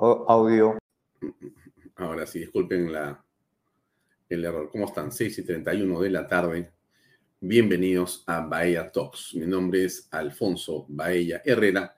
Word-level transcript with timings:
Audio. 0.00 0.78
Ahora 1.96 2.26
sí, 2.26 2.40
disculpen 2.40 2.90
la, 2.92 3.22
el 4.28 4.44
error. 4.44 4.70
¿Cómo 4.70 4.86
están? 4.86 5.12
6 5.12 5.38
y 5.38 5.44
31 5.44 6.00
de 6.00 6.10
la 6.10 6.26
tarde. 6.26 6.72
Bienvenidos 7.40 8.24
a 8.26 8.40
Bahía 8.40 8.90
Talks. 8.90 9.34
Mi 9.34 9.46
nombre 9.46 9.84
es 9.84 10.08
Alfonso 10.10 10.86
Baella 10.88 11.42
Herrera 11.44 11.94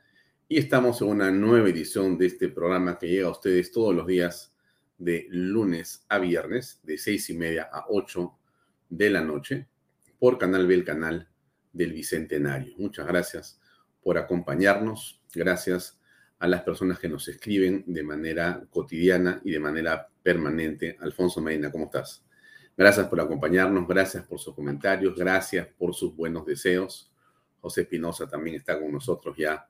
y 0.49 0.59
estamos 0.59 1.01
en 1.03 1.09
una 1.09 1.31
nueva 1.31 1.69
edición 1.69 2.19
de 2.19 2.27
este 2.27 2.49
programa 2.49 2.99
que 2.99 3.07
llega 3.07 3.29
a 3.29 3.33
ustedes 3.33 3.71
todos 3.71 3.95
los 3.95 4.07
días 4.07 4.53
de 4.99 5.27
lunes 5.31 6.05
a 6.09 6.19
viernes, 6.19 6.81
de 6.83 6.99
seis 6.99 7.31
y 7.31 7.35
media 7.35 7.69
a 7.73 7.85
8 7.89 8.39
de 8.89 9.11
la 9.11 9.21
noche, 9.21 9.69
por 10.19 10.39
Canal 10.39 10.67
B, 10.67 10.75
el 10.75 10.85
canal 10.85 11.29
del 11.73 11.93
Bicentenario. 11.93 12.75
Muchas 12.77 13.07
gracias 13.07 13.61
por 14.03 14.19
acompañarnos. 14.19 15.23
Gracias 15.33 16.01
a 16.45 16.47
las 16.47 16.61
personas 16.61 16.99
que 16.99 17.09
nos 17.09 17.27
escriben 17.27 17.85
de 17.87 18.03
manera 18.03 18.63
cotidiana 18.69 19.41
y 19.47 19.51
de 19.51 19.59
manera 19.59 20.07
permanente. 20.23 20.95
Alfonso 21.01 21.41
Medina, 21.41 21.73
¿cómo 21.73 21.87
estás? 21.87 22.23
Gracias 22.77 23.09
por 23.09 23.19
acompañarnos, 23.19 23.89
gracias 23.89 24.27
por 24.27 24.39
sus 24.39 24.55
comentarios, 24.55 25.17
gracias 25.17 25.67
por 25.79 25.95
sus 25.95 26.15
buenos 26.15 26.45
deseos. 26.45 27.11
José 27.61 27.81
Espinosa 27.81 28.29
también 28.29 28.57
está 28.57 28.79
con 28.79 28.93
nosotros 28.93 29.35
ya 29.39 29.67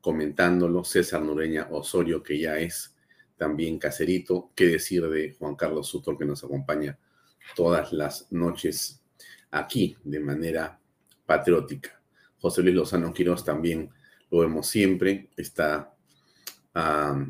comentándolo. 0.00 0.82
César 0.82 1.22
Nureña 1.22 1.68
Osorio, 1.70 2.20
que 2.20 2.36
ya 2.36 2.58
es 2.58 2.96
también 3.36 3.78
caserito. 3.78 4.50
¿Qué 4.56 4.66
decir 4.66 5.08
de 5.08 5.36
Juan 5.38 5.54
Carlos 5.54 5.86
Sutor, 5.86 6.18
que 6.18 6.24
nos 6.24 6.42
acompaña 6.42 6.98
todas 7.54 7.92
las 7.92 8.32
noches 8.32 9.04
aquí 9.52 9.96
de 10.02 10.18
manera 10.18 10.80
patriótica? 11.24 12.02
José 12.40 12.62
Luis 12.62 12.74
Lozano 12.74 13.12
Quiroz 13.12 13.44
también 13.44 13.90
lo 14.32 14.40
vemos 14.40 14.66
siempre, 14.66 15.30
está 15.36 15.94
a 16.74 17.26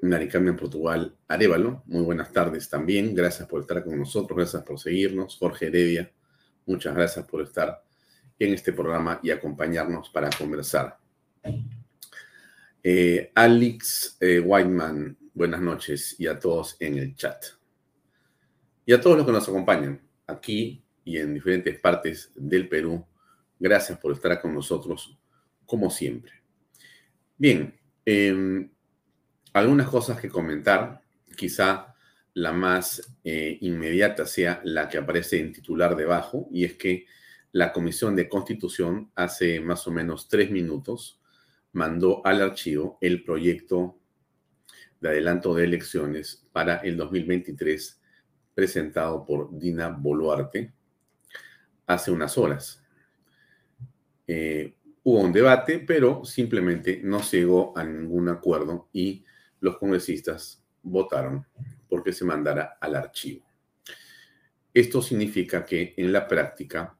Naricambia 0.00 0.50
en 0.50 0.56
Portugal, 0.56 1.16
Arevalo. 1.26 1.82
Muy 1.86 2.02
buenas 2.02 2.32
tardes 2.32 2.68
también. 2.68 3.14
Gracias 3.14 3.48
por 3.48 3.60
estar 3.60 3.82
con 3.84 3.98
nosotros, 3.98 4.36
gracias 4.36 4.62
por 4.62 4.78
seguirnos. 4.78 5.36
Jorge 5.36 5.66
Heredia, 5.66 6.12
muchas 6.66 6.94
gracias 6.94 7.26
por 7.26 7.42
estar 7.42 7.82
en 8.38 8.54
este 8.54 8.72
programa 8.72 9.18
y 9.22 9.30
acompañarnos 9.30 10.10
para 10.10 10.30
conversar. 10.30 10.98
Eh, 12.82 13.32
Alex 13.34 14.16
eh, 14.20 14.40
Whiteman, 14.40 15.18
buenas 15.34 15.60
noches 15.60 16.14
y 16.18 16.26
a 16.28 16.38
todos 16.38 16.76
en 16.78 16.98
el 16.98 17.16
chat. 17.16 17.44
Y 18.86 18.92
a 18.92 19.00
todos 19.00 19.16
los 19.16 19.26
que 19.26 19.32
nos 19.32 19.48
acompañan 19.48 20.00
aquí 20.26 20.82
y 21.04 21.18
en 21.18 21.34
diferentes 21.34 21.78
partes 21.80 22.30
del 22.36 22.68
Perú, 22.68 23.04
gracias 23.58 23.98
por 23.98 24.12
estar 24.12 24.40
con 24.40 24.54
nosotros 24.54 25.18
como 25.66 25.90
siempre. 25.90 26.32
Bien, 27.36 27.74
eh, 28.06 28.68
algunas 29.52 29.88
cosas 29.88 30.20
que 30.20 30.28
comentar, 30.28 31.02
quizá 31.36 31.94
la 32.34 32.52
más 32.52 33.16
eh, 33.24 33.58
inmediata 33.60 34.26
sea 34.26 34.60
la 34.64 34.88
que 34.88 34.98
aparece 34.98 35.40
en 35.40 35.52
titular 35.52 35.96
debajo, 35.96 36.48
y 36.52 36.64
es 36.64 36.74
que 36.74 37.06
la 37.52 37.72
Comisión 37.72 38.14
de 38.14 38.28
Constitución 38.28 39.10
hace 39.14 39.60
más 39.60 39.86
o 39.86 39.90
menos 39.90 40.28
tres 40.28 40.50
minutos 40.50 41.20
mandó 41.72 42.24
al 42.24 42.42
archivo 42.42 42.98
el 43.00 43.24
proyecto 43.24 43.98
de 45.00 45.08
adelanto 45.08 45.54
de 45.54 45.64
elecciones 45.64 46.46
para 46.52 46.76
el 46.78 46.96
2023 46.96 48.00
presentado 48.54 49.24
por 49.24 49.56
Dina 49.56 49.88
Boluarte 49.88 50.72
hace 51.86 52.10
unas 52.10 52.36
horas. 52.36 52.82
Eh, 54.26 54.74
hubo 55.02 55.20
un 55.20 55.32
debate, 55.32 55.78
pero 55.78 56.24
simplemente 56.24 57.00
no 57.02 57.22
llegó 57.22 57.76
a 57.76 57.84
ningún 57.84 58.28
acuerdo 58.28 58.88
y 58.92 59.24
los 59.60 59.78
congresistas 59.78 60.62
votaron 60.82 61.46
porque 61.88 62.12
se 62.12 62.24
mandara 62.24 62.78
al 62.80 62.96
archivo. 62.96 63.44
Esto 64.72 65.02
significa 65.02 65.64
que 65.64 65.94
en 65.96 66.12
la 66.12 66.28
práctica, 66.28 66.96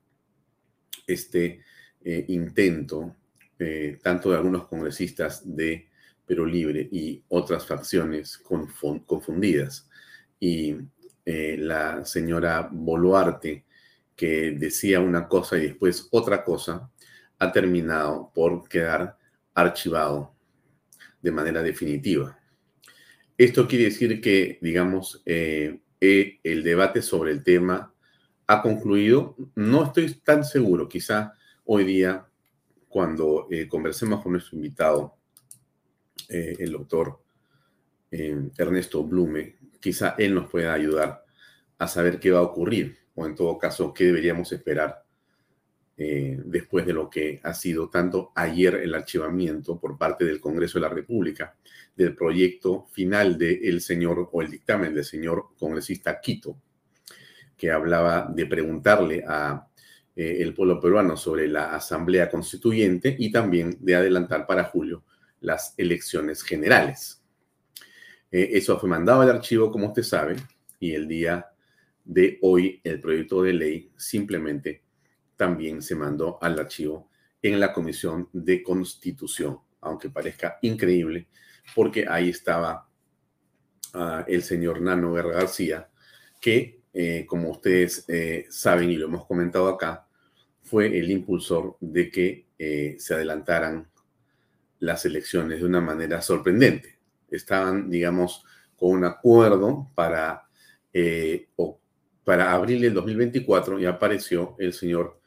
este 1.06 1.62
eh, 2.02 2.24
intento, 2.28 3.16
eh, 3.58 3.98
tanto 4.02 4.30
de 4.30 4.36
algunos 4.36 4.66
congresistas 4.66 5.42
de 5.44 5.88
Perú 6.26 6.46
Libre 6.46 6.88
y 6.90 7.22
otras 7.28 7.66
facciones 7.66 8.38
confundidas, 8.38 9.88
y 10.40 10.76
eh, 11.24 11.56
la 11.58 12.04
señora 12.04 12.68
Boluarte, 12.70 13.64
que 14.16 14.52
decía 14.52 15.00
una 15.00 15.28
cosa 15.28 15.58
y 15.58 15.62
después 15.62 16.08
otra 16.10 16.42
cosa, 16.44 16.90
ha 17.38 17.52
terminado 17.52 18.30
por 18.34 18.68
quedar 18.68 19.16
archivado 19.54 20.34
de 21.20 21.30
manera 21.30 21.62
definitiva. 21.62 22.37
Esto 23.38 23.68
quiere 23.68 23.84
decir 23.84 24.20
que, 24.20 24.58
digamos, 24.60 25.22
eh, 25.24 25.80
eh, 26.00 26.40
el 26.42 26.64
debate 26.64 27.02
sobre 27.02 27.30
el 27.30 27.44
tema 27.44 27.94
ha 28.48 28.62
concluido. 28.62 29.36
No 29.54 29.84
estoy 29.84 30.12
tan 30.14 30.44
seguro, 30.44 30.88
quizá 30.88 31.34
hoy 31.64 31.84
día, 31.84 32.26
cuando 32.88 33.46
eh, 33.48 33.68
conversemos 33.68 34.24
con 34.24 34.32
nuestro 34.32 34.56
invitado, 34.56 35.14
el 36.28 36.72
doctor 36.72 37.22
Ernesto 38.10 39.02
Blume, 39.02 39.56
quizá 39.80 40.14
él 40.18 40.34
nos 40.34 40.50
pueda 40.50 40.74
ayudar 40.74 41.24
a 41.78 41.88
saber 41.88 42.20
qué 42.20 42.32
va 42.32 42.40
a 42.40 42.42
ocurrir, 42.42 42.98
o 43.14 43.24
en 43.24 43.34
todo 43.34 43.56
caso, 43.56 43.94
qué 43.94 44.04
deberíamos 44.04 44.52
esperar 44.52 45.06
eh, 46.00 46.38
después 46.44 46.86
de 46.86 46.92
lo 46.92 47.10
que 47.10 47.40
ha 47.42 47.52
sido 47.52 47.90
tanto 47.90 48.30
ayer 48.36 48.76
el 48.76 48.94
archivamiento 48.94 49.80
por 49.80 49.98
parte 49.98 50.24
del 50.24 50.40
Congreso 50.40 50.78
de 50.78 50.82
la 50.82 50.94
República 50.94 51.56
del 51.96 52.14
proyecto 52.14 52.86
final 52.92 53.36
del 53.36 53.80
señor 53.80 54.28
o 54.30 54.40
el 54.40 54.48
dictamen 54.48 54.94
del 54.94 55.04
señor 55.04 55.46
congresista 55.58 56.20
Quito, 56.20 56.56
que 57.56 57.72
hablaba 57.72 58.30
de 58.32 58.46
preguntarle 58.46 59.24
a 59.26 59.66
eh, 60.14 60.36
el 60.40 60.54
pueblo 60.54 60.80
peruano 60.80 61.16
sobre 61.16 61.48
la 61.48 61.74
Asamblea 61.74 62.30
Constituyente 62.30 63.16
y 63.18 63.32
también 63.32 63.76
de 63.80 63.96
adelantar 63.96 64.46
para 64.46 64.62
julio 64.62 65.02
las 65.40 65.74
elecciones 65.76 66.44
generales. 66.44 67.20
Eh, 68.30 68.50
eso 68.52 68.78
fue 68.78 68.88
mandado 68.88 69.22
al 69.22 69.30
archivo, 69.30 69.72
como 69.72 69.88
usted 69.88 70.04
sabe, 70.04 70.36
y 70.78 70.94
el 70.94 71.08
día 71.08 71.46
de 72.04 72.38
hoy 72.42 72.80
el 72.84 73.00
proyecto 73.00 73.42
de 73.42 73.52
ley 73.52 73.90
simplemente 73.96 74.82
también 75.38 75.80
se 75.80 75.94
mandó 75.94 76.36
al 76.42 76.58
archivo 76.58 77.08
en 77.40 77.60
la 77.60 77.72
Comisión 77.72 78.28
de 78.32 78.62
Constitución, 78.62 79.60
aunque 79.80 80.10
parezca 80.10 80.58
increíble, 80.62 81.28
porque 81.74 82.06
ahí 82.08 82.30
estaba 82.30 82.88
ah, 83.94 84.24
el 84.26 84.42
señor 84.42 84.82
Nano 84.82 85.14
Guerra 85.14 85.34
García, 85.34 85.88
que, 86.40 86.80
eh, 86.92 87.24
como 87.26 87.50
ustedes 87.50 88.04
eh, 88.08 88.46
saben 88.50 88.90
y 88.90 88.96
lo 88.96 89.06
hemos 89.06 89.26
comentado 89.26 89.68
acá, 89.68 90.08
fue 90.60 90.98
el 90.98 91.08
impulsor 91.10 91.76
de 91.80 92.10
que 92.10 92.48
eh, 92.58 92.96
se 92.98 93.14
adelantaran 93.14 93.88
las 94.80 95.04
elecciones 95.04 95.60
de 95.60 95.66
una 95.66 95.80
manera 95.80 96.20
sorprendente. 96.20 96.98
Estaban, 97.30 97.88
digamos, 97.88 98.44
con 98.76 98.90
un 98.90 99.04
acuerdo 99.04 99.88
para, 99.94 100.48
para 102.24 102.52
abril 102.52 102.80
del 102.80 102.94
2024 102.94 103.78
y 103.78 103.86
apareció 103.86 104.56
el 104.58 104.72
señor 104.72 105.18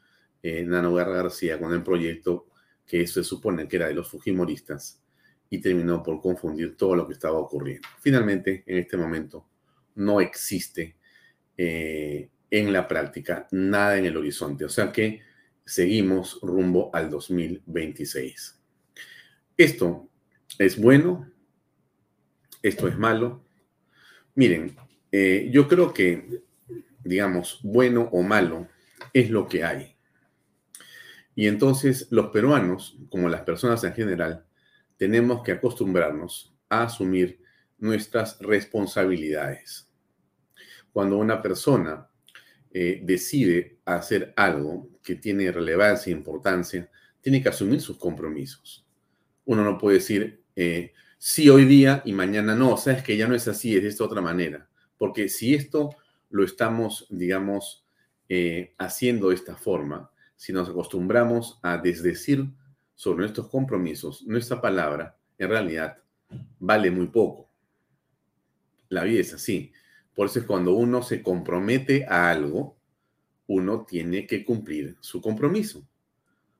Nano 0.42 0.94
García 0.94 1.58
con 1.58 1.72
el 1.72 1.82
proyecto 1.82 2.48
que 2.86 3.06
se 3.06 3.22
supone 3.22 3.68
que 3.68 3.76
era 3.76 3.88
de 3.88 3.94
los 3.94 4.10
Fujimoristas 4.10 5.00
y 5.48 5.60
terminó 5.60 6.02
por 6.02 6.20
confundir 6.20 6.76
todo 6.76 6.96
lo 6.96 7.06
que 7.06 7.12
estaba 7.12 7.38
ocurriendo. 7.38 7.86
Finalmente, 8.00 8.64
en 8.66 8.78
este 8.78 8.96
momento, 8.96 9.46
no 9.94 10.20
existe 10.20 10.96
eh, 11.56 12.30
en 12.50 12.72
la 12.72 12.88
práctica 12.88 13.46
nada 13.50 13.98
en 13.98 14.06
el 14.06 14.16
horizonte, 14.16 14.64
o 14.64 14.68
sea 14.68 14.90
que 14.90 15.20
seguimos 15.64 16.38
rumbo 16.42 16.90
al 16.94 17.10
2026. 17.10 18.60
Esto 19.56 20.08
es 20.58 20.80
bueno, 20.80 21.30
esto 22.62 22.88
es 22.88 22.96
malo. 22.96 23.44
Miren, 24.34 24.76
eh, 25.10 25.48
yo 25.52 25.68
creo 25.68 25.92
que, 25.92 26.42
digamos, 27.04 27.60
bueno 27.62 28.08
o 28.12 28.22
malo 28.22 28.68
es 29.12 29.30
lo 29.30 29.46
que 29.46 29.64
hay. 29.64 29.91
Y 31.34 31.46
entonces 31.46 32.08
los 32.10 32.26
peruanos, 32.28 32.98
como 33.10 33.28
las 33.28 33.42
personas 33.42 33.82
en 33.84 33.94
general, 33.94 34.44
tenemos 34.96 35.42
que 35.42 35.52
acostumbrarnos 35.52 36.54
a 36.68 36.84
asumir 36.84 37.40
nuestras 37.78 38.38
responsabilidades. 38.38 39.88
Cuando 40.92 41.18
una 41.18 41.42
persona 41.42 42.08
eh, 42.70 43.00
decide 43.02 43.78
hacer 43.84 44.32
algo 44.36 44.88
que 45.02 45.16
tiene 45.16 45.50
relevancia 45.50 46.10
e 46.10 46.16
importancia, 46.16 46.88
tiene 47.20 47.42
que 47.42 47.48
asumir 47.48 47.80
sus 47.80 47.98
compromisos. 47.98 48.86
Uno 49.44 49.64
no 49.64 49.78
puede 49.78 49.98
decir 49.98 50.44
eh, 50.54 50.92
sí 51.18 51.48
hoy 51.48 51.64
día 51.64 52.02
y 52.04 52.12
mañana 52.12 52.54
no, 52.54 52.76
sabes 52.76 53.02
que 53.02 53.16
ya 53.16 53.26
no 53.26 53.34
es 53.34 53.48
así, 53.48 53.76
es 53.76 53.82
de 53.82 53.88
esta 53.88 54.04
otra 54.04 54.20
manera. 54.20 54.68
Porque 54.96 55.28
si 55.28 55.54
esto 55.54 55.90
lo 56.30 56.44
estamos, 56.44 57.06
digamos, 57.10 57.84
eh, 58.28 58.74
haciendo 58.78 59.30
de 59.30 59.34
esta 59.34 59.56
forma, 59.56 60.11
si 60.42 60.52
nos 60.52 60.68
acostumbramos 60.68 61.60
a 61.62 61.78
desdecir 61.78 62.50
sobre 62.96 63.20
nuestros 63.20 63.46
compromisos, 63.46 64.24
nuestra 64.26 64.60
palabra 64.60 65.16
en 65.38 65.48
realidad 65.48 65.98
vale 66.58 66.90
muy 66.90 67.06
poco. 67.06 67.48
La 68.88 69.04
vida 69.04 69.20
es 69.20 69.32
así. 69.34 69.72
Por 70.12 70.26
eso 70.26 70.40
es 70.40 70.44
cuando 70.44 70.72
uno 70.72 71.00
se 71.00 71.22
compromete 71.22 72.06
a 72.06 72.28
algo, 72.28 72.76
uno 73.46 73.84
tiene 73.84 74.26
que 74.26 74.44
cumplir 74.44 74.96
su 74.98 75.20
compromiso. 75.20 75.86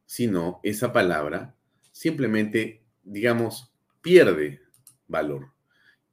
Si 0.06 0.28
no, 0.28 0.60
esa 0.62 0.92
palabra 0.92 1.56
simplemente, 1.90 2.84
digamos, 3.02 3.74
pierde 4.00 4.60
valor. 5.08 5.50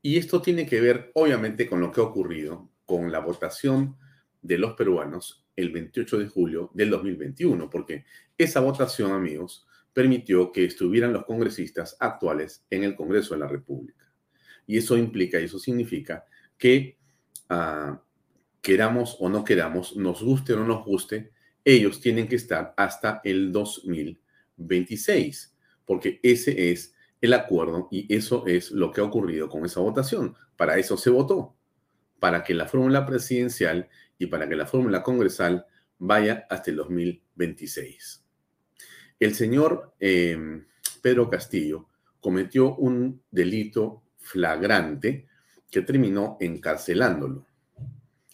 Y 0.01 0.17
esto 0.17 0.41
tiene 0.41 0.65
que 0.65 0.81
ver, 0.81 1.11
obviamente, 1.13 1.69
con 1.69 1.81
lo 1.81 1.91
que 1.91 2.01
ha 2.01 2.05
ocurrido 2.05 2.67
con 2.87 3.11
la 3.11 3.19
votación 3.19 3.95
de 4.41 4.57
los 4.57 4.73
peruanos 4.73 5.45
el 5.59 5.71
28 5.71 6.19
de 6.19 6.27
julio 6.27 6.71
del 6.73 6.89
2021, 6.89 7.69
porque 7.69 8.05
esa 8.37 8.59
votación, 8.59 9.11
amigos, 9.11 9.67
permitió 9.93 10.51
que 10.51 10.65
estuvieran 10.65 11.13
los 11.13 11.25
congresistas 11.25 11.97
actuales 11.99 12.65
en 12.69 12.83
el 12.83 12.95
Congreso 12.95 13.33
de 13.33 13.41
la 13.41 13.47
República. 13.47 14.11
Y 14.65 14.77
eso 14.77 14.97
implica, 14.97 15.39
y 15.39 15.45
eso 15.45 15.59
significa 15.59 16.25
que 16.57 16.97
ah, 17.49 18.01
queramos 18.61 19.17
o 19.19 19.29
no 19.29 19.43
queramos, 19.43 19.95
nos 19.95 20.23
guste 20.23 20.53
o 20.53 20.57
no 20.57 20.65
nos 20.65 20.85
guste, 20.85 21.31
ellos 21.65 21.99
tienen 21.99 22.27
que 22.27 22.35
estar 22.35 22.73
hasta 22.77 23.21
el 23.23 23.51
2026, 23.51 25.55
porque 25.85 26.19
ese 26.23 26.71
es 26.71 26.93
el 27.21 27.33
acuerdo 27.33 27.89
y 27.91 28.13
eso 28.13 28.45
es 28.47 28.71
lo 28.71 28.91
que 28.91 29.01
ha 29.01 29.03
ocurrido 29.03 29.49
con 29.49 29.65
esa 29.65 29.81
votación. 29.81 30.35
Para 30.55 30.77
eso 30.77 30.97
se 30.97 31.09
votó, 31.09 31.55
para 32.19 32.43
que 32.43 32.53
la 32.53 32.67
fórmula 32.67 33.05
presidencial 33.05 33.89
y 34.19 34.27
para 34.27 34.47
que 34.47 34.55
la 34.55 34.67
fórmula 34.67 35.01
congresal 35.01 35.65
vaya 35.97 36.45
hasta 36.49 36.69
el 36.69 36.77
2026. 36.77 38.23
El 39.19 39.33
señor 39.33 39.95
em, 39.99 40.65
Pedro 41.01 41.29
Castillo 41.29 41.87
cometió 42.19 42.75
un 42.75 43.21
delito 43.31 44.03
flagrante 44.17 45.27
que 45.71 45.81
terminó 45.81 46.37
encarcelándolo. 46.39 47.45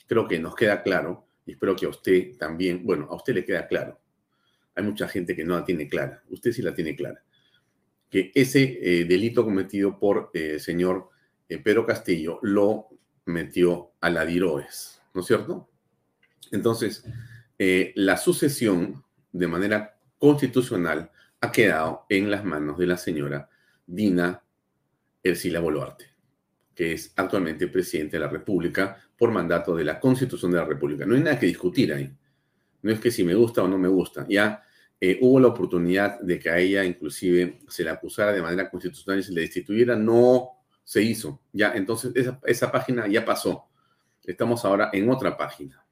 Creo 0.07 0.27
que 0.27 0.39
nos 0.39 0.55
queda 0.55 0.83
claro, 0.83 1.27
y 1.45 1.53
espero 1.53 1.75
que 1.75 1.85
a 1.85 1.89
usted 1.89 2.37
también, 2.37 2.83
bueno, 2.83 3.07
a 3.09 3.15
usted 3.15 3.33
le 3.33 3.45
queda 3.45 3.67
claro. 3.67 3.99
Hay 4.75 4.83
mucha 4.83 5.07
gente 5.07 5.35
que 5.35 5.45
no 5.45 5.57
la 5.57 5.65
tiene 5.65 5.87
clara, 5.87 6.23
usted 6.29 6.51
sí 6.51 6.61
la 6.61 6.73
tiene 6.73 6.95
clara, 6.95 7.23
que 8.09 8.31
ese 8.35 8.79
eh, 8.81 9.05
delito 9.05 9.43
cometido 9.43 9.97
por 9.99 10.31
el 10.33 10.55
eh, 10.55 10.59
señor 10.59 11.09
eh, 11.47 11.59
Pedro 11.59 11.85
Castillo 11.85 12.39
lo 12.41 12.89
metió 13.25 13.93
a 14.01 14.09
la 14.09 14.25
DIROES, 14.25 15.01
¿no 15.13 15.21
es 15.21 15.27
cierto? 15.27 15.69
Entonces, 16.51 17.03
eh, 17.57 17.93
la 17.95 18.17
sucesión 18.17 19.03
de 19.31 19.47
manera 19.47 19.97
constitucional 20.17 21.11
ha 21.41 21.51
quedado 21.51 22.05
en 22.09 22.31
las 22.31 22.43
manos 22.43 22.77
de 22.77 22.87
la 22.87 22.97
señora 22.97 23.49
Dina 23.85 24.41
Ercila 25.23 25.59
Boluarte, 25.59 26.05
que 26.73 26.93
es 26.93 27.13
actualmente 27.15 27.67
presidente 27.67 28.17
de 28.17 28.21
la 28.21 28.29
República 28.29 28.97
por 29.17 29.31
mandato 29.31 29.75
de 29.75 29.83
la 29.83 29.99
Constitución 29.99 30.51
de 30.51 30.57
la 30.57 30.65
República. 30.65 31.05
No 31.05 31.15
hay 31.15 31.21
nada 31.21 31.39
que 31.39 31.45
discutir 31.45 31.93
ahí. 31.93 32.11
No 32.81 32.91
es 32.91 32.99
que 32.99 33.11
si 33.11 33.23
me 33.23 33.33
gusta 33.33 33.63
o 33.63 33.67
no 33.67 33.77
me 33.77 33.87
gusta. 33.87 34.25
Ya 34.29 34.63
eh, 34.99 35.17
hubo 35.21 35.39
la 35.39 35.47
oportunidad 35.47 36.19
de 36.19 36.39
que 36.39 36.49
a 36.49 36.57
ella 36.57 36.83
inclusive 36.83 37.59
se 37.67 37.83
la 37.83 37.93
acusara 37.93 38.31
de 38.31 38.41
manera 38.41 38.69
constitucional 38.69 39.19
y 39.19 39.23
se 39.23 39.33
le 39.33 39.41
destituyera. 39.41 39.95
No 39.95 40.49
se 40.83 41.01
hizo. 41.01 41.41
Ya, 41.51 41.73
entonces 41.73 42.13
esa 42.43 42.71
página 42.71 43.07
ya 43.07 43.25
pasó. 43.25 43.65
Estamos 44.23 44.65
ahora 44.65 44.89
en 44.93 45.09
otra 45.09 45.35
página. 45.37 45.84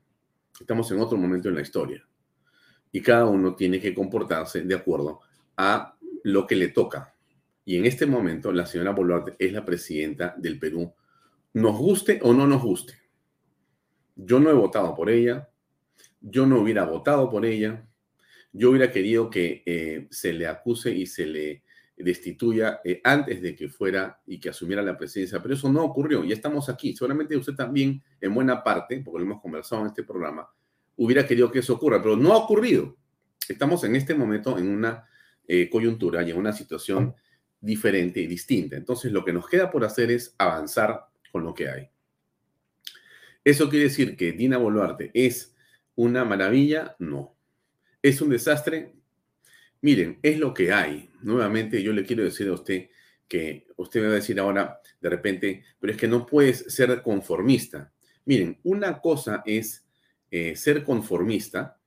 Estamos 0.59 0.91
en 0.91 0.99
otro 0.99 1.17
momento 1.17 1.49
en 1.49 1.55
la 1.55 1.61
historia. 1.61 2.05
Y 2.91 3.01
cada 3.01 3.25
uno 3.25 3.55
tiene 3.55 3.79
que 3.79 3.93
comportarse 3.93 4.61
de 4.61 4.75
acuerdo 4.75 5.21
a 5.57 5.97
lo 6.23 6.45
que 6.45 6.55
le 6.55 6.69
toca. 6.69 7.15
Y 7.65 7.77
en 7.77 7.85
este 7.85 8.05
momento 8.05 8.51
la 8.51 8.65
señora 8.65 8.91
Boluarte 8.91 9.35
es 9.39 9.51
la 9.51 9.65
presidenta 9.65 10.35
del 10.37 10.59
Perú. 10.59 10.93
Nos 11.53 11.77
guste 11.77 12.19
o 12.21 12.33
no 12.33 12.45
nos 12.45 12.61
guste. 12.61 12.93
Yo 14.15 14.39
no 14.39 14.49
he 14.49 14.53
votado 14.53 14.93
por 14.95 15.09
ella. 15.09 15.49
Yo 16.21 16.45
no 16.45 16.59
hubiera 16.59 16.85
votado 16.85 17.29
por 17.29 17.45
ella. 17.45 17.87
Yo 18.51 18.69
hubiera 18.69 18.91
querido 18.91 19.29
que 19.29 19.63
eh, 19.65 20.07
se 20.11 20.33
le 20.33 20.47
acuse 20.47 20.91
y 20.91 21.07
se 21.07 21.25
le 21.25 21.62
destituya 21.95 22.81
eh, 22.83 23.01
antes 23.03 23.41
de 23.41 23.55
que 23.55 23.69
fuera 23.69 24.21
y 24.25 24.39
que 24.39 24.49
asumiera 24.49 24.81
la 24.81 24.97
presidencia, 24.97 25.41
pero 25.41 25.53
eso 25.53 25.71
no 25.71 25.83
ocurrió, 25.83 26.23
ya 26.23 26.33
estamos 26.33 26.69
aquí. 26.69 26.93
Seguramente 26.95 27.37
usted 27.37 27.53
también, 27.53 28.01
en 28.19 28.33
buena 28.33 28.63
parte, 28.63 29.01
porque 29.03 29.19
lo 29.19 29.25
hemos 29.25 29.41
conversado 29.41 29.81
en 29.81 29.87
este 29.87 30.03
programa, 30.03 30.49
hubiera 30.97 31.25
querido 31.25 31.51
que 31.51 31.59
eso 31.59 31.73
ocurra, 31.73 32.01
pero 32.01 32.15
no 32.15 32.33
ha 32.33 32.37
ocurrido. 32.37 32.97
Estamos 33.47 33.83
en 33.83 33.95
este 33.95 34.15
momento 34.15 34.57
en 34.57 34.69
una 34.69 35.07
eh, 35.47 35.69
coyuntura 35.69 36.23
y 36.23 36.31
en 36.31 36.37
una 36.37 36.53
situación 36.53 37.13
diferente 37.59 38.19
y 38.19 38.27
distinta. 38.27 38.75
Entonces, 38.75 39.11
lo 39.11 39.23
que 39.23 39.33
nos 39.33 39.47
queda 39.47 39.69
por 39.69 39.83
hacer 39.83 40.11
es 40.11 40.35
avanzar 40.37 41.07
con 41.31 41.43
lo 41.43 41.53
que 41.53 41.69
hay. 41.69 41.89
¿Eso 43.43 43.69
quiere 43.69 43.85
decir 43.85 44.15
que 44.15 44.31
Dina 44.31 44.57
Boluarte 44.57 45.11
es 45.13 45.53
una 45.95 46.23
maravilla? 46.23 46.95
No. 46.99 47.35
¿Es 48.01 48.21
un 48.21 48.29
desastre? 48.29 48.95
Miren, 49.83 50.17
es 50.23 50.39
lo 50.39 50.53
que 50.53 50.71
hay. 50.71 51.09
Nuevamente 51.23 51.83
yo 51.83 51.91
le 51.91 52.05
quiero 52.05 52.23
decir 52.23 52.47
a 52.47 52.53
usted 52.53 52.87
que 53.27 53.67
usted 53.75 53.99
me 53.99 54.07
va 54.07 54.13
a 54.13 54.15
decir 54.15 54.39
ahora 54.39 54.79
de 55.01 55.09
repente, 55.09 55.65
pero 55.77 55.91
es 55.91 55.99
que 55.99 56.07
no 56.07 56.25
puedes 56.25 56.59
ser 56.73 57.01
conformista. 57.01 57.91
Miren, 58.23 58.57
una 58.63 59.01
cosa 59.01 59.43
es 59.45 59.85
eh, 60.31 60.55
ser 60.55 60.85
conformista 60.85 61.77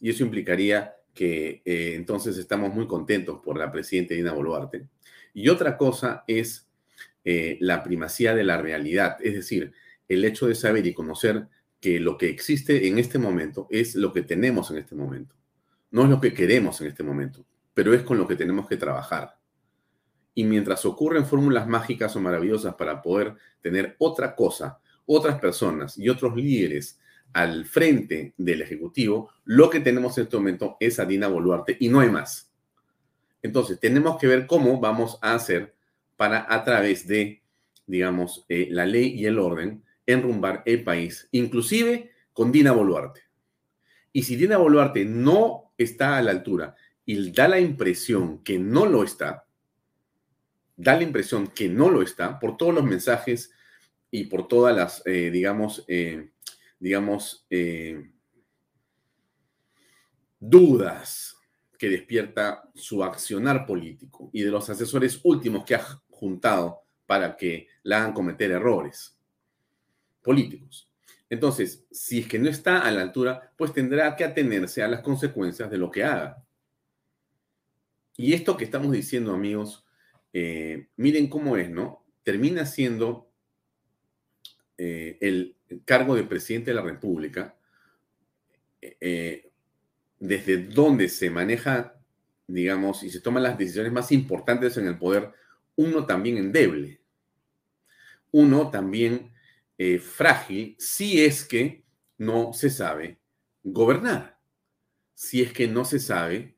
y 0.00 0.10
eso 0.10 0.24
implicaría 0.24 0.96
que 1.14 1.62
eh, 1.64 1.94
entonces 1.94 2.36
estamos 2.36 2.74
muy 2.74 2.88
contentos 2.88 3.40
por 3.44 3.56
la 3.56 3.70
presidenta 3.70 4.14
Dina 4.14 4.32
Boluarte. 4.32 4.88
Y 5.34 5.50
otra 5.50 5.76
cosa 5.76 6.24
es 6.26 6.68
eh, 7.24 7.58
la 7.60 7.84
primacía 7.84 8.34
de 8.34 8.42
la 8.42 8.60
realidad, 8.60 9.18
es 9.22 9.34
decir, 9.34 9.72
el 10.08 10.24
hecho 10.24 10.48
de 10.48 10.56
saber 10.56 10.84
y 10.84 10.94
conocer 10.94 11.46
que 11.80 12.00
lo 12.00 12.18
que 12.18 12.28
existe 12.28 12.88
en 12.88 12.98
este 12.98 13.20
momento 13.20 13.68
es 13.70 13.94
lo 13.94 14.12
que 14.12 14.22
tenemos 14.22 14.72
en 14.72 14.78
este 14.78 14.96
momento. 14.96 15.38
No 15.90 16.04
es 16.04 16.10
lo 16.10 16.20
que 16.20 16.34
queremos 16.34 16.80
en 16.80 16.88
este 16.88 17.02
momento, 17.02 17.44
pero 17.74 17.94
es 17.94 18.02
con 18.02 18.18
lo 18.18 18.26
que 18.26 18.36
tenemos 18.36 18.68
que 18.68 18.76
trabajar. 18.76 19.38
Y 20.34 20.44
mientras 20.44 20.84
ocurren 20.84 21.26
fórmulas 21.26 21.66
mágicas 21.66 22.14
o 22.14 22.20
maravillosas 22.20 22.74
para 22.74 23.02
poder 23.02 23.34
tener 23.60 23.96
otra 23.98 24.36
cosa, 24.36 24.80
otras 25.06 25.40
personas 25.40 25.98
y 25.98 26.08
otros 26.08 26.36
líderes 26.36 27.00
al 27.32 27.64
frente 27.64 28.34
del 28.36 28.62
Ejecutivo, 28.62 29.30
lo 29.44 29.68
que 29.70 29.80
tenemos 29.80 30.16
en 30.16 30.24
este 30.24 30.36
momento 30.36 30.76
es 30.80 30.98
a 30.98 31.04
Dina 31.04 31.28
Boluarte 31.28 31.76
y 31.80 31.88
no 31.88 32.00
hay 32.00 32.10
más. 32.10 32.52
Entonces, 33.42 33.80
tenemos 33.80 34.18
que 34.18 34.26
ver 34.26 34.46
cómo 34.46 34.80
vamos 34.80 35.18
a 35.22 35.34
hacer 35.34 35.74
para, 36.16 36.46
a 36.52 36.64
través 36.64 37.06
de, 37.06 37.42
digamos, 37.86 38.44
eh, 38.48 38.68
la 38.70 38.86
ley 38.86 39.14
y 39.14 39.26
el 39.26 39.38
orden, 39.38 39.82
enrumbar 40.06 40.62
el 40.66 40.82
país, 40.84 41.28
inclusive 41.32 42.12
con 42.32 42.50
Dina 42.50 42.72
Boluarte. 42.72 43.22
Y 44.12 44.22
si 44.22 44.36
Dina 44.36 44.56
Boluarte 44.56 45.04
no 45.04 45.67
está 45.78 46.18
a 46.18 46.22
la 46.22 46.32
altura 46.32 46.74
y 47.06 47.30
da 47.30 47.48
la 47.48 47.58
impresión 47.58 48.42
que 48.42 48.58
no 48.58 48.84
lo 48.84 49.02
está, 49.02 49.46
da 50.76 50.96
la 50.96 51.04
impresión 51.04 51.46
que 51.46 51.68
no 51.68 51.88
lo 51.88 52.02
está 52.02 52.38
por 52.38 52.56
todos 52.56 52.74
los 52.74 52.84
mensajes 52.84 53.50
y 54.10 54.24
por 54.24 54.46
todas 54.48 54.76
las, 54.76 55.02
eh, 55.06 55.30
digamos, 55.30 55.84
eh, 55.88 56.30
digamos, 56.78 57.46
eh, 57.48 58.10
dudas 60.38 61.36
que 61.78 61.88
despierta 61.88 62.68
su 62.74 63.02
accionar 63.04 63.64
político 63.64 64.30
y 64.32 64.42
de 64.42 64.50
los 64.50 64.68
asesores 64.68 65.20
últimos 65.22 65.64
que 65.64 65.76
ha 65.76 66.02
juntado 66.10 66.82
para 67.06 67.36
que 67.36 67.68
la 67.84 67.98
hagan 67.98 68.12
cometer 68.12 68.50
errores 68.50 69.16
políticos. 70.22 70.87
Entonces, 71.30 71.86
si 71.90 72.20
es 72.20 72.26
que 72.26 72.38
no 72.38 72.48
está 72.48 72.80
a 72.80 72.90
la 72.90 73.02
altura, 73.02 73.52
pues 73.56 73.72
tendrá 73.72 74.16
que 74.16 74.24
atenerse 74.24 74.82
a 74.82 74.88
las 74.88 75.00
consecuencias 75.00 75.70
de 75.70 75.78
lo 75.78 75.90
que 75.90 76.04
haga. 76.04 76.42
Y 78.16 78.32
esto 78.32 78.56
que 78.56 78.64
estamos 78.64 78.92
diciendo, 78.92 79.32
amigos, 79.32 79.86
eh, 80.32 80.88
miren 80.96 81.28
cómo 81.28 81.56
es, 81.56 81.70
¿no? 81.70 82.04
Termina 82.22 82.66
siendo 82.66 83.30
eh, 84.76 85.18
el 85.20 85.56
cargo 85.84 86.14
de 86.14 86.24
presidente 86.24 86.70
de 86.70 86.76
la 86.76 86.82
República, 86.82 87.56
eh, 88.80 89.50
desde 90.18 90.64
donde 90.64 91.08
se 91.08 91.30
maneja, 91.30 92.00
digamos, 92.46 93.02
y 93.02 93.10
se 93.10 93.20
toman 93.20 93.42
las 93.42 93.58
decisiones 93.58 93.92
más 93.92 94.10
importantes 94.12 94.76
en 94.76 94.86
el 94.86 94.98
poder, 94.98 95.32
uno 95.76 96.06
también 96.06 96.38
endeble, 96.38 97.00
uno 98.30 98.70
también 98.70 99.32
frágil, 100.00 100.76
si 100.78 101.24
es 101.24 101.44
que 101.44 101.84
no 102.16 102.52
se 102.52 102.68
sabe 102.68 103.20
gobernar, 103.62 104.40
si 105.14 105.42
es 105.42 105.52
que 105.52 105.68
no 105.68 105.84
se 105.84 106.00
sabe 106.00 106.56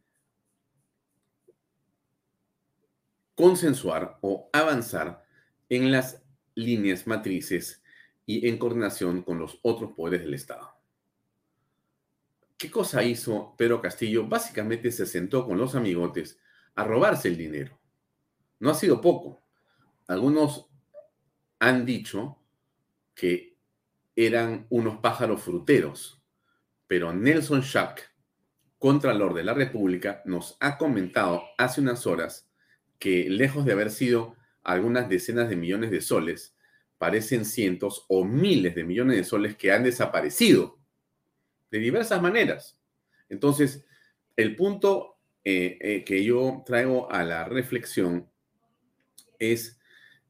consensuar 3.34 4.18
o 4.22 4.48
avanzar 4.52 5.24
en 5.68 5.90
las 5.90 6.22
líneas 6.54 7.06
matrices 7.06 7.82
y 8.26 8.48
en 8.48 8.58
coordinación 8.58 9.22
con 9.22 9.38
los 9.38 9.58
otros 9.62 9.92
poderes 9.92 10.22
del 10.22 10.34
Estado. 10.34 10.74
¿Qué 12.56 12.70
cosa 12.70 13.02
hizo 13.02 13.54
Pedro 13.56 13.80
Castillo? 13.80 14.26
Básicamente 14.26 14.92
se 14.92 15.06
sentó 15.06 15.46
con 15.46 15.56
los 15.56 15.74
amigotes 15.74 16.38
a 16.74 16.84
robarse 16.84 17.28
el 17.28 17.38
dinero. 17.38 17.78
No 18.58 18.70
ha 18.70 18.74
sido 18.74 19.00
poco. 19.00 19.40
Algunos 20.06 20.66
han 21.58 21.86
dicho 21.86 22.39
que 23.20 23.58
eran 24.16 24.66
unos 24.70 24.96
pájaros 25.00 25.42
fruteros, 25.42 26.22
pero 26.86 27.12
Nelson 27.12 27.60
Schack, 27.60 28.10
Contralor 28.78 29.34
de 29.34 29.44
la 29.44 29.52
República, 29.52 30.22
nos 30.24 30.56
ha 30.58 30.78
comentado 30.78 31.42
hace 31.58 31.82
unas 31.82 32.06
horas 32.06 32.50
que 32.98 33.28
lejos 33.28 33.66
de 33.66 33.72
haber 33.72 33.90
sido 33.90 34.36
algunas 34.62 35.10
decenas 35.10 35.50
de 35.50 35.56
millones 35.56 35.90
de 35.90 36.00
soles, 36.00 36.56
parecen 36.96 37.44
cientos 37.44 38.06
o 38.08 38.24
miles 38.24 38.74
de 38.74 38.84
millones 38.84 39.18
de 39.18 39.24
soles 39.24 39.54
que 39.54 39.70
han 39.70 39.84
desaparecido 39.84 40.78
de 41.70 41.78
diversas 41.78 42.22
maneras. 42.22 42.80
Entonces, 43.28 43.84
el 44.34 44.56
punto 44.56 45.18
eh, 45.44 45.76
eh, 45.78 46.04
que 46.04 46.24
yo 46.24 46.62
traigo 46.64 47.12
a 47.12 47.22
la 47.22 47.44
reflexión 47.44 48.30
es 49.38 49.78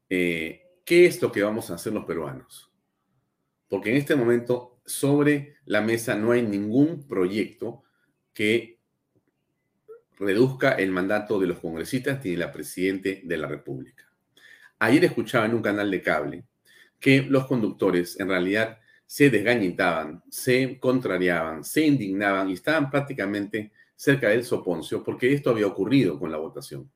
eh, 0.08 0.66
qué 0.84 1.06
es 1.06 1.22
lo 1.22 1.30
que 1.30 1.44
vamos 1.44 1.70
a 1.70 1.74
hacer 1.74 1.92
los 1.92 2.04
peruanos. 2.04 2.69
Porque 3.70 3.90
en 3.90 3.96
este 3.96 4.16
momento 4.16 4.80
sobre 4.84 5.54
la 5.64 5.80
mesa 5.80 6.16
no 6.16 6.32
hay 6.32 6.42
ningún 6.42 7.06
proyecto 7.06 7.84
que 8.34 8.80
reduzca 10.18 10.72
el 10.72 10.90
mandato 10.90 11.38
de 11.40 11.46
los 11.46 11.60
congresistas 11.60 12.22
ni 12.22 12.32
de 12.32 12.36
la 12.36 12.52
Presidente 12.52 13.22
de 13.24 13.36
la 13.38 13.46
República. 13.46 14.04
Ayer 14.80 15.04
escuchaba 15.04 15.46
en 15.46 15.54
un 15.54 15.62
canal 15.62 15.90
de 15.90 16.02
cable 16.02 16.44
que 16.98 17.22
los 17.22 17.46
conductores 17.46 18.18
en 18.18 18.28
realidad 18.28 18.78
se 19.06 19.30
desgañitaban, 19.30 20.22
se 20.28 20.78
contrariaban, 20.78 21.62
se 21.64 21.86
indignaban 21.86 22.50
y 22.50 22.54
estaban 22.54 22.90
prácticamente 22.90 23.72
cerca 23.94 24.28
del 24.30 24.44
soponcio 24.44 25.04
porque 25.04 25.32
esto 25.32 25.50
había 25.50 25.68
ocurrido 25.68 26.18
con 26.18 26.32
la 26.32 26.38
votación. 26.38 26.90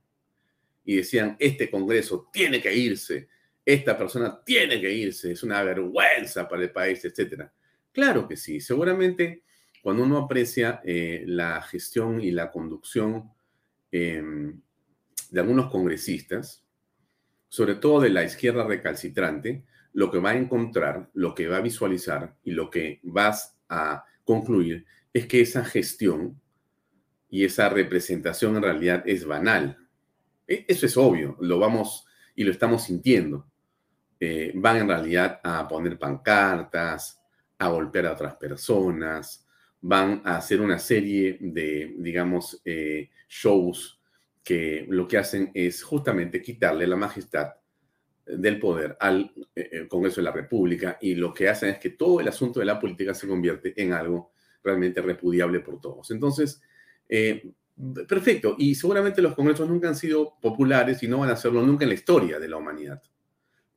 Y 0.85 0.97
decían, 0.97 1.37
este 1.39 1.71
Congreso 1.71 2.29
tiene 2.33 2.61
que 2.61 2.75
irse, 2.75 3.29
esta 3.65 3.97
persona 3.97 4.43
tiene 4.45 4.81
que 4.81 4.93
irse, 4.93 5.33
es 5.33 5.43
una 5.43 5.63
vergüenza 5.63 6.49
para 6.49 6.63
el 6.63 6.71
país, 6.71 7.05
etc. 7.05 7.45
Claro 7.93 8.29
que 8.29 8.37
sí, 8.37 8.61
seguramente 8.61 9.45
cuando 9.85 10.03
uno 10.03 10.17
aprecia 10.17 10.81
eh, 10.83 11.25
la 11.27 11.61
gestión 11.61 12.21
y 12.21 12.31
la 12.31 12.51
conducción 12.51 13.31
em, 13.93 14.61
de 15.31 15.41
algunos 15.41 15.71
congresistas, 15.71 16.65
sobre 17.49 17.75
todo 17.75 18.01
de 18.01 18.09
la 18.09 18.25
izquierda 18.25 18.67
recalcitrante, 18.67 19.65
lo 19.93 20.11
que 20.11 20.19
va 20.19 20.31
a 20.31 20.37
encontrar, 20.37 21.11
lo 21.13 21.35
que 21.35 21.49
va 21.49 21.59
a 21.59 21.61
visualizar 21.61 22.35
y 22.43 22.53
lo 22.53 22.71
que 22.71 23.01
vas 23.03 23.59
a 23.69 24.05
concluir 24.25 24.87
es 25.13 25.27
que 25.27 25.41
esa 25.41 25.65
gestión 25.65 26.41
y 27.29 27.45
esa 27.45 27.69
representación 27.69 28.57
en 28.57 28.63
realidad 28.63 29.03
es 29.07 29.27
banal. 29.27 29.87
E, 30.49 30.65
eso 30.67 30.87
es 30.87 30.97
obvio, 30.97 31.37
lo 31.41 31.59
vamos 31.59 32.07
y 32.35 32.45
lo 32.45 32.51
estamos 32.51 32.85
sintiendo. 32.85 33.47
Eh, 34.21 34.53
van 34.55 34.79
en 34.79 34.89
realidad 34.89 35.41
a 35.43 35.67
poner 35.67 35.99
pancartas, 35.99 37.21
a 37.59 37.69
golpear 37.69 38.07
a 38.07 38.13
otras 38.13 38.37
personas, 38.37 39.47
van 39.81 40.23
a 40.25 40.37
hacer 40.37 40.61
una 40.61 40.79
serie 40.79 41.39
de, 41.41 41.95
digamos, 41.99 42.61
eh, 42.65 43.11
shows 43.29 44.01
que 44.43 44.87
lo 44.89 45.09
que 45.09 45.19
hacen 45.19 45.51
es 45.55 45.83
justamente 45.83 46.41
quitarle 46.41 46.87
la 46.87 46.97
majestad 46.97 47.49
del 48.27 48.59
poder 48.59 48.97
al 49.01 49.31
eh, 49.55 49.87
Congreso 49.89 50.21
de 50.21 50.25
la 50.25 50.33
República 50.33 50.99
y 51.01 51.15
lo 51.15 51.35
que 51.35 51.49
hacen 51.49 51.71
es 51.71 51.79
que 51.79 51.91
todo 51.91 52.21
el 52.21 52.29
asunto 52.29 52.61
de 52.61 52.67
la 52.67 52.79
política 52.79 53.15
se 53.15 53.29
convierte 53.29 53.75
en 53.77 53.93
algo 53.93 54.33
realmente 54.63 55.03
repudiable 55.03 55.61
por 55.61 55.81
todos. 55.81 56.11
Entonces, 56.11 56.63
perfecto, 58.09 58.57
y 58.59 58.75
seguramente 58.75 59.21
los 59.21 59.35
congresos 59.35 59.69
nunca 59.69 59.89
han 59.89 59.97
sido 59.97 60.39
populares 60.41 61.03
y 61.03 61.09
no 61.09 61.19
van 61.19 61.31
a 61.31 61.37
serlo 61.37 61.61
nunca 61.61 61.85
en 61.85 61.91
la 61.91 61.95
historia 61.95 62.39
de 62.39 62.49
la 62.49 62.57
humanidad. 62.57 63.03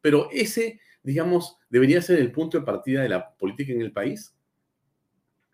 Pero 0.01 0.30
ese, 0.32 0.80
digamos, 1.04 1.58
debería 1.70 2.01
ser 2.01 2.20
el 2.20 2.32
punto 2.32 2.60
de 2.60 2.66
partida 2.66 3.01
de 3.01 3.10
la 3.10 3.36
política 3.36 3.74
en 3.74 3.82
el 3.82 3.92
país. 3.92 4.36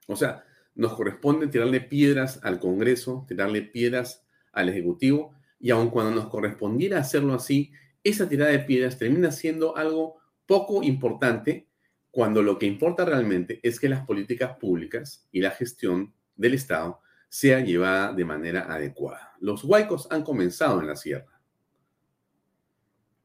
O 0.07 0.15
sea, 0.15 0.43
nos 0.75 0.93
corresponde 0.93 1.47
tirarle 1.47 1.81
piedras 1.81 2.39
al 2.43 2.59
Congreso, 2.59 3.25
tirarle 3.27 3.61
piedras 3.61 4.25
al 4.51 4.69
Ejecutivo, 4.69 5.35
y 5.59 5.69
aun 5.71 5.89
cuando 5.89 6.11
nos 6.11 6.27
correspondiera 6.27 6.99
hacerlo 6.99 7.33
así, 7.33 7.71
esa 8.03 8.27
tirada 8.27 8.51
de 8.51 8.59
piedras 8.59 8.97
termina 8.97 9.31
siendo 9.31 9.77
algo 9.77 10.17
poco 10.45 10.83
importante 10.83 11.69
cuando 12.11 12.43
lo 12.43 12.59
que 12.59 12.65
importa 12.65 13.05
realmente 13.05 13.59
es 13.63 13.79
que 13.79 13.89
las 13.89 14.05
políticas 14.05 14.57
públicas 14.57 15.27
y 15.31 15.41
la 15.41 15.51
gestión 15.51 16.13
del 16.35 16.53
Estado 16.53 16.99
sea 17.29 17.61
llevada 17.61 18.13
de 18.13 18.25
manera 18.25 18.71
adecuada. 18.71 19.33
Los 19.39 19.63
huaicos 19.63 20.07
han 20.11 20.23
comenzado 20.23 20.79
en 20.79 20.87
la 20.87 20.95
sierra. 20.95 21.32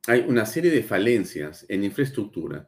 Hay 0.09 0.25
una 0.27 0.47
serie 0.47 0.71
de 0.71 0.83
falencias 0.83 1.67
en 1.69 1.85
infraestructura 1.85 2.67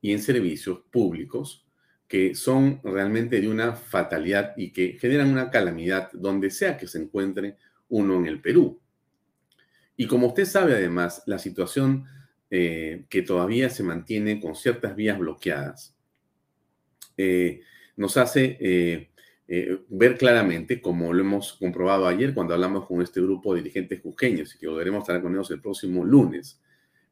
y 0.00 0.10
en 0.10 0.20
servicios 0.20 0.80
públicos 0.90 1.64
que 2.08 2.34
son 2.34 2.80
realmente 2.82 3.40
de 3.40 3.48
una 3.48 3.74
fatalidad 3.74 4.54
y 4.56 4.72
que 4.72 4.98
generan 4.98 5.30
una 5.30 5.52
calamidad 5.52 6.10
donde 6.12 6.50
sea 6.50 6.76
que 6.76 6.88
se 6.88 7.00
encuentre 7.00 7.58
uno 7.90 8.16
en 8.16 8.26
el 8.26 8.40
Perú. 8.40 8.80
Y 9.96 10.08
como 10.08 10.26
usted 10.26 10.46
sabe 10.46 10.74
además, 10.74 11.22
la 11.26 11.38
situación 11.38 12.06
eh, 12.50 13.04
que 13.08 13.22
todavía 13.22 13.70
se 13.70 13.84
mantiene 13.84 14.40
con 14.40 14.56
ciertas 14.56 14.96
vías 14.96 15.16
bloqueadas 15.16 15.96
eh, 17.16 17.60
nos 17.96 18.16
hace 18.16 18.58
eh, 18.58 19.10
ver 19.88 20.18
claramente, 20.18 20.80
como 20.80 21.12
lo 21.12 21.20
hemos 21.20 21.52
comprobado 21.52 22.08
ayer 22.08 22.34
cuando 22.34 22.52
hablamos 22.52 22.88
con 22.88 23.00
este 23.00 23.20
grupo 23.20 23.54
de 23.54 23.62
dirigentes 23.62 24.00
cusqueños 24.00 24.56
y 24.56 24.58
que 24.58 24.66
volveremos 24.66 24.98
a 24.98 25.02
estar 25.02 25.22
con 25.22 25.34
ellos 25.34 25.52
el 25.52 25.60
próximo 25.60 26.04
lunes, 26.04 26.60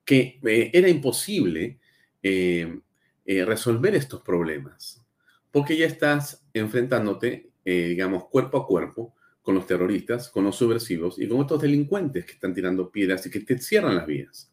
que 0.05 0.41
era 0.73 0.89
imposible 0.89 1.79
eh, 2.23 3.45
resolver 3.47 3.95
estos 3.95 4.23
problemas, 4.23 5.05
porque 5.51 5.77
ya 5.77 5.87
estás 5.87 6.45
enfrentándote, 6.53 7.51
eh, 7.65 7.89
digamos, 7.89 8.27
cuerpo 8.27 8.59
a 8.59 8.67
cuerpo 8.67 9.15
con 9.43 9.55
los 9.55 9.67
terroristas, 9.67 10.29
con 10.29 10.45
los 10.45 10.57
subversivos 10.57 11.19
y 11.19 11.29
con 11.29 11.41
otros 11.41 11.63
delincuentes 11.63 12.25
que 12.25 12.33
están 12.33 12.55
tirando 12.55 12.91
piedras 12.91 13.27
y 13.27 13.31
que 13.31 13.41
te 13.41 13.59
cierran 13.59 13.97
las 13.97 14.07
vías. 14.07 14.53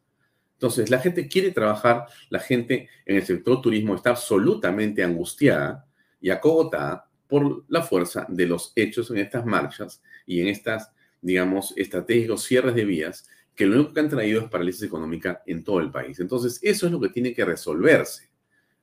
Entonces, 0.54 0.90
la 0.90 1.00
gente 1.00 1.28
quiere 1.28 1.52
trabajar, 1.52 2.06
la 2.30 2.40
gente 2.40 2.90
en 3.06 3.16
el 3.16 3.26
sector 3.26 3.62
turismo 3.62 3.96
está 3.96 4.10
absolutamente 4.10 5.04
angustiada 5.04 5.88
y 6.20 6.32
acogotada 6.32 7.10
por 7.28 7.64
la 7.70 7.82
fuerza 7.82 8.26
de 8.28 8.46
los 8.46 8.74
hechos 8.76 9.10
en 9.12 9.20
estas 9.20 9.46
marchas 9.46 10.02
y 10.26 10.42
en 10.42 10.48
estas, 10.48 10.92
digamos, 11.22 11.74
estratégicos 11.78 12.44
cierres 12.44 12.76
de 12.76 12.86
vías 12.86 13.30
que 13.60 13.66
lo 13.66 13.76
único 13.76 13.94
que 13.94 14.00
han 14.00 14.08
traído 14.08 14.40
es 14.40 14.48
parálisis 14.48 14.84
económica 14.84 15.44
en 15.46 15.66
todo 15.66 15.82
el 15.82 15.92
país. 15.92 16.18
Entonces, 16.22 16.62
eso 16.64 16.86
es 16.86 16.94
lo 16.94 17.02
que 17.02 17.10
tiene 17.10 17.34
que 17.34 17.44
resolverse. 17.44 18.30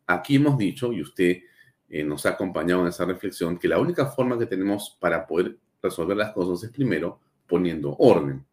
Aquí 0.06 0.36
hemos 0.36 0.58
dicho, 0.58 0.92
y 0.92 1.00
usted 1.00 1.38
eh, 1.88 2.04
nos 2.04 2.26
ha 2.26 2.32
acompañado 2.32 2.82
en 2.82 2.88
esa 2.88 3.06
reflexión, 3.06 3.58
que 3.58 3.68
la 3.68 3.78
única 3.78 4.04
forma 4.04 4.38
que 4.38 4.44
tenemos 4.44 4.98
para 5.00 5.26
poder 5.26 5.56
resolver 5.82 6.14
las 6.14 6.32
cosas 6.32 6.62
es 6.62 6.76
primero 6.76 7.18
poniendo 7.46 7.96
orden. 7.98 8.44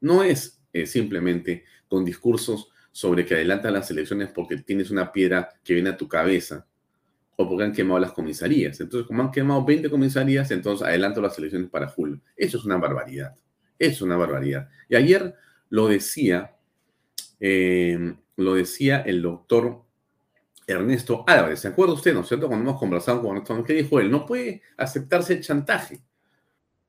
No 0.00 0.22
es 0.22 0.58
eh, 0.72 0.86
simplemente 0.86 1.64
con 1.86 2.02
discursos 2.02 2.70
sobre 2.90 3.26
que 3.26 3.34
adelantan 3.34 3.74
las 3.74 3.90
elecciones 3.90 4.30
porque 4.30 4.56
tienes 4.56 4.90
una 4.90 5.12
piedra 5.12 5.50
que 5.62 5.74
viene 5.74 5.90
a 5.90 5.98
tu 5.98 6.08
cabeza 6.08 6.66
o 7.36 7.46
porque 7.46 7.64
han 7.64 7.72
quemado 7.74 8.00
las 8.00 8.12
comisarías. 8.12 8.80
Entonces, 8.80 9.06
como 9.06 9.22
han 9.22 9.30
quemado 9.30 9.66
20 9.66 9.90
comisarías, 9.90 10.50
entonces 10.50 10.88
adelanto 10.88 11.20
las 11.20 11.36
elecciones 11.36 11.68
para 11.68 11.88
julio. 11.88 12.22
Eso 12.38 12.56
es 12.56 12.64
una 12.64 12.78
barbaridad. 12.78 13.34
Es 13.82 14.00
una 14.00 14.16
barbaridad. 14.16 14.68
Y 14.88 14.94
ayer 14.94 15.34
lo 15.70 15.88
decía, 15.88 16.54
eh, 17.40 18.14
lo 18.36 18.54
decía 18.54 19.00
el 19.00 19.20
doctor 19.20 19.82
Ernesto 20.68 21.24
Álvarez. 21.26 21.58
¿Se 21.58 21.66
acuerda 21.66 21.94
usted, 21.94 22.14
no 22.14 22.20
es 22.20 22.28
cierto? 22.28 22.46
Cuando 22.46 22.70
hemos 22.70 22.78
conversado 22.78 23.20
con 23.20 23.32
Ernesto, 23.32 23.64
¿qué 23.64 23.72
dijo 23.72 23.98
él? 23.98 24.08
No 24.08 24.24
puede 24.24 24.62
aceptarse 24.76 25.32
el 25.32 25.42
chantaje. 25.42 26.00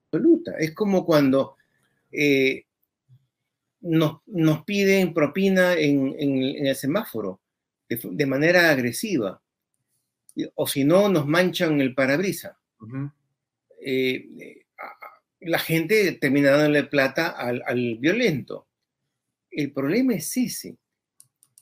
Absoluta. 0.06 0.52
Es 0.60 0.76
como 0.76 1.04
cuando 1.04 1.56
eh, 2.12 2.66
nos, 3.82 4.22
piden 4.64 5.16
propina 5.16 5.74
en, 5.74 6.14
el 6.20 6.76
semáforo 6.76 7.42
de, 7.90 8.26
manera 8.28 8.70
agresiva. 8.70 9.42
O 10.54 10.68
si 10.68 10.84
no, 10.84 11.10
nos 11.10 11.26
manchan 11.26 11.82
el 11.82 11.96
parabrisa. 11.96 12.60
Eh, 13.84 14.63
la 15.46 15.60
gente 15.60 16.12
termina 16.14 16.52
dándole 16.52 16.84
plata 16.84 17.30
al, 17.30 17.98
violento. 18.00 18.68
El 19.52 19.72
problema 19.72 20.16
es 20.16 20.36
ese. 20.38 20.78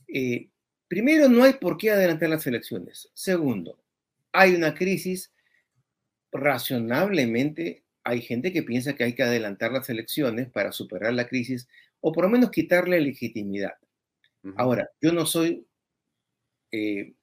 Eh, 0.07 0.49
primero, 0.87 1.29
no 1.29 1.43
hay 1.43 1.53
por 1.53 1.77
qué 1.77 1.91
adelantar 1.91 2.29
las 2.29 2.47
elecciones. 2.47 3.09
Segundo, 3.13 3.79
hay 4.31 4.55
una 4.55 4.73
crisis 4.73 5.31
razonablemente. 6.31 7.83
Hay 8.03 8.21
gente 8.21 8.51
que 8.51 8.63
piensa 8.63 8.95
que 8.95 9.03
hay 9.03 9.13
que 9.13 9.23
adelantar 9.23 9.71
las 9.71 9.89
elecciones 9.89 10.49
para 10.49 10.71
superar 10.71 11.13
la 11.13 11.27
crisis 11.27 11.67
o 11.99 12.11
por 12.11 12.23
lo 12.23 12.29
menos 12.29 12.51
quitarle 12.51 12.99
legitimidad. 12.99 13.73
Ahora, 14.55 14.89
yo 14.99 15.13
no 15.13 15.27
soy, 15.27 15.67
eh, 16.71 17.13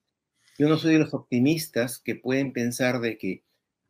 yo 0.56 0.68
no 0.68 0.78
soy 0.78 0.92
de 0.92 1.00
los 1.00 1.14
optimistas 1.14 1.98
que 1.98 2.14
pueden 2.14 2.52
pensar 2.52 3.00
de 3.00 3.18
que 3.18 3.42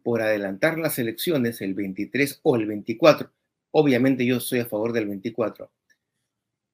por 0.08 0.22
adelantar 0.22 0.78
las 0.78 0.98
elecciones 0.98 1.60
el 1.60 1.74
23 1.74 2.40
o 2.42 2.56
el 2.56 2.64
24, 2.64 3.30
obviamente 3.72 4.24
yo 4.24 4.40
soy 4.40 4.60
a 4.60 4.64
favor 4.64 4.94
del 4.94 5.06
24, 5.06 5.70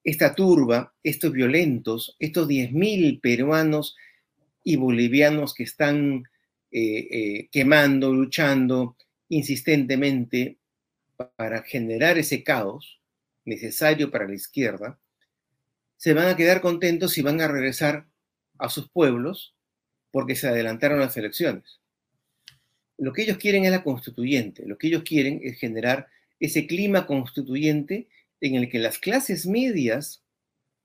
esta 0.05 0.37
turba, 0.37 0.95
estos 1.03 1.33
violentos, 1.33 2.15
estos 2.21 2.47
10.000 2.47 3.21
peruanos 3.21 3.97
y 4.63 4.77
bolivianos 4.77 5.53
que 5.53 5.65
están 5.65 6.23
eh, 6.71 7.09
eh, 7.11 7.49
quemando, 7.51 8.13
luchando 8.15 8.97
insistentemente 9.29 10.59
para 11.35 11.65
generar 11.65 12.19
ese 12.19 12.45
caos 12.45 13.01
necesario 13.45 14.13
para 14.13 14.29
la 14.29 14.35
izquierda, 14.35 15.01
se 15.97 16.15
van 16.15 16.29
a 16.29 16.37
quedar 16.37 16.61
contentos 16.61 17.19
y 17.19 17.23
van 17.23 17.41
a 17.41 17.49
regresar 17.49 18.07
a 18.61 18.69
sus 18.69 18.89
pueblos 18.91 19.57
porque 20.13 20.37
se 20.37 20.47
adelantaron 20.47 21.01
las 21.01 21.17
elecciones. 21.17 21.81
Lo 22.99 23.13
que 23.13 23.23
ellos 23.23 23.39
quieren 23.39 23.65
es 23.65 23.71
la 23.71 23.83
constituyente, 23.83 24.67
lo 24.67 24.79
que 24.79 24.89
ellos 24.89 25.03
quieren 25.03 25.41
es 25.43 25.59
generar 25.59 26.09
ese 26.39 26.67
clima 26.67 27.07
constituyente 27.07 28.09
en 28.41 28.55
el 28.55 28.69
que 28.69 28.79
las 28.79 28.99
clases 28.99 29.47
medias 29.47 30.23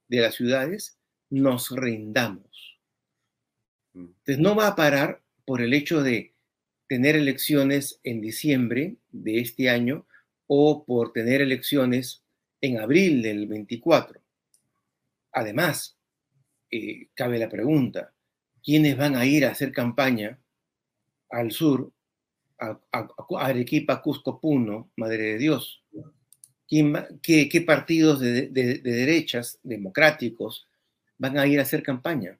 de 0.08 0.20
las 0.20 0.34
ciudades 0.34 0.98
nos 1.28 1.70
rindamos. 1.70 2.78
Mm. 3.92 4.06
Entonces 4.06 4.38
no 4.38 4.54
va 4.54 4.68
a 4.68 4.76
parar 4.76 5.22
por 5.44 5.60
el 5.60 5.72
hecho 5.74 6.02
de 6.02 6.34
tener 6.88 7.14
elecciones 7.14 8.00
en 8.02 8.20
diciembre 8.20 8.96
de 9.10 9.40
este 9.40 9.70
año 9.70 10.06
o 10.46 10.84
por 10.84 11.12
tener 11.12 11.40
elecciones 11.40 12.24
en 12.60 12.80
abril 12.80 13.22
del 13.22 13.46
24. 13.46 14.20
Además, 15.32 15.96
eh, 16.70 17.08
cabe 17.14 17.38
la 17.38 17.48
pregunta, 17.48 18.12
¿quiénes 18.62 18.96
van 18.96 19.14
a 19.14 19.24
ir 19.24 19.44
a 19.44 19.50
hacer 19.50 19.70
campaña 19.72 20.40
al 21.30 21.52
sur, 21.52 21.92
Arequipa, 23.38 24.02
Cusco, 24.02 24.40
Puno, 24.40 24.90
Madre 24.96 25.32
de 25.32 25.38
Dios? 25.38 25.82
qué, 26.70 27.64
partidos 27.66 28.20
de, 28.20 28.48
derechas 28.48 29.58
democráticos 29.62 30.68
van 31.18 31.38
a 31.38 31.46
ir 31.46 31.58
a 31.58 31.62
hacer 31.62 31.82
campaña? 31.82 32.38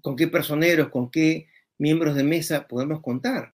¿Con 0.00 0.16
qué 0.16 0.28
personeros, 0.28 0.88
con 0.88 1.10
qué 1.10 1.48
miembros 1.78 2.14
de 2.14 2.24
mesa 2.24 2.66
podemos 2.66 3.00
contar? 3.00 3.54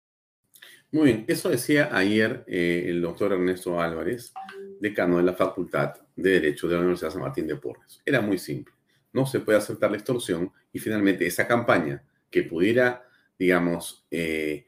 Muy 0.92 1.06
bien, 1.06 1.26
eso 1.28 1.50
decía 1.50 1.90
ayer 1.92 2.44
eh, 2.48 2.86
el 2.88 3.02
doctor 3.02 3.32
Ernesto 3.32 3.80
Álvarez, 3.80 4.34
decano 4.80 5.18
de 5.18 5.24
la 5.24 5.34
Facultad 5.34 5.96
de 6.16 6.32
Derecho 6.32 6.68
de 6.68 6.74
la 6.74 6.82
Universidad 6.82 7.12
San 7.12 7.22
Martín 7.22 7.48
de 7.48 7.56
Porres. 7.56 8.02
Era 8.06 8.20
muy 8.20 8.38
simple. 8.38 8.74
No 9.14 9.26
se 9.26 9.40
puede 9.40 9.58
aceptar 9.58 9.90
la 9.90 9.98
extorsión 9.98 10.52
y 10.74 10.80
finalmente 10.80 11.26
esa 11.26 11.48
campaña 11.48 12.04
que 12.30 12.44
pudiera, 12.44 13.08
digamos, 13.38 14.06
eh, 14.12 14.66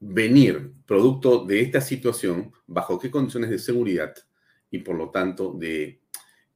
venir 0.00 0.72
producto 0.86 1.44
de 1.44 1.60
esta 1.60 1.80
situación, 1.80 2.52
bajo 2.66 2.98
qué 2.98 3.10
condiciones 3.10 3.50
de 3.50 3.58
seguridad 3.58 4.14
y 4.70 4.78
por 4.78 4.96
lo 4.96 5.10
tanto 5.10 5.52
de 5.52 6.00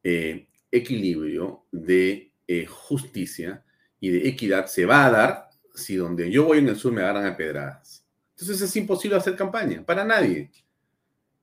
eh, 0.03 0.49
equilibrio, 0.71 1.67
de 1.71 2.33
eh, 2.47 2.67
justicia 2.67 3.65
y 4.01 4.11
de 4.11 4.29
equidad 4.29 4.67
se 4.67 4.87
va 4.87 5.07
a 5.07 5.11
dar 5.11 5.49
si 5.75 5.97
donde 5.97 6.31
yo 6.31 6.45
voy 6.45 6.59
en 6.59 6.69
el 6.69 6.77
sur 6.77 6.93
me 6.93 7.03
agarran 7.03 7.27
a 7.27 7.37
pedradas. 7.37 8.05
Entonces 8.31 8.61
es 8.61 8.77
imposible 8.77 9.17
hacer 9.17 9.37
campaña 9.37 9.85
para 9.85 10.05
nadie. 10.05 10.51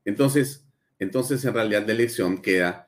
Entonces, 0.05 0.65
entonces 0.99 1.43
en 1.45 1.53
realidad 1.53 1.85
la 1.85 1.93
elección 1.93 2.41
queda 2.41 2.88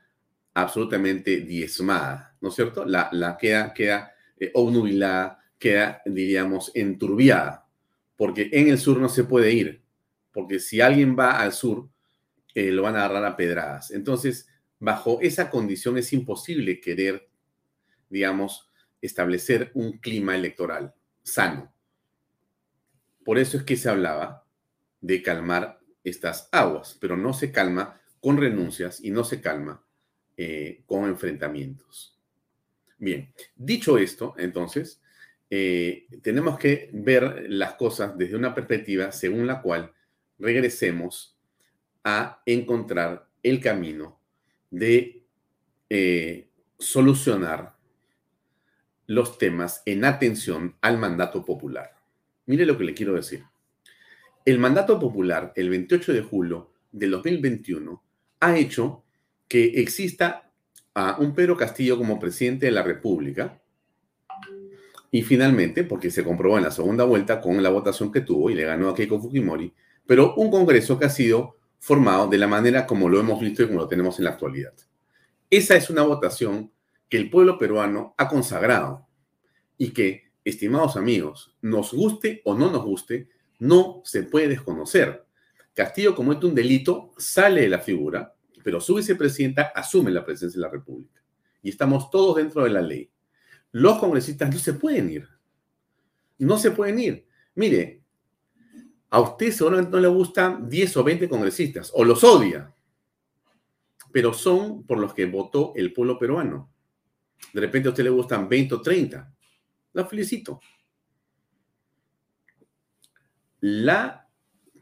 absolutamente 0.54 1.42
diezmada, 1.42 2.36
¿no 2.42 2.50
es 2.50 2.56
cierto? 2.56 2.86
La, 2.86 3.10
la 3.12 3.38
queda, 3.38 3.74
queda 3.74 4.14
eh, 4.40 4.52
obnubilada, 4.54 5.40
queda, 5.58 6.02
diríamos, 6.06 6.72
enturbiada 6.76 7.62
porque 8.22 8.52
en 8.52 8.68
el 8.68 8.78
sur 8.78 9.00
no 9.00 9.10
se 9.10 9.24
puede 9.24 9.52
ir, 9.52 9.82
porque 10.32 10.60
si 10.60 10.80
alguien 10.80 11.18
va 11.18 11.40
al 11.40 11.54
sur, 11.54 11.90
eh, 12.54 12.70
lo 12.70 12.84
van 12.84 12.96
a 12.96 13.06
agarrar 13.06 13.26
a 13.26 13.36
pedradas. 13.36 13.90
Entonces, 13.90 14.48
bajo 14.78 15.20
esa 15.22 15.50
condición 15.50 15.98
es 15.98 16.14
imposible 16.14 16.80
querer, 16.80 17.32
digamos, 18.12 18.70
establecer 19.02 19.72
un 19.74 19.94
clima 19.98 20.36
electoral 20.36 20.94
sano. 21.24 21.74
Por 23.26 23.40
eso 23.40 23.58
es 23.58 23.64
que 23.64 23.76
se 23.76 23.90
hablaba 23.90 24.46
de 25.00 25.24
calmar 25.24 25.80
estas 26.04 26.48
aguas, 26.52 26.96
pero 27.02 27.18
no 27.18 27.34
se 27.34 27.52
calma 27.52 28.00
con 28.20 28.38
renuncias 28.38 29.04
y 29.04 29.10
no 29.10 29.24
se 29.24 29.42
calma 29.42 29.84
eh, 30.38 30.84
con 30.86 31.06
enfrentamientos. 31.06 32.20
Bien, 33.00 33.34
dicho 33.56 33.98
esto, 33.98 34.36
entonces, 34.38 35.02
eh, 35.54 36.08
tenemos 36.22 36.58
que 36.58 36.90
ver 36.94 37.46
las 37.50 37.74
cosas 37.74 38.18
desde 38.18 38.38
una 38.38 38.56
perspectiva 38.56 39.12
según 39.12 39.46
la 39.48 39.62
cual 39.62 39.92
regresemos 40.40 41.38
a 42.06 42.42
encontrar 42.46 43.28
el 43.44 43.60
camino 43.60 44.18
de 44.70 45.26
eh, 45.90 46.48
solucionar 46.80 47.76
los 49.08 49.38
temas 49.38 49.84
en 49.86 50.06
atención 50.06 50.78
al 50.80 50.98
mandato 50.98 51.44
popular. 51.44 51.98
Mire 52.46 52.66
lo 52.66 52.78
que 52.78 52.86
le 52.86 52.94
quiero 52.94 53.16
decir. 53.16 53.44
El 54.46 54.58
mandato 54.58 54.98
popular, 55.02 55.52
el 55.58 55.70
28 55.70 56.14
de 56.14 56.22
julio 56.22 56.72
del 56.94 57.12
2021, 57.12 58.02
ha 58.40 58.58
hecho 58.58 59.04
que 59.50 59.66
exista 59.82 60.50
a 60.94 61.18
un 61.20 61.36
Pedro 61.36 61.58
Castillo 61.58 61.98
como 61.98 62.20
presidente 62.20 62.68
de 62.68 62.72
la 62.72 62.84
República, 62.84 63.61
y 65.12 65.24
finalmente, 65.24 65.84
porque 65.84 66.10
se 66.10 66.24
comprobó 66.24 66.58
en 66.58 66.64
la 66.64 66.72
segunda 66.72 67.04
vuelta 67.04 67.42
con 67.42 67.62
la 67.62 67.70
votación 67.70 68.12
que 68.14 68.22
tuvo 68.22 68.50
y 68.50 68.56
le 68.56 68.64
ganó 68.64 68.90
a 68.90 68.96
Keiko 68.96 69.20
Fujimori, 69.20 69.74
pero 70.06 70.34
un 70.36 70.50
Congreso 70.50 70.98
que 70.98 71.06
ha 71.06 71.10
sido 71.10 71.58
formado 71.80 72.28
de 72.28 72.38
la 72.38 72.48
manera 72.48 72.88
como 72.88 73.10
lo 73.10 73.20
hemos 73.20 73.40
visto 73.42 73.62
y 73.62 73.68
como 73.68 73.80
lo 73.80 73.88
tenemos 73.90 74.18
en 74.18 74.26
la 74.26 74.32
actualidad. 74.32 74.74
Esa 75.50 75.76
es 75.76 75.90
una 75.90 76.04
votación 76.04 76.72
que 77.10 77.18
el 77.18 77.30
pueblo 77.30 77.58
peruano 77.58 78.16
ha 78.18 78.30
consagrado 78.30 79.06
y 79.78 79.92
que, 79.92 80.32
estimados 80.46 80.96
amigos, 80.96 81.58
nos 81.62 81.94
guste 81.94 82.42
o 82.46 82.56
no 82.56 82.72
nos 82.72 82.86
guste, 82.86 83.28
no 83.60 84.02
se 84.06 84.24
puede 84.24 84.48
desconocer. 84.48 85.26
Castillo 85.74 86.16
comete 86.16 86.46
un 86.46 86.56
delito, 86.56 87.12
sale 87.18 87.62
de 87.62 87.70
la 87.70 87.80
figura, 87.80 88.34
pero 88.64 88.80
su 88.80 88.96
vicepresidenta 88.96 89.74
asume 89.76 90.12
la 90.12 90.24
presidencia 90.24 90.60
de 90.60 90.68
la 90.68 90.72
República. 90.72 91.22
Y 91.62 91.70
estamos 91.70 92.10
todos 92.10 92.38
dentro 92.38 92.64
de 92.64 92.70
la 92.70 92.82
ley 92.82 93.11
los 93.72 94.00
congresistas 94.00 94.54
no 94.54 94.60
se 94.60 94.74
pueden 94.74 95.10
ir. 95.10 95.28
No 96.38 96.58
se 96.58 96.72
pueden 96.72 97.00
ir. 97.00 97.28
Mire, 97.56 98.02
a 99.10 99.20
usted 99.22 99.52
seguramente 99.52 99.92
no 99.92 100.00
le 100.00 100.08
gustan 100.08 100.70
10 100.70 100.98
o 100.98 101.04
20 101.04 101.30
congresistas, 101.30 101.92
o 101.94 102.04
los 102.04 102.24
odia, 102.24 102.74
pero 104.12 104.34
son 104.34 104.84
por 104.84 104.98
los 105.00 105.14
que 105.14 105.26
votó 105.26 105.74
el 105.76 105.94
pueblo 105.94 106.18
peruano. 106.18 106.72
De 107.54 107.62
repente 107.62 107.88
a 107.88 107.92
usted 107.92 108.04
le 108.04 108.10
gustan 108.10 108.48
20 108.48 108.76
o 108.76 108.82
30. 108.82 109.34
La 109.94 110.06
felicito. 110.06 110.60
La 113.60 114.28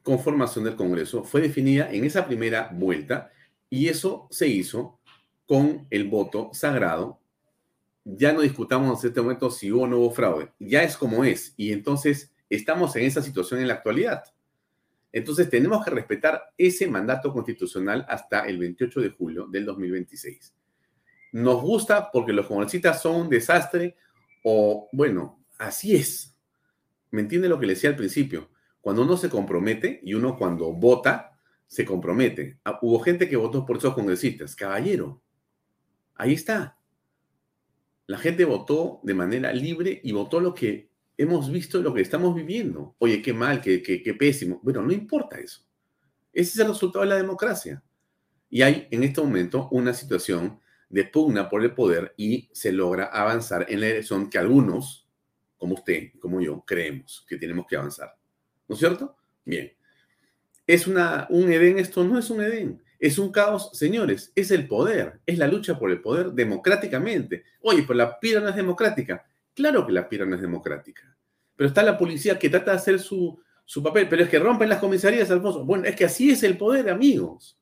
conformación 0.03 0.63
del 0.63 0.75
Congreso 0.75 1.23
fue 1.23 1.41
definida 1.41 1.91
en 1.91 2.05
esa 2.05 2.25
primera 2.25 2.69
vuelta 2.71 3.31
y 3.69 3.87
eso 3.87 4.27
se 4.31 4.47
hizo 4.47 4.99
con 5.45 5.87
el 5.89 6.07
voto 6.07 6.51
sagrado 6.53 7.19
ya 8.17 8.33
no 8.33 8.41
discutamos 8.41 9.03
en 9.03 9.09
este 9.09 9.21
momento 9.21 9.51
si 9.51 9.71
hubo 9.71 9.83
o 9.83 9.87
no 9.87 9.97
hubo 9.97 10.11
fraude, 10.11 10.51
ya 10.59 10.83
es 10.83 10.97
como 10.97 11.23
es. 11.23 11.53
Y 11.57 11.71
entonces 11.71 12.33
estamos 12.49 12.95
en 12.95 13.03
esa 13.03 13.21
situación 13.21 13.59
en 13.59 13.67
la 13.67 13.75
actualidad. 13.75 14.23
Entonces 15.11 15.49
tenemos 15.49 15.83
que 15.83 15.91
respetar 15.91 16.53
ese 16.57 16.87
mandato 16.87 17.33
constitucional 17.33 18.05
hasta 18.07 18.41
el 18.41 18.59
28 18.59 19.01
de 19.01 19.09
julio 19.09 19.47
del 19.47 19.65
2026. 19.65 20.53
Nos 21.31 21.61
gusta 21.61 22.11
porque 22.11 22.33
los 22.33 22.47
congresistas 22.47 23.01
son 23.01 23.15
un 23.15 23.29
desastre 23.29 23.95
o, 24.43 24.89
bueno, 24.91 25.43
así 25.57 25.95
es. 25.95 26.35
¿Me 27.11 27.21
entiende 27.21 27.49
lo 27.49 27.59
que 27.59 27.65
le 27.65 27.73
decía 27.73 27.89
al 27.89 27.95
principio? 27.95 28.49
Cuando 28.81 29.01
uno 29.01 29.17
se 29.17 29.29
compromete 29.29 29.99
y 30.03 30.13
uno 30.13 30.37
cuando 30.37 30.71
vota, 30.73 31.37
se 31.67 31.85
compromete. 31.85 32.59
Ah, 32.63 32.79
hubo 32.81 32.99
gente 32.99 33.27
que 33.27 33.35
votó 33.35 33.65
por 33.65 33.77
esos 33.77 33.93
congresistas. 33.93 34.55
Caballero, 34.55 35.21
ahí 36.15 36.33
está. 36.33 36.78
La 38.09 38.17
gente 38.17 38.43
votó 38.43 39.01
de 39.03 39.13
manera 39.13 39.53
libre 39.53 40.01
y 40.03 40.13
votó 40.13 40.39
lo 40.39 40.55
que 40.55 40.89
hemos 41.15 41.51
visto, 41.51 41.79
lo 41.79 41.93
que 41.93 42.01
estamos 42.01 42.33
viviendo. 42.33 42.95
Oye, 42.97 43.21
qué 43.21 43.33
mal, 43.33 43.61
qué, 43.61 43.83
qué, 43.83 44.01
qué 44.01 44.15
pésimo. 44.15 44.59
Bueno, 44.63 44.81
no 44.81 44.91
importa 44.91 45.37
eso. 45.37 45.61
Ese 46.33 46.49
es 46.53 46.57
el 46.57 46.69
resultado 46.69 47.05
de 47.05 47.09
la 47.11 47.17
democracia. 47.17 47.83
Y 48.49 48.63
hay 48.63 48.87
en 48.89 49.03
este 49.03 49.21
momento 49.21 49.69
una 49.69 49.93
situación 49.93 50.59
de 50.89 51.03
pugna 51.03 51.51
por 51.51 51.63
el 51.63 51.75
poder 51.75 52.15
y 52.17 52.49
se 52.51 52.71
logra 52.71 53.05
avanzar 53.05 53.67
en 53.69 53.79
la 53.79 53.89
elección 53.89 54.27
que 54.27 54.39
algunos, 54.39 55.07
como 55.55 55.75
usted, 55.75 56.13
como 56.19 56.41
yo, 56.41 56.63
creemos 56.65 57.23
que 57.29 57.37
tenemos 57.37 57.67
que 57.67 57.75
avanzar. 57.75 58.17
¿No 58.67 58.73
es 58.73 58.79
cierto? 58.79 59.17
Bien. 59.45 59.71
¿Es 60.65 60.87
una, 60.87 61.27
un 61.29 61.51
Edén 61.51 61.77
esto? 61.77 62.03
No 62.03 62.17
es 62.17 62.27
un 62.31 62.41
Edén. 62.41 62.81
Es 62.99 63.17
un 63.17 63.31
caos, 63.31 63.71
señores. 63.73 64.31
Es 64.35 64.51
el 64.51 64.67
poder. 64.67 65.21
Es 65.25 65.37
la 65.37 65.47
lucha 65.47 65.79
por 65.79 65.89
el 65.89 66.01
poder 66.01 66.31
democráticamente. 66.33 67.43
Oye, 67.61 67.83
pero 67.83 67.95
la 67.95 68.19
pira 68.19 68.41
no 68.41 68.49
es 68.49 68.55
democrática. 68.55 69.25
Claro 69.55 69.85
que 69.85 69.93
la 69.93 70.07
pira 70.09 70.25
no 70.25 70.35
es 70.35 70.41
democrática. 70.41 71.15
Pero 71.55 71.69
está 71.69 71.81
la 71.81 71.97
policía 71.97 72.37
que 72.37 72.49
trata 72.49 72.71
de 72.71 72.77
hacer 72.77 72.99
su, 72.99 73.39
su 73.63 73.81
papel. 73.81 74.09
Pero 74.09 74.23
es 74.23 74.29
que 74.29 74.37
rompen 74.37 74.67
las 74.67 74.79
comisarías, 74.79 75.31
Alfonso. 75.31 75.63
Bueno, 75.63 75.85
es 75.85 75.95
que 75.95 76.05
así 76.05 76.29
es 76.29 76.43
el 76.43 76.57
poder, 76.57 76.89
amigos. 76.89 77.57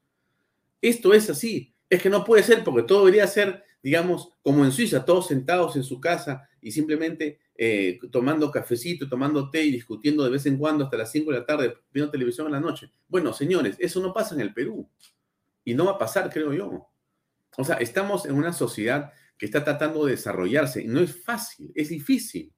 Esto 0.82 1.14
es 1.14 1.30
así. 1.30 1.74
Es 1.90 2.02
que 2.02 2.10
no 2.10 2.24
puede 2.24 2.44
ser 2.44 2.64
porque 2.64 2.84
todo 2.84 3.06
debería 3.06 3.28
ser, 3.28 3.64
digamos, 3.84 4.32
como 4.42 4.66
en 4.66 4.72
Suiza, 4.72 5.06
todos 5.06 5.28
sentados 5.28 5.76
en 5.76 5.84
su 5.84 6.02
casa 6.02 6.50
y 6.62 6.72
simplemente 6.72 7.40
eh, 7.56 8.00
tomando 8.12 8.52
cafecito, 8.52 9.08
tomando 9.08 9.50
té 9.50 9.64
y 9.64 9.72
discutiendo 9.72 10.24
de 10.24 10.30
vez 10.30 10.46
en 10.46 10.58
cuando 10.58 10.84
hasta 10.84 10.98
las 10.98 11.12
5 11.12 11.32
de 11.32 11.40
la 11.40 11.46
tarde, 11.46 11.78
viendo 11.92 12.12
televisión 12.12 12.48
en 12.48 12.54
la 12.54 12.60
noche. 12.60 12.92
Bueno, 13.08 13.34
señores, 13.34 13.76
eso 13.80 14.02
no 14.02 14.14
pasa 14.14 14.36
en 14.36 14.42
el 14.42 14.54
Perú. 14.54 14.88
Y 15.68 15.74
no 15.74 15.84
va 15.84 15.92
a 15.92 15.98
pasar, 15.98 16.30
creo 16.32 16.54
yo. 16.54 16.88
O 17.58 17.66
sea, 17.66 17.76
estamos 17.76 18.26
en 18.26 18.36
una 18.36 18.54
sociedad 18.54 19.12
que 19.38 19.46
está 19.46 19.66
tratando 19.66 20.06
de 20.06 20.12
desarrollarse 20.12 20.82
y 20.82 20.88
no 20.88 21.02
es 21.02 21.22
fácil, 21.22 21.74
es 21.76 21.90
difícil. 21.90 22.54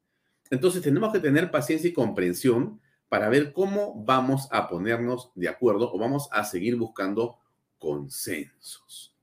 Entonces 0.52 0.84
tenemos 0.84 1.12
que 1.12 1.20
tener 1.20 1.50
paciencia 1.50 1.90
y 1.90 1.94
comprensión 1.94 2.80
para 3.08 3.28
ver 3.28 3.52
cómo 3.52 4.06
vamos 4.06 4.48
a 4.52 4.70
ponernos 4.70 5.32
de 5.34 5.50
acuerdo 5.50 5.92
o 5.92 5.98
vamos 5.98 6.30
a 6.32 6.44
seguir 6.44 6.76
buscando 6.76 7.40
consensos. 7.80 9.18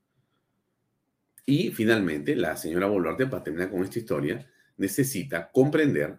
Y 1.44 1.70
finalmente, 1.70 2.34
la 2.34 2.56
señora 2.56 2.88
Boluarte, 2.88 3.28
para 3.28 3.44
terminar 3.44 3.70
con 3.70 3.84
esta 3.84 4.00
historia, 4.00 4.50
necesita 4.78 5.52
comprender, 5.52 6.18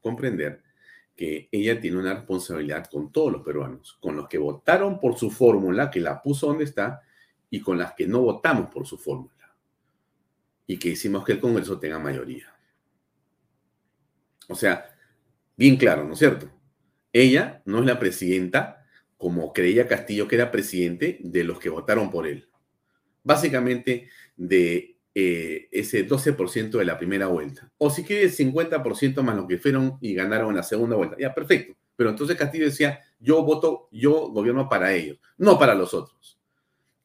comprender 0.00 0.60
que 1.16 1.48
ella 1.50 1.80
tiene 1.80 1.98
una 1.98 2.14
responsabilidad 2.14 2.86
con 2.90 3.10
todos 3.10 3.32
los 3.32 3.42
peruanos, 3.42 3.96
con 4.00 4.16
los 4.16 4.28
que 4.28 4.38
votaron 4.38 5.00
por 5.00 5.16
su 5.18 5.30
fórmula, 5.30 5.90
que 5.90 6.00
la 6.00 6.20
puso 6.22 6.48
donde 6.48 6.64
está, 6.64 7.00
y 7.48 7.60
con 7.60 7.78
las 7.78 7.94
que 7.94 8.06
no 8.06 8.20
votamos 8.20 8.70
por 8.70 8.86
su 8.86 8.98
fórmula, 8.98 9.56
y 10.66 10.78
que 10.78 10.90
hicimos 10.90 11.24
que 11.24 11.32
el 11.32 11.40
Congreso 11.40 11.78
tenga 11.78 11.98
mayoría. 11.98 12.54
O 14.48 14.54
sea, 14.54 14.94
bien 15.56 15.76
claro, 15.76 16.04
¿no 16.04 16.12
es 16.12 16.18
cierto? 16.18 16.50
Ella 17.12 17.62
no 17.64 17.80
es 17.80 17.86
la 17.86 17.98
presidenta 17.98 18.84
como 19.16 19.54
creía 19.54 19.88
Castillo 19.88 20.28
que 20.28 20.34
era 20.34 20.50
presidente 20.50 21.18
de 21.22 21.44
los 21.44 21.58
que 21.58 21.70
votaron 21.70 22.10
por 22.10 22.26
él. 22.26 22.50
Básicamente 23.24 24.10
de 24.36 24.95
eh, 25.18 25.70
ese 25.72 26.06
12% 26.06 26.72
de 26.72 26.84
la 26.84 26.98
primera 26.98 27.26
vuelta. 27.28 27.72
O 27.78 27.88
si 27.88 28.04
quiere, 28.04 28.24
el 28.24 28.36
50% 28.36 29.22
más 29.22 29.34
lo 29.34 29.46
que 29.46 29.56
fueron 29.56 29.96
y 30.02 30.12
ganaron 30.12 30.50
en 30.50 30.56
la 30.56 30.62
segunda 30.62 30.94
vuelta. 30.94 31.16
Ya, 31.18 31.32
perfecto. 31.34 31.74
Pero 31.96 32.10
entonces 32.10 32.36
Castillo 32.36 32.66
decía, 32.66 33.00
yo 33.18 33.42
voto, 33.42 33.88
yo 33.90 34.28
gobierno 34.28 34.68
para 34.68 34.92
ellos, 34.92 35.18
no 35.38 35.58
para 35.58 35.74
los 35.74 35.94
otros. 35.94 36.38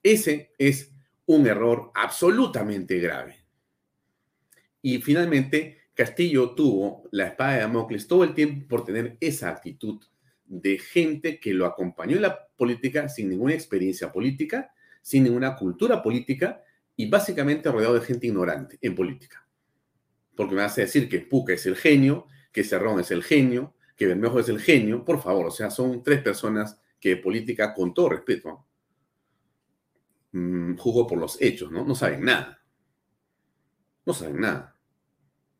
Ese 0.03 0.51
es 0.57 0.91
un 1.25 1.47
error 1.47 1.89
absolutamente 1.93 2.99
grave. 2.99 3.45
Y 4.81 4.97
finalmente, 4.97 5.83
Castillo 5.93 6.49
tuvo 6.49 7.07
la 7.11 7.27
espada 7.27 7.53
de 7.53 7.59
Damocles 7.61 8.07
todo 8.09 8.25
el 8.25 8.33
tiempo 8.33 8.67
por 8.67 8.83
tener 8.83 9.15
esa 9.21 9.51
actitud 9.51 10.03
de 10.43 10.79
gente 10.79 11.39
que 11.39 11.53
lo 11.53 11.65
acompañó 11.65 12.17
en 12.17 12.23
la 12.23 12.45
política 12.57 13.07
sin 13.07 13.29
ninguna 13.29 13.53
experiencia 13.53 14.11
política, 14.11 14.73
sin 15.01 15.23
ninguna 15.23 15.55
cultura 15.55 16.03
política 16.03 16.61
y 16.95 17.09
básicamente 17.09 17.71
rodeado 17.71 17.95
de 17.95 18.01
gente 18.01 18.27
ignorante 18.27 18.77
en 18.81 18.95
política. 18.95 19.47
Porque 20.35 20.55
me 20.55 20.61
hace 20.61 20.81
decir 20.81 21.09
que 21.09 21.19
Puca 21.19 21.53
es 21.53 21.65
el 21.65 21.75
genio, 21.75 22.27
que 22.51 22.63
Cerrón 22.63 22.99
es 22.99 23.11
el 23.11 23.23
genio, 23.23 23.75
que 23.95 24.07
Bermejo 24.07 24.39
es 24.39 24.49
el 24.49 24.59
genio. 24.59 25.05
Por 25.05 25.21
favor, 25.21 25.47
o 25.47 25.51
sea, 25.51 25.69
son 25.69 26.03
tres 26.03 26.21
personas 26.21 26.79
que 26.99 27.17
política, 27.17 27.73
con 27.73 27.93
todo 27.93 28.09
respeto, 28.09 28.65
mmm, 30.31 30.75
juzgo 30.75 31.07
por 31.07 31.17
los 31.17 31.41
hechos, 31.41 31.71
¿no? 31.71 31.83
No 31.85 31.95
saben 31.95 32.23
nada. 32.23 32.61
No 34.05 34.13
saben 34.13 34.39
nada. 34.39 34.75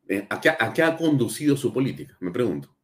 Eh, 0.08 0.28
¿A 0.30 0.42
qué, 0.42 0.50
¿A 0.50 0.74
qué 0.74 0.84
ha 0.84 0.98
conducido 0.98 1.56
su 1.56 1.74
política? 1.74 2.18
Me 2.20 2.32
pregunto. 2.32 2.76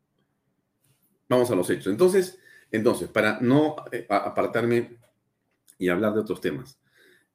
Vamos 1.29 1.51
a 1.51 1.55
los 1.55 1.69
hechos. 1.69 1.87
Entonces, 1.87 2.39
entonces 2.71 3.09
para 3.09 3.39
no 3.41 3.75
eh, 3.91 4.05
apartarme 4.09 4.97
y 5.77 5.89
hablar 5.89 6.13
de 6.13 6.21
otros 6.21 6.41
temas, 6.41 6.79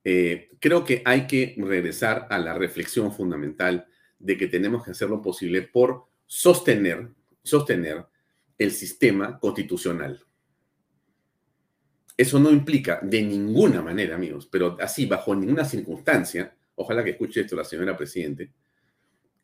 eh, 0.05 0.51
creo 0.59 0.85
que 0.85 1.03
hay 1.05 1.27
que 1.27 1.55
regresar 1.59 2.27
a 2.31 2.39
la 2.39 2.55
reflexión 2.55 3.13
fundamental 3.13 3.87
de 4.19 4.37
que 4.37 4.49
tenemos 4.49 4.85
que 4.85 4.93
hacer 4.93 5.09
lo 5.09 5.23
posible 5.23 5.63
por 5.63 6.07
sostener, 6.27 7.09
sostener 7.43 8.07
el 8.59 8.71
sistema 8.71 9.39
constitucional. 9.39 10.25
Eso 12.17 12.39
no 12.39 12.51
implica 12.51 13.01
de 13.03 13.23
ninguna 13.23 13.83
manera, 13.83 14.15
amigos, 14.15 14.47
pero 14.51 14.77
así, 14.81 15.07
bajo 15.07 15.35
ninguna 15.35 15.65
circunstancia, 15.65 16.55
ojalá 16.75 17.03
que 17.03 17.11
escuche 17.11 17.41
esto 17.41 17.57
la 17.57 17.65
señora 17.65 17.97
Presidente, 17.97 18.53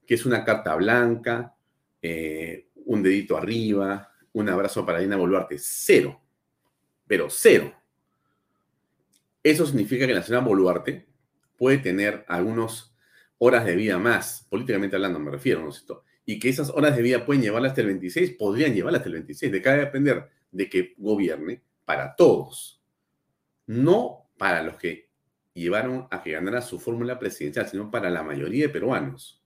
que 0.07 0.15
es 0.15 0.25
una 0.27 0.45
carta 0.45 0.75
blanca, 0.77 1.55
eh, 2.01 2.69
un 2.87 3.03
dedito 3.03 3.37
arriba, 3.37 4.13
un 4.33 4.49
abrazo 4.49 4.87
para 4.87 5.01
Dina 5.01 5.17
Boluarte. 5.17 5.57
Cero, 5.59 6.21
pero 7.07 7.29
cero. 7.29 7.75
Eso 9.43 9.67
significa 9.67 10.07
que 10.07 10.15
la 10.15 10.23
señora 10.23 10.45
Boluarte 10.45 11.07
puede 11.57 11.79
tener 11.79 12.25
algunas 12.29 12.95
horas 13.39 13.65
de 13.65 13.77
vida 13.77 13.99
más, 13.99 14.47
políticamente 14.51 14.97
hablando 14.97 15.19
me 15.19 15.31
refiero, 15.31 15.63
¿no 15.63 15.71
es 15.71 15.77
cierto? 15.77 16.05
Y 16.25 16.39
que 16.39 16.49
esas 16.49 16.71
horas 16.71 16.97
de 16.97 17.03
vida 17.03 17.25
pueden 17.25 17.43
llevarla 17.43 17.69
hasta 17.69 17.81
el 17.81 17.87
26, 17.89 18.33
podrían 18.33 18.75
llevarla 18.75 18.99
hasta 18.99 19.09
el 19.09 19.15
26, 19.15 19.51
de 19.51 19.63
cada 19.63 19.77
depender 19.79 20.29
de 20.51 20.69
que 20.69 20.95
gobierne 20.99 21.63
para 21.85 22.15
todos, 22.17 22.83
no 23.67 24.31
para 24.37 24.63
los 24.63 24.77
que 24.77 25.09
llevaron 25.55 26.07
a 26.11 26.23
que 26.23 26.33
ganara 26.33 26.61
su 26.61 26.79
fórmula 26.79 27.19
presidencial, 27.19 27.69
sino 27.69 27.91
para 27.91 28.11
la 28.11 28.23
mayoría 28.23 28.67
de 28.67 28.73
peruanos. 28.73 29.43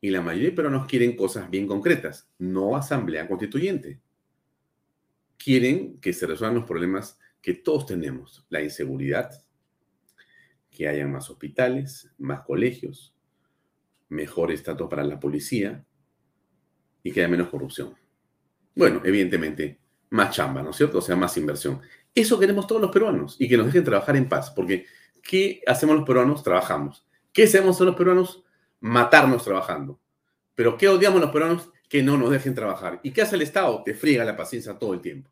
Y 0.00 0.10
la 0.10 0.22
mayoría 0.22 0.50
de 0.50 0.56
peruanos 0.56 0.86
quieren 0.86 1.16
cosas 1.16 1.50
bien 1.50 1.66
concretas, 1.66 2.28
no 2.38 2.76
asamblea 2.76 3.28
constituyente. 3.28 4.00
Quieren 5.36 5.98
que 6.00 6.12
se 6.12 6.26
resuelvan 6.26 6.56
los 6.56 6.66
problemas 6.66 7.18
que 7.40 7.54
todos 7.54 7.86
tenemos, 7.86 8.44
la 8.48 8.62
inseguridad, 8.62 9.30
que 10.70 10.88
haya 10.88 11.06
más 11.06 11.28
hospitales, 11.30 12.10
más 12.18 12.42
colegios, 12.42 13.14
mejor 14.08 14.52
estatus 14.52 14.88
para 14.88 15.04
la 15.04 15.18
policía 15.18 15.84
y 17.02 17.12
que 17.12 17.20
haya 17.20 17.28
menos 17.28 17.48
corrupción. 17.48 17.94
Bueno, 18.74 19.00
evidentemente, 19.04 19.80
más 20.10 20.34
chamba, 20.34 20.62
¿no 20.62 20.70
es 20.70 20.76
cierto? 20.76 20.98
O 20.98 21.02
sea, 21.02 21.16
más 21.16 21.36
inversión. 21.36 21.80
Eso 22.14 22.38
queremos 22.38 22.66
todos 22.66 22.80
los 22.80 22.90
peruanos 22.90 23.36
y 23.38 23.48
que 23.48 23.56
nos 23.56 23.66
dejen 23.66 23.84
trabajar 23.84 24.16
en 24.16 24.28
paz, 24.28 24.50
porque 24.50 24.86
¿qué 25.22 25.62
hacemos 25.66 25.96
los 25.96 26.04
peruanos? 26.04 26.42
Trabajamos. 26.42 27.06
¿Qué 27.32 27.44
hacemos 27.44 27.80
los 27.80 27.96
peruanos? 27.96 28.44
Matarnos 28.80 29.44
trabajando. 29.44 30.00
Pero 30.54 30.76
¿qué 30.76 30.88
odiamos 30.88 31.20
los 31.20 31.30
peruanos? 31.30 31.70
Que 31.88 32.02
no 32.02 32.16
nos 32.16 32.30
dejen 32.30 32.54
trabajar. 32.54 33.00
¿Y 33.02 33.12
qué 33.12 33.22
hace 33.22 33.36
el 33.36 33.42
Estado? 33.42 33.82
Te 33.84 33.94
friega 33.94 34.24
la 34.24 34.36
paciencia 34.36 34.78
todo 34.78 34.94
el 34.94 35.00
tiempo. 35.00 35.30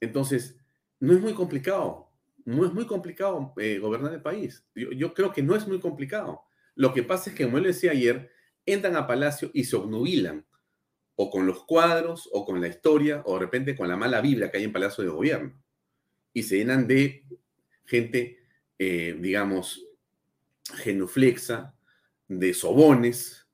Entonces, 0.00 0.58
no 1.00 1.12
es 1.12 1.20
muy 1.20 1.34
complicado, 1.34 2.10
no 2.44 2.64
es 2.64 2.72
muy 2.72 2.86
complicado 2.86 3.52
eh, 3.58 3.78
gobernar 3.78 4.12
el 4.14 4.22
país. 4.22 4.64
Yo, 4.74 5.14
creo 5.14 5.32
que 5.32 5.42
no 5.42 5.54
es 5.54 5.66
muy 5.66 5.80
complicado. 5.80 6.42
Lo 6.74 6.94
que 6.94 7.02
pasa 7.02 7.30
es 7.30 7.36
que, 7.36 7.44
como 7.44 7.58
él 7.58 7.64
decía 7.64 7.90
ayer, 7.90 8.30
entran 8.64 8.96
a 8.96 9.06
Palacio 9.06 9.50
y 9.52 9.64
se 9.64 9.76
obnubilan, 9.76 10.46
o 11.16 11.30
con 11.30 11.46
los 11.46 11.64
cuadros, 11.64 12.28
o 12.32 12.44
con 12.44 12.60
la 12.60 12.68
historia, 12.68 13.22
o 13.26 13.34
de 13.34 13.40
repente 13.40 13.76
con 13.76 13.88
la 13.88 13.96
mala 13.96 14.20
Biblia 14.20 14.50
que 14.50 14.58
hay 14.58 14.64
en 14.64 14.72
Palacio 14.72 15.02
de 15.04 15.10
Gobierno. 15.10 15.60
Y 16.32 16.44
se 16.44 16.58
llenan 16.58 16.86
de 16.86 17.24
gente, 17.84 18.38
eh, 18.78 19.16
digamos, 19.18 19.84
genuflexa, 20.76 21.74
de 22.28 22.54
sobones 22.54 23.46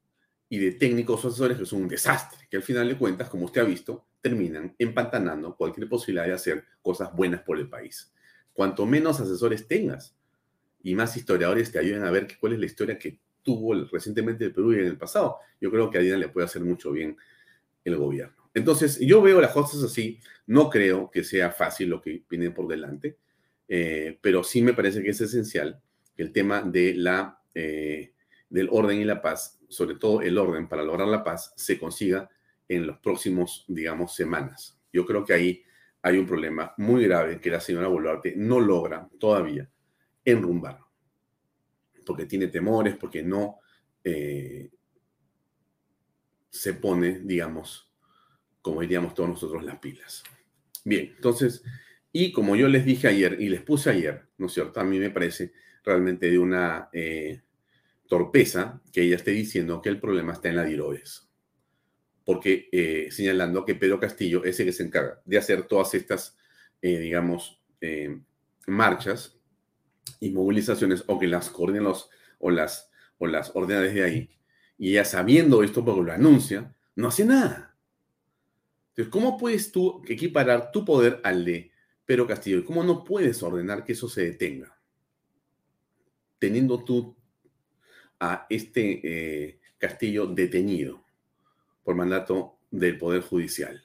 y 0.49 0.59
de 0.59 0.73
técnicos 0.73 1.25
asesores 1.25 1.57
que 1.57 1.65
son 1.65 1.83
un 1.83 1.89
desastre, 1.89 2.47
que 2.51 2.57
al 2.57 2.63
final 2.63 2.89
de 2.89 2.99
cuentas, 2.99 3.29
como 3.29 3.47
usted 3.47 3.63
ha 3.63 3.65
visto, 3.65 4.07
terminan 4.25 4.75
empantanando 4.79 5.55
cualquier 5.55 5.87
posibilidad 5.87 6.25
de 6.25 6.33
hacer 6.33 6.65
cosas 6.81 7.15
buenas 7.15 7.43
por 7.43 7.59
el 7.59 7.69
país. 7.69 8.11
Cuanto 8.55 8.87
menos 8.87 9.21
asesores 9.21 9.69
tengas 9.69 10.17
y 10.83 10.95
más 10.95 11.15
historiadores 11.15 11.71
te 11.71 11.79
ayuden 11.79 12.05
a 12.05 12.11
ver 12.11 12.27
cuál 12.41 12.55
es 12.55 12.59
la 12.59 12.65
historia 12.65 12.99
que 12.99 13.19
tuvo 13.43 13.75
recientemente 13.85 14.47
el 14.47 14.55
Perú 14.55 14.73
y 14.73 14.77
en 14.77 14.87
el 14.87 14.97
pasado, 14.97 15.41
yo 15.61 15.71
creo 15.71 15.91
que 15.91 15.99
a 15.99 16.01
Dina 16.01 16.17
le 16.17 16.31
puede 16.31 16.47
hacer 16.47 16.63
mucho 16.63 16.91
bien 16.91 17.19
el 17.85 17.97
gobierno. 17.99 18.49
Entonces, 18.55 18.99
yo 18.99 19.21
veo 19.21 19.43
las 19.43 19.53
cosas 19.53 19.83
así, 19.83 20.19
no 20.47 20.71
creo 20.71 21.11
que 21.11 21.23
sea 21.23 21.51
fácil 21.51 21.91
lo 21.91 22.01
que 22.01 22.25
viene 22.27 22.51
por 22.51 22.67
delante, 22.67 23.19
eh, 23.69 24.19
pero 24.23 24.43
sí 24.43 24.63
me 24.63 24.73
parece 24.73 25.03
que 25.03 25.11
es 25.11 25.21
esencial 25.21 25.83
que 26.17 26.23
el 26.23 26.33
tema 26.33 26.63
de 26.63 26.95
la, 26.95 27.43
eh, 27.55 28.15
del 28.49 28.71
orden 28.71 29.03
y 29.03 29.05
la 29.05 29.21
paz, 29.21 29.61
sobre 29.69 29.97
todo 29.97 30.23
el 30.23 30.39
orden 30.39 30.67
para 30.67 30.83
lograr 30.83 31.09
la 31.09 31.23
paz, 31.23 31.53
se 31.57 31.79
consiga 31.79 32.31
en 32.69 32.87
los 32.87 32.99
próximos, 32.99 33.65
digamos, 33.69 34.15
semanas. 34.15 34.81
Yo 34.93 35.05
creo 35.05 35.25
que 35.25 35.33
ahí 35.33 35.65
hay 36.03 36.19
un 36.19 36.27
problema 36.27 36.75
muy 36.79 37.05
grave 37.05 37.41
que 37.41 37.51
la 37.51 37.61
señora 37.61 37.89
Boluarte 37.89 38.35
no 38.37 38.61
logra 38.61 39.09
todavía 39.19 39.69
enrumbar, 40.25 40.81
porque 42.05 42.27
tiene 42.27 42.49
temores, 42.49 42.97
porque 42.97 43.23
no 43.23 43.59
eh, 44.03 44.71
se 46.51 46.75
pone, 46.75 47.21
digamos, 47.21 47.91
como 48.63 48.81
diríamos 48.81 49.15
todos 49.15 49.31
nosotros, 49.31 49.65
las 49.65 49.79
pilas. 49.79 50.23
Bien, 50.85 51.13
entonces, 51.17 51.63
y 52.13 52.33
como 52.33 52.57
yo 52.57 52.69
les 52.69 52.85
dije 52.85 53.09
ayer 53.09 53.41
y 53.41 53.49
les 53.49 53.63
puse 53.63 53.91
ayer, 53.91 54.29
¿no 54.39 54.47
es 54.47 54.53
cierto? 54.53 54.81
A 54.81 54.85
mí 54.85 54.99
me 54.99 55.11
parece 55.11 55.53
realmente 55.83 56.31
de 56.31 56.39
una 56.39 56.89
eh, 56.93 57.43
torpeza 58.07 58.83
que 58.93 59.03
ella 59.03 59.17
esté 59.17 59.33
diciendo 59.33 59.83
que 59.83 59.89
el 59.89 60.01
problema 60.01 60.33
está 60.33 60.49
en 60.49 60.57
la 60.57 60.65
diroes 60.65 61.34
porque 62.25 62.69
eh, 62.73 63.09
señalando 63.11 63.65
que 63.65 63.75
Pedro 63.75 64.01
Castillo 64.01 64.45
es 64.45 64.59
el 64.59 64.67
que 64.67 64.73
se 64.73 64.85
encarga 64.85 65.21
de 65.25 65.39
hacer 65.39 65.65
todas 65.65 65.95
estas, 65.95 66.37
eh, 66.81 66.99
digamos, 66.99 67.61
eh, 67.81 68.19
marchas 68.67 69.37
y 70.21 70.31
movilizaciones 70.31 71.05
o 71.07 71.19
que 71.19 71.27
las 71.27 71.51
coordinen 71.51 71.85
los, 71.85 72.09
o, 72.39 72.51
las, 72.51 72.91
o 73.19 73.27
las 73.27 73.55
ordena 73.55 73.83
desde 73.83 74.05
ahí. 74.05 74.31
Y 74.79 74.93
ella 74.93 75.05
sabiendo 75.05 75.63
esto, 75.63 75.85
porque 75.85 76.03
lo 76.03 76.13
anuncia, 76.13 76.75
no 76.97 77.09
hace 77.09 77.25
nada. 77.25 77.77
Entonces, 78.91 79.13
¿cómo 79.13 79.37
puedes 79.37 79.71
tú 79.71 80.03
equiparar 80.09 80.71
tu 80.71 80.85
poder 80.85 81.21
al 81.25 81.45
de 81.45 81.73
Pedro 82.07 82.27
Castillo? 82.27 82.59
¿Y 82.59 82.65
cómo 82.65 82.83
no 82.85 83.05
puedes 83.05 83.43
ordenar 83.43 83.85
que 83.85 83.93
eso 83.93 84.09
se 84.09 84.25
detenga? 84.25 84.79
Teniendo 86.39 86.83
tú 86.85 87.17
a 88.21 88.47
este 88.49 89.59
Castillo 89.79 90.27
detenido 90.27 91.04
por 91.85 91.95
mandato 91.95 92.59
del 92.71 92.99
Poder 92.99 93.23
Judicial. 93.23 93.85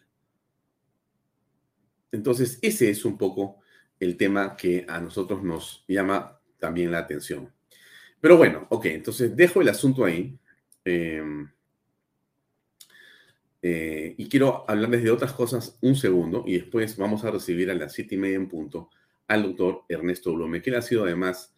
Entonces, 2.12 2.58
ese 2.62 2.90
es 2.90 3.06
un 3.06 3.18
poco 3.18 3.60
el 4.00 4.18
tema 4.18 4.56
que 4.56 4.86
a 4.88 5.00
nosotros 5.00 5.44
nos 5.44 5.84
llama 5.88 6.40
también 6.58 6.92
la 6.92 7.00
atención. 7.00 7.54
Pero 8.22 8.38
bueno, 8.38 8.66
ok, 8.70 8.86
entonces 8.86 9.36
dejo 9.36 9.62
el 9.62 9.70
asunto 9.70 10.06
ahí. 10.06 10.38
Em, 10.84 11.50
eh, 13.62 14.16
y 14.18 14.30
quiero 14.30 14.66
hablarles 14.70 15.04
de 15.04 15.12
otras 15.12 15.34
cosas 15.34 15.78
un 15.82 15.96
segundo 15.96 16.46
y 16.48 16.54
después 16.54 16.96
vamos 16.96 17.26
a 17.26 17.32
recibir 17.32 17.70
a 17.70 17.76
las 17.76 17.94
siete 17.94 18.16
y 18.16 18.18
media 18.18 18.38
en 18.38 18.48
punto 18.48 18.90
al 19.28 19.44
doctor 19.44 19.84
Ernesto 19.90 20.34
Blume, 20.34 20.62
que 20.62 20.70
él 20.70 20.78
ha 20.78 20.82
sido 20.82 21.04
además 21.04 21.54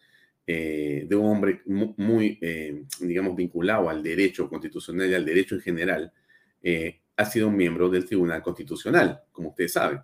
eh, 0.46 1.06
de 1.08 1.16
un 1.16 1.26
hombre 1.26 1.62
muy, 1.66 2.38
eh, 2.42 2.84
digamos, 3.00 3.36
vinculado 3.36 3.88
al 3.88 4.02
derecho 4.02 4.48
constitucional 4.48 5.08
y 5.08 5.14
al 5.14 5.24
derecho 5.24 5.54
en 5.54 5.60
general, 5.60 6.12
eh, 6.62 7.00
ha 7.16 7.24
sido 7.24 7.50
miembro 7.50 7.88
del 7.88 8.04
Tribunal 8.04 8.42
Constitucional, 8.42 9.22
como 9.32 9.50
ustedes 9.50 9.72
saben. 9.72 10.00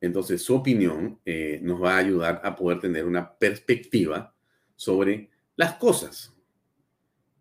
Entonces, 0.00 0.42
su 0.42 0.56
opinión 0.56 1.20
eh, 1.24 1.60
nos 1.62 1.82
va 1.82 1.94
a 1.94 1.98
ayudar 1.98 2.40
a 2.42 2.56
poder 2.56 2.80
tener 2.80 3.04
una 3.04 3.36
perspectiva 3.36 4.34
sobre 4.74 5.30
las 5.56 5.74
cosas. 5.74 6.34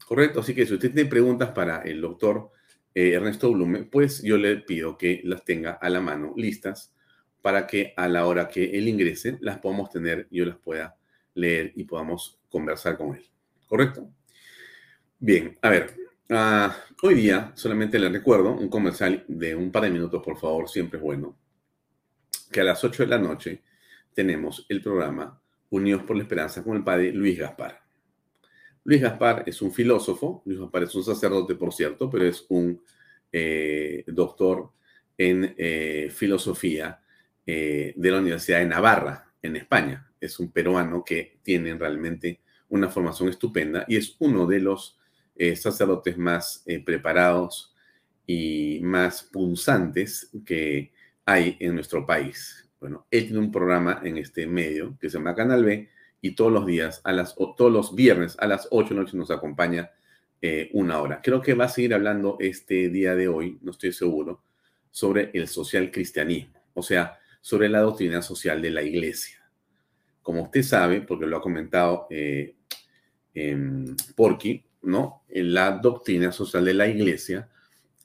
¿Correcto? 0.05 0.41
Así 0.41 0.53
que 0.53 0.65
si 0.65 0.73
usted 0.73 0.91
tiene 0.91 1.09
preguntas 1.09 1.51
para 1.51 1.81
el 1.83 2.01
doctor 2.01 2.51
eh, 2.93 3.13
Ernesto 3.13 3.51
Blume, 3.51 3.83
pues 3.83 4.21
yo 4.23 4.37
le 4.37 4.57
pido 4.57 4.97
que 4.97 5.21
las 5.23 5.45
tenga 5.45 5.71
a 5.71 5.89
la 5.89 6.01
mano 6.01 6.33
listas 6.35 6.93
para 7.41 7.65
que 7.67 7.93
a 7.95 8.07
la 8.09 8.25
hora 8.25 8.49
que 8.49 8.77
él 8.77 8.87
ingrese 8.87 9.37
las 9.39 9.59
podamos 9.59 9.89
tener, 9.89 10.27
yo 10.31 10.45
las 10.45 10.57
pueda 10.57 10.97
leer 11.35 11.71
y 11.75 11.85
podamos 11.85 12.39
conversar 12.49 12.97
con 12.97 13.15
él. 13.15 13.23
¿Correcto? 13.67 14.09
Bien, 15.19 15.57
a 15.61 15.69
ver, 15.69 15.95
Ah, 16.31 16.77
hoy 17.01 17.15
día, 17.15 17.51
solamente 17.55 17.97
les 17.97 18.11
recuerdo, 18.11 18.51
un 18.51 18.69
comercial 18.69 19.25
de 19.27 19.55
un 19.55 19.71
par 19.71 19.81
de 19.81 19.89
minutos, 19.89 20.21
por 20.23 20.37
favor, 20.37 20.69
siempre 20.69 20.99
es 20.99 21.03
bueno, 21.03 21.35
que 22.51 22.61
a 22.61 22.63
las 22.63 22.83
8 22.83 23.01
de 23.01 23.09
la 23.09 23.17
noche 23.17 23.63
tenemos 24.13 24.63
el 24.69 24.79
programa 24.79 25.41
Unidos 25.71 26.03
por 26.03 26.15
la 26.15 26.21
Esperanza 26.21 26.63
con 26.63 26.77
el 26.77 26.83
padre 26.83 27.11
Luis 27.13 27.39
Gaspar. 27.39 27.81
Luis 28.83 29.01
Gaspar 29.01 29.43
es 29.47 29.59
un 29.63 29.71
filósofo, 29.71 30.43
Luis 30.45 30.59
Gaspar 30.59 30.83
es 30.83 30.93
un 30.93 31.03
sacerdote, 31.03 31.55
por 31.55 31.73
cierto, 31.73 32.11
pero 32.11 32.25
es 32.25 32.45
un 32.49 32.79
eh, 33.31 34.03
doctor 34.05 34.71
en 35.17 35.55
eh, 35.57 36.11
filosofía 36.11 37.01
eh, 37.43 37.93
de 37.95 38.11
la 38.11 38.19
Universidad 38.19 38.59
de 38.59 38.67
Navarra, 38.67 39.33
en 39.41 39.55
España. 39.55 40.11
Es 40.21 40.39
un 40.39 40.51
peruano 40.51 41.03
que 41.03 41.39
tiene 41.41 41.73
realmente 41.73 42.41
una 42.69 42.87
formación 42.87 43.29
estupenda 43.29 43.83
y 43.87 43.95
es 43.95 44.15
uno 44.19 44.45
de 44.45 44.59
los 44.59 44.98
eh, 45.39 45.55
sacerdotes 45.55 46.17
más 46.17 46.63
eh, 46.65 46.83
preparados 46.83 47.73
y 48.27 48.81
más 48.83 49.23
punzantes 49.23 50.29
que 50.45 50.91
hay 51.25 51.55
en 51.61 51.75
nuestro 51.75 52.05
país. 52.05 52.69
Bueno, 52.77 53.07
él 53.09 53.23
tiene 53.23 53.39
un 53.39 53.49
programa 53.49 54.01
en 54.03 54.17
este 54.17 54.45
medio 54.45 54.97
que 54.99 55.09
se 55.09 55.17
llama 55.17 55.35
Canal 55.35 55.63
B 55.63 55.87
y 56.21 56.31
todos 56.31 56.51
los 56.51 56.65
días, 56.65 56.99
a 57.05 57.13
las, 57.13 57.35
todos 57.35 57.71
los 57.71 57.95
viernes 57.95 58.35
a 58.37 58.47
las 58.47 58.67
8 58.69 58.89
de 58.89 58.95
la 58.95 59.01
noche 59.01 59.15
nos 59.15 59.31
acompaña 59.31 59.91
eh, 60.41 60.69
una 60.73 61.01
hora. 61.01 61.21
Creo 61.23 61.41
que 61.41 61.53
va 61.53 61.65
a 61.65 61.69
seguir 61.69 61.93
hablando 61.93 62.35
este 62.41 62.89
día 62.89 63.15
de 63.15 63.29
hoy, 63.29 63.57
no 63.61 63.71
estoy 63.71 63.93
seguro, 63.93 64.43
sobre 64.91 65.31
el 65.33 65.47
social 65.47 65.89
cristianismo, 65.89 66.59
o 66.73 66.83
sea, 66.83 67.17
sobre 67.39 67.69
la 67.69 67.79
doctrina 67.79 68.21
social 68.21 68.61
de 68.61 68.71
la 68.71 68.83
iglesia. 68.83 69.41
Como 70.21 70.43
usted 70.43 70.63
sabe, 70.63 70.99
porque 70.99 71.27
lo 71.27 71.37
ha 71.37 71.41
comentado 71.41 72.07
eh, 72.09 72.55
Porky, 74.17 74.65
¿no? 74.81 75.23
La 75.29 75.71
doctrina 75.71 76.31
social 76.31 76.65
de 76.65 76.73
la 76.73 76.87
iglesia 76.87 77.49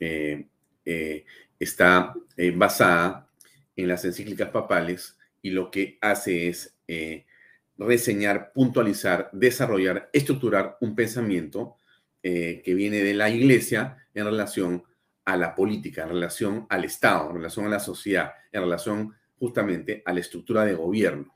eh, 0.00 0.46
eh, 0.84 1.24
está 1.58 2.14
eh, 2.36 2.50
basada 2.50 3.28
en 3.76 3.88
las 3.88 4.04
encíclicas 4.04 4.50
papales 4.50 5.16
y 5.42 5.50
lo 5.50 5.70
que 5.70 5.98
hace 6.00 6.48
es 6.48 6.74
reseñar, 7.76 8.52
puntualizar, 8.52 9.30
desarrollar, 9.32 10.10
estructurar 10.12 10.76
un 10.80 10.94
pensamiento 10.94 11.76
que 12.22 12.62
viene 12.74 13.02
de 13.02 13.14
la 13.14 13.28
iglesia 13.28 13.98
en 14.14 14.24
relación 14.24 14.84
a 15.24 15.36
la 15.36 15.54
política, 15.54 16.04
en 16.04 16.10
relación 16.10 16.66
al 16.70 16.84
Estado, 16.84 17.30
en 17.30 17.36
relación 17.36 17.66
a 17.66 17.70
la 17.70 17.80
sociedad, 17.80 18.32
en 18.52 18.62
relación 18.62 19.14
justamente 19.38 20.02
a 20.06 20.12
la 20.12 20.20
estructura 20.20 20.64
de 20.64 20.74
gobierno 20.74 21.34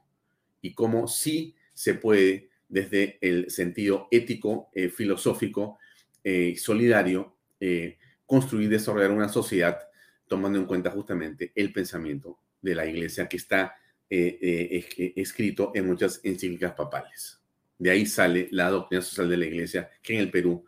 y 0.62 0.72
cómo 0.72 1.08
sí 1.08 1.54
se 1.74 1.94
puede 1.94 2.47
desde 2.68 3.18
el 3.20 3.50
sentido 3.50 4.08
ético, 4.10 4.68
eh, 4.74 4.88
filosófico, 4.88 5.78
eh, 6.22 6.54
solidario, 6.56 7.36
eh, 7.60 7.98
construir 8.26 8.66
y 8.66 8.70
desarrollar 8.70 9.10
una 9.10 9.28
sociedad 9.28 9.78
tomando 10.26 10.58
en 10.58 10.66
cuenta 10.66 10.90
justamente 10.90 11.52
el 11.54 11.72
pensamiento 11.72 12.38
de 12.60 12.74
la 12.74 12.86
iglesia 12.86 13.28
que 13.28 13.38
está 13.38 13.74
escrito 14.10 15.72
en 15.74 15.86
muchas 15.86 16.20
encíclicas 16.24 16.72
papales. 16.72 17.40
De 17.78 17.90
ahí 17.90 18.06
sale 18.06 18.48
la 18.52 18.70
doctrina 18.70 19.02
social 19.02 19.28
de 19.28 19.36
la 19.36 19.46
iglesia 19.46 19.90
que 20.02 20.14
en 20.14 20.20
el 20.20 20.30
Perú 20.30 20.64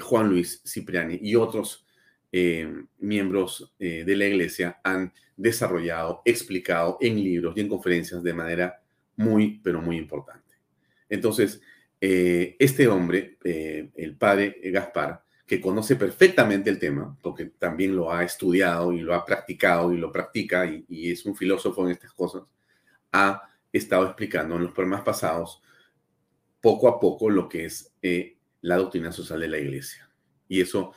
Juan 0.00 0.28
Luis 0.28 0.62
Cipriani 0.64 1.18
y 1.20 1.34
otros 1.34 1.84
miembros 2.98 3.74
de 3.78 4.16
la 4.16 4.26
iglesia 4.26 4.80
han 4.84 5.12
desarrollado, 5.36 6.22
explicado 6.24 6.98
en 7.00 7.16
libros 7.16 7.56
y 7.56 7.60
en 7.60 7.68
conferencias 7.68 8.22
de 8.22 8.34
manera 8.34 8.80
muy, 9.16 9.60
pero 9.62 9.82
muy 9.82 9.96
importante. 9.96 10.47
Entonces, 11.08 11.60
eh, 12.00 12.56
este 12.58 12.86
hombre, 12.88 13.38
eh, 13.44 13.90
el 13.96 14.16
padre 14.16 14.60
Gaspar, 14.64 15.24
que 15.46 15.60
conoce 15.60 15.96
perfectamente 15.96 16.68
el 16.68 16.78
tema, 16.78 17.16
porque 17.22 17.46
también 17.46 17.96
lo 17.96 18.12
ha 18.12 18.22
estudiado 18.22 18.92
y 18.92 19.00
lo 19.00 19.14
ha 19.14 19.24
practicado 19.24 19.92
y 19.92 19.96
lo 19.96 20.12
practica 20.12 20.66
y, 20.66 21.10
es 21.10 21.24
un 21.24 21.34
filósofo 21.34 21.86
en 21.86 21.92
estas 21.92 22.12
cosas, 22.12 22.42
ha 23.12 23.42
estado 23.72 24.04
explicando 24.04 24.56
en 24.56 24.64
los 24.64 24.72
programas 24.72 25.04
pasados 25.04 25.62
poco 26.60 26.88
a 26.88 27.00
poco 27.00 27.30
lo 27.30 27.48
que 27.48 27.64
es 27.64 27.94
eh, 28.02 28.36
la 28.60 28.76
doctrina 28.76 29.10
social 29.10 29.40
de 29.40 29.48
la 29.48 29.58
iglesia. 29.58 30.10
Y 30.48 30.60
eso 30.60 30.92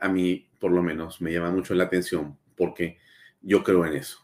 a 0.00 0.08
mí, 0.08 0.50
por 0.58 0.72
lo 0.72 0.82
menos, 0.82 1.20
me 1.20 1.32
llama 1.32 1.52
mucho 1.52 1.72
la 1.72 1.84
atención 1.84 2.36
porque 2.56 2.98
yo 3.40 3.62
creo 3.62 3.86
en 3.86 3.94
eso. 3.94 4.18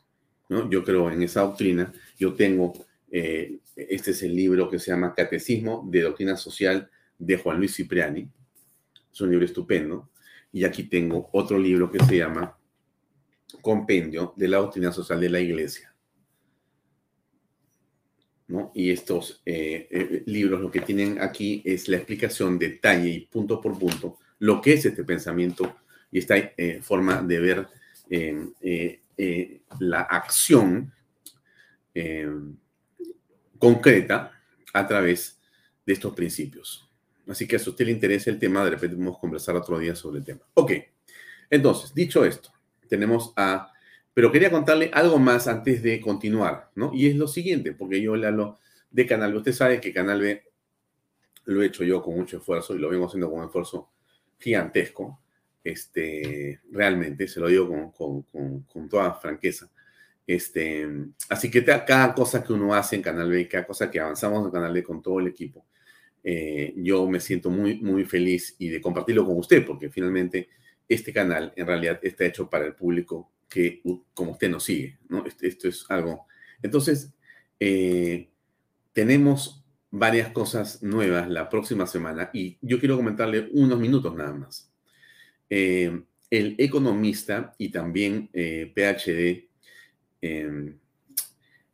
¿no? 0.49 0.69
Yo 0.69 0.83
creo 0.85 1.11
en 1.11 1.23
esa 1.23 1.43
doctrina. 1.43 1.93
Yo 2.19 2.35
tengo 2.35 2.73
este 3.11 4.11
es 4.11 4.23
el 4.23 4.35
libro 4.35 4.69
que 4.69 4.79
se 4.79 4.91
llama 4.91 5.15
Catecismo 5.15 5.87
de 5.91 6.03
Doctrina 6.03 6.37
Social 6.37 6.91
de 7.19 7.37
Juan 7.37 7.59
Luis 7.59 7.75
Cipriani. 7.75 8.29
Es 9.13 9.21
un 9.21 9.31
libro 9.31 9.45
estupendo. 9.45 10.11
Y 10.53 10.65
aquí 10.65 10.85
tengo 10.85 11.29
otro 11.33 11.59
libro 11.59 11.91
que 11.91 12.03
se 12.05 12.17
llama 12.17 12.57
Compendio 13.61 14.33
de 14.37 14.49
la 14.49 14.59
Doctrina 14.59 14.93
Social 14.93 15.21
de 15.21 15.29
la 15.29 15.41
Iglesia. 15.41 15.95
¿No? 18.47 18.71
Y 18.75 18.91
estos 18.91 19.43
eh, 19.45 19.89
eh, 19.91 20.23
libros 20.25 20.61
lo 20.61 20.71
que 20.71 20.81
tienen 20.81 21.21
aquí 21.21 21.61
es 21.67 21.87
la 21.89 21.99
explicación 21.99 22.59
detalle 22.59 23.11
y 23.11 23.21
punto 23.27 23.61
por 23.61 23.79
punto 23.79 24.19
lo 24.39 24.63
que 24.63 24.73
es 24.73 24.87
este 24.87 25.05
pensamiento 25.05 25.77
y 26.11 26.21
esta 26.21 26.37
eh, 26.37 26.81
forma 26.81 27.21
de 27.23 27.41
ver 27.41 27.67
la 29.81 30.01
acción 30.01 30.95
concreta 33.59 34.33
a 34.73 34.87
través 34.87 35.41
de 35.85 35.93
estos 35.93 36.15
principios. 36.15 36.89
Así 37.27 37.47
que 37.47 37.59
si 37.59 37.69
a 37.69 37.71
usted 37.71 37.85
le 37.85 37.93
interesa 37.93 38.31
el 38.31 38.39
tema, 38.39 38.65
de 38.65 38.71
repente 38.71 38.97
podemos 38.97 39.19
conversar 39.19 39.57
otro 39.57 39.79
día 39.79 39.95
sobre 39.95 40.19
el 40.19 40.25
tema. 40.25 40.41
Ok, 40.55 40.73
entonces, 41.51 41.95
dicho 41.95 42.25
esto, 42.25 42.51
tenemos 42.89 43.33
a... 43.37 43.73
Pero 44.15 44.33
quería 44.33 44.51
contarle 44.51 44.91
algo 44.93 45.19
más 45.19 45.47
antes 45.47 45.83
de 45.83 46.01
continuar, 46.01 46.71
¿no? 46.75 46.91
Y 46.93 47.07
es 47.07 47.17
lo 47.17 47.29
siguiente, 47.29 47.73
porque 47.73 48.01
yo 48.03 48.17
le 48.17 48.27
hablo 48.27 48.59
de 48.91 49.07
Canal 49.07 49.33
B. 49.33 49.39
Usted 49.39 49.53
sabe 49.53 49.81
que 49.81 49.93
Canal 49.93 50.21
B 50.21 50.43
lo 51.45 51.63
he 51.63 51.67
hecho 51.67 51.85
yo 51.85 52.03
con 52.03 52.17
mucho 52.17 52.39
esfuerzo 52.39 52.75
y 52.75 52.79
lo 52.79 52.89
vengo 52.89 53.07
haciendo 53.07 53.31
con 53.31 53.41
un 53.41 53.47
esfuerzo 53.47 53.91
gigantesco. 54.39 55.21
Este, 55.63 56.61
realmente, 56.73 57.29
se 57.29 57.39
lo 57.41 57.49
digo 57.49 57.93
con, 57.93 58.23
con, 58.23 58.63
con 58.63 58.89
toda 58.89 59.15
franqueza. 59.15 59.71
Este, 60.29 60.87
así 61.31 61.51
que 61.51 61.65
cada 61.65 62.13
cosa 62.13 62.45
que 62.45 62.53
uno 62.53 62.75
hace 62.75 62.97
en 62.97 63.03
Canal 63.03 63.31
B, 63.31 63.49
cada 63.49 63.67
cosa 63.67 63.91
que 63.91 63.99
avanzamos 63.99 64.45
en 64.45 64.53
Canal 64.53 64.75
B 64.75 64.83
con 64.83 65.01
todo 65.01 65.21
el 65.21 65.29
equipo, 65.29 65.65
eh, 66.23 66.75
yo 66.77 67.09
me 67.09 67.19
siento 67.19 67.49
muy, 67.49 67.81
muy 67.81 68.05
feliz 68.05 68.55
y 68.59 68.69
de 68.69 68.79
compartirlo 68.79 69.25
con 69.25 69.39
usted, 69.39 69.65
porque 69.65 69.89
finalmente 69.89 70.51
este 70.87 71.15
canal 71.15 71.55
en 71.57 71.67
realidad 71.67 71.99
está 72.03 72.27
hecho 72.27 72.51
para 72.51 72.67
el 72.67 72.75
público 72.75 73.33
que, 73.49 73.81
como 74.13 74.33
usted 74.33 74.51
nos 74.51 74.65
sigue, 74.65 74.99
¿no? 75.09 75.25
Esto, 75.41 75.67
es 75.67 75.87
algo. 75.89 76.27
Entonces, 76.61 77.11
eh, 77.59 78.29
tenemos 78.93 79.65
varias 79.91 80.31
cosas 80.33 80.83
nuevas 80.83 81.27
la 81.31 81.49
próxima 81.49 81.87
semana 81.87 82.29
y 82.35 82.59
yo 82.61 82.79
quiero 82.79 82.99
comentarle 82.99 83.49
unos 83.53 83.81
minutos 83.81 84.15
nada 84.15 84.35
más. 84.35 84.71
Eh, 85.49 86.03
el 86.29 86.55
economista 86.59 87.55
y 87.57 87.71
también 87.71 88.29
PhD 88.31 89.48
Em, 90.21 90.79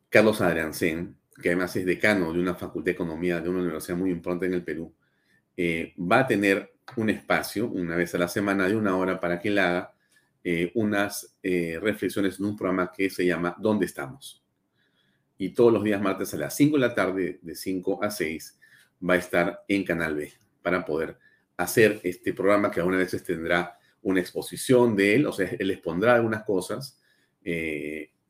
Carlos 0.09 0.41
Adriancén, 0.41 1.17
que 1.43 1.49
además 1.49 1.75
es 1.77 1.85
decano 1.85 2.33
de 2.33 2.41
una 2.41 2.55
facultad 2.55 2.87
de 2.87 2.91
economía 2.93 3.41
de 3.41 3.49
una 3.49 3.61
universidad 3.61 3.97
muy 3.97 4.11
importante 4.11 4.47
en 4.47 4.55
el 4.55 4.63
Perú, 4.63 4.95
eh, 5.57 5.95
va 5.99 6.21
a 6.21 6.27
tener 6.27 6.73
un 6.97 7.11
espacio 7.11 7.67
una 7.69 7.97
vez 7.97 8.15
a 8.15 8.19
la 8.19 8.29
semana 8.29 8.69
de 8.69 8.77
una 8.77 8.97
hora 8.97 9.19
para 9.19 9.41
que 9.41 9.49
él 9.49 9.59
haga 9.59 9.93
eh, 10.43 10.71
unas 10.75 11.37
eh, 11.43 11.79
reflexiones 11.81 12.39
en 12.39 12.47
un 12.47 12.57
programa 12.57 12.93
que 12.93 13.09
se 13.09 13.25
llama 13.25 13.57
¿Dónde 13.59 13.87
estamos? 13.87 14.43
Y 15.39 15.51
todos 15.51 15.73
los 15.73 15.83
días 15.83 16.01
martes 16.01 16.33
a 16.35 16.37
las 16.37 16.55
5 16.55 16.77
de 16.77 16.81
la 16.81 16.95
tarde, 16.95 17.39
de 17.43 17.55
5 17.55 18.05
a 18.05 18.11
6, 18.11 18.61
va 19.09 19.15
a 19.15 19.19
estar 19.19 19.65
en 19.67 19.85
Canal 19.85 20.15
B 20.15 20.33
para 20.63 20.85
poder 20.85 21.19
hacer 21.57 22.01
este 22.05 22.33
programa 22.33 22.71
que 22.71 22.81
algunas 22.81 23.01
veces 23.01 23.25
tendrá 23.25 23.79
una 24.03 24.21
exposición 24.21 24.95
de 24.95 25.17
él, 25.17 25.27
o 25.27 25.33
sea, 25.33 25.49
él 25.59 25.71
expondrá 25.71 26.15
algunas 26.15 26.45
cosas 26.45 27.01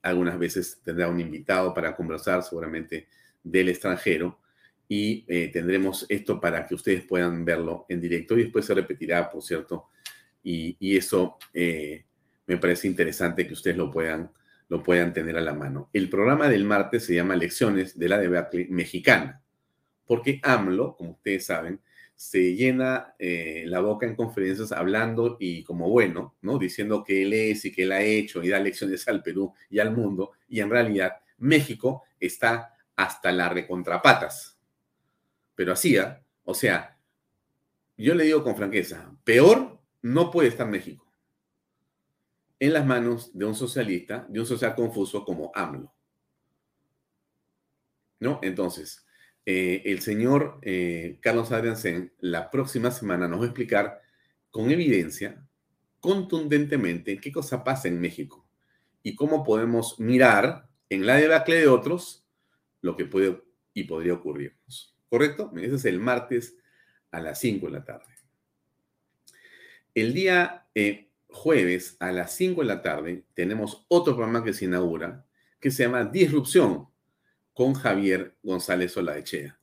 algunas 0.04 0.38
veces 0.38 0.80
tendrá 0.84 1.08
un 1.08 1.18
invitado 1.18 1.72
para 1.72 1.96
conversar, 1.96 2.42
seguramente 2.42 3.08
del 3.42 3.70
extranjero, 3.70 4.38
y 4.86 5.24
eh, 5.28 5.48
tendremos 5.52 6.04
esto 6.08 6.40
para 6.40 6.66
que 6.66 6.74
ustedes 6.74 7.04
puedan 7.04 7.44
verlo 7.44 7.86
en 7.88 8.00
directo 8.00 8.38
y 8.38 8.44
después 8.44 8.66
se 8.66 8.74
repetirá, 8.74 9.30
por 9.30 9.42
cierto, 9.42 9.88
y, 10.42 10.96
eso 10.96 11.38
eh, 11.54 12.04
me 12.46 12.58
parece 12.58 12.86
interesante 12.86 13.46
que 13.46 13.54
ustedes 13.54 13.78
lo 13.78 13.90
puedan, 13.90 14.30
lo 14.68 14.82
puedan 14.82 15.14
tener 15.14 15.38
a 15.38 15.40
la 15.40 15.54
mano. 15.54 15.88
El 15.94 16.10
programa 16.10 16.50
del 16.50 16.64
martes 16.64 17.06
se 17.06 17.14
llama 17.14 17.34
Lecciones 17.34 17.98
de 17.98 18.08
la 18.10 18.18
debacle 18.18 18.66
mexicana, 18.68 19.42
porque 20.06 20.38
AMLO, 20.42 20.96
como 20.96 21.12
ustedes 21.12 21.46
saben, 21.46 21.80
se 22.14 22.54
llena 22.54 23.14
eh, 23.18 23.64
la 23.66 23.80
boca 23.80 24.06
en 24.06 24.14
conferencias 24.14 24.72
hablando 24.72 25.36
y 25.40 25.64
como 25.64 25.88
bueno, 25.88 26.36
¿no? 26.42 26.58
Diciendo 26.58 27.02
que 27.02 27.22
él 27.22 27.32
es 27.32 27.64
y 27.64 27.72
que 27.72 27.82
él 27.82 27.92
ha 27.92 28.02
hecho 28.02 28.42
y 28.42 28.48
da 28.48 28.58
lecciones 28.60 29.06
al 29.08 29.22
Perú 29.22 29.52
y 29.68 29.78
al 29.78 29.94
mundo. 29.94 30.32
Y 30.48 30.60
en 30.60 30.70
realidad 30.70 31.16
México 31.38 32.04
está 32.20 32.74
hasta 32.96 33.32
la 33.32 33.48
recontrapatas. 33.48 34.58
Pero 35.54 35.72
así, 35.72 35.96
¿ah? 35.96 36.22
o 36.44 36.54
sea, 36.54 36.98
yo 37.96 38.14
le 38.14 38.24
digo 38.24 38.42
con 38.42 38.56
franqueza, 38.56 39.16
peor 39.24 39.80
no 40.02 40.30
puede 40.30 40.48
estar 40.48 40.68
México 40.68 41.04
en 42.58 42.72
las 42.72 42.86
manos 42.86 43.36
de 43.36 43.44
un 43.44 43.54
socialista, 43.54 44.26
de 44.28 44.40
un 44.40 44.46
social 44.46 44.74
confuso 44.74 45.24
como 45.24 45.52
AMLO. 45.54 45.92
¿No? 48.20 48.40
Entonces, 48.42 49.04
eh, 49.46 49.82
el 49.84 50.00
señor 50.00 50.58
eh, 50.62 51.18
Carlos 51.20 51.52
Adriansen 51.52 52.12
la 52.20 52.50
próxima 52.50 52.90
semana 52.90 53.28
nos 53.28 53.40
va 53.40 53.44
a 53.44 53.48
explicar 53.48 54.00
con 54.50 54.70
evidencia, 54.70 55.44
contundentemente, 56.00 57.18
qué 57.18 57.32
cosa 57.32 57.64
pasa 57.64 57.88
en 57.88 58.00
México 58.00 58.46
y 59.02 59.16
cómo 59.16 59.44
podemos 59.44 59.98
mirar 60.00 60.68
en 60.88 61.06
la 61.06 61.16
debacle 61.16 61.56
de 61.56 61.68
otros 61.68 62.24
lo 62.80 62.96
que 62.96 63.04
puede 63.04 63.42
y 63.74 63.84
podría 63.84 64.14
ocurrirnos. 64.14 64.96
¿Correcto? 65.08 65.52
Ese 65.56 65.74
es 65.76 65.84
el 65.84 66.00
martes 66.00 66.56
a 67.10 67.20
las 67.20 67.38
5 67.40 67.66
de 67.66 67.72
la 67.72 67.84
tarde. 67.84 68.14
El 69.94 70.12
día 70.14 70.66
eh, 70.74 71.10
jueves 71.28 71.96
a 72.00 72.12
las 72.12 72.34
5 72.34 72.62
de 72.62 72.66
la 72.66 72.82
tarde 72.82 73.24
tenemos 73.34 73.84
otro 73.88 74.14
programa 74.16 74.44
que 74.44 74.52
se 74.52 74.64
inaugura 74.64 75.26
que 75.60 75.70
se 75.70 75.84
llama 75.84 76.04
Disrupción 76.04 76.88
con 77.54 77.74
Javier 77.74 78.34
González 78.42 78.96
Olaechea. 78.96 79.58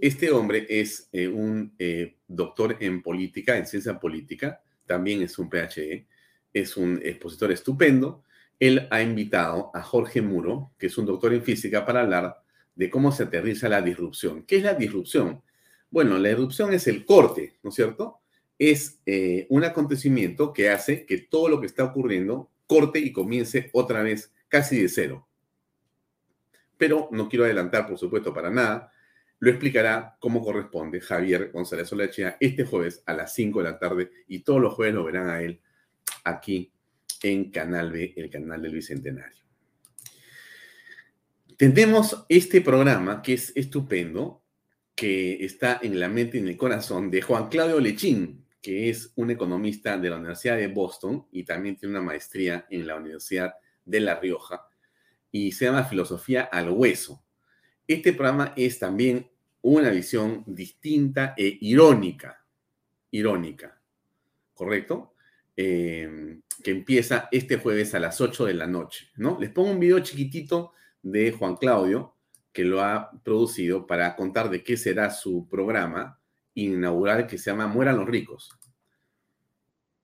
Este 0.00 0.30
hombre 0.30 0.66
es 0.68 1.08
eh, 1.12 1.26
un 1.26 1.74
eh, 1.78 2.16
doctor 2.28 2.76
en 2.78 3.02
política, 3.02 3.58
en 3.58 3.66
ciencia 3.66 3.98
política, 3.98 4.62
también 4.86 5.20
es 5.20 5.36
un 5.38 5.50
PhD, 5.50 6.06
es 6.52 6.76
un 6.76 7.00
expositor 7.02 7.50
estupendo. 7.50 8.22
Él 8.60 8.86
ha 8.90 9.02
invitado 9.02 9.72
a 9.74 9.82
Jorge 9.82 10.22
Muro, 10.22 10.70
que 10.78 10.86
es 10.86 10.96
un 10.96 11.06
doctor 11.06 11.34
en 11.34 11.42
física, 11.42 11.84
para 11.84 12.02
hablar 12.02 12.36
de 12.76 12.88
cómo 12.88 13.10
se 13.10 13.24
aterriza 13.24 13.68
la 13.68 13.82
disrupción. 13.82 14.44
¿Qué 14.44 14.58
es 14.58 14.62
la 14.62 14.74
disrupción? 14.74 15.42
Bueno, 15.90 16.18
la 16.18 16.28
disrupción 16.28 16.72
es 16.72 16.86
el 16.86 17.04
corte, 17.04 17.58
¿no 17.64 17.70
es 17.70 17.76
cierto? 17.76 18.20
Es 18.58 19.00
eh, 19.06 19.46
un 19.50 19.64
acontecimiento 19.64 20.52
que 20.52 20.70
hace 20.70 21.04
que 21.04 21.18
todo 21.18 21.48
lo 21.48 21.60
que 21.60 21.66
está 21.66 21.82
ocurriendo 21.82 22.50
corte 22.68 23.00
y 23.00 23.12
comience 23.12 23.70
otra 23.72 24.02
vez 24.02 24.32
casi 24.48 24.80
de 24.80 24.88
cero 24.88 25.26
pero 26.76 27.08
no 27.12 27.28
quiero 27.28 27.44
adelantar, 27.44 27.86
por 27.86 27.98
supuesto, 27.98 28.32
para 28.32 28.50
nada. 28.50 28.92
Lo 29.38 29.50
explicará 29.50 30.16
como 30.20 30.42
corresponde 30.42 31.00
Javier 31.00 31.50
González 31.52 31.92
Olachea 31.92 32.36
este 32.40 32.64
jueves 32.64 33.02
a 33.06 33.14
las 33.14 33.34
5 33.34 33.58
de 33.62 33.64
la 33.64 33.78
tarde 33.78 34.10
y 34.28 34.40
todos 34.40 34.60
los 34.60 34.74
jueves 34.74 34.94
lo 34.94 35.04
verán 35.04 35.28
a 35.28 35.42
él 35.42 35.60
aquí 36.24 36.72
en 37.22 37.50
Canal 37.50 37.92
B, 37.92 38.14
el 38.16 38.30
canal 38.30 38.62
del 38.62 38.74
Bicentenario. 38.74 39.42
Tenemos 41.56 42.24
este 42.28 42.60
programa 42.60 43.22
que 43.22 43.34
es 43.34 43.52
estupendo, 43.54 44.42
que 44.94 45.44
está 45.44 45.80
en 45.82 45.98
la 46.00 46.08
mente 46.08 46.36
y 46.36 46.40
en 46.40 46.48
el 46.48 46.56
corazón 46.56 47.10
de 47.10 47.22
Juan 47.22 47.48
Claudio 47.48 47.80
Lechín, 47.80 48.44
que 48.60 48.88
es 48.88 49.12
un 49.16 49.30
economista 49.30 49.98
de 49.98 50.10
la 50.10 50.16
Universidad 50.16 50.56
de 50.56 50.68
Boston 50.68 51.26
y 51.30 51.44
también 51.44 51.76
tiene 51.76 51.96
una 51.96 52.04
maestría 52.04 52.66
en 52.70 52.86
la 52.86 52.96
Universidad 52.96 53.54
de 53.84 54.00
La 54.00 54.18
Rioja 54.18 54.66
y 55.34 55.50
se 55.50 55.64
llama 55.64 55.82
Filosofía 55.82 56.42
al 56.42 56.70
Hueso. 56.70 57.24
Este 57.88 58.12
programa 58.12 58.52
es 58.56 58.78
también 58.78 59.28
una 59.62 59.90
visión 59.90 60.44
distinta 60.46 61.34
e 61.36 61.58
irónica, 61.60 62.46
irónica, 63.10 63.82
¿correcto? 64.54 65.14
Eh, 65.56 66.38
que 66.62 66.70
empieza 66.70 67.28
este 67.32 67.56
jueves 67.56 67.96
a 67.96 67.98
las 67.98 68.20
8 68.20 68.44
de 68.44 68.54
la 68.54 68.68
noche, 68.68 69.08
¿no? 69.16 69.36
Les 69.40 69.50
pongo 69.50 69.72
un 69.72 69.80
video 69.80 69.98
chiquitito 69.98 70.70
de 71.02 71.32
Juan 71.32 71.56
Claudio, 71.56 72.14
que 72.52 72.62
lo 72.62 72.80
ha 72.80 73.10
producido 73.24 73.88
para 73.88 74.14
contar 74.14 74.50
de 74.50 74.62
qué 74.62 74.76
será 74.76 75.10
su 75.10 75.48
programa 75.48 76.20
inaugural 76.54 77.26
que 77.26 77.38
se 77.38 77.50
llama 77.50 77.66
Mueran 77.66 77.96
los 77.96 78.06
ricos. 78.06 78.56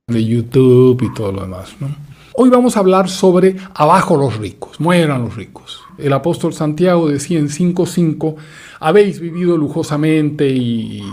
De 0.08 0.24
YouTube 0.24 1.00
y 1.04 1.14
todo 1.14 1.30
lo 1.30 1.42
demás, 1.42 1.80
¿no? 1.80 2.19
Hoy 2.42 2.48
vamos 2.48 2.74
a 2.74 2.80
hablar 2.80 3.10
sobre 3.10 3.56
abajo 3.74 4.16
los 4.16 4.38
ricos, 4.38 4.80
mueran 4.80 5.24
los 5.24 5.36
ricos. 5.36 5.82
El 5.98 6.14
apóstol 6.14 6.54
Santiago 6.54 7.06
decía 7.06 7.38
en 7.38 7.50
5.5, 7.50 8.34
habéis 8.80 9.20
vivido 9.20 9.58
lujosamente 9.58 10.48
y, 10.48 11.04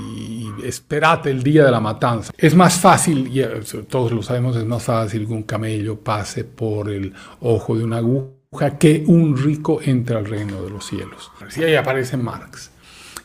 esperad 0.64 1.28
el 1.28 1.44
día 1.44 1.66
de 1.66 1.72
la 1.72 1.82
matanza. 1.82 2.32
Es 2.38 2.56
más 2.56 2.80
fácil, 2.80 3.28
y 3.28 3.42
eh, 3.42 3.60
todos 3.90 4.14
lo 4.14 4.24
sabemos, 4.24 4.56
es 4.56 4.64
más 4.64 4.84
fácil 4.84 5.28
que 5.28 5.34
un 5.34 5.44
camello 5.44 6.00
pase 6.00 6.46
por 6.46 6.90
el 6.90 7.12
ojo 7.42 7.78
de 7.78 7.84
una 7.84 7.98
aguja 7.98 8.78
que 8.80 9.04
un 9.06 9.36
rico 9.36 9.82
entre 9.84 10.16
al 10.16 10.28
reino 10.28 10.62
de 10.62 10.70
los 10.70 10.86
cielos. 10.86 11.30
Así 11.46 11.62
ahí 11.62 11.76
aparece 11.76 12.16
Marx. 12.16 12.72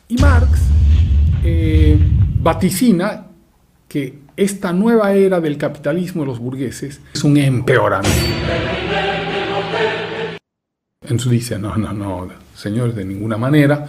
Y 0.08 0.16
Marx... 0.16 0.58
Eh, 1.44 1.98
vaticina 2.40 3.31
que 3.92 4.20
esta 4.38 4.72
nueva 4.72 5.12
era 5.12 5.38
del 5.38 5.58
capitalismo 5.58 6.22
de 6.22 6.28
los 6.28 6.38
burgueses 6.38 7.02
es 7.12 7.24
un 7.24 7.36
empeoramiento. 7.36 8.18
Entonces 11.02 11.30
dice, 11.30 11.58
no, 11.58 11.76
no, 11.76 11.92
no, 11.92 12.28
señores, 12.54 12.96
de 12.96 13.04
ninguna 13.04 13.36
manera, 13.36 13.86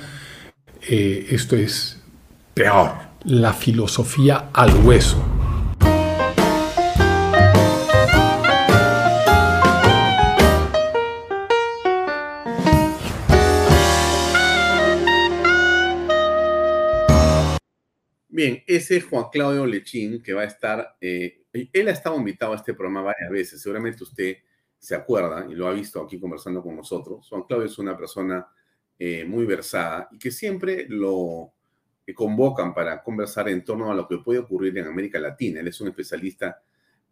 eh, 0.89 1.27
esto 1.29 1.55
es 1.55 2.01
peor, 2.53 2.91
la 3.23 3.53
filosofía 3.53 4.49
al 4.51 4.75
hueso. 4.85 5.23
Bien, 18.43 18.61
ese 18.67 18.97
es 18.97 19.05
Juan 19.05 19.27
Claudio 19.31 19.65
Lechín, 19.65 20.21
que 20.21 20.33
va 20.33 20.41
a 20.41 20.43
estar, 20.43 20.97
eh, 20.99 21.45
él 21.53 21.87
ha 21.87 21.91
estado 21.91 22.17
invitado 22.17 22.51
a 22.51 22.57
este 22.57 22.73
programa 22.73 23.03
varias 23.03 23.31
veces, 23.31 23.61
seguramente 23.61 24.03
usted 24.03 24.35
se 24.77 24.95
acuerda 24.95 25.47
y 25.49 25.55
lo 25.55 25.65
ha 25.65 25.71
visto 25.71 26.01
aquí 26.01 26.19
conversando 26.19 26.61
con 26.61 26.75
nosotros. 26.75 27.25
Juan 27.29 27.43
Claudio 27.43 27.67
es 27.67 27.77
una 27.79 27.95
persona 27.95 28.45
eh, 28.99 29.23
muy 29.23 29.45
versada 29.45 30.09
y 30.11 30.19
que 30.19 30.29
siempre 30.29 30.87
lo 30.89 31.53
convocan 32.13 32.73
para 32.73 33.01
conversar 33.01 33.47
en 33.47 33.63
torno 33.63 33.89
a 33.89 33.95
lo 33.95 34.09
que 34.09 34.17
puede 34.17 34.39
ocurrir 34.39 34.77
en 34.77 34.87
América 34.87 35.21
Latina. 35.21 35.61
Él 35.61 35.69
es 35.69 35.79
un 35.79 35.87
especialista 35.87 36.61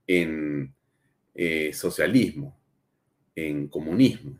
en 0.06 0.76
eh, 1.34 1.72
socialismo, 1.72 2.60
en 3.34 3.70
comunismo, 3.70 4.38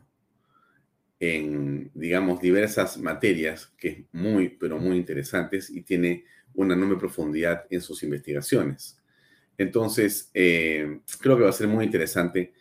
en, 1.18 1.90
digamos, 1.94 2.38
diversas 2.38 2.98
materias 2.98 3.72
que 3.78 3.88
es 3.88 3.98
muy, 4.12 4.50
pero 4.50 4.76
muy 4.76 4.98
interesantes 4.98 5.70
y 5.70 5.80
tiene 5.84 6.26
una 6.54 6.74
enorme 6.74 6.96
profundidad 6.96 7.64
en 7.70 7.80
sus 7.80 8.02
investigaciones. 8.02 8.98
Entonces, 9.58 10.30
eh, 10.34 11.00
creo 11.20 11.36
que 11.36 11.44
va 11.44 11.50
a 11.50 11.52
ser 11.52 11.68
muy 11.68 11.84
interesante 11.84 12.52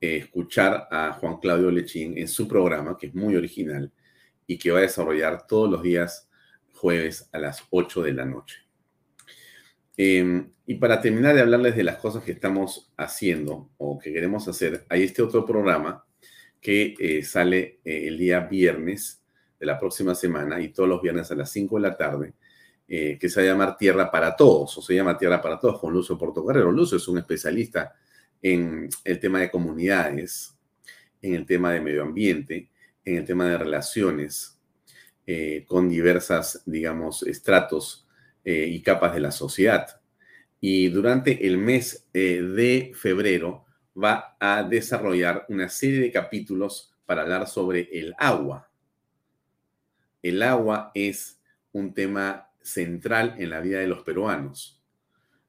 eh, 0.00 0.16
escuchar 0.16 0.88
a 0.90 1.12
Juan 1.12 1.38
Claudio 1.38 1.70
Lechín 1.70 2.16
en 2.16 2.28
su 2.28 2.48
programa, 2.48 2.96
que 2.98 3.08
es 3.08 3.14
muy 3.14 3.36
original 3.36 3.92
y 4.46 4.58
que 4.58 4.70
va 4.70 4.78
a 4.78 4.82
desarrollar 4.82 5.46
todos 5.46 5.70
los 5.70 5.82
días 5.82 6.28
jueves 6.74 7.28
a 7.32 7.38
las 7.38 7.62
8 7.70 8.02
de 8.02 8.12
la 8.12 8.24
noche. 8.24 8.56
Em, 9.96 10.52
y 10.64 10.76
para 10.76 11.00
terminar 11.00 11.34
de 11.34 11.40
hablarles 11.40 11.74
de 11.76 11.82
las 11.82 11.96
cosas 11.96 12.22
que 12.22 12.32
estamos 12.32 12.92
haciendo 12.96 13.70
o 13.78 13.98
que 13.98 14.12
queremos 14.12 14.46
hacer, 14.46 14.84
hay 14.88 15.02
este 15.02 15.22
otro 15.22 15.44
programa 15.44 16.04
que 16.60 16.94
eh, 16.98 17.22
sale 17.24 17.80
el 17.84 18.16
día 18.18 18.40
viernes 18.40 19.22
de 19.58 19.66
la 19.66 19.78
próxima 19.78 20.14
semana 20.14 20.60
y 20.60 20.68
todos 20.68 20.88
los 20.88 21.02
viernes 21.02 21.30
a 21.30 21.34
las 21.34 21.50
5 21.50 21.76
de 21.76 21.82
la 21.82 21.96
tarde, 21.96 22.34
que 22.88 23.28
se 23.28 23.40
va 23.40 23.46
a 23.46 23.50
llamar 23.50 23.76
Tierra 23.76 24.10
para 24.10 24.34
Todos, 24.34 24.78
o 24.78 24.82
se 24.82 24.94
llama 24.94 25.18
Tierra 25.18 25.42
para 25.42 25.58
Todos 25.58 25.78
con 25.78 25.92
Lucio 25.92 26.16
Portocarrero. 26.16 26.72
Lucio 26.72 26.96
es 26.96 27.06
un 27.06 27.18
especialista 27.18 27.94
en 28.40 28.88
el 29.04 29.20
tema 29.20 29.40
de 29.40 29.50
comunidades, 29.50 30.56
en 31.20 31.34
el 31.34 31.44
tema 31.44 31.72
de 31.72 31.80
medio 31.80 32.02
ambiente, 32.02 32.70
en 33.04 33.16
el 33.16 33.24
tema 33.24 33.46
de 33.46 33.58
relaciones 33.58 34.58
eh, 35.26 35.64
con 35.66 35.88
diversas, 35.88 36.62
digamos, 36.64 37.22
estratos 37.24 38.06
eh, 38.44 38.66
y 38.66 38.80
capas 38.80 39.14
de 39.14 39.20
la 39.20 39.30
sociedad. 39.30 40.00
Y 40.60 40.88
durante 40.88 41.46
el 41.46 41.58
mes 41.58 42.08
eh, 42.14 42.40
de 42.40 42.92
febrero 42.94 43.66
va 44.02 44.36
a 44.40 44.62
desarrollar 44.62 45.44
una 45.48 45.68
serie 45.68 46.00
de 46.00 46.12
capítulos 46.12 46.94
para 47.04 47.22
hablar 47.22 47.46
sobre 47.46 47.88
el 47.92 48.14
agua. 48.18 48.70
El 50.22 50.42
agua 50.42 50.92
es 50.94 51.40
un 51.72 51.94
tema 51.94 52.47
central 52.68 53.34
en 53.38 53.50
la 53.50 53.60
vida 53.60 53.80
de 53.80 53.86
los 53.86 54.02
peruanos. 54.02 54.82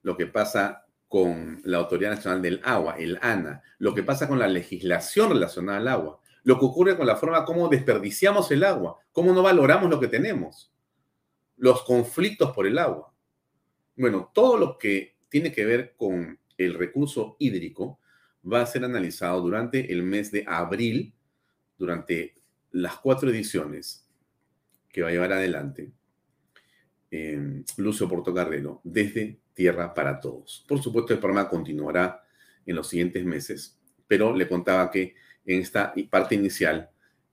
Lo 0.01 0.17
que 0.17 0.25
pasa 0.25 0.85
con 1.07 1.61
la 1.65 1.79
Autoridad 1.79 2.11
Nacional 2.11 2.41
del 2.41 2.61
Agua, 2.63 2.95
el 2.97 3.19
ANA, 3.21 3.61
lo 3.79 3.93
que 3.93 4.03
pasa 4.03 4.27
con 4.27 4.39
la 4.39 4.47
legislación 4.47 5.29
relacionada 5.29 5.79
al 5.79 5.87
agua, 5.87 6.19
lo 6.43 6.59
que 6.59 6.65
ocurre 6.65 6.97
con 6.97 7.07
la 7.07 7.15
forma 7.15 7.45
como 7.45 7.67
desperdiciamos 7.67 8.51
el 8.51 8.63
agua, 8.63 8.97
cómo 9.11 9.33
no 9.33 9.41
valoramos 9.41 9.89
lo 9.89 9.99
que 9.99 10.07
tenemos, 10.07 10.71
los 11.57 11.83
conflictos 11.83 12.51
por 12.51 12.67
el 12.67 12.77
agua. 12.77 13.13
Bueno, 13.97 14.31
todo 14.33 14.57
lo 14.57 14.77
que 14.77 15.17
tiene 15.29 15.51
que 15.51 15.65
ver 15.65 15.95
con 15.97 16.39
el 16.57 16.73
recurso 16.75 17.35
hídrico 17.39 17.99
va 18.51 18.61
a 18.61 18.65
ser 18.65 18.85
analizado 18.85 19.41
durante 19.41 19.91
el 19.91 20.03
mes 20.03 20.31
de 20.31 20.45
abril, 20.47 21.13
durante 21.77 22.35
las 22.71 22.97
cuatro 22.97 23.29
ediciones 23.29 24.07
que 24.89 25.01
va 25.01 25.09
a 25.09 25.11
llevar 25.11 25.33
adelante 25.33 25.91
eh, 27.11 27.63
Lucio 27.77 28.07
Portocarrero, 28.07 28.81
desde 28.83 29.39
Tierra 29.53 29.93
para 29.93 30.19
Todos. 30.19 30.65
Por 30.67 30.81
supuesto, 30.81 31.13
el 31.13 31.19
programa 31.19 31.49
continuará 31.49 32.23
en 32.65 32.75
los 32.75 32.87
siguientes 32.87 33.25
meses, 33.25 33.79
pero 34.07 34.35
le 34.35 34.47
contaba 34.47 34.89
que 34.91 35.15
en 35.45 35.61
esta 35.61 35.93
parte 36.09 36.35
inicial, 36.35 36.89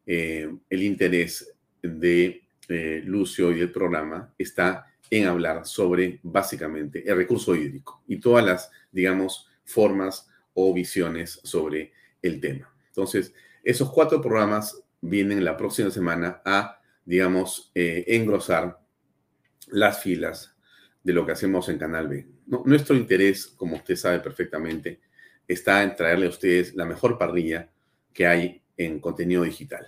eh, 0.07 0.49
el 0.71 0.83
interés 0.83 1.55
de 1.83 2.43
eh, 2.69 3.03
Lucio 3.05 3.53
y 3.53 3.59
del 3.59 3.71
programa 3.71 4.33
está 4.39 4.87
en 5.11 5.27
hablar 5.27 5.67
sobre 5.67 6.21
básicamente 6.23 7.09
el 7.09 7.17
recurso 7.17 7.55
hídrico 7.55 8.03
y 8.09 8.19
todas 8.19 8.45
las, 8.45 8.71
digamos, 8.91 9.49
formas 9.65 10.29
o 10.55 10.73
visiones 10.73 11.41
sobre 11.45 11.93
el 12.23 12.41
tema. 12.41 12.73
Entonces, 12.89 13.35
esos 13.63 13.93
cuatro 13.93 14.21
programas 14.21 14.83
vienen 15.01 15.45
la 15.45 15.57
próxima 15.57 15.91
semana 15.91 16.41
a, 16.45 16.81
digamos, 17.05 17.71
eh, 17.75 18.05
engrosar 18.09 18.81
las 19.67 20.03
filas 20.03 20.57
de 21.03 21.13
lo 21.13 21.25
que 21.25 21.33
hacemos 21.33 21.69
en 21.69 21.79
Canal 21.79 22.09
B. 22.09 22.27
nuestro 22.47 22.97
interés, 22.97 23.47
como 23.47 23.77
usted 23.77 23.97
sabe 23.97 24.21
perfectamente, 24.21 25.01
está 25.47 25.83
en 25.83 25.95
traerle 25.95 26.27
a 26.27 26.31
ustedes 26.31 26.75
la 26.75 26.85
mejor 26.85 27.19
parrilla 27.19 27.71
que 28.13 28.27
hay 28.27 28.63
en 28.77 29.01
contenido 29.01 29.45
digital. 29.45 29.87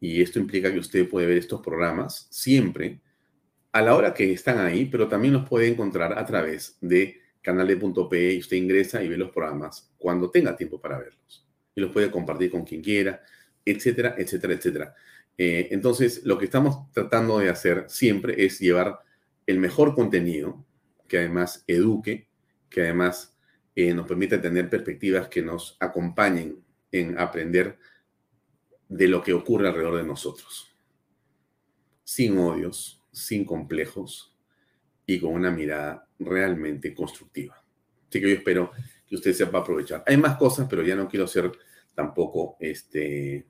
Y 0.00 0.20
esto 0.20 0.40
implica 0.40 0.72
que 0.72 0.80
usted 0.80 1.08
puede 1.08 1.26
ver 1.26 1.38
estos 1.38 1.60
programas 1.60 2.26
siempre 2.30 3.00
a 3.70 3.80
la 3.80 3.94
hora 3.94 4.12
que 4.12 4.32
están 4.32 4.58
ahí, 4.58 4.86
pero 4.86 5.08
también 5.08 5.34
los 5.34 5.48
puede 5.48 5.68
encontrar 5.68 6.18
a 6.18 6.26
través 6.26 6.76
de 6.80 7.20
canal.pe 7.40 8.32
y 8.34 8.38
usted 8.38 8.56
ingresa 8.56 9.02
y 9.02 9.08
ve 9.08 9.16
los 9.16 9.30
programas 9.30 9.92
cuando 9.98 10.30
tenga 10.30 10.56
tiempo 10.56 10.80
para 10.80 10.98
verlos. 10.98 11.46
Y 11.74 11.80
los 11.80 11.92
puede 11.92 12.10
compartir 12.10 12.50
con 12.50 12.64
quien 12.64 12.82
quiera, 12.82 13.22
etcétera, 13.64 14.14
etcétera, 14.18 14.54
etcétera. 14.54 14.94
Eh, 15.38 15.68
entonces, 15.70 16.24
lo 16.24 16.38
que 16.38 16.44
estamos 16.44 16.90
tratando 16.92 17.38
de 17.38 17.48
hacer 17.48 17.86
siempre 17.88 18.44
es 18.44 18.58
llevar 18.58 19.00
el 19.46 19.58
mejor 19.58 19.94
contenido, 19.94 20.64
que 21.08 21.18
además 21.18 21.64
eduque, 21.66 22.28
que 22.68 22.82
además 22.82 23.36
eh, 23.74 23.94
nos 23.94 24.06
permita 24.06 24.40
tener 24.40 24.68
perspectivas 24.68 25.28
que 25.28 25.42
nos 25.42 25.76
acompañen 25.80 26.62
en 26.90 27.18
aprender 27.18 27.78
de 28.88 29.08
lo 29.08 29.22
que 29.22 29.32
ocurre 29.32 29.68
alrededor 29.68 29.96
de 29.96 30.04
nosotros. 30.04 30.74
Sin 32.04 32.38
odios, 32.38 33.02
sin 33.10 33.44
complejos 33.44 34.36
y 35.06 35.18
con 35.18 35.32
una 35.32 35.50
mirada 35.50 36.06
realmente 36.18 36.94
constructiva. 36.94 37.62
Así 38.08 38.20
que 38.20 38.28
yo 38.28 38.36
espero 38.36 38.72
que 39.06 39.14
usted 39.14 39.32
sepa 39.32 39.58
aprovechar. 39.58 40.04
Hay 40.06 40.16
más 40.16 40.36
cosas, 40.36 40.66
pero 40.68 40.82
ya 40.82 40.94
no 40.94 41.08
quiero 41.08 41.26
ser 41.26 41.50
tampoco 41.94 42.56
este, 42.60 43.46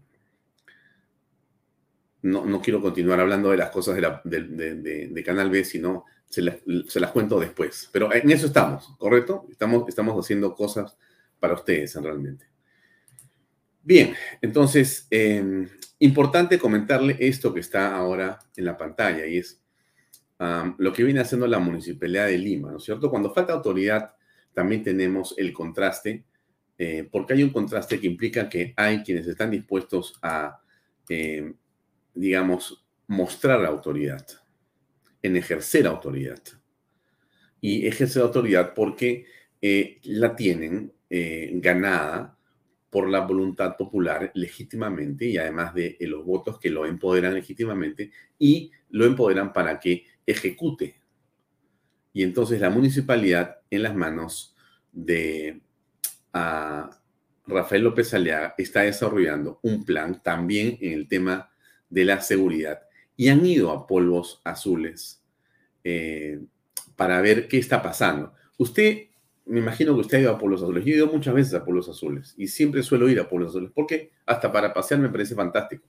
no, 2.23 2.62
quiero 2.62 2.81
continuar 2.81 3.20
hablando 3.20 3.51
de 3.51 3.57
las 3.57 3.70
cosas 3.70 3.97
de, 3.97 5.23
Canal 5.25 5.51
B, 5.51 5.64
sino 5.64 6.05
se 6.29 6.43
las, 6.43 7.11
cuento 7.12 7.41
después. 7.41 7.89
Pero 7.93 8.12
en 8.12 8.31
eso 8.31 8.47
estamos, 8.47 8.95
¿correcto? 8.97 9.47
Estamos, 9.51 9.89
estamos 9.89 10.25
haciendo 10.25 10.55
cosas 10.55 10.97
para 11.41 11.55
ustedes 11.55 11.95
realmente. 11.97 12.47
Bien, 13.83 14.14
entonces, 14.41 15.09
em, 15.11 15.68
importante 15.99 16.59
comentarle 16.59 17.16
esto 17.18 17.53
que 17.53 17.61
está 17.61 17.97
ahora 17.97 18.39
en 18.57 18.64
la 18.64 18.77
pantalla 18.77 19.27
y 19.27 19.39
es 19.39 19.59
lo 20.79 20.93
que 20.93 21.05
viene 21.05 21.20
haciendo 21.20 21.47
la 21.47 21.61
Municipalidad 21.61 22.27
de 22.27 22.37
Lima, 22.37 22.73
¿no 22.73 22.79
es 22.79 22.85
cierto? 22.85 23.11
Cuando 23.11 23.33
falta 23.33 23.53
autoridad, 23.53 24.16
también 24.53 24.83
tenemos 24.83 25.35
el 25.39 25.53
contraste, 25.53 26.25
eh, 26.79 27.09
porque 27.11 27.35
hay 27.35 27.45
un 27.45 27.51
contraste 27.51 28.01
que 28.01 28.09
implica 28.09 28.49
que 28.49 28.75
hay 28.77 29.05
quienes 29.05 29.29
están 29.29 29.53
dispuestos 29.53 30.18
a 30.20 30.61
em, 31.09 31.55
digamos, 32.14 32.84
mostrar 33.06 33.64
autoridad, 33.64 34.26
en 35.22 35.36
ejercer 35.36 35.86
autoridad. 35.86 36.42
Y 37.60 37.86
ejercer 37.86 38.22
autoridad 38.22 38.74
porque 38.74 39.26
eh, 39.60 40.00
la 40.04 40.34
tienen 40.34 40.92
eh, 41.08 41.50
ganada 41.54 42.36
por 42.90 43.08
la 43.08 43.20
voluntad 43.20 43.76
popular 43.76 44.30
legítimamente 44.34 45.24
y 45.24 45.38
además 45.38 45.72
de 45.74 45.96
los 46.00 46.24
votos 46.24 46.58
que 46.58 46.68
lo 46.68 46.84
empoderan 46.84 47.34
legítimamente 47.34 48.10
y 48.38 48.70
lo 48.90 49.06
empoderan 49.06 49.52
para 49.52 49.80
que 49.80 50.04
ejecute. 50.26 51.00
Y 52.12 52.22
entonces 52.22 52.60
la 52.60 52.70
municipalidad 52.70 53.58
en 53.70 53.82
las 53.84 53.94
manos 53.94 54.54
de 54.92 55.62
Rafael 56.32 57.82
López 57.82 58.12
Aliaga 58.14 58.54
está 58.58 58.82
desarrollando 58.82 59.58
un 59.62 59.84
plan 59.84 60.22
también 60.22 60.76
en 60.80 60.92
el 60.92 61.08
tema 61.08 61.51
de 61.93 62.07
la 62.07 62.20
seguridad 62.22 62.80
y 63.16 63.28
han 63.28 63.45
ido 63.45 63.70
a 63.70 63.86
polvos 63.86 64.40
azules 64.45 65.22
eh, 65.84 66.40
para 66.97 67.20
ver 67.20 67.49
qué 67.49 67.59
está 67.59 67.82
pasando. 67.82 68.32
Usted, 68.57 69.09
me 69.45 69.61
imagino 69.61 69.95
que 69.95 70.01
usted 70.01 70.18
ha 70.18 70.20
ido 70.22 70.30
a 70.32 70.38
Pueblos 70.38 70.62
Azules. 70.62 70.84
Yo 70.84 70.93
he 70.93 70.97
ido 70.97 71.07
muchas 71.09 71.34
veces 71.34 71.55
a 71.55 71.64
Pueblos 71.64 71.88
Azules 71.88 72.34
y 72.38 72.49
siempre 72.49 72.82
suelo 72.82 73.09
ir 73.11 73.20
a 73.20 73.28
Pueblos 73.28 73.51
Azules 73.51 73.70
porque 73.74 74.11
hasta 74.24 74.51
para 74.51 74.72
pasear 74.72 75.01
me 75.01 75.11
parece 75.11 75.34
fantástico. 75.34 75.86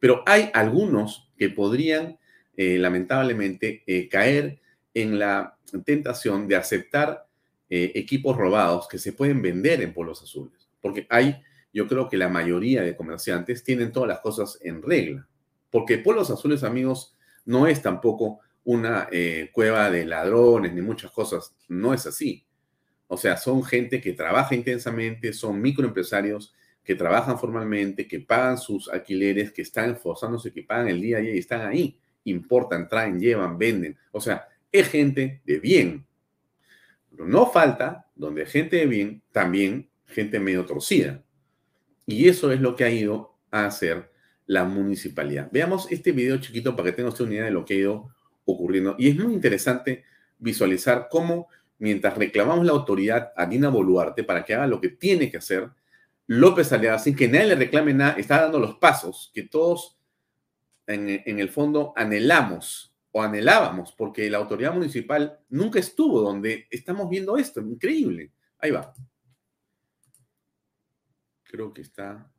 Pero 0.00 0.22
hay 0.26 0.50
algunos 0.52 1.30
que 1.36 1.50
podrían, 1.50 2.18
eh, 2.56 2.78
lamentablemente, 2.78 3.84
eh, 3.86 4.08
caer 4.08 4.60
en 4.92 5.18
la 5.18 5.56
tentación 5.84 6.48
de 6.48 6.56
aceptar 6.56 7.26
equipos 7.70 8.36
robados 8.36 8.86
que 8.86 8.98
se 8.98 9.12
pueden 9.12 9.42
vender 9.42 9.82
en 9.82 9.92
Pueblos 9.92 10.22
Azules. 10.22 10.68
Porque 10.80 11.08
hay, 11.10 11.42
yo 11.72 11.88
creo 11.88 12.08
que 12.08 12.16
la 12.16 12.28
mayoría 12.28 12.82
de 12.82 12.94
comerciantes 12.94 13.64
tienen 13.64 13.90
todas 13.90 14.08
las 14.08 14.20
cosas 14.20 14.58
en 14.62 14.80
regla. 14.80 15.26
Porque 15.74 15.98
Pueblos 15.98 16.30
Azules, 16.30 16.62
amigos, 16.62 17.16
no 17.46 17.66
es 17.66 17.82
tampoco 17.82 18.38
una 18.62 19.08
eh, 19.10 19.50
cueva 19.52 19.90
de 19.90 20.04
ladrones 20.04 20.72
ni 20.72 20.80
muchas 20.82 21.10
cosas. 21.10 21.52
No 21.66 21.92
es 21.92 22.06
así. 22.06 22.46
O 23.08 23.16
sea, 23.16 23.36
son 23.36 23.64
gente 23.64 24.00
que 24.00 24.12
trabaja 24.12 24.54
intensamente, 24.54 25.32
son 25.32 25.60
microempresarios 25.60 26.54
que 26.84 26.94
trabajan 26.94 27.40
formalmente, 27.40 28.06
que 28.06 28.20
pagan 28.20 28.56
sus 28.56 28.88
alquileres, 28.88 29.50
que 29.50 29.62
están 29.62 29.90
esforzándose, 29.90 30.52
que 30.52 30.62
pagan 30.62 30.86
el 30.86 31.00
día 31.00 31.16
a 31.16 31.20
día 31.22 31.34
y 31.34 31.38
están 31.38 31.66
ahí. 31.66 31.98
Importan, 32.22 32.88
traen, 32.88 33.18
llevan, 33.18 33.58
venden. 33.58 33.98
O 34.12 34.20
sea, 34.20 34.46
es 34.70 34.88
gente 34.88 35.42
de 35.44 35.58
bien. 35.58 36.06
No 37.10 37.50
falta, 37.50 38.06
donde 38.14 38.46
gente 38.46 38.76
de 38.76 38.86
bien, 38.86 39.24
también 39.32 39.90
gente 40.06 40.38
medio 40.38 40.64
torcida. 40.66 41.24
Y 42.06 42.28
eso 42.28 42.52
es 42.52 42.60
lo 42.60 42.76
que 42.76 42.84
ha 42.84 42.90
ido 42.90 43.34
a 43.50 43.66
hacer 43.66 44.13
la 44.46 44.64
municipalidad. 44.64 45.48
Veamos 45.52 45.90
este 45.90 46.12
video 46.12 46.38
chiquito 46.38 46.76
para 46.76 46.90
que 46.90 46.96
tenga 46.96 47.08
usted 47.08 47.24
una 47.24 47.34
idea 47.34 47.44
de 47.44 47.50
lo 47.50 47.64
que 47.64 47.74
ha 47.74 47.78
ido 47.78 48.14
ocurriendo. 48.44 48.94
Y 48.98 49.08
es 49.08 49.16
muy 49.16 49.32
interesante 49.32 50.04
visualizar 50.38 51.08
cómo, 51.10 51.48
mientras 51.78 52.16
reclamamos 52.16 52.66
la 52.66 52.72
autoridad 52.72 53.32
a 53.36 53.46
Dina 53.46 53.68
Boluarte 53.68 54.24
para 54.24 54.44
que 54.44 54.54
haga 54.54 54.66
lo 54.66 54.80
que 54.80 54.90
tiene 54.90 55.30
que 55.30 55.38
hacer, 55.38 55.70
López 56.26 56.72
Aliaga, 56.72 56.98
sin 56.98 57.14
que 57.14 57.28
nadie 57.28 57.48
le 57.48 57.54
reclame 57.56 57.92
nada, 57.92 58.12
está 58.12 58.40
dando 58.40 58.58
los 58.58 58.76
pasos 58.76 59.30
que 59.34 59.42
todos 59.42 59.98
en, 60.86 61.22
en 61.24 61.38
el 61.38 61.50
fondo 61.50 61.92
anhelamos 61.96 62.94
o 63.12 63.22
anhelábamos, 63.22 63.92
porque 63.92 64.28
la 64.28 64.38
autoridad 64.38 64.74
municipal 64.74 65.38
nunca 65.48 65.78
estuvo 65.78 66.20
donde 66.20 66.66
estamos 66.70 67.08
viendo 67.08 67.36
esto. 67.36 67.60
Increíble. 67.60 68.32
Ahí 68.58 68.70
va. 68.70 68.92
Creo 71.44 71.72
que 71.72 71.82
está. 71.82 72.33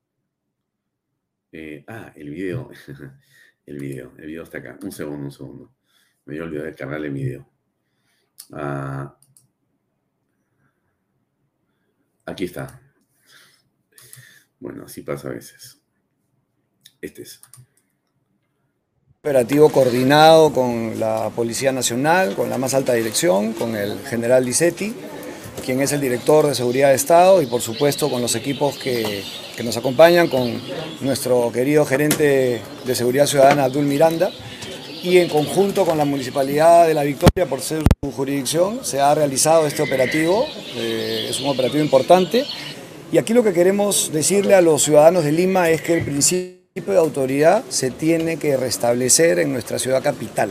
Eh, 1.57 1.85
ah, 1.87 2.11
el 2.17 2.31
video. 2.31 2.69
el 3.65 3.79
video. 3.79 4.11
El 4.17 4.25
video 4.25 4.43
está 4.43 4.57
acá. 4.57 4.77
Un 4.83 4.91
segundo, 4.91 5.23
un 5.23 5.31
segundo. 5.31 5.75
Me 6.25 6.33
había 6.33 6.43
olvidado 6.43 6.67
de 6.67 6.75
cargarle 6.75 7.07
el 7.07 7.13
video. 7.13 7.49
Ah, 8.51 9.17
aquí 12.25 12.43
está. 12.43 12.81
Bueno, 14.59 14.83
así 14.83 15.01
pasa 15.01 15.29
a 15.29 15.31
veces. 15.31 15.81
Este 16.99 17.21
es. 17.21 17.41
Operativo 19.19 19.69
coordinado 19.69 20.51
con 20.51 20.99
la 20.99 21.29
Policía 21.33 21.71
Nacional, 21.71 22.35
con 22.35 22.49
la 22.49 22.57
más 22.57 22.73
alta 22.73 22.93
dirección, 22.93 23.53
con 23.53 23.77
el 23.77 23.99
general 23.99 24.43
Licetti, 24.43 24.93
quien 25.63 25.81
es 25.81 25.91
el 25.91 26.01
director 26.01 26.47
de 26.47 26.55
Seguridad 26.55 26.89
de 26.89 26.95
Estado, 26.95 27.41
y 27.41 27.45
por 27.45 27.61
supuesto 27.61 28.09
con 28.09 28.21
los 28.21 28.35
equipos 28.35 28.77
que, 28.77 29.23
que 29.55 29.63
nos 29.63 29.77
acompañan, 29.77 30.27
con 30.27 30.59
nuestro 31.01 31.51
querido 31.51 31.85
gerente 31.85 32.61
de 32.85 32.95
Seguridad 32.95 33.27
Ciudadana, 33.27 33.65
Abdul 33.65 33.85
Miranda 33.85 34.31
y 35.05 35.19
en 35.19 35.29
conjunto 35.29 35.85
con 35.85 35.99
la 35.99 36.05
Municipalidad 36.05 36.87
de 36.87 36.95
La 36.95 37.03
Victoria, 37.03 37.45
por 37.47 37.61
ser 37.61 37.83
su 38.03 38.11
jurisdicción, 38.11 38.79
se 38.83 38.99
ha 38.99 39.13
realizado 39.13 39.67
este 39.67 39.83
operativo. 39.83 40.47
Eh, 40.75 41.27
es 41.29 41.39
un 41.39 41.47
operativo 41.47 41.83
importante. 41.83 42.43
Y 43.11 43.19
aquí 43.19 43.31
lo 43.33 43.43
que 43.43 43.53
queremos 43.53 44.09
decirle 44.11 44.55
a 44.55 44.61
los 44.61 44.81
ciudadanos 44.81 45.23
de 45.23 45.31
Lima 45.31 45.69
es 45.69 45.83
que 45.83 45.93
el 45.93 46.03
principio 46.03 46.57
de 46.87 46.97
autoridad 46.97 47.63
se 47.69 47.91
tiene 47.91 48.37
que 48.37 48.57
restablecer 48.57 49.37
en 49.37 49.53
nuestra 49.53 49.77
ciudad 49.77 50.01
capital. 50.01 50.49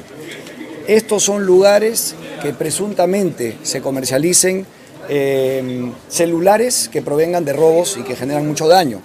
Estos 0.86 1.24
son 1.24 1.44
lugares 1.44 2.14
que 2.40 2.52
presuntamente 2.52 3.56
se 3.64 3.80
comercialicen 3.80 4.66
eh, 5.08 5.92
celulares 6.08 6.88
que 6.90 7.02
provengan 7.02 7.44
de 7.44 7.52
robos 7.52 7.96
y 7.98 8.02
que 8.02 8.16
generan 8.16 8.46
mucho 8.46 8.68
daño. 8.68 9.00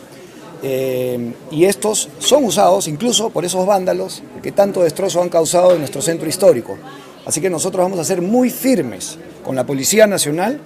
Eh, 0.61 1.33
y 1.51 1.65
estos 1.65 2.09
son 2.19 2.43
usados 2.43 2.87
incluso 2.87 3.29
por 3.29 3.45
esos 3.45 3.65
vándalos 3.65 4.21
que 4.43 4.51
tanto 4.51 4.83
destrozo 4.83 5.21
han 5.21 5.29
causado 5.29 5.71
en 5.73 5.79
nuestro 5.79 6.01
centro 6.01 6.27
histórico. 6.27 6.77
Así 7.25 7.41
que 7.41 7.49
nosotros 7.49 7.83
vamos 7.83 7.99
a 7.99 8.03
ser 8.03 8.21
muy 8.21 8.49
firmes 8.49 9.17
con 9.45 9.55
la 9.55 9.65
Policía 9.65 10.07
Nacional, 10.07 10.59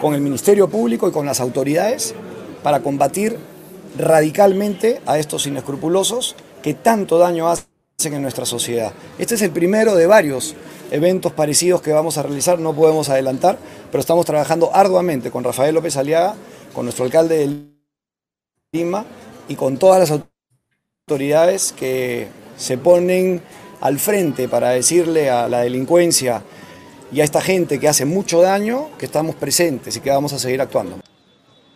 con 0.00 0.14
el 0.14 0.20
Ministerio 0.20 0.68
Público 0.68 1.08
y 1.08 1.12
con 1.12 1.26
las 1.26 1.40
autoridades 1.40 2.14
para 2.62 2.80
combatir 2.80 3.36
radicalmente 3.98 5.00
a 5.06 5.18
estos 5.18 5.46
inescrupulosos 5.46 6.36
que 6.62 6.74
tanto 6.74 7.18
daño 7.18 7.48
hacen 7.48 7.66
en 8.14 8.22
nuestra 8.22 8.46
sociedad. 8.46 8.92
Este 9.18 9.34
es 9.36 9.42
el 9.42 9.50
primero 9.50 9.94
de 9.94 10.06
varios 10.06 10.54
eventos 10.90 11.32
parecidos 11.32 11.82
que 11.82 11.92
vamos 11.92 12.18
a 12.18 12.22
realizar, 12.22 12.58
no 12.58 12.74
podemos 12.74 13.08
adelantar, 13.08 13.58
pero 13.90 14.00
estamos 14.00 14.26
trabajando 14.26 14.70
arduamente 14.74 15.30
con 15.30 15.44
Rafael 15.44 15.74
López 15.74 15.96
Aliaga, 15.96 16.34
con 16.74 16.84
nuestro 16.84 17.04
alcalde 17.04 17.38
de 17.38 17.66
Lima, 18.72 19.04
y 19.48 19.54
con 19.54 19.78
todas 19.78 20.00
las 20.00 20.20
autoridades 21.06 21.72
que 21.72 22.28
se 22.56 22.78
ponen 22.78 23.40
al 23.80 23.98
frente 23.98 24.48
para 24.48 24.70
decirle 24.70 25.30
a 25.30 25.48
la 25.48 25.60
delincuencia 25.60 26.42
y 27.12 27.20
a 27.20 27.24
esta 27.24 27.40
gente 27.40 27.78
que 27.78 27.88
hace 27.88 28.04
mucho 28.04 28.42
daño 28.42 28.90
que 28.98 29.06
estamos 29.06 29.36
presentes 29.36 29.96
y 29.96 30.00
que 30.00 30.10
vamos 30.10 30.32
a 30.32 30.38
seguir 30.38 30.60
actuando. 30.60 30.98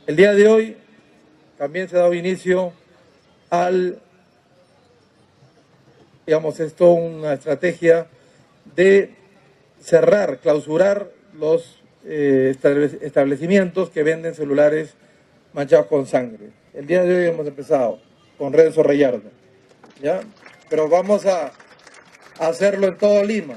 El 0.07 0.17
día 0.17 0.33
de 0.33 0.49
hoy 0.49 0.77
también 1.57 1.89
se 1.89 1.97
ha 1.97 2.01
dado 2.01 2.15
inicio 2.15 2.73
al, 3.51 4.01
digamos, 6.27 6.59
esto 6.59 6.91
una 6.91 7.35
estrategia 7.35 8.09
de 8.75 9.15
cerrar, 9.81 10.39
clausurar 10.39 11.11
los 11.39 11.83
eh, 12.05 12.57
establecimientos 13.03 13.91
que 13.91 14.03
venden 14.03 14.35
celulares 14.35 14.95
manchados 15.53 15.87
con 15.87 16.07
sangre. 16.07 16.51
El 16.75 16.87
día 16.87 17.03
de 17.03 17.15
hoy 17.15 17.27
hemos 17.27 17.47
empezado 17.47 18.01
con 18.39 18.53
Renzo 18.53 18.83
Reyardo, 18.83 19.31
¿ya? 20.01 20.21
Pero 20.69 20.89
vamos 20.89 21.27
a 21.27 21.53
hacerlo 22.39 22.89
en 22.89 22.97
todo 22.97 23.25
Lima. 23.25 23.57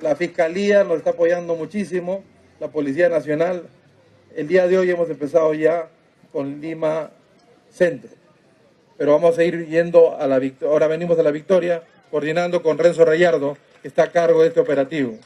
La 0.00 0.16
Fiscalía 0.16 0.84
nos 0.84 0.98
está 0.98 1.10
apoyando 1.10 1.54
muchísimo, 1.54 2.24
la 2.60 2.68
Policía 2.68 3.08
Nacional. 3.08 3.68
El 4.34 4.48
día 4.48 4.66
de 4.66 4.78
hoy 4.78 4.90
hemos 4.90 5.08
empezado 5.10 5.54
ya 5.54 5.88
con 6.32 6.60
Lima 6.60 7.10
Centro. 7.70 8.10
Pero 8.96 9.12
vamos 9.12 9.38
a 9.38 9.44
ir 9.44 9.66
yendo 9.68 10.18
a 10.18 10.26
la 10.26 10.38
victoria. 10.38 10.72
Ahora 10.72 10.86
venimos 10.88 11.18
a 11.18 11.22
la 11.22 11.30
victoria, 11.30 11.82
coordinando 12.10 12.62
con 12.62 12.78
Renzo 12.78 13.04
Reyardo, 13.04 13.56
que 13.84 13.88
está 13.88 14.04
a 14.04 14.06
cargo 14.06 14.40
de 14.40 14.48
este 14.48 14.60
operativo. 14.60 15.18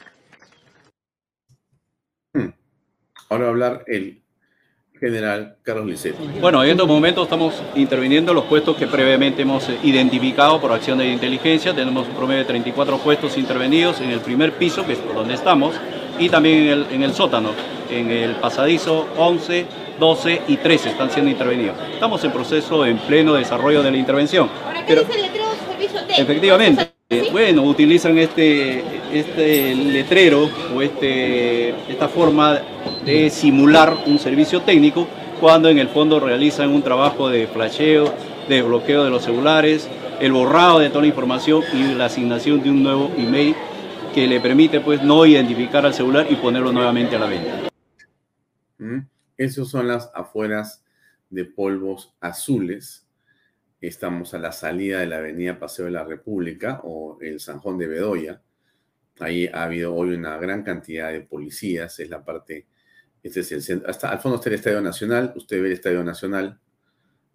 Hmm. 2.33 2.49
Ahora 3.29 3.47
hablar 3.47 3.85
el 3.87 4.21
general 4.99 5.55
Carlos 5.63 5.85
Licetti. 5.85 6.27
Bueno, 6.41 6.61
en 6.65 6.71
estos 6.71 6.85
momentos 6.85 7.23
estamos 7.23 7.63
interviniendo 7.75 8.33
en 8.33 8.35
los 8.35 8.43
puestos 8.43 8.75
que 8.75 8.85
previamente 8.85 9.43
hemos 9.43 9.69
eh, 9.69 9.79
identificado 9.83 10.59
por 10.59 10.73
acción 10.73 10.97
de 10.97 11.07
inteligencia. 11.07 11.73
Tenemos 11.73 12.09
un 12.09 12.15
promedio 12.15 12.39
de 12.39 12.47
34 12.47 12.97
puestos 12.97 13.37
intervenidos 13.37 14.01
en 14.01 14.09
el 14.09 14.19
primer 14.19 14.51
piso, 14.51 14.85
que 14.85 14.91
es 14.91 14.99
donde 15.15 15.35
estamos, 15.35 15.73
y 16.19 16.27
también 16.27 16.63
en 16.63 16.67
el, 16.67 16.87
en 16.91 17.03
el 17.03 17.13
sótano, 17.13 17.51
en 17.89 18.11
el 18.11 18.35
pasadizo 18.41 19.07
11, 19.15 19.67
12 19.97 20.41
y 20.49 20.57
13 20.57 20.89
están 20.89 21.09
siendo 21.09 21.31
intervenidos. 21.31 21.77
Estamos 21.93 22.21
en 22.25 22.33
proceso 22.33 22.85
en 22.85 22.97
pleno 22.97 23.35
desarrollo 23.35 23.81
de 23.83 23.91
la 23.91 23.97
intervención. 23.97 24.49
Ahora, 24.65 24.85
¿qué 24.85 24.95
Efectivamente. 27.11 27.31
Bueno, 27.31 27.63
utilizan 27.63 28.19
este, 28.19 28.83
este 29.11 29.73
letrero 29.73 30.47
o 30.75 30.81
este, 30.83 31.69
esta 31.91 32.07
forma 32.07 32.59
de 33.03 33.31
simular 33.31 33.97
un 34.05 34.19
servicio 34.19 34.61
técnico 34.61 35.07
cuando 35.39 35.69
en 35.69 35.79
el 35.79 35.87
fondo 35.89 36.19
realizan 36.19 36.69
un 36.69 36.83
trabajo 36.83 37.27
de 37.27 37.47
flasheo, 37.47 38.13
de 38.47 38.61
bloqueo 38.61 39.03
de 39.03 39.09
los 39.09 39.23
celulares, 39.23 39.89
el 40.19 40.33
borrado 40.33 40.77
de 40.77 40.89
toda 40.89 41.01
la 41.01 41.07
información 41.07 41.63
y 41.73 41.95
la 41.95 42.05
asignación 42.05 42.61
de 42.61 42.69
un 42.69 42.83
nuevo 42.83 43.11
email 43.17 43.55
que 44.13 44.27
le 44.27 44.39
permite 44.39 44.79
pues 44.79 45.01
no 45.01 45.25
identificar 45.25 45.87
al 45.87 45.95
celular 45.95 46.27
y 46.29 46.35
ponerlo 46.35 46.71
nuevamente 46.71 47.15
a 47.15 47.19
la 47.19 47.25
venta. 47.25 47.69
Mm, 48.77 48.99
Esas 49.35 49.67
son 49.67 49.87
las 49.87 50.11
afueras 50.13 50.83
de 51.31 51.45
polvos 51.45 52.13
azules 52.19 53.08
Estamos 53.81 54.33
a 54.33 54.39
la 54.39 54.51
salida 54.51 54.99
de 54.99 55.07
la 55.07 55.19
avenida 55.19 55.57
Paseo 55.57 55.85
de 55.85 55.91
la 55.91 56.03
República 56.03 56.81
o 56.83 57.17
el 57.21 57.39
Sanjón 57.39 57.77
de 57.77 57.87
Bedoya. 57.87 58.41
Ahí 59.19 59.47
ha 59.47 59.63
habido 59.63 59.95
hoy 59.95 60.15
una 60.15 60.37
gran 60.37 60.63
cantidad 60.63 61.13
de 61.13 61.21
policías. 61.21 61.97
Es 61.99 62.09
la 62.09 62.23
parte, 62.23 62.67
este 63.23 63.39
es 63.39 63.51
el 63.53 63.61
centro. 63.61 63.89
Hasta 63.89 64.09
al 64.09 64.19
fondo 64.19 64.35
está 64.35 64.49
el 64.49 64.55
Estadio 64.55 64.81
Nacional. 64.81 65.31
Usted 65.33 65.61
ve 65.61 65.67
el 65.67 65.73
Estadio 65.73 66.03
Nacional. 66.03 66.59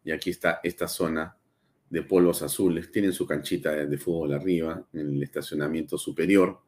Y 0.05 0.11
aquí 0.11 0.31
está 0.31 0.61
esta 0.63 0.87
zona 0.87 1.35
de 1.89 2.03
polvos 2.03 2.43
azules. 2.43 2.93
Tienen 2.93 3.15
su 3.15 3.27
canchita 3.27 3.73
de, 3.73 3.97
fútbol 3.97 4.35
arriba, 4.35 4.85
en 4.93 5.15
el 5.15 5.23
estacionamiento 5.23 5.97
superior. 5.97 6.61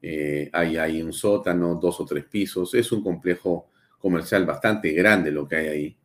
Eh, 0.00 0.48
hay, 0.50 0.78
hay 0.78 1.02
un 1.02 1.12
sótano, 1.12 1.74
dos 1.74 2.00
o 2.00 2.06
tres 2.06 2.24
pisos. 2.24 2.72
Es 2.72 2.90
un 2.90 3.02
complejo 3.02 3.68
comercial 3.98 4.46
bastante 4.46 4.92
grande 4.92 5.30
lo 5.30 5.46
que 5.46 5.56
hay 5.56 5.66
ahí. 5.66 5.98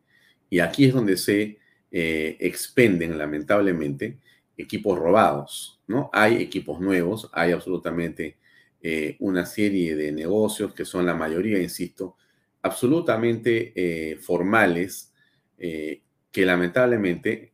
Y 0.49 0.59
aquí 0.59 0.85
es 0.85 0.93
donde 0.93 1.15
se 1.15 1.59
eh, 1.91 2.37
expenden, 2.39 3.17
lamentablemente, 3.17 4.17
equipos 4.57 4.97
robados, 4.97 5.79
¿no? 5.87 6.09
Hay 6.13 6.37
equipos 6.37 6.79
nuevos, 6.79 7.29
hay 7.33 7.51
absolutamente 7.51 8.37
eh, 8.81 9.15
una 9.19 9.45
serie 9.45 9.95
de 9.95 10.11
negocios 10.11 10.73
que 10.73 10.85
son 10.85 11.05
la 11.05 11.15
mayoría, 11.15 11.61
insisto, 11.61 12.15
absolutamente 12.61 14.17
formales, 14.21 15.13
que 15.57 16.45
lamentablemente 16.45 17.53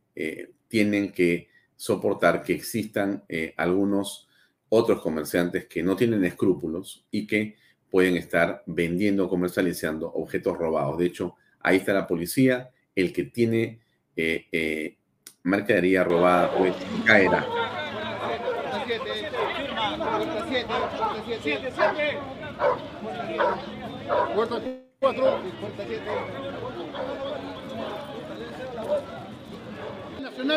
tienen 0.66 1.12
que 1.12 1.48
soportar 1.76 2.42
que 2.42 2.54
existan 2.54 3.22
algunos 3.56 4.26
otros 4.68 5.00
comerciantes 5.00 5.66
que 5.66 5.82
no 5.82 5.96
tienen 5.96 6.24
escrúpulos 6.24 7.04
y 7.10 7.26
que 7.26 7.56
pueden 7.90 8.16
estar 8.16 8.62
vendiendo 8.66 9.24
o 9.24 9.28
comercializando 9.28 10.12
objetos 10.12 10.58
robados. 10.58 10.98
De 10.98 11.06
hecho, 11.06 11.36
ahí 11.60 11.78
está 11.78 11.92
la 11.92 12.06
policía, 12.06 12.70
el 12.94 13.12
que 13.12 13.24
tiene 13.24 13.80
eh, 14.16 14.46
eh, 14.50 14.96
mercadería 15.42 16.02
robada 16.04 16.50
pues 16.56 16.74
caerá. 17.04 17.46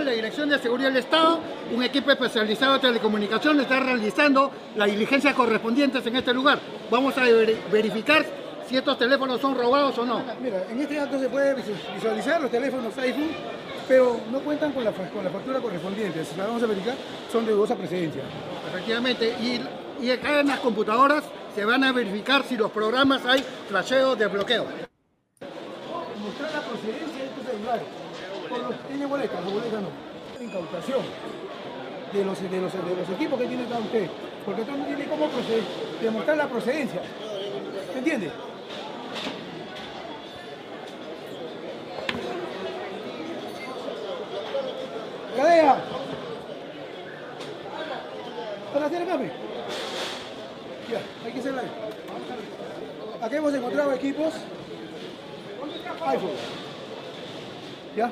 la 0.05 0.12
Dirección 0.12 0.49
de 0.49 0.60
Seguridad 0.60 0.89
del 0.89 0.97
Estado, 0.97 1.39
un 1.76 1.84
equipo 1.84 2.12
especializado 2.12 2.74
de 2.74 2.80
telecomunicaciones 2.80 3.64
está 3.64 3.80
realizando 3.80 4.51
las 4.76 4.89
diligencias 4.89 5.34
correspondientes 5.34 6.05
en 6.05 6.16
este 6.16 6.34
lugar. 6.34 6.60
Vamos 6.89 7.18
a 7.18 7.24
verificar 7.72 8.26
si 8.70 8.78
estos 8.78 8.99
teléfonos 8.99 9.41
son 9.41 9.57
robados 9.57 9.97
o 9.97 10.05
no. 10.05 10.22
Mira, 10.41 10.63
en 10.70 10.80
este 10.80 10.99
acto 10.99 11.20
se 11.20 11.28
puede 11.28 11.55
visualizar 11.95 12.39
los 12.39 12.51
teléfonos 12.51 12.95
iPhone, 12.99 13.32
pero 13.88 14.20
no 14.32 14.39
cuentan 14.41 14.72
con 14.74 14.84
la, 14.84 14.91
con 14.91 15.24
la 15.24 15.32
factura 15.32 15.59
correspondiente. 15.59 16.24
Si 16.24 16.36
la 16.38 16.45
vamos 16.45 16.61
a 16.61 16.67
verificar, 16.67 16.95
son 17.32 17.47
de 17.47 17.51
dudosa 17.53 17.76
precedencia. 17.76 18.22
Efectivamente, 18.72 19.36
y, 19.41 20.05
y 20.05 20.11
acá 20.11 20.41
en 20.41 20.47
las 20.47 20.59
computadoras 20.59 21.24
se 21.55 21.65
van 21.65 21.84
a 21.84 21.91
verificar 21.91 22.43
si 22.43 22.57
los 22.57 22.70
programas 22.70 23.26
hay 23.26 23.43
flasheo 23.67 24.15
de 24.15 24.28
bloqueo. 24.28 24.65
Mostrar 26.22 26.51
la 26.53 26.61
procedencia 26.61 27.24
de 27.24 27.26
estos 27.26 27.45
celulares 27.51 27.88
tiene 28.88 29.05
boleta, 29.07 29.41
la 29.41 29.49
boleta 29.49 29.82
no. 29.82 30.43
Incautación 30.43 31.01
de 32.13 32.26
los, 32.26 32.39
de, 32.39 32.61
los, 32.61 32.74
de 32.74 32.95
los 32.95 33.09
equipos 33.15 33.39
que 33.39 33.47
tiene 33.47 33.65
cada 33.65 33.80
usted. 33.80 34.07
Porque 34.45 34.61
no 34.61 34.86
tiene 34.86 35.05
cómo 35.05 35.28
proceder, 35.28 35.63
demostrar 36.01 36.38
la 36.38 36.47
procedencia. 36.47 37.01
¿Me 37.93 37.99
entiende? 37.99 38.32
¡Cadea! 45.40 45.78
¿Para 48.74 48.86
hacer 48.88 49.08
cambio? 49.08 49.32
Ya, 50.92 51.02
hay 51.26 51.32
que 51.32 51.40
hacerla. 51.40 51.62
Aquí 53.22 53.36
hemos 53.36 53.54
encontrado 53.54 53.94
equipos 53.94 54.34
iPhone. 56.08 56.32
¿Ya? 57.96 58.12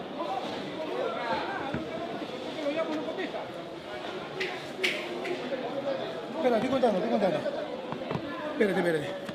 Espera, 6.38 6.56
estoy 6.56 6.70
contando, 6.70 6.98
estoy 7.00 7.12
contando. 7.12 7.40
Espérate, 8.54 8.80
espérate. 8.80 9.27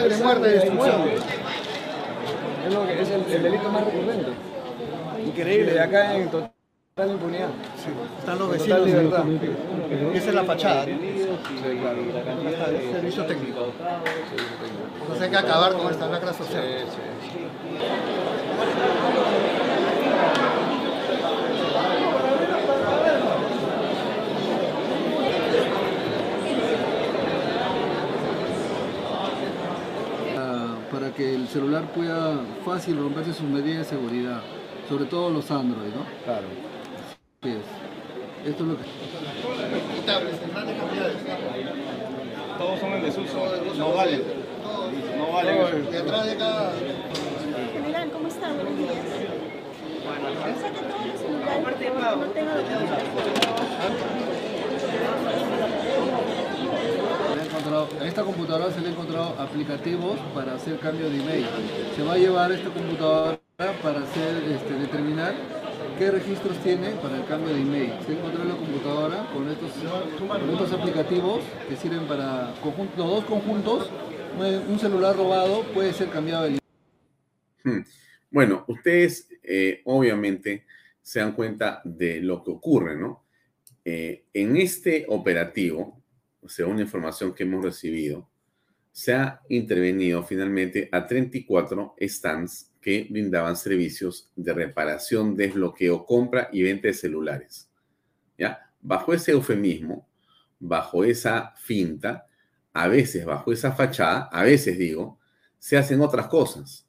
Sangre, 0.00 0.16
muerte, 0.24 0.48
destrucción. 0.48 1.02
Es, 2.66 2.74
lo 2.74 2.86
que 2.86 3.02
es 3.02 3.10
el, 3.10 3.32
el 3.32 3.42
delito 3.42 3.68
más 3.70 3.84
recurrente. 3.84 4.30
Increíble, 5.26 5.72
de 5.72 5.80
acá 5.80 6.16
en 6.16 6.30
total 6.30 6.52
impunidad. 7.08 7.48
Sí. 7.76 7.90
Están 8.18 8.38
los 8.38 8.50
vecinos. 8.50 8.86
de 8.86 8.94
verdad. 8.94 9.24
Esa 10.14 10.28
es 10.28 10.34
la 10.34 10.44
fachada. 10.44 10.86
¿no? 10.86 10.98
Sí, 10.98 11.78
claro. 11.80 11.98
Servicio 12.92 13.26
técnico. 13.26 13.72
Entonces 15.00 15.22
hay 15.22 15.30
que 15.30 15.36
acabar 15.36 15.72
con 15.74 15.90
esta 15.90 16.06
lacra 16.08 16.32
social. 16.32 16.64
para 20.16 20.59
que 31.20 31.34
el 31.34 31.46
celular 31.48 31.84
pueda 31.92 32.40
fácil 32.64 32.96
romperse 32.96 33.34
sus 33.34 33.46
medidas 33.46 33.90
de 33.90 33.96
seguridad, 33.96 34.40
sobre 34.88 35.04
todo 35.04 35.28
los 35.28 35.50
Android, 35.50 35.90
¿no? 35.90 36.06
Claro. 36.24 36.46
Así 37.42 37.56
es. 37.56 38.48
Esto 38.48 38.62
es 38.62 38.68
lo 38.70 38.76
que... 38.78 38.84
Todos 42.56 42.80
son 42.80 42.92
en 42.94 43.02
desuso, 43.02 43.52
no 43.76 43.92
valen. 43.92 44.22
No 45.18 45.32
valen. 45.34 45.90
Detrás 45.90 46.24
de 46.24 46.36
cada... 46.38 46.72
General, 47.74 48.10
¿cómo 48.10 48.28
está? 48.28 48.52
Buenos 48.54 48.78
días. 48.78 48.96
Saca 50.58 50.80
todos 50.80 51.06
los 51.06 51.20
celulares, 51.20 51.62
por 51.62 52.00
favor, 52.00 52.16
no 52.16 52.32
tengo 52.32 52.50
encontrado- 57.70 58.02
a 58.02 58.08
esta 58.08 58.22
computadora 58.24 58.70
se 58.72 58.80
le 58.80 58.88
ha 58.88 58.90
encontrado 58.90 59.28
aplicativos 59.38 60.18
para 60.34 60.54
hacer 60.54 60.78
cambio 60.78 61.08
de 61.08 61.20
email. 61.20 61.46
Se 61.94 62.02
va 62.02 62.14
a 62.14 62.18
llevar 62.18 62.50
esta 62.52 62.68
computadora 62.70 63.38
para 63.82 64.04
este, 64.04 64.74
determinar 64.74 65.34
qué 65.98 66.10
registros 66.10 66.56
tiene 66.58 66.90
para 67.02 67.18
el 67.18 67.24
cambio 67.26 67.54
de 67.54 67.60
email. 67.60 67.92
Se 68.06 68.12
encontró 68.12 68.44
la 68.44 68.56
computadora 68.56 69.26
con 69.32 69.48
estos, 69.48 69.70
con 70.18 70.80
aplicativos 70.80 71.40
que 71.68 71.76
sirven 71.76 72.06
para 72.06 72.52
los 72.64 72.96
dos 72.96 73.24
conjuntos. 73.24 73.90
Un 74.68 74.78
celular 74.78 75.16
robado 75.16 75.62
puede 75.74 75.92
ser 75.92 76.08
cambiado 76.08 76.44
de 76.44 76.58
Hmm. 77.62 77.80
Bueno, 78.30 78.64
ustedes 78.68 79.28
eh, 79.42 79.82
obviamente 79.84 80.64
se 81.02 81.20
dan 81.20 81.32
cuenta 81.32 81.82
de 81.84 82.20
lo 82.20 82.42
que 82.42 82.50
ocurre, 82.52 82.96
¿no? 82.96 83.22
Eh, 83.84 84.24
en 84.32 84.56
este 84.56 85.04
operativo, 85.08 85.99
según 86.46 86.76
la 86.76 86.82
información 86.82 87.34
que 87.34 87.42
hemos 87.42 87.64
recibido, 87.64 88.28
se 88.92 89.14
ha 89.14 89.40
intervenido 89.48 90.22
finalmente 90.22 90.88
a 90.92 91.06
34 91.06 91.94
stands 92.00 92.72
que 92.80 93.06
brindaban 93.10 93.56
servicios 93.56 94.30
de 94.34 94.52
reparación, 94.52 95.36
desbloqueo, 95.36 96.04
compra 96.04 96.48
y 96.52 96.62
venta 96.62 96.88
de 96.88 96.94
celulares. 96.94 97.70
¿Ya? 98.38 98.70
Bajo 98.80 99.12
ese 99.12 99.32
eufemismo, 99.32 100.08
bajo 100.58 101.04
esa 101.04 101.54
finta, 101.56 102.26
a 102.72 102.88
veces 102.88 103.24
bajo 103.24 103.52
esa 103.52 103.72
fachada, 103.72 104.28
a 104.32 104.42
veces 104.44 104.78
digo, 104.78 105.18
se 105.58 105.76
hacen 105.76 106.00
otras 106.00 106.26
cosas. 106.28 106.86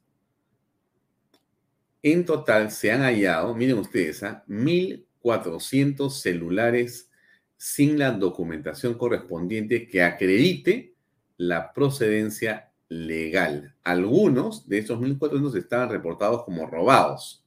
En 2.02 2.24
total 2.24 2.70
se 2.70 2.90
han 2.90 3.02
hallado, 3.02 3.54
miren 3.54 3.78
ustedes, 3.78 4.22
¿ah? 4.22 4.44
1.400 4.48 6.10
celulares 6.10 7.10
sin 7.62 7.96
la 7.96 8.10
documentación 8.10 8.94
correspondiente 8.94 9.86
que 9.86 10.02
acredite 10.02 10.96
la 11.36 11.72
procedencia 11.72 12.72
legal. 12.88 13.76
Algunos 13.84 14.68
de 14.68 14.78
esos 14.78 14.98
1.400 14.98 15.56
estaban 15.56 15.88
reportados 15.88 16.42
como 16.42 16.66
robados. 16.66 17.44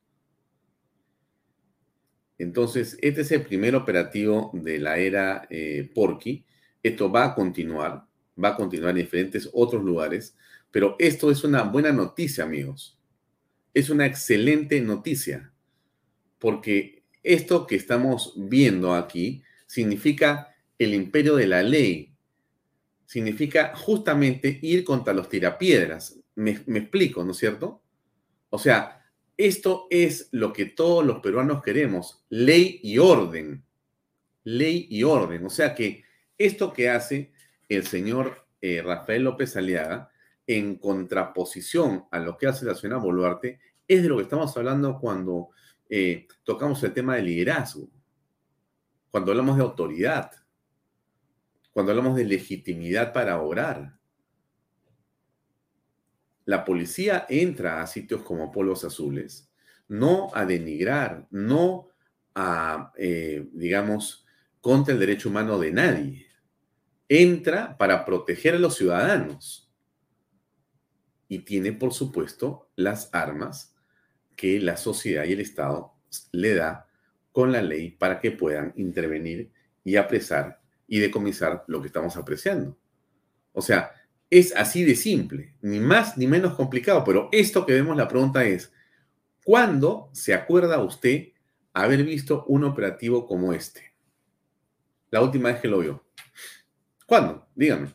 Entonces, 2.38 2.98
este 3.02 3.22
es 3.22 3.32
el 3.34 3.42
primer 3.42 3.76
operativo 3.76 4.52
de 4.54 4.80
la 4.80 4.98
era 4.98 5.48
eh, 5.50 5.92
Porky. 5.94 6.46
Esto 6.82 7.12
va 7.12 7.26
a 7.26 7.36
continuar, 7.36 8.06
va 8.42 8.50
a 8.50 8.56
continuar 8.56 8.92
en 8.92 9.04
diferentes 9.04 9.50
otros 9.52 9.84
lugares, 9.84 10.34
pero 10.72 10.96
esto 10.98 11.30
es 11.30 11.44
una 11.44 11.64
buena 11.64 11.92
noticia, 11.92 12.46
amigos. 12.46 12.98
Es 13.74 13.90
una 13.90 14.06
excelente 14.06 14.80
noticia, 14.80 15.52
porque 16.40 17.04
esto 17.22 17.68
que 17.68 17.76
estamos 17.76 18.34
viendo 18.38 18.94
aquí 18.94 19.44
significa 19.76 20.56
el 20.80 20.94
imperio 20.94 21.36
de 21.36 21.48
la 21.48 21.62
ley, 21.62 22.16
significa 23.06 23.76
justamente 23.76 24.58
ir 24.62 24.86
contra 24.86 25.14
los 25.14 25.28
tirapiedras. 25.28 26.18
Me, 26.36 26.52
explico, 26.52 27.26
¿no 27.26 27.32
es 27.32 27.38
cierto? 27.38 27.82
O 28.50 28.58
sea, 28.58 29.06
esto 29.36 29.88
es 29.90 30.30
lo 30.32 30.54
que 30.54 30.68
todos 30.68 31.06
los 31.06 31.20
peruanos 31.20 31.62
queremos, 31.62 32.24
ley 32.30 32.80
y 32.84 33.00
orden. 33.00 33.66
Ley 34.46 34.88
y 34.90 35.04
orden. 35.04 35.46
O 35.46 35.50
sea 35.50 35.76
que 35.76 36.06
esto 36.38 36.72
que 36.72 36.90
hace 36.90 37.34
el 37.68 37.86
señor 37.86 38.48
eh, 38.62 38.82
Rafael 38.82 39.24
López 39.24 39.58
Aliaga 39.58 40.10
en 40.48 40.76
contraposición 40.76 42.06
a 42.12 42.20
lo 42.20 42.38
que 42.38 42.48
hace 42.48 42.66
la 42.66 42.76
señora 42.76 43.02
Boluarte, 43.02 43.60
es 43.90 44.04
de 44.04 44.08
lo 44.08 44.16
que 44.16 44.24
estamos 44.24 44.56
hablando 44.56 45.00
cuando 45.02 45.50
eh, 45.90 46.28
tocamos 46.46 46.82
el 46.84 46.94
tema 46.94 47.16
de 47.16 47.24
liderazgo, 47.24 47.90
cuando 49.16 49.32
hablamos 49.32 49.56
de 49.56 49.64
autoridad, 49.64 50.30
cuando 51.72 51.94
hablamos 51.94 52.18
de 52.18 52.26
legitimidad 52.26 53.14
para 53.14 53.42
obrar. 53.42 53.98
La 56.44 56.66
policía 56.66 57.26
entra 57.30 57.82
a 57.82 57.88
sitios 57.88 58.24
como 58.24 58.52
Polos 58.52 58.84
Azules, 58.84 59.50
no 59.88 60.32
a 60.34 60.46
denigrar, 60.46 61.28
no 61.32 61.88
a, 62.36 62.92
eh, 62.98 63.48
digamos, 63.54 64.26
contra 64.60 64.94
el 64.94 65.00
derecho 65.00 65.30
humano 65.30 65.60
de 65.60 65.72
nadie. 65.72 66.28
Entra 67.08 67.78
para 67.78 68.04
proteger 68.04 68.56
a 68.56 68.60
los 68.60 68.76
ciudadanos. 68.76 69.72
Y 71.30 71.40
tiene, 71.40 71.72
por 71.72 71.94
supuesto, 71.94 72.70
las 72.76 73.10
armas 73.14 73.78
que 74.36 74.60
la 74.60 74.76
sociedad 74.76 75.24
y 75.24 75.32
el 75.32 75.40
Estado 75.40 75.94
le 76.34 76.54
da 76.54 76.85
con 77.36 77.52
la 77.52 77.62
ley 77.62 77.92
para 77.92 78.22
que 78.22 78.32
puedan 78.32 78.72
intervenir 78.78 79.52
y 79.84 79.98
apresar 79.98 80.62
y 80.88 81.00
decomisar 81.00 81.66
lo 81.68 81.82
que 81.82 81.88
estamos 81.88 82.16
apreciando. 82.16 82.78
O 83.52 83.62
sea, 83.62 83.92
es 84.30 84.56
así 84.56 84.86
de 84.86 84.96
simple, 84.96 85.54
ni 85.62 85.82
más 85.82 86.18
ni 86.18 86.28
menos 86.28 86.56
complicado, 86.56 87.04
pero 87.04 87.28
esto 87.34 87.66
que 87.66 87.74
vemos, 87.74 87.98
la 87.98 88.08
pregunta 88.08 88.46
es, 88.46 88.72
¿cuándo 89.44 90.10
se 90.14 90.34
acuerda 90.34 90.82
usted 90.82 91.34
haber 91.74 92.06
visto 92.06 92.46
un 92.48 92.64
operativo 92.64 93.28
como 93.28 93.52
este? 93.52 93.94
La 95.12 95.22
última 95.22 95.52
vez 95.52 95.60
que 95.60 95.68
lo 95.68 95.80
vio. 95.80 96.06
¿Cuándo? 97.06 97.50
Dígame. 97.54 97.94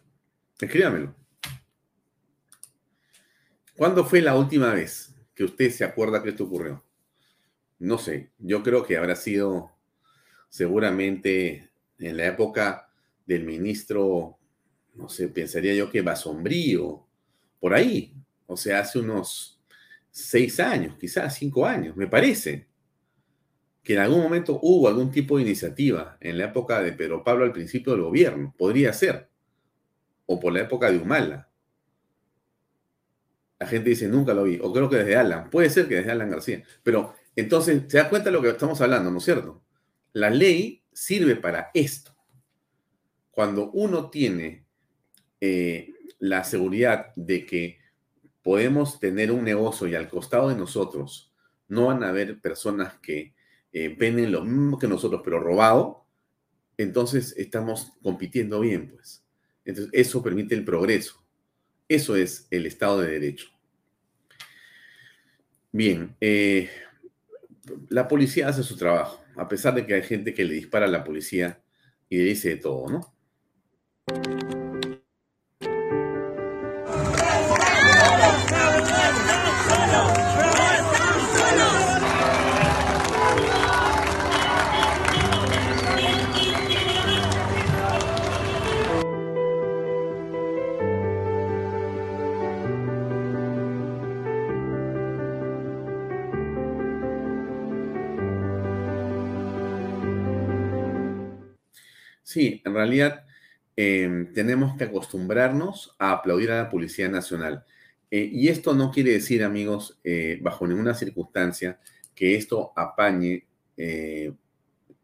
Escríbamelo. 0.61 1.15
¿Cuándo 3.75 4.05
fue 4.05 4.21
la 4.21 4.37
última 4.37 4.75
vez 4.75 5.15
que 5.35 5.45
usted 5.45 5.71
se 5.71 5.85
acuerda 5.85 6.23
que 6.23 6.29
esto 6.29 6.45
ocurrió? 6.45 6.85
No 7.81 7.97
sé, 7.97 8.31
yo 8.39 8.63
creo 8.63 8.85
que 8.85 8.99
habrá 8.99 9.17
sido 9.17 9.73
seguramente 10.51 11.71
en 11.99 12.17
la 12.19 12.27
época 12.27 12.91
del 13.25 13.45
ministro, 13.45 14.39
no 14.95 15.09
sé, 15.09 15.29
pensaría 15.29 15.75
yo 15.75 15.91
que 15.91 16.03
Basombrío, 16.03 17.07
por 17.59 17.73
ahí, 17.73 18.15
o 18.47 18.57
sea, 18.57 18.81
hace 18.81 18.99
unos 18.99 19.59
seis 20.11 20.61
años, 20.61 20.97
quizás 20.99 21.35
cinco 21.37 21.65
años, 21.65 21.97
me 21.97 22.07
parece, 22.07 22.69
que 23.83 23.95
en 23.95 24.01
algún 24.01 24.21
momento 24.21 24.59
hubo 24.63 24.87
algún 24.87 25.11
tipo 25.11 25.39
de 25.39 25.45
iniciativa 25.45 26.19
en 26.21 26.37
la 26.37 26.45
época 26.45 26.83
de 26.83 26.93
Pedro 26.93 27.25
Pablo 27.25 27.45
al 27.45 27.53
principio 27.53 27.95
del 27.95 28.03
gobierno, 28.03 28.55
podría 28.59 28.93
ser, 28.93 29.31
o 30.27 30.39
por 30.39 30.53
la 30.53 30.61
época 30.61 30.91
de 30.91 30.99
Humala. 30.99 31.49
La 33.59 33.67
gente 33.67 33.89
dice, 33.89 34.07
nunca 34.07 34.35
lo 34.35 34.45
vi, 34.45 34.59
o 34.61 34.71
creo 34.71 34.91
que 34.91 34.97
desde 34.97 35.17
Alan, 35.17 35.49
puede 35.49 35.71
ser 35.71 35.89
que 35.89 35.97
desde 35.97 36.11
Alan 36.11 36.31
García, 36.31 36.63
pero 36.83 37.15
entonces, 37.37 37.85
¿se 37.89 37.99
da 37.99 38.09
cuenta 38.09 38.31
de 38.31 38.33
lo 38.33 38.43
que 38.43 38.51
estamos 38.51 38.81
hablando, 38.81 39.11
no 39.11 39.19
es 39.19 39.25
cierto? 39.25 39.63
La 40.13 40.31
ley 40.31 40.85
sirve 40.93 41.37
para 41.37 41.71
esto. 41.75 42.15
Cuando 43.31 43.71
uno 43.71 44.11
tiene 44.11 44.67
eh, 45.41 45.95
la 46.19 46.45
seguridad 46.45 47.13
de 47.17 47.47
que 47.47 47.79
podemos 48.43 48.99
tener 48.99 49.31
un 49.31 49.45
negocio 49.45 49.87
y 49.87 49.95
al 49.95 50.09
costado 50.09 50.49
de 50.49 50.57
nosotros 50.57 51.33
no 51.69 51.87
van 51.87 52.03
a 52.03 52.09
haber 52.09 52.41
personas 52.41 52.99
que 52.99 53.35
eh, 53.73 53.95
venden 53.97 54.33
lo 54.33 54.45
mismo 54.45 54.79
que 54.79 54.89
nosotros, 54.89 55.23
pero 55.25 55.39
robado, 55.39 56.05
entonces 56.77 57.35
estamos 57.37 57.93
compitiendo 58.03 58.61
bien, 58.61 58.91
pues. 58.91 59.25
Entonces, 59.65 59.93
eso 59.93 60.23
permite 60.23 60.55
el 60.55 60.65
progreso. 60.65 61.23
Eso 61.89 62.17
es 62.17 62.49
el 62.51 62.67
Estado 62.67 63.01
de 63.01 63.11
Derecho. 63.13 63.49
Bien, 65.73 66.17
eh, 66.21 66.69
la 67.89 68.09
policía 68.09 68.49
hace 68.49 68.63
su 68.63 68.77
trabajo, 68.77 69.23
a 69.37 69.49
pesar 69.49 69.75
de 69.75 69.87
que 69.87 69.95
hay 69.95 70.03
gente 70.03 70.35
que 70.35 70.45
le 70.45 70.55
dispara 70.55 70.87
a 70.87 70.89
la 70.89 71.05
policía 71.05 71.63
y 72.09 72.19
le 72.19 72.25
dice 72.25 72.51
de 72.51 72.57
todo, 72.57 72.89
¿no? 72.89 74.40
Sí, 102.31 102.63
en 102.65 102.75
realidad 102.75 103.25
em, 103.75 104.33
tenemos 104.33 104.77
que 104.77 104.85
acostumbrarnos 104.85 105.97
a 105.99 106.13
aplaudir 106.13 106.53
a 106.53 106.63
la 106.63 106.71
Policía 106.71 107.09
Nacional. 107.09 107.65
Eh, 108.09 108.31
y 108.33 108.47
esto 108.49 108.73
no 108.73 108.93
quiere 108.93 109.11
decir, 109.11 109.43
amigos, 109.43 109.99
eh, 110.05 110.39
bajo 110.41 110.65
ninguna 110.65 110.95
circunstancia, 110.95 111.81
que 112.15 112.37
esto 112.37 112.73
apañe 112.77 113.49
eh, 113.77 114.33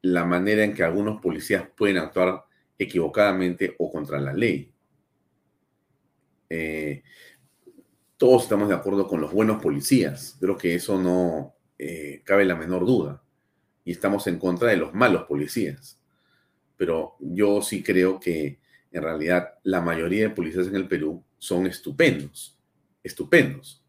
la 0.02 0.24
manera 0.24 0.62
en 0.62 0.72
que 0.72 0.84
algunos 0.84 1.20
policías 1.20 1.64
pueden 1.76 1.98
actuar 1.98 2.44
equivocadamente 2.78 3.74
o 3.78 3.90
contra 3.90 4.20
la 4.20 4.32
ley. 4.32 4.72
todos 8.16 8.44
estamos 8.44 8.68
de 8.68 8.74
acuerdo 8.76 9.08
con 9.08 9.20
los 9.20 9.32
buenos 9.32 9.60
policías. 9.60 10.36
Creo 10.40 10.56
que 10.56 10.76
eso 10.76 10.96
no 11.02 11.56
cabe 12.24 12.44
la 12.44 12.54
menor 12.54 12.86
duda. 12.86 13.20
Y 13.84 13.90
estamos 13.92 14.28
en 14.28 14.38
contra 14.38 14.70
de 14.70 14.76
los 14.76 14.94
malos 14.94 15.24
policías 15.24 15.98
pero 16.76 17.16
yo 17.20 17.62
sí 17.62 17.82
creo 17.82 18.20
que 18.20 18.58
en 18.92 19.02
realidad 19.02 19.54
la 19.62 19.80
mayoría 19.80 20.22
de 20.22 20.30
policías 20.30 20.68
en 20.68 20.76
el 20.76 20.88
Perú 20.88 21.22
son 21.38 21.66
estupendos, 21.66 22.58
estupendos. 23.02 23.82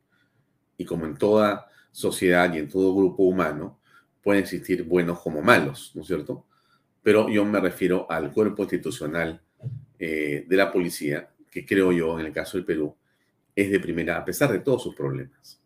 Y 0.78 0.86
como 0.86 1.06
en 1.06 1.16
toda 1.16 1.68
sociedad 1.92 2.54
y 2.54 2.60
en 2.60 2.70
todo 2.70 2.96
grupo 2.96 3.24
humano, 3.24 3.80
pueden 4.22 4.44
existir 4.44 4.84
buenos 4.84 5.20
como 5.20 5.42
malos, 5.42 5.92
¿no 5.96 6.02
es 6.02 6.08
cierto? 6.08 6.46
Pero 7.02 7.30
yo 7.30 7.46
me 7.46 7.60
refiero 7.60 8.06
al 8.10 8.32
cuerpo 8.32 8.64
institucional 8.64 9.42
eh, 9.98 10.46
de 10.48 10.56
la 10.58 10.72
policía, 10.72 11.30
que 11.50 11.66
creo 11.66 11.92
yo, 11.92 12.20
en 12.20 12.26
el 12.26 12.34
caso 12.34 12.58
del 12.58 12.66
Perú, 12.66 12.96
es 13.56 13.72
de 13.72 13.80
primera, 13.80 14.18
a 14.18 14.26
pesar 14.26 14.52
de 14.52 14.60
todos 14.60 14.84
sus 14.84 14.94
problemas. 14.94 15.62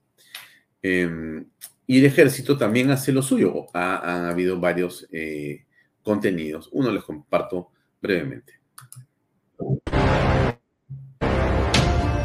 Em, 0.82 1.46
y 1.88 2.00
el 2.00 2.06
ejército 2.06 2.58
también 2.58 2.90
hace 2.92 3.12
lo 3.12 3.22
suyo. 3.22 3.66
Ha, 3.74 4.30
habido 4.30 4.60
varios 4.60 5.08
eh, 5.12 5.66
contenidos. 6.04 6.70
Uno 6.72 6.92
les 6.92 7.04
comparto 7.04 7.70
brevemente. 8.02 8.60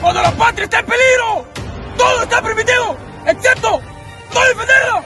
Cuando 0.00 0.22
la 0.22 0.30
patria 0.32 0.64
está 0.64 0.80
en 0.80 0.86
peligro, 0.86 1.46
todo 1.98 2.22
está 2.22 2.42
permitido, 2.42 2.96
excepto 3.26 3.80
no 4.34 4.44
defenderla. 4.44 5.04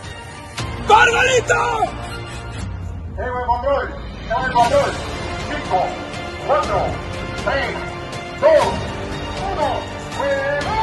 ¡Cargalita! 0.87 1.61
Tengo 3.17 3.39
el 3.39 3.47
control, 3.47 3.89
tengo 4.29 4.47
el 4.47 4.53
control. 4.53 4.91
5, 5.51 5.87
4, 6.47 6.87
3, 7.45 7.75
2, 8.41 8.51
1, 9.53 10.80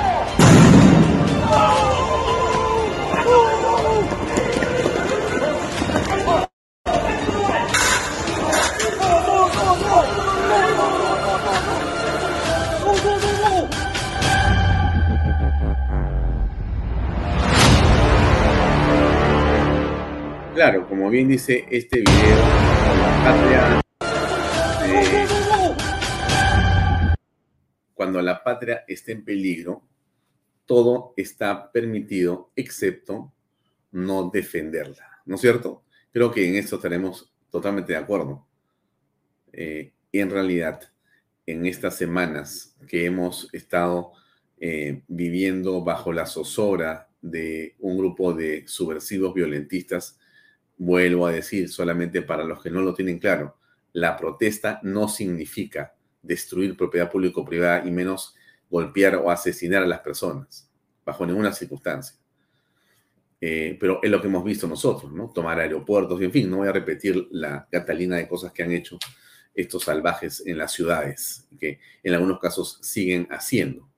Claro, 20.57 20.87
como 20.89 21.07
bien 21.11 21.27
dice 21.27 21.67
este 21.69 21.99
video, 21.99 22.37
cuando 27.93 28.19
la 28.23 28.43
patria 28.43 28.83
está 28.87 29.11
en 29.11 29.23
peligro, 29.23 29.83
todo 30.65 31.13
está 31.15 31.71
permitido 31.71 32.49
excepto 32.55 33.31
no 33.91 34.31
defenderla, 34.33 35.21
¿no 35.27 35.35
es 35.35 35.41
cierto? 35.41 35.83
Creo 36.11 36.31
que 36.31 36.49
en 36.49 36.55
esto 36.55 36.77
estaremos 36.77 37.31
totalmente 37.51 37.93
de 37.93 37.99
acuerdo. 37.99 38.47
Eh, 39.53 39.93
en 40.11 40.31
realidad, 40.31 40.91
en 41.45 41.67
estas 41.67 41.97
semanas 41.97 42.75
que 42.87 43.05
hemos 43.05 43.47
estado 43.53 44.13
eh, 44.59 45.03
viviendo 45.07 45.83
bajo 45.83 46.11
la 46.11 46.25
zozobra 46.25 47.09
de 47.21 47.75
un 47.77 47.95
grupo 47.99 48.33
de 48.33 48.67
subversivos 48.67 49.35
violentistas, 49.35 50.17
Vuelvo 50.77 51.25
a 51.25 51.31
decir, 51.31 51.69
solamente 51.69 52.21
para 52.21 52.43
los 52.43 52.61
que 52.61 52.69
no 52.69 52.81
lo 52.81 52.93
tienen 52.93 53.19
claro, 53.19 53.57
la 53.93 54.15
protesta 54.15 54.79
no 54.83 55.07
significa 55.07 55.95
destruir 56.21 56.77
propiedad 56.77 57.09
público-privada 57.09 57.83
y 57.85 57.91
menos 57.91 58.35
golpear 58.69 59.15
o 59.15 59.31
asesinar 59.31 59.83
a 59.83 59.87
las 59.87 60.01
personas, 60.01 60.69
bajo 61.05 61.25
ninguna 61.25 61.51
circunstancia. 61.53 62.17
Eh, 63.39 63.77
pero 63.79 63.99
es 64.01 64.09
lo 64.09 64.19
que 64.19 64.27
hemos 64.27 64.43
visto 64.43 64.67
nosotros, 64.67 65.11
¿no? 65.11 65.31
Tomar 65.31 65.59
aeropuertos, 65.59 66.19
en 66.21 66.31
fin, 66.31 66.49
no 66.49 66.57
voy 66.57 66.67
a 66.67 66.71
repetir 66.71 67.27
la 67.31 67.67
catalina 67.71 68.17
de 68.17 68.27
cosas 68.27 68.51
que 68.51 68.63
han 68.63 68.71
hecho 68.71 68.97
estos 69.53 69.83
salvajes 69.83 70.43
en 70.45 70.57
las 70.57 70.71
ciudades, 70.71 71.47
que 71.59 71.79
en 72.03 72.13
algunos 72.13 72.39
casos 72.39 72.79
siguen 72.81 73.27
haciendo. 73.31 73.89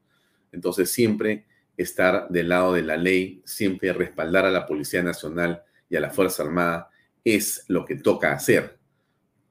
Entonces, 0.52 0.92
siempre 0.92 1.46
estar 1.78 2.28
del 2.30 2.50
lado 2.50 2.74
de 2.74 2.82
la 2.82 2.98
ley, 2.98 3.42
siempre 3.46 3.94
respaldar 3.94 4.46
a 4.46 4.52
la 4.52 4.66
Policía 4.66 5.04
Nacional 5.04 5.64
y 5.90 5.96
a 5.96 6.00
la 6.00 6.10
Fuerza 6.10 6.44
Armada 6.44 6.90
es 7.24 7.66
lo 7.68 7.86
que 7.86 7.96
toca 7.96 8.32
hacer. 8.32 8.78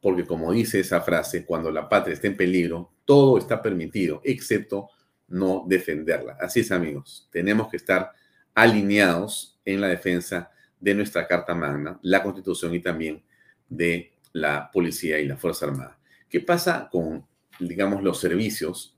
Porque 0.01 0.25
como 0.25 0.53
dice 0.53 0.81
esa 0.81 1.01
frase, 1.01 1.45
cuando 1.45 1.71
la 1.71 1.89
patria 1.89 2.15
está 2.15 2.29
en 2.29 2.37
peligro, 2.37 2.93
todo 3.05 3.39
está 3.39 3.61
permitido, 3.61 4.21
excepto 4.25 4.91
no 5.29 5.65
defenderla. 5.67 6.37
Así 6.41 6.61
es, 6.61 6.73
amigos. 6.73 7.29
Tenemos 7.31 7.69
que 7.69 7.77
estar 7.77 8.13
alineados 8.55 9.59
en 9.65 9.81
la 9.81 9.89
defensa 9.89 10.51
de 10.81 10.95
nuestra 10.95 11.27
Carta 11.27 11.55
Magna, 11.55 11.99
la 12.03 12.23
Constitución 12.23 12.75
y 12.75 12.81
también 12.81 13.23
de 13.69 14.13
la 14.33 14.71
Policía 14.73 15.19
y 15.19 15.27
la 15.27 15.37
Fuerza 15.37 15.67
Armada. 15.67 15.99
¿Qué 16.29 16.41
pasa 16.41 16.89
con, 16.91 17.27
digamos, 17.59 18.03
los 18.03 18.21
servicios 18.21 18.97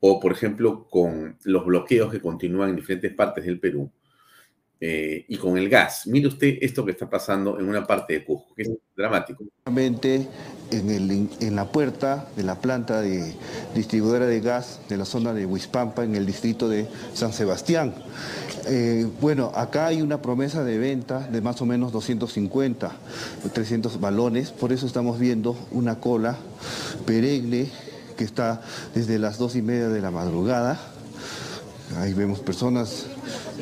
o, 0.00 0.20
por 0.20 0.32
ejemplo, 0.32 0.86
con 0.88 1.38
los 1.44 1.66
bloqueos 1.66 2.10
que 2.12 2.20
continúan 2.20 2.70
en 2.70 2.76
diferentes 2.76 3.12
partes 3.12 3.44
del 3.44 3.58
Perú? 3.58 3.90
Eh, 4.78 5.24
y 5.28 5.38
con 5.38 5.56
el 5.56 5.70
gas. 5.70 6.06
Mire 6.06 6.28
usted 6.28 6.58
esto 6.60 6.84
que 6.84 6.90
está 6.90 7.08
pasando 7.08 7.58
en 7.58 7.66
una 7.66 7.86
parte 7.86 8.12
de 8.12 8.24
Cusco, 8.24 8.54
que 8.54 8.62
es 8.62 8.70
dramático. 8.94 9.42
En, 10.70 11.30
en 11.40 11.56
la 11.56 11.72
puerta 11.72 12.28
de 12.36 12.42
la 12.42 12.60
planta 12.60 13.00
de 13.00 13.34
distribuidora 13.74 14.26
de 14.26 14.40
gas 14.40 14.80
de 14.90 14.98
la 14.98 15.06
zona 15.06 15.32
de 15.32 15.46
Huispampa, 15.46 16.04
en 16.04 16.14
el 16.14 16.26
distrito 16.26 16.68
de 16.68 16.86
San 17.14 17.32
Sebastián. 17.32 17.94
Eh, 18.68 19.06
bueno, 19.20 19.52
acá 19.54 19.86
hay 19.86 20.02
una 20.02 20.20
promesa 20.20 20.64
de 20.64 20.76
venta 20.76 21.20
de 21.20 21.40
más 21.40 21.62
o 21.62 21.66
menos 21.66 21.92
250, 21.92 22.92
300 23.52 24.00
balones, 24.00 24.50
por 24.50 24.72
eso 24.72 24.86
estamos 24.86 25.20
viendo 25.20 25.56
una 25.70 26.00
cola 26.00 26.36
perenne 27.06 27.70
que 28.16 28.24
está 28.24 28.60
desde 28.92 29.20
las 29.20 29.38
dos 29.38 29.54
y 29.54 29.62
media 29.62 29.88
de 29.88 30.00
la 30.00 30.10
madrugada. 30.10 30.80
Ahí 31.98 32.12
vemos 32.12 32.40
personas 32.40 33.06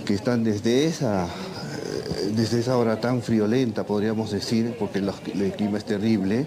que 0.04 0.14
están 0.14 0.44
desde 0.44 0.86
esa, 0.86 1.26
eh, 1.26 2.32
desde 2.34 2.60
esa 2.60 2.76
hora 2.76 3.00
tan 3.00 3.22
friolenta, 3.22 3.84
podríamos 3.84 4.30
decir, 4.30 4.76
porque 4.78 4.98
el 4.98 5.52
clima 5.52 5.78
es 5.78 5.84
terrible, 5.84 6.46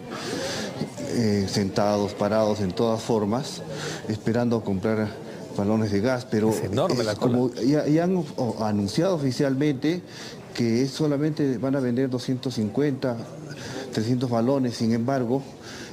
eh, 1.09 1.47
sentados, 1.49 2.13
parados 2.13 2.59
en 2.61 2.71
todas 2.71 3.01
formas, 3.01 3.61
esperando 4.07 4.63
comprar 4.63 5.07
balones 5.57 5.91
de 5.91 6.01
gas, 6.01 6.27
pero 6.29 6.53
como 7.19 7.51
ya, 7.53 8.03
han 8.03 8.23
anunciado 8.59 9.15
oficialmente 9.15 10.01
que 10.53 10.87
solamente 10.87 11.57
van 11.57 11.75
a 11.75 11.79
vender 11.79 12.09
250, 12.09 13.17
300 13.91 14.29
balones, 14.29 14.75
sin 14.75 14.93
embargo, 14.93 15.41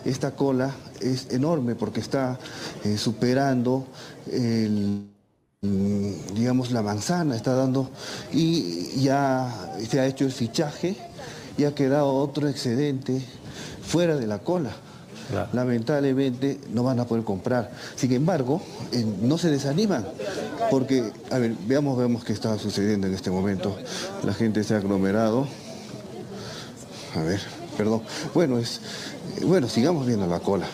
esta 0.04 0.32
cola 0.32 0.74
es 1.00 1.30
enorme 1.30 1.74
porque 1.74 2.00
está 2.00 2.38
eh, 2.84 2.98
superando 2.98 3.86
el 4.30 5.13
digamos, 6.34 6.70
la 6.70 6.82
manzana 6.82 7.36
está 7.36 7.54
dando 7.54 7.88
y 8.32 9.00
ya 9.00 9.72
se 9.88 10.00
ha 10.00 10.06
hecho 10.06 10.24
el 10.24 10.32
fichaje 10.32 10.96
y 11.56 11.64
ha 11.64 11.74
quedado 11.74 12.14
otro 12.14 12.48
excedente 12.48 13.22
fuera 13.82 14.16
de 14.16 14.26
la 14.26 14.38
cola. 14.38 14.70
Lamentablemente 15.52 16.60
no 16.72 16.82
van 16.82 17.00
a 17.00 17.06
poder 17.06 17.24
comprar. 17.24 17.72
Sin 17.96 18.12
embargo, 18.12 18.60
no 19.22 19.38
se 19.38 19.50
desaniman, 19.50 20.06
porque, 20.70 21.10
a 21.30 21.38
ver, 21.38 21.54
veamos, 21.66 21.96
veamos 21.96 22.24
qué 22.24 22.34
está 22.34 22.58
sucediendo 22.58 23.06
en 23.06 23.14
este 23.14 23.30
momento. 23.30 23.74
La 24.22 24.34
gente 24.34 24.62
se 24.64 24.74
ha 24.74 24.78
aglomerado. 24.78 25.48
A 27.16 27.22
ver, 27.22 27.40
perdón. 27.76 28.02
Bueno, 28.34 28.58
es, 28.58 28.80
bueno, 29.42 29.68
sigamos 29.68 30.06
viendo 30.06 30.26
la 30.26 30.40
cola. 30.40 30.66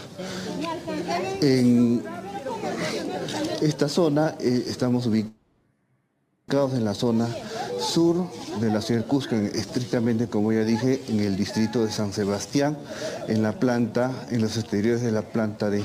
En, 1.41 2.03
esta 3.61 3.89
zona 3.89 4.37
eh, 4.41 4.65
estamos 4.69 5.07
ubicados 5.07 6.75
en 6.75 6.85
la 6.85 6.95
zona 6.95 7.29
sur 7.79 8.27
de 8.61 8.71
la 8.71 8.81
ciudad 8.81 9.03
de 9.03 9.07
Cusco, 9.07 9.35
estrictamente, 9.37 10.29
como 10.29 10.53
ya 10.53 10.65
dije, 10.65 11.01
en 11.09 11.21
el 11.21 11.37
distrito 11.37 11.85
de 11.85 11.93
San 11.93 12.13
Sebastián, 12.13 12.77
en 13.29 13.43
la 13.43 13.53
planta, 13.53 14.27
en 14.31 14.41
los 14.41 14.57
exteriores 14.57 15.03
de 15.03 15.13
la 15.13 15.23
planta 15.23 15.71
de, 15.71 15.83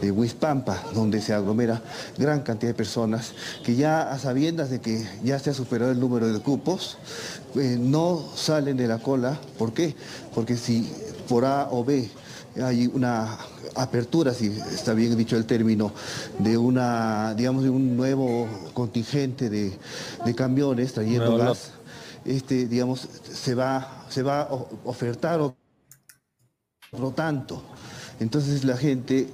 de 0.00 0.10
Huispampa, 0.10 0.82
donde 0.94 1.20
se 1.20 1.34
aglomera 1.34 1.82
gran 2.18 2.42
cantidad 2.42 2.70
de 2.70 2.76
personas 2.76 3.32
que 3.64 3.76
ya 3.76 4.10
a 4.10 4.18
sabiendas 4.18 4.70
de 4.70 4.80
que 4.80 5.06
ya 5.22 5.38
se 5.38 5.50
ha 5.50 5.54
superado 5.54 5.92
el 5.92 6.00
número 6.00 6.32
de 6.32 6.40
cupos, 6.40 6.98
eh, 7.54 7.76
no 7.78 8.24
salen 8.34 8.76
de 8.76 8.88
la 8.88 8.98
cola. 8.98 9.38
¿Por 9.58 9.72
qué? 9.72 9.94
Porque 10.34 10.56
si 10.56 10.90
por 11.28 11.44
A 11.44 11.68
o 11.70 11.84
B 11.84 12.08
hay 12.62 12.86
una 12.86 13.38
apertura, 13.74 14.32
si 14.32 14.46
está 14.72 14.94
bien 14.94 15.16
dicho 15.16 15.36
el 15.36 15.44
término, 15.44 15.92
de 16.38 16.56
una, 16.56 17.34
digamos, 17.34 17.62
de 17.62 17.70
un 17.70 17.96
nuevo 17.96 18.48
contingente 18.74 19.50
de, 19.50 19.76
camiones 20.34 20.92
trayendo 20.92 21.36
gas, 21.36 21.72
este, 22.24 22.66
digamos, 22.66 23.08
se 23.32 23.54
va, 23.54 24.04
se 24.08 24.22
va 24.22 24.42
a 24.42 24.48
ofertar 24.84 25.40
otro 25.40 27.10
tanto. 27.12 27.62
Entonces 28.20 28.64
la 28.64 28.76
gente, 28.76 29.28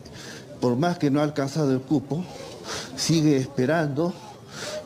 por 0.60 0.76
más 0.76 0.98
que 0.98 1.10
no 1.10 1.20
ha 1.20 1.24
alcanzado 1.24 1.72
el 1.72 1.80
cupo, 1.80 2.24
sigue 2.96 3.36
esperando 3.36 4.12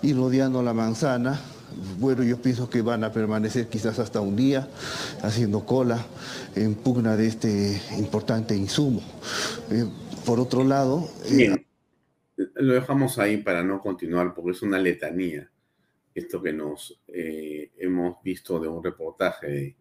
y 0.03 0.13
rodeando 0.13 0.63
la 0.63 0.73
manzana 0.73 1.41
bueno, 1.99 2.22
yo 2.22 2.41
pienso 2.41 2.68
que 2.70 2.83
van 2.83 3.05
a 3.05 3.12
permanecer 3.12 3.68
quizás 3.68 3.99
hasta 3.99 4.20
un 4.20 4.37
día 4.37 4.68
haciendo 5.22 5.64
cola 5.64 6.05
en 6.55 6.74
pugna 6.74 7.16
de 7.16 7.27
este 7.27 7.81
importante 7.99 8.57
insumo. 8.57 9.03
Eh, 9.70 9.85
por 10.24 10.41
otro 10.41 10.64
lado... 10.64 11.09
Eh, 11.27 11.37
Bien, 11.37 11.66
lo 12.37 12.74
dejamos 12.74 13.18
ahí 13.18 13.39
para 13.39 13.62
no 13.62 13.81
continuar 13.81 14.35
porque 14.35 14.53
es 14.53 14.62
una 14.62 14.79
letanía 14.79 15.51
esto 16.14 16.43
que 16.43 16.53
nos 16.53 17.03
eh, 17.09 17.72
hemos 17.77 18.22
visto 18.22 18.59
de 18.59 18.68
un 18.68 18.83
reportaje 18.83 19.77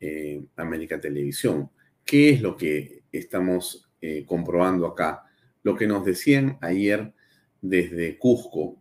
de 0.00 0.46
América 0.56 0.98
Televisión. 0.98 1.70
¿Qué 2.04 2.30
es 2.30 2.40
lo 2.40 2.56
que 2.56 3.02
estamos 3.12 3.90
comprobando 4.24 4.86
acá? 4.86 5.24
Lo 5.62 5.76
que 5.76 5.86
nos 5.86 6.06
decían 6.06 6.56
ayer 6.62 7.12
desde 7.60 8.16
Cusco, 8.16 8.76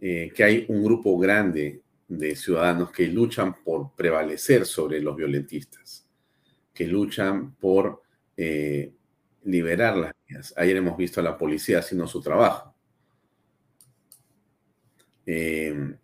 eh, 0.00 0.32
que 0.34 0.44
hay 0.44 0.66
un 0.68 0.84
grupo 0.84 1.18
grande 1.18 1.82
de 2.06 2.36
ciudadanos 2.36 2.90
que 2.92 3.08
luchan 3.08 3.62
por 3.64 3.94
prevalecer 3.94 4.64
sobre 4.64 5.00
los 5.00 5.16
violentistas, 5.16 6.06
que 6.72 6.86
luchan 6.86 7.54
por 7.56 8.02
eh, 8.36 8.92
liberar 9.44 9.96
las 9.96 10.12
vías. 10.26 10.54
Ayer 10.56 10.76
hemos 10.76 10.96
visto 10.96 11.20
a 11.20 11.24
la 11.24 11.36
policía 11.36 11.80
haciendo 11.80 12.06
su 12.06 12.20
trabajo. 12.20 12.74
Eh, 15.26 15.96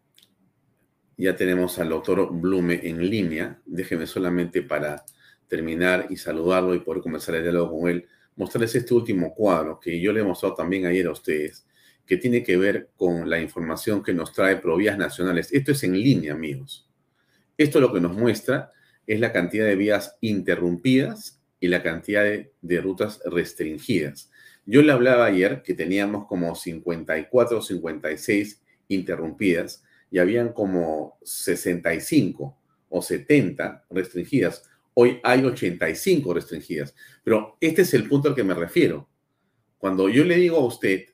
ya 1.17 1.37
tenemos 1.37 1.79
al 1.79 1.89
doctor 1.89 2.29
Blume 2.33 2.81
en 2.83 3.09
línea. 3.09 3.61
Déjeme 3.65 4.07
solamente 4.07 4.63
para 4.63 5.05
terminar 5.47 6.09
y 6.11 6.17
saludarlo 6.17 6.75
y 6.75 6.81
poder 6.81 7.01
comenzar 7.01 7.37
el 7.37 7.45
diálogo 7.45 7.81
con 7.81 7.91
él, 7.91 8.09
mostrarles 8.35 8.75
este 8.75 8.93
último 8.93 9.33
cuadro 9.33 9.79
que 9.79 10.01
yo 10.01 10.13
le 10.13 10.21
he 10.21 10.25
mostrado 10.25 10.55
también 10.55 10.87
ayer 10.87 11.07
a 11.07 11.13
ustedes 11.13 11.65
que 12.07 12.17
tiene 12.17 12.43
que 12.43 12.57
ver 12.57 12.91
con 12.97 13.29
la 13.29 13.41
información 13.41 14.03
que 14.03 14.13
nos 14.13 14.33
trae 14.33 14.57
Provías 14.57 14.99
Nacionales. 14.99 15.53
Esto 15.53 15.73
es 15.73 15.83
en 15.85 15.93
línea, 15.93 16.35
amigos. 16.35 16.89
Esto 17.57 17.81
lo 17.81 17.93
que 17.93 18.01
nos 18.01 18.15
muestra 18.15 18.73
es 19.07 19.21
la 19.21 19.33
cantidad 19.33 19.67
de 19.67 19.77
vías 19.77 20.17
interrumpidas 20.21 21.41
y 21.61 21.69
la 21.69 21.83
cantidad 21.83 22.25
de, 22.25 22.81
rutas 22.81 23.21
restringidas. 23.25 24.31
Yo 24.67 24.83
le 24.83 24.93
hablaba 24.93 25.27
ayer 25.27 25.63
que 25.63 25.75
teníamos 25.75 26.27
como 26.27 26.55
54 26.55 27.59
o 27.59 27.63
56 27.63 28.63
interrumpidas 28.89 29.83
y 30.11 30.19
habían 30.19 30.53
como 30.53 31.19
65 31.23 32.59
o 32.89 33.03
70 33.03 33.87
restringidas. 33.91 34.65
Hoy 34.95 35.21
hay 35.23 35.45
85 35.45 36.35
restringidas. 36.35 36.95
Pero 37.23 37.57
este 37.61 37.83
es 37.83 37.95
el 37.95 38.09
punto 38.09 38.29
al 38.29 38.35
que 38.35 38.45
me 38.45 38.55
refiero. 38.55 39.09
Cuando 39.79 40.09
yo 40.09 40.25
le 40.25 40.37
digo 40.37 40.59
a 40.59 40.67
usted 40.67 41.14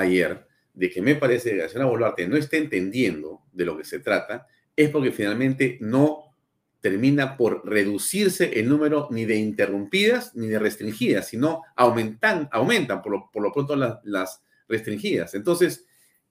ayer 0.00 0.46
de 0.74 0.90
que 0.90 1.02
me 1.02 1.14
parece 1.14 1.50
que 1.50 1.56
la 1.56 1.68
señora 1.68 1.90
Boluarte 1.90 2.26
no 2.26 2.36
está 2.36 2.56
entendiendo 2.56 3.42
de 3.52 3.64
lo 3.64 3.76
que 3.76 3.84
se 3.84 3.98
trata, 3.98 4.46
es 4.76 4.90
porque 4.90 5.12
finalmente 5.12 5.78
no 5.80 6.30
termina 6.80 7.36
por 7.36 7.68
reducirse 7.68 8.58
el 8.58 8.68
número 8.68 9.08
ni 9.10 9.26
de 9.26 9.36
interrumpidas 9.36 10.34
ni 10.34 10.46
de 10.46 10.58
restringidas, 10.58 11.28
sino 11.28 11.62
aumentan, 11.76 12.48
aumentan 12.52 13.02
por 13.02 13.12
lo, 13.12 13.30
por 13.30 13.42
lo 13.42 13.52
pronto 13.52 13.76
las, 13.76 13.98
las 14.04 14.42
restringidas. 14.68 15.34
Entonces, 15.34 15.84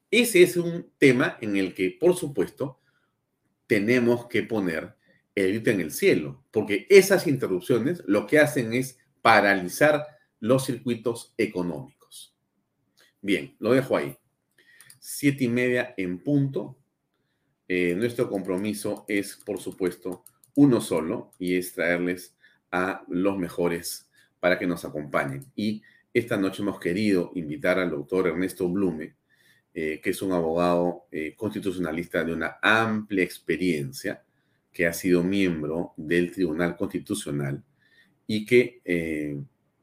ese 0.09 0.41
es 0.41 0.57
un 0.57 0.91
tema 0.97 1.37
en 1.41 1.55
el 1.55 1.73
que, 1.75 1.95
por 1.99 2.15
supuesto, 2.15 2.79
tenemos 3.67 4.27
que 4.27 4.41
poner 4.41 4.95
el 5.35 5.49
grito 5.49 5.69
en 5.69 5.81
el 5.81 5.91
cielo, 5.91 6.43
porque 6.49 6.87
esas 6.89 7.27
interrupciones 7.27 8.01
lo 8.07 8.25
que 8.25 8.39
hacen 8.39 8.73
es 8.73 8.97
paralizar 9.21 10.07
los 10.39 10.65
circuitos 10.65 11.33
económicos. 11.37 11.98
Bien, 13.21 13.55
lo 13.59 13.73
dejo 13.73 13.97
ahí. 13.97 14.17
Siete 14.99 15.43
y 15.43 15.49
media 15.49 15.93
en 15.97 16.19
punto. 16.19 16.77
Eh, 17.67 17.93
nuestro 17.95 18.29
compromiso 18.29 19.05
es, 19.07 19.35
por 19.35 19.59
supuesto, 19.59 20.23
uno 20.55 20.81
solo 20.81 21.31
y 21.37 21.55
es 21.55 21.73
traerles 21.73 22.35
a 22.71 23.03
los 23.09 23.37
mejores 23.37 24.09
para 24.39 24.57
que 24.57 24.67
nos 24.67 24.85
acompañen. 24.85 25.45
Y 25.55 25.81
esta 26.13 26.37
noche 26.37 26.63
hemos 26.63 26.79
querido 26.79 27.31
invitar 27.35 27.77
al 27.77 27.91
doctor 27.91 28.27
Ernesto 28.27 28.67
Blume, 28.69 29.15
eh, 29.73 29.99
que 30.01 30.09
es 30.11 30.21
un 30.21 30.31
abogado 30.31 31.07
eh, 31.11 31.35
constitucionalista 31.35 32.23
de 32.23 32.33
una 32.33 32.57
amplia 32.61 33.23
experiencia, 33.23 34.23
que 34.71 34.87
ha 34.87 34.93
sido 34.93 35.23
miembro 35.23 35.93
del 35.97 36.31
Tribunal 36.31 36.77
Constitucional 36.77 37.63
y 38.27 38.45
que 38.45 38.81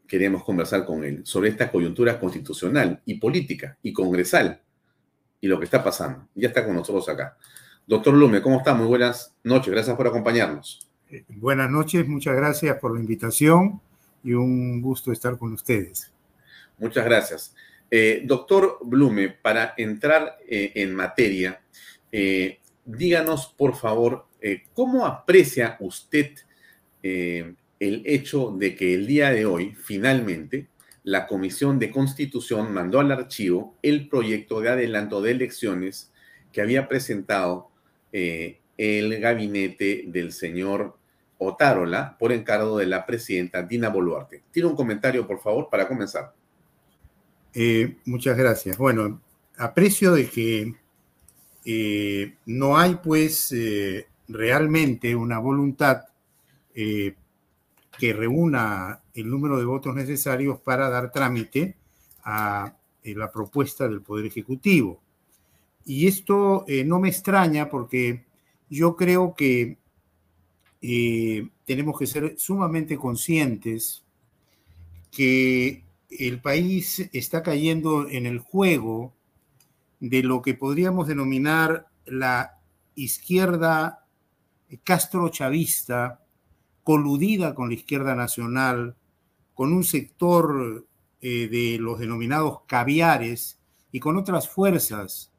eh, 0.07 0.09
queremos 0.09 0.44
conversar 0.44 0.84
con 0.84 1.04
él 1.04 1.20
sobre 1.24 1.50
esta 1.50 1.70
coyuntura 1.70 2.18
constitucional 2.18 3.02
y 3.04 3.14
política 3.14 3.76
y 3.82 3.92
congresal 3.92 4.61
y 5.40 5.48
lo 5.48 5.59
que 5.59 5.64
está 5.64 5.82
pasando. 5.82 6.28
Ya 6.34 6.48
está 6.48 6.64
con 6.64 6.74
nosotros 6.74 7.09
acá. 7.09 7.36
Doctor 7.86 8.14
Blume, 8.14 8.42
¿cómo 8.42 8.59
está? 8.59 8.74
Muy 8.74 8.86
buenas 8.86 9.34
noches. 9.44 9.72
Gracias 9.72 9.96
por 9.96 10.07
acompañarnos. 10.07 10.86
Buenas 11.28 11.70
noches, 11.70 12.09
muchas 12.09 12.34
gracias 12.34 12.76
por 12.80 12.92
la 12.92 13.00
invitación 13.00 13.80
y 14.24 14.32
un 14.32 14.82
gusto 14.82 15.12
estar 15.12 15.38
con 15.38 15.52
ustedes. 15.52 16.12
Muchas 16.78 17.04
gracias. 17.04 17.54
Eh, 17.88 18.22
doctor 18.24 18.78
Blume, 18.82 19.28
para 19.28 19.74
entrar 19.76 20.38
eh, 20.48 20.72
en 20.74 20.94
materia, 20.94 21.61
eh, 22.11 22.59
díganos, 22.84 23.54
por 23.57 23.76
favor, 23.76 24.26
¿cómo 24.74 25.07
aprecia 25.07 25.76
usted 25.80 26.32
el 27.81 28.03
hecho 28.07 28.51
de 28.51 28.74
que 28.74 28.95
el 28.95 29.07
día 29.07 29.31
de 29.31 29.47
hoy, 29.47 29.74
finalmente, 29.74 30.68
la 31.05 31.27
Comisión 31.27 31.79
de 31.79 31.91
Constitución 31.91 32.72
mandó 32.72 33.01
al 33.01 33.12
archivo 33.12 33.77
el 33.83 34.09
proyecto 34.09 34.61
de 34.61 34.70
adelanto 34.70 35.20
de 35.22 35.33
elecciones 35.33 36.12
que 36.53 36.61
había 36.61 36.89
presentado 36.89 37.70
el 38.12 39.20
gabinete 39.20 40.05
del 40.07 40.33
señor 40.33 40.97
Otárola 41.39 42.16
por 42.18 42.33
encargo 42.33 42.79
de 42.79 42.87
la 42.87 43.05
presidenta 43.05 43.62
Dina 43.62 43.89
Boluarte? 43.89 44.43
Tiene 44.51 44.68
un 44.68 44.77
comentario, 44.77 45.27
por 45.27 45.41
favor, 45.41 45.68
para 45.70 45.87
comenzar. 45.87 46.33
Eh, 47.53 47.97
muchas 48.05 48.37
gracias. 48.37 48.77
Bueno, 48.79 49.20
aprecio 49.57 50.12
de 50.12 50.29
que 50.29 50.74
eh, 51.64 52.35
no 52.47 52.79
hay 52.79 52.97
pues 53.03 53.53
eh, 53.53 54.07
realmente 54.29 55.14
una 55.14 55.39
voluntad 55.39 56.03
que 57.99 58.12
reúna 58.12 59.01
el 59.14 59.30
número 59.30 59.59
de 59.59 59.64
votos 59.64 59.94
necesarios 59.94 60.61
para 60.61 60.88
dar 60.90 61.12
trámite 61.12 61.76
a 62.24 62.76
la 63.05 63.30
propuesta 63.30 63.88
del 63.88 64.03
Poder 64.03 64.26
Ejecutivo. 64.26 65.01
Y 65.84 66.07
esto 66.07 66.64
no 66.84 66.99
me 66.99 67.09
extraña 67.09 67.70
porque 67.70 68.24
yo 68.68 68.97
creo 68.97 69.34
que 69.34 69.78
tenemos 71.64 71.99
que 71.99 72.07
ser 72.07 72.34
sumamente 72.38 72.97
conscientes 72.97 74.05
que 75.11 75.84
el 76.11 76.40
país 76.40 77.09
está 77.12 77.42
cayendo 77.42 78.09
en 78.09 78.26
el 78.26 78.38
juego 78.38 79.14
de 80.01 80.22
lo 80.22 80.42
que 80.42 80.55
podríamos 80.55 81.09
denominar 81.09 81.86
la 82.05 82.59
izquierda 82.94 84.05
castro-chavista, 84.84 86.26
coludida 86.87 87.57
con 87.57 87.68
la 87.68 87.74
izquierda 87.74 88.14
nacional, 88.14 88.95
con 89.55 89.72
un 89.72 89.82
sector 89.82 90.87
eh, 91.20 91.49
de 91.49 91.78
los 91.80 91.99
denominados 91.99 92.61
caviares 92.68 93.59
y 93.91 93.99
con 93.99 94.16
otras 94.16 94.49
fuerzas 94.49 95.32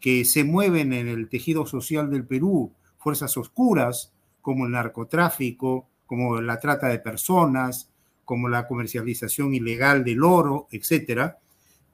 que 0.00 0.24
se 0.24 0.44
mueven 0.44 0.94
en 0.94 1.06
el 1.06 1.28
tejido 1.28 1.66
social 1.66 2.10
del 2.10 2.26
Perú, 2.26 2.72
fuerzas 2.96 3.36
oscuras 3.36 4.14
como 4.40 4.64
el 4.64 4.72
narcotráfico, 4.72 5.86
como 6.06 6.40
la 6.40 6.58
trata 6.58 6.88
de 6.88 7.00
personas, 7.00 7.90
como 8.24 8.48
la 8.48 8.66
comercialización 8.66 9.52
ilegal 9.52 10.04
del 10.04 10.24
oro, 10.24 10.68
etcétera, 10.70 11.38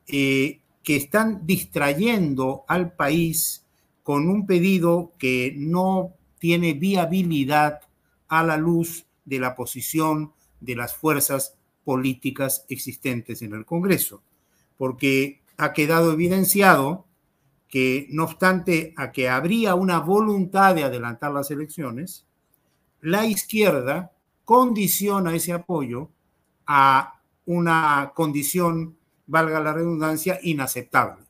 eh, 0.06 0.60
que 0.84 0.94
están 0.94 1.44
distrayendo 1.44 2.62
al 2.68 2.92
país 2.92 3.66
con 4.04 4.28
un 4.28 4.46
pedido 4.46 5.10
que 5.18 5.52
no 5.56 6.12
tiene 6.38 6.74
viabilidad 6.74 7.80
a 8.28 8.42
la 8.42 8.56
luz 8.56 9.06
de 9.24 9.38
la 9.38 9.54
posición 9.54 10.32
de 10.60 10.76
las 10.76 10.94
fuerzas 10.94 11.56
políticas 11.84 12.64
existentes 12.68 13.42
en 13.42 13.52
el 13.54 13.64
Congreso, 13.64 14.22
porque 14.76 15.42
ha 15.56 15.72
quedado 15.72 16.12
evidenciado 16.12 17.06
que 17.68 18.06
no 18.10 18.24
obstante 18.24 18.94
a 18.96 19.12
que 19.12 19.28
habría 19.28 19.74
una 19.74 19.98
voluntad 19.98 20.74
de 20.74 20.84
adelantar 20.84 21.32
las 21.32 21.50
elecciones, 21.50 22.24
la 23.00 23.26
izquierda 23.26 24.12
condiciona 24.44 25.34
ese 25.34 25.52
apoyo 25.52 26.10
a 26.66 27.20
una 27.46 28.12
condición, 28.14 28.96
valga 29.26 29.60
la 29.60 29.72
redundancia, 29.72 30.38
inaceptable, 30.42 31.24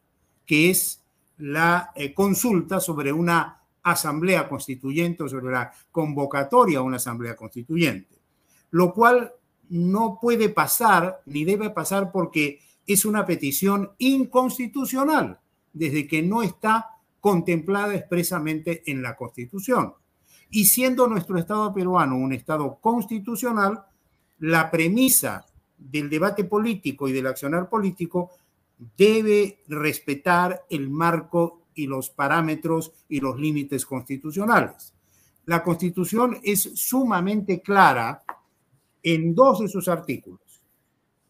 que 0.47 0.71
es 0.71 1.03
la 1.39 1.91
eh, 1.97 2.15
consulta 2.15 2.79
sobre 2.79 3.13
una 3.13 3.64
asamblea 3.85 4.49
constituyente 4.49 5.23
o 5.23 5.29
sobre 5.29 5.53
la 5.53 5.73
convocatoria 5.93 6.79
a 6.79 6.83
una 6.83 6.97
asamblea 6.97 7.37
constituyente, 7.37 8.19
lo 8.71 8.93
cual 8.93 9.33
no 9.69 10.19
puede 10.21 10.49
pasar 10.49 11.23
ni 11.27 11.45
debe 11.45 11.71
pasar 11.71 12.11
porque 12.11 12.61
es 12.87 13.05
una 13.05 13.25
petición 13.25 13.93
inconstitucional, 13.99 15.39
desde 15.73 16.07
que 16.07 16.23
no 16.23 16.43
está 16.43 16.91
contemplada 17.21 17.95
expresamente 17.95 18.83
en 18.87 19.03
la 19.03 19.17
Constitución. 19.17 19.95
Y 20.51 20.67
siendo 20.67 21.07
nuestro 21.09 21.39
Estado 21.39 21.73
peruano 21.73 22.17
un 22.17 22.33
Estado 22.33 22.79
constitucional, 22.81 23.85
la 24.41 24.71
premisa 24.71 25.47
del 25.79 26.11
debate 26.11 26.45
político 26.45 27.09
y 27.09 27.13
del 27.13 27.27
accionar 27.27 27.69
político 27.69 28.31
debe 28.97 29.63
respetar 29.69 30.65
el 30.69 30.91
marco 30.91 31.64
y 31.75 31.87
los 31.87 32.11
parámetros 32.11 32.93
y 33.09 33.21
los 33.21 33.39
límites 33.39 33.87
constitucionales. 33.87 34.95
La 35.47 35.63
Constitución 35.63 36.39
es 36.43 36.63
sumamente 36.75 37.61
clara 37.61 38.23
en 39.03 39.35
dos 39.35 39.61
de 39.61 39.69
sus 39.69 39.89
artículos. 39.89 40.41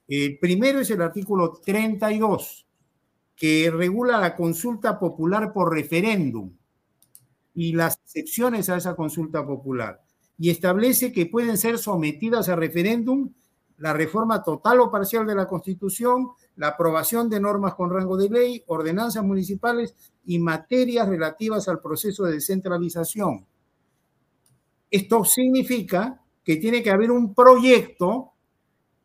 El 0.07 0.39
primero 0.39 0.81
es 0.81 0.91
el 0.91 1.03
artículo 1.03 1.61
32, 1.65 2.67
que 3.35 3.71
regula 3.71 4.21
la 4.21 4.37
consulta 4.37 4.99
popular 4.99 5.53
por 5.53 5.73
referéndum 5.73 6.53
y 7.55 7.73
las 7.73 7.99
excepciones 8.05 8.69
a 8.69 8.77
esa 8.77 8.95
consulta 8.95 9.45
popular 9.45 10.05
y 10.39 10.51
establece 10.51 11.13
que 11.13 11.27
pueden 11.27 11.57
ser 11.57 11.79
sometidas 11.79 12.49
a 12.49 12.57
referéndum 12.57 13.33
la 13.79 13.93
reforma 13.93 14.43
total 14.43 14.81
o 14.81 14.91
parcial 14.91 15.27
de 15.27 15.35
la 15.35 15.47
Constitución, 15.47 16.29
la 16.57 16.69
aprobación 16.69 17.29
de 17.29 17.41
normas 17.41 17.75
con 17.75 17.91
rango 17.91 18.17
de 18.17 18.31
ley, 18.31 18.65
ordenanzas 18.67 19.25
municipales 19.25 19.95
y 20.27 20.39
materias 20.39 21.09
relativas 21.09 21.69
al 21.69 21.81
proceso 21.81 22.25
de 22.25 22.35
descentralización. 22.35 23.45
Esto 24.91 25.25
significa 25.25 26.21
que 26.45 26.57
tiene 26.57 26.83
que 26.83 26.91
haber 26.91 27.11
un 27.11 27.35
proyecto 27.35 28.31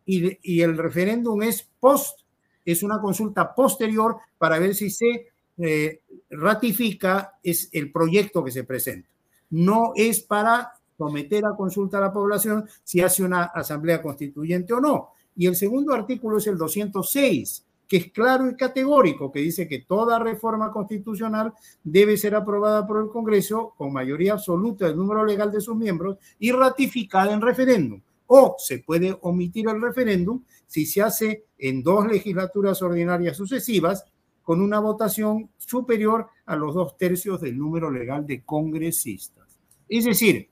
y, 0.06 0.62
el 0.62 0.78
referéndum 0.78 1.42
es 1.44 1.68
post, 1.80 2.22
es 2.66 2.84
una 2.84 3.00
consulta 3.00 3.54
posterior 3.54 4.18
para 4.38 4.60
ver 4.60 4.76
si 4.76 4.90
se 4.90 5.28
eh, 5.58 6.02
ratifica 6.30 7.38
es 7.44 7.70
el 7.74 7.92
proyecto 7.92 8.44
que 8.44 8.52
se 8.52 8.64
presenta. 8.64 9.10
No 9.52 9.94
es 9.96 10.22
para 10.22 10.79
someter 11.00 11.46
a 11.46 11.56
consulta 11.56 11.98
a 11.98 12.02
la 12.02 12.14
población 12.14 12.68
si 12.84 13.00
hace 13.00 13.24
una 13.24 13.46
asamblea 13.46 14.02
constituyente 14.02 14.74
o 14.74 14.82
no. 14.82 15.14
Y 15.36 15.48
el 15.48 15.56
segundo 15.56 15.94
artículo 15.94 16.38
es 16.38 16.48
el 16.48 16.58
206, 16.58 17.66
que 17.88 17.98
es 17.98 18.12
claro 18.12 18.50
y 18.50 18.58
categórico, 18.58 19.32
que 19.32 19.40
dice 19.40 19.66
que 19.66 19.80
toda 19.80 20.20
reforma 20.20 20.72
constitucional 20.72 21.54
debe 21.82 22.18
ser 22.18 22.36
aprobada 22.36 22.86
por 22.86 23.02
el 23.02 23.10
Congreso 23.10 23.74
con 23.78 23.94
mayoría 23.94 24.34
absoluta 24.34 24.88
del 24.88 24.98
número 24.98 25.26
legal 25.26 25.52
de 25.52 25.62
sus 25.62 25.78
miembros 25.78 26.18
y 26.38 26.52
ratificada 26.52 27.34
en 27.34 27.42
referéndum. 27.42 28.02
O 28.28 28.58
se 28.60 28.80
puede 28.80 29.18
omitir 29.22 29.70
el 29.70 29.82
referéndum 29.82 30.44
si 30.68 30.86
se 30.86 31.02
hace 31.02 31.46
en 31.58 31.82
dos 31.82 32.06
legislaturas 32.06 32.82
ordinarias 32.82 33.38
sucesivas 33.38 34.04
con 34.44 34.62
una 34.62 34.80
votación 34.80 35.50
superior 35.58 36.28
a 36.46 36.58
los 36.58 36.76
dos 36.76 36.98
tercios 36.98 37.40
del 37.40 37.58
número 37.58 37.90
legal 37.90 38.28
de 38.28 38.44
congresistas. 38.44 39.60
Es 39.88 40.06
decir, 40.06 40.50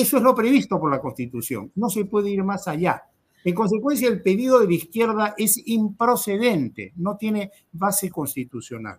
eso 0.00 0.18
es 0.18 0.22
lo 0.22 0.34
previsto 0.34 0.78
por 0.78 0.90
la 0.90 1.00
Constitución. 1.00 1.72
No 1.74 1.88
se 1.88 2.04
puede 2.04 2.30
ir 2.30 2.44
más 2.44 2.68
allá. 2.68 3.04
En 3.44 3.54
consecuencia, 3.54 4.08
el 4.08 4.22
pedido 4.22 4.60
de 4.60 4.66
la 4.66 4.74
izquierda 4.74 5.34
es 5.38 5.56
improcedente, 5.66 6.92
no 6.96 7.16
tiene 7.16 7.50
base 7.72 8.10
constitucional. 8.10 8.98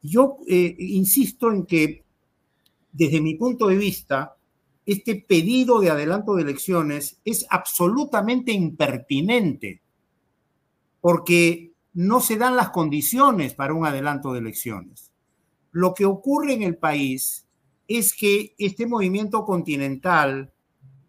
Yo 0.00 0.38
eh, 0.48 0.76
insisto 0.78 1.52
en 1.52 1.66
que, 1.66 2.04
desde 2.92 3.20
mi 3.20 3.34
punto 3.34 3.66
de 3.66 3.76
vista, 3.76 4.36
este 4.86 5.16
pedido 5.16 5.80
de 5.80 5.90
adelanto 5.90 6.36
de 6.36 6.42
elecciones 6.42 7.20
es 7.24 7.46
absolutamente 7.50 8.52
impertinente. 8.52 9.82
porque 11.00 11.72
no 11.94 12.20
se 12.20 12.36
dan 12.36 12.54
las 12.54 12.70
condiciones 12.70 13.54
para 13.54 13.74
un 13.74 13.84
adelanto 13.84 14.32
de 14.32 14.38
elecciones. 14.38 15.10
Lo 15.72 15.94
que 15.94 16.04
ocurre 16.04 16.52
en 16.52 16.62
el 16.62 16.76
país 16.76 17.47
es 17.88 18.14
que 18.14 18.54
este 18.58 18.86
movimiento 18.86 19.44
continental, 19.46 20.52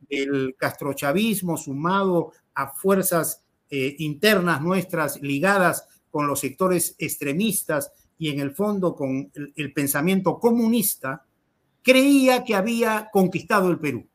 el 0.10 0.56
castrochavismo 0.58 1.58
sumado 1.58 2.32
a 2.56 2.72
fuerzas 2.72 3.44
eh, 3.70 3.96
internas 4.00 4.62
nuestras 4.62 5.22
ligadas 5.22 5.86
con 6.10 6.26
los 6.26 6.40
sectores 6.40 6.96
extremistas 6.98 7.92
y 8.18 8.30
en 8.30 8.40
el 8.40 8.52
fondo 8.52 8.96
con 8.96 9.30
el, 9.56 9.74
pensamiento 9.74 10.40
comunista, 10.40 11.26
creía 11.84 12.44
que 12.44 12.56
había 12.56 13.10
conquistado 13.12 13.70
el 13.70 13.80
Perú, 13.80 14.08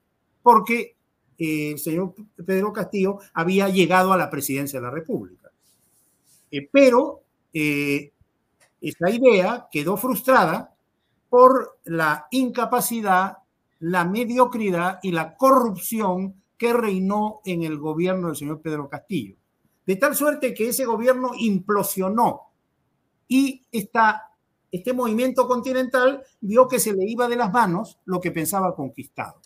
porque 0.42 0.96
eh, 1.38 1.72
el 1.72 1.78
señor 1.78 2.14
Pedro 2.44 2.72
Castillo 2.72 3.18
había 3.34 3.68
llegado 3.68 4.12
a 4.12 4.16
la 4.16 4.30
presidencia 4.30 4.80
de 4.80 4.86
la 4.86 4.90
República. 4.90 5.50
Eh, 6.50 6.68
pero 6.70 7.20
esta 7.52 9.10
idea 9.10 9.68
quedó 9.70 9.96
frustrada 9.96 10.73
por 11.34 11.80
la 11.82 12.28
incapacidad, 12.30 13.38
la 13.80 14.04
mediocridad 14.04 15.00
y 15.02 15.10
la 15.10 15.36
corrupción 15.36 16.40
que 16.56 16.72
reinó 16.72 17.40
en 17.44 17.64
el 17.64 17.76
gobierno 17.76 18.28
del 18.28 18.36
señor 18.36 18.60
Pedro 18.60 18.88
Castillo. 18.88 19.34
De 19.84 19.96
tal 19.96 20.14
suerte 20.14 20.54
que 20.54 20.68
ese 20.68 20.84
gobierno 20.84 21.32
implosionó 21.36 22.42
y 23.26 23.66
esta, 23.72 24.30
este 24.70 24.92
movimiento 24.92 25.48
continental 25.48 26.22
vio 26.40 26.68
que 26.68 26.78
se 26.78 26.92
le 26.92 27.04
iba 27.04 27.26
de 27.26 27.34
las 27.34 27.52
manos 27.52 27.98
lo 28.04 28.20
que 28.20 28.30
pensaba 28.30 28.76
conquistado. 28.76 29.40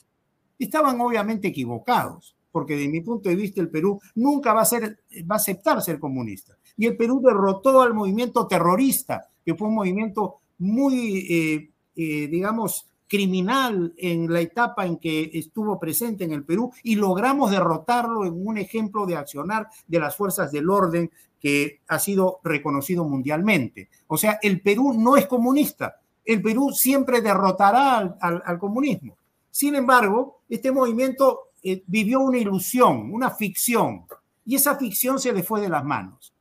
Estaban 0.59 1.01
obviamente 1.01 1.49
equivocados, 1.49 2.37
porque 2.53 2.77
de 2.77 2.89
mi 2.91 3.01
punto 3.01 3.31
de 3.31 3.37
vista 3.37 3.63
el 3.63 3.71
Perú 3.71 3.99
nunca 4.15 4.53
va 4.53 4.61
a, 4.61 4.67
ser, 4.67 5.01
va 5.23 5.37
a 5.37 5.39
aceptar 5.39 5.81
ser 5.81 5.99
comunista. 5.99 6.55
Y 6.77 6.85
el 6.85 6.99
Perú 6.99 7.23
derrotó 7.25 7.81
al 7.81 7.95
movimiento 7.95 8.47
terrorista, 8.47 9.31
que 9.43 9.55
fue 9.55 9.69
un 9.69 9.77
movimiento 9.77 10.41
muy, 10.59 11.27
eh, 11.31 11.71
eh, 11.99 12.29
digamos, 12.29 12.87
criminal 13.09 13.93
en 13.97 14.33
la 14.33 14.41
etapa 14.41 14.87
en 14.87 14.99
que 14.99 15.31
estuvo 15.35 15.81
presente 15.81 16.23
en 16.23 16.33
el 16.33 16.45
Perú 16.45 16.73
y 16.85 16.95
logramos 16.95 17.51
derrotarlo 17.51 18.25
en 18.25 18.35
un 18.47 18.57
ejemplo 18.57 19.05
de 19.05 19.17
accionar 19.17 19.67
de 19.87 19.99
las 19.99 20.15
fuerzas 20.15 20.53
del 20.53 20.71
orden 20.71 21.11
que 21.41 21.81
ha 21.89 21.99
sido 21.99 22.39
reconocido 22.45 23.05
mundialmente. 23.05 23.89
O 24.07 24.17
sea, 24.17 24.39
el 24.41 24.61
Perú 24.61 24.95
no 24.97 25.17
es 25.17 25.27
comunista, 25.27 26.01
el 26.25 26.41
Perú 26.41 26.71
siempre 26.73 27.21
derrotará 27.21 27.99
al, 27.99 28.17
al, 28.21 28.43
al 28.47 28.59
comunismo. 28.59 29.17
Sin 29.51 29.75
embargo, 29.75 30.43
este 30.49 30.71
movimiento 30.71 31.51
eh, 31.65 31.83
vivió 31.87 32.21
una 32.21 32.39
ilusión, 32.39 33.13
una 33.13 33.31
ficción, 33.31 34.05
y 34.45 34.55
esa 34.55 34.77
ficción 34.77 35.19
se 35.19 35.33
le 35.33 35.43
fue 35.43 35.61
de 35.61 35.69
las 35.69 35.85
manos. 35.85 36.33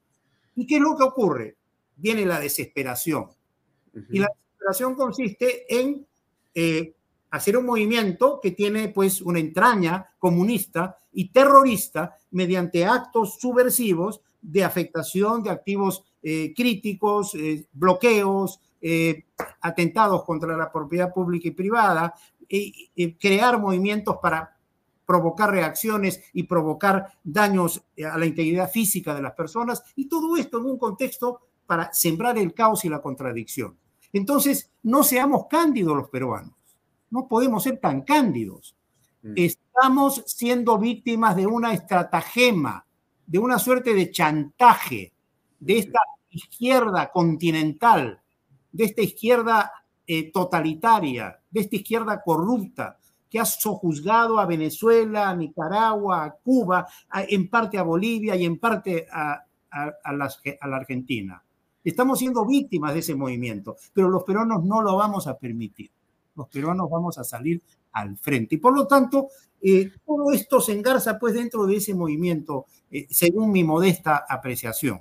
¿Y 0.56 0.68
qué 0.68 0.76
es 0.76 0.82
lo 0.82 0.96
que 0.96 1.04
ocurre? 1.04 1.56
Viene 1.96 2.26
la 2.26 2.40
desesperación. 2.40 3.24
Uh 3.24 3.98
-huh. 3.98 4.06
Y 4.12 4.20
la 4.20 4.30
desesperación 4.58 4.96
consiste 4.96 5.66
en 5.80 6.06
eh, 6.54 6.94
hacer 7.30 7.58
un 7.58 7.66
movimiento 7.66 8.40
que 8.42 8.52
tiene 8.52 8.90
pues 8.90 9.22
una 9.22 9.40
entraña 9.40 10.10
comunista 10.18 10.98
y 11.14 11.30
terrorista 11.30 12.18
mediante 12.32 12.86
actos 12.86 13.38
subversivos 13.40 14.22
de 14.42 14.64
afectación 14.64 15.44
de 15.44 15.50
activos 15.50 16.04
eh, 16.24 16.54
críticos, 16.56 17.36
eh, 17.36 17.66
bloqueos, 17.74 18.60
atentados 19.60 20.24
contra 20.24 20.56
la 20.56 20.72
propiedad 20.72 21.12
pública 21.12 21.48
y 21.48 21.52
privada, 21.52 22.14
crear 23.20 23.60
movimientos 23.60 24.18
para 24.22 24.56
provocar 25.04 25.50
reacciones 25.50 26.22
y 26.32 26.44
provocar 26.44 27.08
daños 27.24 27.84
a 28.10 28.18
la 28.20 28.26
integridad 28.28 28.70
física 28.70 29.16
de 29.16 29.24
las 29.24 29.34
personas, 29.34 29.84
y 29.96 30.08
todo 30.08 30.38
esto 30.38 30.60
en 30.60 30.66
un 30.66 30.78
contexto 30.78 31.42
para 31.66 31.92
sembrar 31.92 32.38
el 32.38 32.54
caos 32.54 32.86
y 32.86 32.90
la 32.90 33.02
contradicción. 33.02 33.76
Entonces, 34.18 34.72
no 34.84 35.04
seamos 35.04 35.46
cándidos 35.50 35.96
los 35.96 36.10
peruanos, 36.10 36.54
no 37.10 37.28
podemos 37.28 37.64
ser 37.64 37.78
tan 37.80 38.02
cándidos. 38.02 38.76
Mm. 39.22 39.34
Estamos 39.36 40.24
siendo 40.26 40.78
víctimas 40.78 41.36
de 41.36 41.46
una 41.46 41.74
estratagema, 41.74 42.86
de 43.26 43.40
una 43.40 43.60
suerte 43.60 43.94
de 43.94 44.12
chantaje 44.12 45.14
de 45.60 45.78
esta 45.78 46.00
izquierda 46.30 47.12
continental, 47.12 48.22
de 48.72 48.84
esta 48.86 49.02
izquierda 49.02 49.72
eh, 50.06 50.32
totalitaria, 50.32 51.40
de 51.50 51.62
esta 51.62 51.76
izquierda 51.76 52.22
corrupta, 52.24 52.98
que 53.30 53.40
ha 53.40 53.46
sojuzgado 53.46 54.40
a 54.40 54.46
Venezuela, 54.46 55.30
a 55.30 55.36
Nicaragua, 55.36 56.24
a 56.24 56.32
Cuba, 56.32 56.88
a, 57.10 57.24
en 57.24 57.50
parte 57.50 57.78
a 57.78 57.84
Bolivia 57.84 58.36
y 58.36 58.46
en 58.46 58.58
parte 58.58 59.06
a, 59.12 59.44
a, 59.70 59.94
a, 60.04 60.14
las, 60.14 60.42
a 60.62 60.68
la 60.68 60.78
Argentina. 60.78 61.44
Estamos 61.88 62.20
siendo 62.20 62.46
víctimas 62.46 62.94
de 62.94 63.00
ese 63.00 63.16
movimiento, 63.16 63.78
pero 63.94 64.10
los 64.10 64.26
peruanos 64.26 64.62
no 64.66 64.82
lo 64.82 64.98
vamos 64.98 65.26
a 65.26 65.38
permitir. 65.38 65.90
Los 66.36 66.50
peruanos 66.50 66.90
vamos 66.90 67.18
a 67.18 67.24
salir 67.24 67.62
al 67.94 68.18
frente. 68.18 68.56
Y 68.56 68.58
por 68.58 68.76
lo 68.76 68.86
tanto, 68.86 69.30
eh, 69.62 69.92
todo 70.06 70.34
esto 70.34 70.60
se 70.60 70.74
engarza 70.74 71.18
pues 71.18 71.34
dentro 71.34 71.66
de 71.66 71.78
ese 71.78 71.94
movimiento, 71.94 72.66
eh, 72.92 73.08
según 73.10 73.54
mi 73.54 73.64
modesta 73.64 74.26
apreciación. 74.28 75.00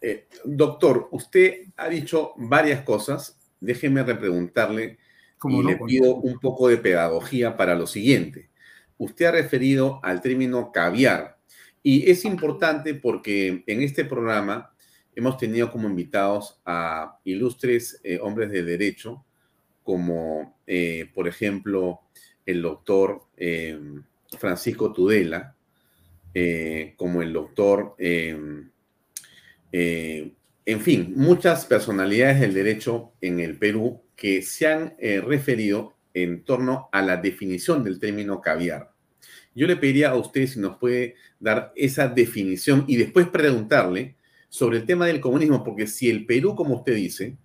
Eh, 0.00 0.26
doctor, 0.44 1.06
usted 1.12 1.68
ha 1.76 1.88
dicho 1.88 2.32
varias 2.38 2.82
cosas. 2.82 3.38
Déjeme 3.60 4.02
repreguntarle 4.02 4.98
y 5.44 5.48
no, 5.48 5.62
le 5.62 5.76
pido 5.76 6.16
un 6.16 6.40
poco 6.40 6.66
de 6.66 6.78
pedagogía 6.78 7.56
para 7.56 7.76
lo 7.76 7.86
siguiente. 7.86 8.50
Usted 8.98 9.26
ha 9.26 9.30
referido 9.30 10.00
al 10.02 10.20
término 10.20 10.72
caviar 10.72 11.38
y 11.84 12.10
es 12.10 12.24
importante 12.24 12.94
porque 12.94 13.62
en 13.68 13.82
este 13.82 14.04
programa 14.04 14.73
hemos 15.16 15.36
tenido 15.36 15.70
como 15.70 15.88
invitados 15.88 16.60
a 16.64 17.18
ilustres 17.24 18.00
eh, 18.02 18.18
hombres 18.20 18.50
de 18.50 18.62
derecho, 18.62 19.24
como 19.82 20.58
eh, 20.66 21.10
por 21.14 21.28
ejemplo 21.28 22.00
el 22.46 22.62
doctor 22.62 23.22
eh, 23.36 23.78
Francisco 24.38 24.92
Tudela, 24.92 25.54
como 26.96 27.22
el 27.22 27.32
doctor, 27.32 27.94
en 27.96 28.72
fin, 30.80 31.12
muchas 31.14 31.64
personalidades 31.64 32.40
del 32.40 32.54
derecho 32.54 33.12
en 33.20 33.38
el 33.38 33.56
Perú 33.56 34.02
que 34.16 34.42
se 34.42 34.66
han 34.66 34.96
referido 34.98 35.94
en 36.12 36.42
torno 36.42 36.88
a 36.90 37.02
la 37.02 37.18
definición 37.18 37.84
del 37.84 38.00
término 38.00 38.40
caviar. 38.40 38.90
Yo 39.54 39.68
le 39.68 39.76
pediría 39.76 40.10
a 40.10 40.16
usted 40.16 40.48
si 40.48 40.58
nos 40.58 40.76
puede 40.78 41.14
dar 41.38 41.72
esa 41.76 42.08
definición 42.08 42.84
y 42.88 42.96
después 42.96 43.28
preguntarle 43.28 44.16
sobre 44.54 44.78
el 44.78 44.86
tema 44.86 45.06
del 45.06 45.20
comunismo, 45.20 45.64
porque 45.64 45.88
si 45.88 46.08
el 46.08 46.26
Perú, 46.26 46.54
como 46.54 46.76
usted 46.76 46.94
dice, 46.94 47.36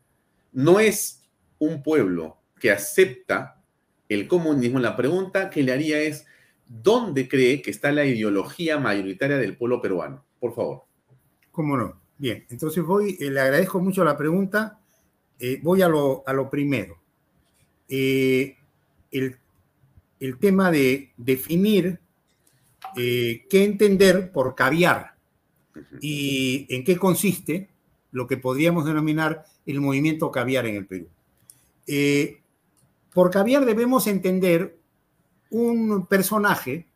no 0.51 0.79
es 0.79 1.23
un 1.57 1.81
pueblo 1.81 2.37
que 2.59 2.69
acepta 2.69 3.63
el 4.07 4.27
comunismo, 4.27 4.77
la 4.77 4.95
pregunta 4.95 5.49
que 5.49 5.63
le 5.63 5.71
haría 5.71 5.99
es, 5.99 6.27
¿dónde 6.67 7.27
cree 7.27 7.63
que 7.63 7.71
está 7.71 7.91
la 7.91 8.05
ideología 8.05 8.77
mayoritaria 8.77 9.37
del 9.37 9.57
pueblo 9.57 9.81
peruano? 9.81 10.23
Por 10.39 10.53
favor. 10.53 10.83
¿Cómo 11.51 11.75
no? 11.77 11.99
Bien, 12.19 12.45
entonces 12.47 12.83
voy, 12.83 13.17
eh, 13.19 13.31
le 13.31 13.39
agradezco 13.39 13.79
mucho 13.79 14.03
la 14.03 14.15
pregunta, 14.15 14.79
eh, 15.39 15.59
voy 15.63 15.81
a 15.81 15.87
lo, 15.87 16.23
a 16.27 16.33
lo 16.33 16.47
primero. 16.47 17.01
Eh, 17.87 18.55
el, 19.09 19.35
el, 20.19 20.37
tema 20.37 20.69
de 20.69 21.11
definir 21.17 21.99
qué 22.93 23.47
entender 23.51 24.31
por 24.31 24.53
caviar 24.53 25.15
y 26.01 26.65
en 26.69 26.83
qué 26.83 26.97
consiste 26.97 27.69
lo 28.11 28.27
que 28.27 28.37
podríamos 28.37 28.85
denominar 28.85 29.45
el 29.65 29.81
movimiento 29.81 30.31
caviar 30.31 30.65
en 30.65 30.75
el 30.75 30.85
Perú. 30.85 31.07
Eh, 31.87 32.41
por 33.13 33.31
caviar 33.31 33.65
debemos 33.65 34.07
entender 34.07 34.79
un 35.49 36.05
personaje 36.07 36.87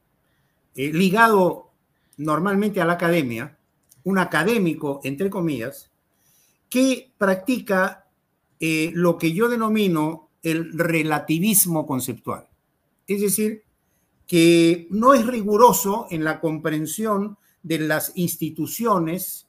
eh, 0.75 0.91
ligado 0.93 1.71
normalmente 2.17 2.81
a 2.81 2.85
la 2.85 2.93
academia, 2.93 3.57
un 4.03 4.17
académico, 4.17 5.01
entre 5.03 5.29
comillas, 5.29 5.89
que 6.69 7.11
practica 7.17 8.07
eh, 8.59 8.91
lo 8.93 9.17
que 9.17 9.33
yo 9.33 9.49
denomino 9.49 10.29
el 10.41 10.77
relativismo 10.77 11.85
conceptual. 11.85 12.47
Es 13.07 13.21
decir, 13.21 13.63
que 14.27 14.87
no 14.89 15.13
es 15.13 15.25
riguroso 15.25 16.07
en 16.09 16.23
la 16.23 16.39
comprensión 16.39 17.37
de 17.63 17.79
las 17.79 18.11
instituciones, 18.15 19.47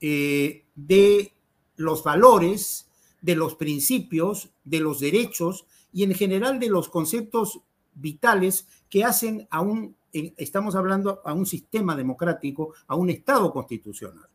eh, 0.00 0.64
de 0.74 1.32
los 1.76 2.02
valores, 2.02 2.88
de 3.20 3.36
los 3.36 3.54
principios, 3.54 4.50
de 4.64 4.80
los 4.80 5.00
derechos 5.00 5.66
y 5.92 6.02
en 6.02 6.14
general 6.14 6.58
de 6.58 6.68
los 6.68 6.88
conceptos 6.88 7.60
vitales 7.94 8.66
que 8.90 9.04
hacen 9.04 9.46
a 9.50 9.60
un, 9.60 9.96
estamos 10.12 10.74
hablando 10.74 11.20
a 11.24 11.32
un 11.32 11.46
sistema 11.46 11.94
democrático, 11.94 12.74
a 12.86 12.96
un 12.96 13.10
Estado 13.10 13.52
constitucional. 13.52 14.28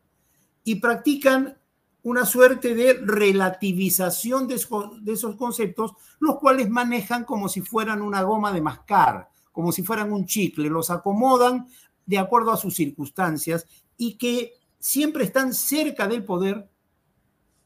Y 0.63 0.75
practican 0.75 1.57
una 2.03 2.25
suerte 2.25 2.75
de 2.75 2.93
relativización 2.93 4.47
de 4.47 4.55
esos 4.55 5.35
conceptos, 5.35 5.93
los 6.19 6.37
cuales 6.37 6.69
manejan 6.69 7.25
como 7.25 7.49
si 7.49 7.61
fueran 7.61 8.01
una 8.01 8.23
goma 8.23 8.53
de 8.53 8.61
mascar, 8.61 9.29
como 9.51 9.71
si 9.71 9.83
fueran 9.83 10.11
un 10.13 10.25
chicle, 10.25 10.69
los 10.69 10.89
acomodan 10.89 11.67
de 12.09 12.17
acuerdo 12.17 12.51
a 12.51 12.57
sus 12.57 12.73
circunstancias 12.73 13.67
y 13.95 14.17
que 14.17 14.53
siempre 14.79 15.25
están 15.25 15.53
cerca 15.53 16.07
del 16.07 16.25
poder, 16.25 16.67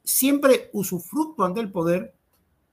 siempre 0.03 0.69
usufructúan 0.73 1.53
del 1.53 1.71
poder 1.71 2.13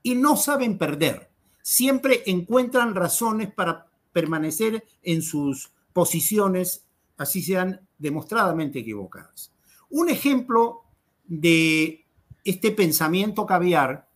y 0.03 0.15
no 0.15 0.35
saben 0.35 0.77
perder. 0.77 1.31
Siempre 1.61 2.23
encuentran 2.25 2.93
razones 2.93 3.53
para 3.53 3.87
permanecer 4.11 4.83
en 5.01 5.21
sus 5.21 5.71
posiciones, 5.93 6.83
así 7.17 7.41
sean 7.41 7.79
demostradamente 7.97 8.79
equivocadas. 8.79 9.53
Un 9.89 10.09
ejemplo 10.09 10.81
de 11.23 12.05
este 12.43 12.71
pensamiento 12.71 13.45
caviar, 13.45 14.09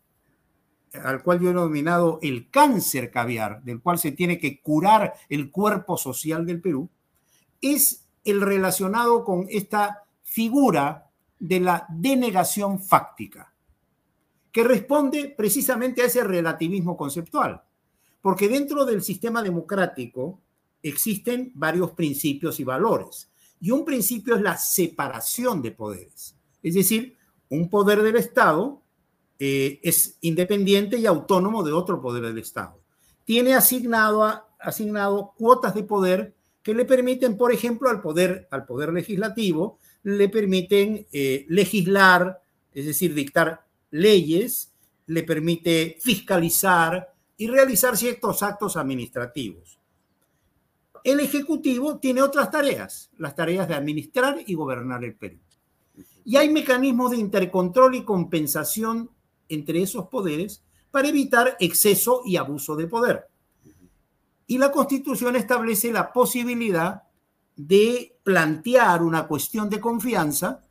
al 0.91 1.23
cual 1.23 1.39
yo 1.39 1.45
he 1.45 1.53
denominado 1.53 2.19
el 2.21 2.49
cáncer 2.49 3.11
caviar, 3.11 3.63
del 3.63 3.79
cual 3.79 3.97
se 3.97 4.11
tiene 4.11 4.39
que 4.39 4.59
curar 4.61 5.13
el 5.29 5.51
cuerpo 5.51 5.95
social 5.95 6.45
del 6.45 6.59
Perú, 6.59 6.89
es 7.73 8.05
el 8.23 8.41
relacionado 8.41 9.23
con 9.23 9.47
esta 9.49 10.03
figura 10.23 11.09
de 11.39 11.59
la 11.59 11.85
denegación 11.89 12.81
fáctica, 12.81 13.53
que 14.51 14.63
responde 14.63 15.33
precisamente 15.35 16.01
a 16.01 16.05
ese 16.05 16.23
relativismo 16.23 16.95
conceptual, 16.95 17.63
porque 18.21 18.47
dentro 18.47 18.85
del 18.85 19.03
sistema 19.03 19.41
democrático 19.41 20.41
existen 20.81 21.51
varios 21.55 21.91
principios 21.91 22.59
y 22.59 22.63
valores, 22.63 23.29
y 23.59 23.71
un 23.71 23.83
principio 23.83 24.35
es 24.35 24.41
la 24.41 24.57
separación 24.57 25.61
de 25.61 25.71
poderes, 25.71 26.35
es 26.61 26.73
decir, 26.73 27.17
un 27.49 27.69
poder 27.69 28.01
del 28.01 28.15
Estado 28.15 28.81
eh, 29.37 29.79
es 29.83 30.17
independiente 30.21 30.97
y 30.97 31.05
autónomo 31.05 31.63
de 31.63 31.73
otro 31.73 32.01
poder 32.01 32.23
del 32.23 32.37
Estado. 32.37 32.79
Tiene 33.25 33.53
asignado, 33.53 34.45
asignado 34.59 35.33
cuotas 35.37 35.75
de 35.75 35.83
poder 35.83 36.34
que 36.65 36.73
le 36.73 36.85
permiten, 36.85 37.37
por 37.37 37.51
ejemplo, 37.51 37.91
al 37.91 38.01
poder, 38.01 38.47
al 38.49 38.65
poder 38.65 38.91
legislativo, 38.91 39.77
le 40.01 40.29
permiten 40.29 41.05
eh, 41.11 41.45
legislar, 41.47 42.41
es 42.73 42.87
decir, 42.87 43.13
dictar 43.13 43.67
leyes, 43.91 44.73
le 45.05 45.21
permite 45.21 45.95
fiscalizar 46.01 47.13
y 47.37 47.45
realizar 47.45 47.95
ciertos 47.95 48.41
actos 48.41 48.77
administrativos. 48.77 49.77
El 51.03 51.19
Ejecutivo 51.19 51.99
tiene 51.99 52.23
otras 52.23 52.49
tareas, 52.49 53.11
las 53.19 53.35
tareas 53.35 53.67
de 53.67 53.75
administrar 53.75 54.39
y 54.47 54.55
gobernar 54.55 55.03
el 55.03 55.13
Perú. 55.13 55.37
Y 56.23 56.35
hay 56.37 56.49
mecanismos 56.49 57.11
de 57.11 57.17
intercontrol 57.17 57.93
y 57.93 58.03
compensación 58.03 59.11
entre 59.49 59.83
esos 59.83 60.07
poderes 60.07 60.63
para 60.89 61.09
evitar 61.09 61.57
exceso 61.59 62.23
y 62.25 62.37
abuso 62.37 62.75
de 62.75 62.87
poder. 62.87 63.27
Y 64.47 64.57
la 64.57 64.71
Constitución 64.71 65.35
establece 65.35 65.91
la 65.91 66.13
posibilidad 66.13 67.03
de 67.55 68.17
plantear 68.23 69.01
una 69.01 69.27
cuestión 69.27 69.69
de 69.69 69.79
confianza 69.79 70.65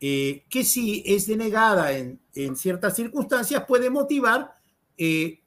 eh, 0.00 0.44
que 0.48 0.64
si 0.64 1.02
es 1.06 1.26
denegada 1.26 1.92
en, 1.92 2.20
ciertas 2.56 2.96
circunstancias 2.96 3.64
puede 3.68 3.88
motivar 3.88 4.52
eh, 4.96 5.42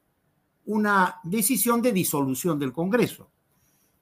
una 0.65 1.19
decisión 1.23 1.82
de 1.82 1.91
disolución 1.91 2.57
del 2.57 2.72
Congreso. 2.72 3.30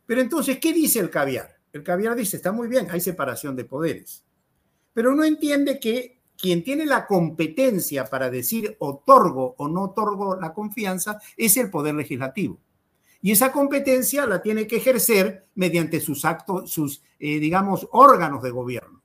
Pero 0.05 0.21
entonces, 0.21 0.59
¿qué 0.59 0.73
dice 0.73 0.99
el 0.99 1.09
caviar? 1.09 1.57
El 1.71 1.81
caviar 1.81 2.15
dice, 2.15 2.38
está 2.38 2.51
muy 2.51 2.67
bien, 2.67 2.88
hay 2.91 3.01
separación 3.01 3.55
de 3.55 3.65
poderes, 3.65 4.23
pero 4.93 5.15
no 5.15 5.23
entiende 5.23 5.80
que 5.80 6.21
quien 6.38 6.63
tiene 6.63 6.85
la 6.85 7.07
competencia 7.07 8.05
para 8.05 8.30
decir 8.30 8.75
otorgo 8.80 9.55
o 9.57 9.67
no 9.67 9.85
otorgo 9.85 10.35
la 10.35 10.53
confianza 10.53 11.19
es 11.35 11.57
el 11.57 11.71
poder 11.71 11.95
legislativo. 11.95 12.59
Y 13.23 13.31
esa 13.31 13.53
competencia 13.53 14.27
la 14.27 14.41
tiene 14.41 14.67
que 14.67 14.75
ejercer 14.75 15.47
mediante 15.55 16.01
sus 16.01 16.25
actos, 16.25 16.69
sus, 16.69 17.01
eh, 17.19 17.39
digamos, 17.39 17.87
órganos 17.93 18.43
de 18.43 18.51
gobierno. 18.51 19.01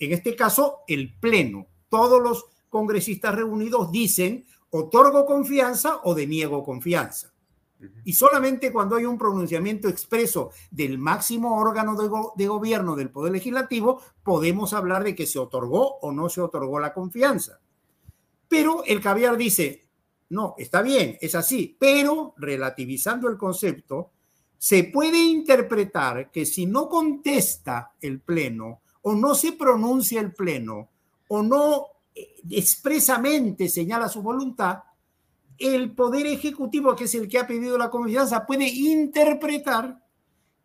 En 0.00 0.12
este 0.12 0.34
caso, 0.34 0.80
el 0.88 1.16
Pleno. 1.16 1.68
Todos 1.88 2.20
los 2.20 2.46
congresistas 2.68 3.36
reunidos 3.36 3.92
dicen 3.92 4.44
otorgo 4.70 5.24
confianza 5.24 6.00
o 6.02 6.16
deniego 6.16 6.64
confianza. 6.64 7.32
Y 8.04 8.14
solamente 8.14 8.72
cuando 8.72 8.96
hay 8.96 9.04
un 9.04 9.16
pronunciamiento 9.16 9.88
expreso 9.88 10.50
del 10.72 10.98
máximo 10.98 11.56
órgano 11.56 11.94
de, 11.94 12.10
de, 12.34 12.48
gobierno 12.48 12.96
del 12.96 13.10
Poder 13.10 13.32
Legislativo, 13.32 14.02
podemos 14.24 14.72
hablar 14.72 15.04
de 15.04 15.14
que 15.14 15.24
se 15.24 15.38
otorgó 15.38 15.98
o 15.98 16.10
no 16.10 16.28
se 16.28 16.40
otorgó 16.40 16.80
la 16.80 16.92
confianza. 16.92 17.60
Pero 18.48 18.82
el 18.84 19.00
caviar 19.00 19.36
dice, 19.36 19.85
no, 20.28 20.54
está 20.58 20.82
bien, 20.82 21.16
es 21.20 21.34
así, 21.34 21.76
pero 21.78 22.34
relativizando 22.36 23.28
el 23.28 23.36
concepto, 23.36 24.10
se 24.58 24.84
puede 24.84 25.18
interpretar 25.18 26.30
que 26.30 26.46
si 26.46 26.66
no 26.66 26.88
contesta 26.88 27.92
el 28.00 28.20
Pleno 28.20 28.80
o 29.02 29.14
no 29.14 29.34
se 29.34 29.52
pronuncia 29.52 30.20
el 30.20 30.32
Pleno 30.32 30.88
o 31.28 31.42
no 31.42 31.86
eh, 32.14 32.36
expresamente 32.50 33.68
señala 33.68 34.08
su 34.08 34.22
voluntad, 34.22 34.82
el 35.58 35.92
Poder 35.94 36.26
Ejecutivo, 36.26 36.96
que 36.96 37.04
es 37.04 37.14
el 37.14 37.28
que 37.28 37.38
ha 37.38 37.46
pedido 37.46 37.78
la 37.78 37.90
confianza, 37.90 38.46
puede 38.46 38.68
interpretar 38.68 40.02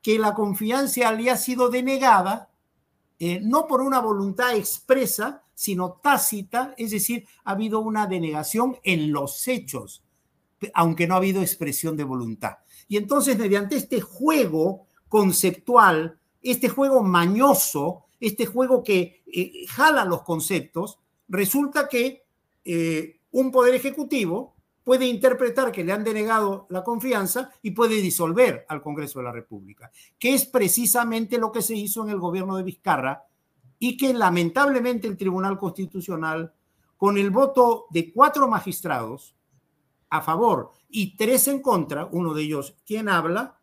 que 0.02 0.18
la 0.18 0.34
confianza 0.34 1.12
le 1.12 1.30
ha 1.30 1.38
sido 1.38 1.70
denegada, 1.70 2.50
eh, 3.20 3.40
no 3.42 3.68
por 3.68 3.82
una 3.82 4.00
voluntad 4.00 4.56
expresa, 4.56 5.44
sino 5.62 6.00
tácita, 6.02 6.74
es 6.76 6.90
decir, 6.90 7.28
ha 7.44 7.52
habido 7.52 7.82
una 7.82 8.08
denegación 8.08 8.80
en 8.82 9.12
los 9.12 9.48
hechos, 9.48 10.02
aunque 10.74 11.06
no 11.06 11.14
ha 11.14 11.18
habido 11.18 11.40
expresión 11.40 11.96
de 11.96 12.04
voluntad. 12.04 12.54
Y 12.88 12.98
entonces, 12.98 13.38
mediante 13.38 13.76
este 13.76 14.02
juego 14.02 14.88
conceptual, 15.08 16.18
este 16.42 16.68
juego 16.68 17.04
mañoso, 17.04 18.06
este 18.20 18.48
juego 18.48 18.82
que 18.82 19.22
eh, 19.32 19.68
jala 19.68 20.04
los 20.04 20.24
conceptos, 20.24 20.98
resulta 21.30 21.88
que 21.88 22.24
eh, 22.66 23.20
un 23.30 23.52
poder 23.52 23.76
ejecutivo 23.76 24.56
puede 24.84 25.06
interpretar 25.06 25.72
que 25.72 25.84
le 25.84 25.92
han 25.92 26.04
denegado 26.04 26.66
la 26.70 26.84
confianza 26.84 27.52
y 27.62 27.70
puede 27.70 28.02
disolver 28.02 28.66
al 28.68 28.82
Congreso 28.82 29.20
de 29.20 29.26
la 29.26 29.32
República, 29.32 29.92
que 30.18 30.34
es 30.34 30.48
precisamente 30.48 31.38
lo 31.38 31.52
que 31.52 31.62
se 31.62 31.76
hizo 31.76 32.02
en 32.02 32.10
el 32.10 32.20
gobierno 32.20 32.58
de 32.58 32.64
Vizcarra 32.64 33.28
y 33.84 33.98
que 33.98 34.14
lamentablemente 34.14 35.08
el 35.08 35.18
Tribunal 35.18 35.58
Constitucional, 35.58 36.54
con 36.98 37.18
el 37.18 37.32
voto 37.32 37.88
de 37.90 38.14
cuatro 38.14 38.48
magistrados 38.48 39.36
a 40.12 40.22
favor 40.22 40.70
y 40.88 41.18
tres 41.18 41.48
en 41.48 41.64
contra, 41.64 42.06
uno 42.12 42.36
de 42.36 42.44
ellos 42.44 42.76
quien 42.86 43.10
habla, 43.10 43.60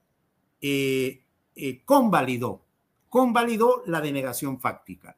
eh, 0.61 1.23
eh, 1.55 1.83
convalidó, 1.85 2.65
convalidó 3.09 3.85
la 3.87 4.01
denegación 4.01 4.59
fáctica. 4.59 5.17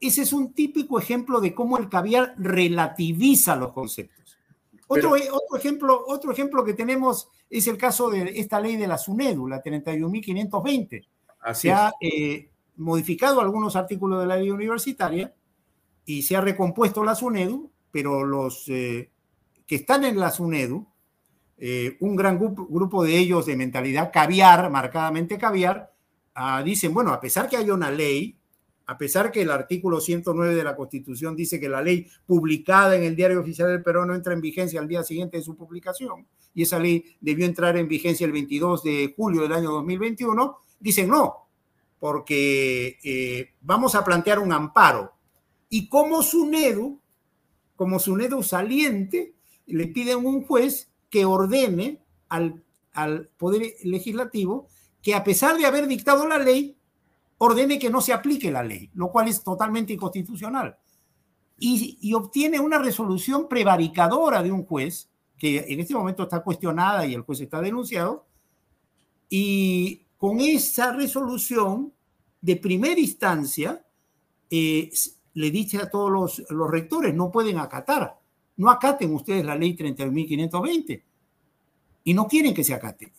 Ese 0.00 0.22
es 0.22 0.32
un 0.32 0.54
típico 0.54 0.98
ejemplo 0.98 1.42
de 1.42 1.54
cómo 1.54 1.76
el 1.76 1.90
caviar 1.90 2.34
relativiza 2.38 3.56
los 3.56 3.74
conceptos. 3.74 4.38
Otro, 4.86 5.10
otro, 5.10 5.58
ejemplo, 5.58 6.02
otro 6.06 6.32
ejemplo 6.32 6.64
que 6.64 6.72
tenemos 6.72 7.28
es 7.50 7.66
el 7.66 7.76
caso 7.76 8.08
de 8.08 8.40
esta 8.40 8.58
ley 8.58 8.76
de 8.76 8.86
la 8.86 8.96
SUNEDU, 8.96 9.46
la 9.46 9.62
31.520. 9.62 11.06
Se 11.52 11.70
ha 11.70 11.92
eh, 12.00 12.49
modificado 12.80 13.40
algunos 13.40 13.76
artículos 13.76 14.20
de 14.20 14.26
la 14.26 14.36
ley 14.36 14.50
universitaria 14.50 15.34
y 16.04 16.22
se 16.22 16.36
ha 16.36 16.40
recompuesto 16.40 17.04
la 17.04 17.14
SUNEDU, 17.14 17.70
pero 17.90 18.24
los 18.24 18.64
eh, 18.68 19.10
que 19.66 19.76
están 19.76 20.04
en 20.04 20.18
la 20.18 20.30
SUNEDU, 20.30 20.86
eh, 21.58 21.96
un 22.00 22.16
gran 22.16 22.38
grupo, 22.38 23.04
de 23.04 23.18
ellos 23.18 23.46
de 23.46 23.56
mentalidad 23.56 24.10
caviar, 24.12 24.70
marcadamente 24.70 25.36
caviar, 25.36 25.92
ah, 26.34 26.62
dicen, 26.64 26.94
bueno, 26.94 27.12
a 27.12 27.20
pesar 27.20 27.48
que 27.48 27.58
haya 27.58 27.74
una 27.74 27.90
ley, 27.90 28.38
a 28.86 28.96
pesar 28.96 29.30
que 29.30 29.42
el 29.42 29.50
artículo 29.50 30.00
109 30.00 30.54
de 30.54 30.64
la 30.64 30.74
Constitución 30.74 31.36
dice 31.36 31.60
que 31.60 31.68
la 31.68 31.82
ley 31.82 32.08
publicada 32.26 32.96
en 32.96 33.04
el 33.04 33.14
Diario 33.14 33.40
Oficial 33.40 33.68
del 33.68 33.82
Perú 33.82 34.06
no 34.06 34.14
entra 34.14 34.32
en 34.32 34.40
vigencia 34.40 34.80
al 34.80 34.88
día 34.88 35.04
siguiente 35.04 35.36
de 35.36 35.42
su 35.42 35.54
publicación, 35.54 36.26
y 36.54 36.62
esa 36.62 36.78
ley 36.78 37.04
debió 37.20 37.44
entrar 37.44 37.76
en 37.76 37.86
vigencia 37.86 38.24
el 38.24 38.32
22 38.32 38.82
de 38.82 39.14
julio 39.14 39.42
del 39.42 39.52
año 39.52 39.70
2021, 39.70 40.56
dicen 40.80 41.08
no, 41.10 41.49
porque 42.00 42.98
eh, 43.04 43.54
vamos 43.60 43.94
a 43.94 44.02
plantear 44.02 44.40
un 44.40 44.52
amparo. 44.52 45.12
Y 45.68 45.88
como 45.88 46.22
SUNEDU, 46.22 46.98
como 47.76 48.00
SUNEDU 48.00 48.42
saliente, 48.42 49.34
le 49.66 49.86
piden 49.86 50.24
un 50.24 50.44
juez 50.44 50.90
que 51.10 51.26
ordene 51.26 52.02
al, 52.28 52.64
al 52.92 53.28
Poder 53.36 53.74
Legislativo 53.84 54.66
que 55.02 55.14
a 55.14 55.22
pesar 55.22 55.56
de 55.56 55.66
haber 55.66 55.86
dictado 55.86 56.26
la 56.26 56.38
ley, 56.38 56.76
ordene 57.38 57.78
que 57.78 57.90
no 57.90 58.00
se 58.00 58.12
aplique 58.12 58.50
la 58.50 58.62
ley, 58.62 58.90
lo 58.94 59.10
cual 59.10 59.28
es 59.28 59.42
totalmente 59.42 59.92
inconstitucional. 59.92 60.76
Y, 61.58 61.98
y, 62.00 62.14
obtiene 62.14 62.58
una 62.58 62.78
resolución 62.78 63.48
prevaricadora 63.48 64.42
de 64.42 64.50
un 64.52 64.64
juez, 64.64 65.10
que 65.38 65.66
en 65.68 65.80
este 65.80 65.94
momento 65.94 66.22
está 66.22 66.42
cuestionada 66.42 67.06
y 67.06 67.14
el 67.14 67.22
juez 67.22 67.40
está 67.40 67.60
denunciado, 67.60 68.26
y 69.28 70.06
con 70.20 70.38
esa 70.38 70.92
resolución 70.92 71.94
de 72.42 72.56
primera 72.56 73.00
instancia, 73.00 73.82
eh, 74.50 74.90
le 75.32 75.50
dice 75.50 75.78
a 75.78 75.88
todos 75.88 76.12
los, 76.12 76.50
los, 76.50 76.70
rectores, 76.70 77.14
no 77.14 77.32
pueden 77.32 77.56
acatar, 77.56 78.18
no 78.58 78.68
acaten 78.68 79.14
ustedes 79.14 79.46
la 79.46 79.56
ley 79.56 79.74
30.520 79.74 81.02
y 82.04 82.12
no 82.12 82.28
quieren 82.28 82.52
que 82.52 82.62
se 82.62 82.74
acate. 82.74 83.10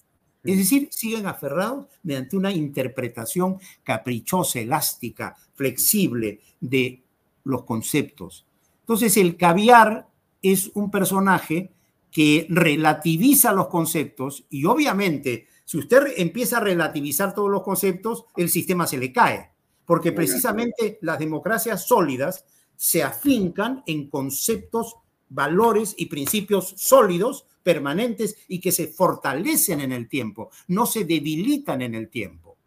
Es 0.43 0.57
decir, 0.57 0.89
siguen 0.91 1.25
aferrados 1.25 1.87
mediante 2.03 2.37
una 2.37 2.51
interpretación 2.51 3.57
caprichosa, 3.81 4.59
elástica, 4.59 5.35
flexible 5.55 6.39
de 6.59 7.01
los 7.45 7.63
conceptos. 7.63 8.45
Entonces 8.81 9.17
el 9.17 9.37
caviar 9.37 10.07
es 10.43 10.69
un 10.75 10.91
personaje 10.91 11.71
que 12.11 12.45
relativiza 12.47 13.53
los 13.53 13.69
conceptos 13.69 14.45
y 14.51 14.65
obviamente 14.65 15.47
si 15.71 15.77
usted 15.77 16.15
empieza 16.17 16.57
a 16.57 16.59
relativizar 16.59 17.33
todos 17.33 17.49
los 17.49 17.63
conceptos, 17.63 18.25
el 18.35 18.49
sistema 18.49 18.85
se 18.85 18.97
le 18.97 19.13
cae, 19.13 19.51
porque 19.85 20.11
precisamente 20.11 20.99
las 20.99 21.17
democracias 21.17 21.87
sólidas 21.87 22.43
se 22.75 23.03
afincan 23.03 23.81
en 23.85 24.09
conceptos, 24.09 24.97
valores 25.29 25.95
y 25.97 26.07
principios 26.07 26.73
sólidos, 26.75 27.45
permanentes 27.63 28.35
y 28.49 28.59
que 28.59 28.73
se 28.73 28.87
fortalecen 28.87 29.79
en 29.79 29.93
el 29.93 30.09
tiempo, 30.09 30.49
no 30.67 30.85
se 30.85 31.05
debilitan 31.05 31.81
en 31.81 31.95
el 31.95 32.09
tiempo. 32.09 32.57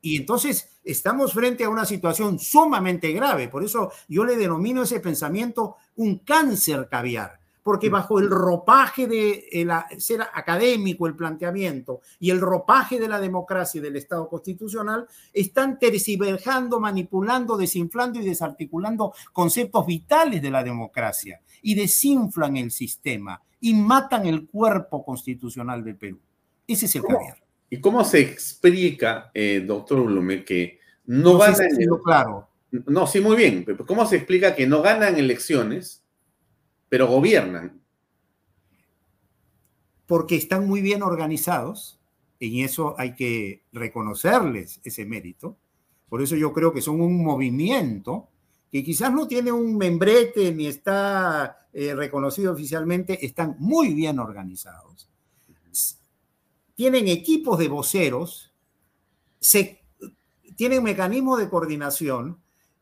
Y 0.00 0.16
entonces 0.16 0.80
estamos 0.84 1.34
frente 1.34 1.64
a 1.64 1.68
una 1.68 1.84
situación 1.84 2.38
sumamente 2.38 3.12
grave. 3.12 3.48
Por 3.48 3.62
eso 3.62 3.92
yo 4.08 4.24
le 4.24 4.36
denomino 4.36 4.84
ese 4.84 5.00
pensamiento 5.00 5.76
un 5.96 6.20
cáncer 6.20 6.88
caviar, 6.90 7.41
porque 7.62 7.88
bajo 7.88 8.18
el 8.18 8.28
ropaje 8.30 9.06
de 9.06 9.66
ser 9.98 10.22
académico 10.22 11.06
el 11.06 11.14
planteamiento 11.14 12.00
y 12.18 12.30
el 12.30 12.40
ropaje 12.40 12.98
de 12.98 13.08
la 13.08 13.20
democracia 13.20 13.78
y 13.78 13.82
del 13.82 13.96
Estado 13.96 14.28
constitucional, 14.28 15.06
están 15.32 15.78
terciverjando, 15.78 16.80
manipulando, 16.80 17.56
desinflando 17.56 18.20
y 18.20 18.24
desarticulando 18.24 19.12
conceptos 19.32 19.86
vitales 19.86 20.42
de 20.42 20.50
la 20.50 20.64
democracia 20.64 21.40
y 21.62 21.74
desinflan 21.74 22.56
el 22.56 22.70
sistema 22.70 23.40
y 23.60 23.74
matan 23.74 24.26
el 24.26 24.46
cuerpo 24.46 25.04
constitucional 25.04 25.84
del 25.84 25.96
Perú. 25.96 26.18
Ese 26.66 26.86
es 26.86 26.96
el 26.96 27.02
caviar. 27.02 27.38
¿Y 27.70 27.80
cómo 27.80 28.04
se 28.04 28.20
explica, 28.20 29.30
eh, 29.32 29.62
doctor 29.66 30.02
Blume, 30.02 30.44
que 30.44 30.80
no, 31.06 31.38
ganan... 31.38 31.68
claro. 32.04 32.48
No, 32.86 33.06
sí, 33.06 33.20
muy 33.20 33.36
bien. 33.36 33.64
¿Cómo 33.86 34.06
se 34.06 34.16
explica 34.16 34.54
que 34.54 34.66
no 34.66 34.82
ganan 34.82 35.18
elecciones, 35.18 36.01
pero 36.92 37.06
gobiernan? 37.06 37.80
Porque 40.04 40.36
están 40.36 40.68
muy 40.68 40.82
bien 40.82 41.02
organizados, 41.02 41.98
y 42.38 42.64
eso 42.64 42.94
hay 42.98 43.14
que 43.14 43.62
reconocerles 43.72 44.78
ese 44.84 45.06
mérito. 45.06 45.56
Por 46.10 46.20
eso 46.20 46.36
yo 46.36 46.52
creo 46.52 46.70
que 46.74 46.82
son 46.82 47.00
un 47.00 47.24
movimiento 47.24 48.28
que 48.70 48.84
quizás 48.84 49.10
no 49.10 49.26
tiene 49.26 49.50
un 49.50 49.78
membrete 49.78 50.52
ni 50.52 50.66
está 50.66 51.66
eh, 51.72 51.94
reconocido 51.94 52.52
oficialmente, 52.52 53.24
están 53.24 53.56
muy 53.58 53.94
bien 53.94 54.18
organizados 54.18 55.08
tienen 56.74 57.06
equipos 57.06 57.58
de 57.60 57.68
voceros, 57.68 58.52
se, 59.38 59.84
tienen 60.56 60.82
mecanismos 60.82 61.38
de 61.38 61.48
coordinación 61.48 62.38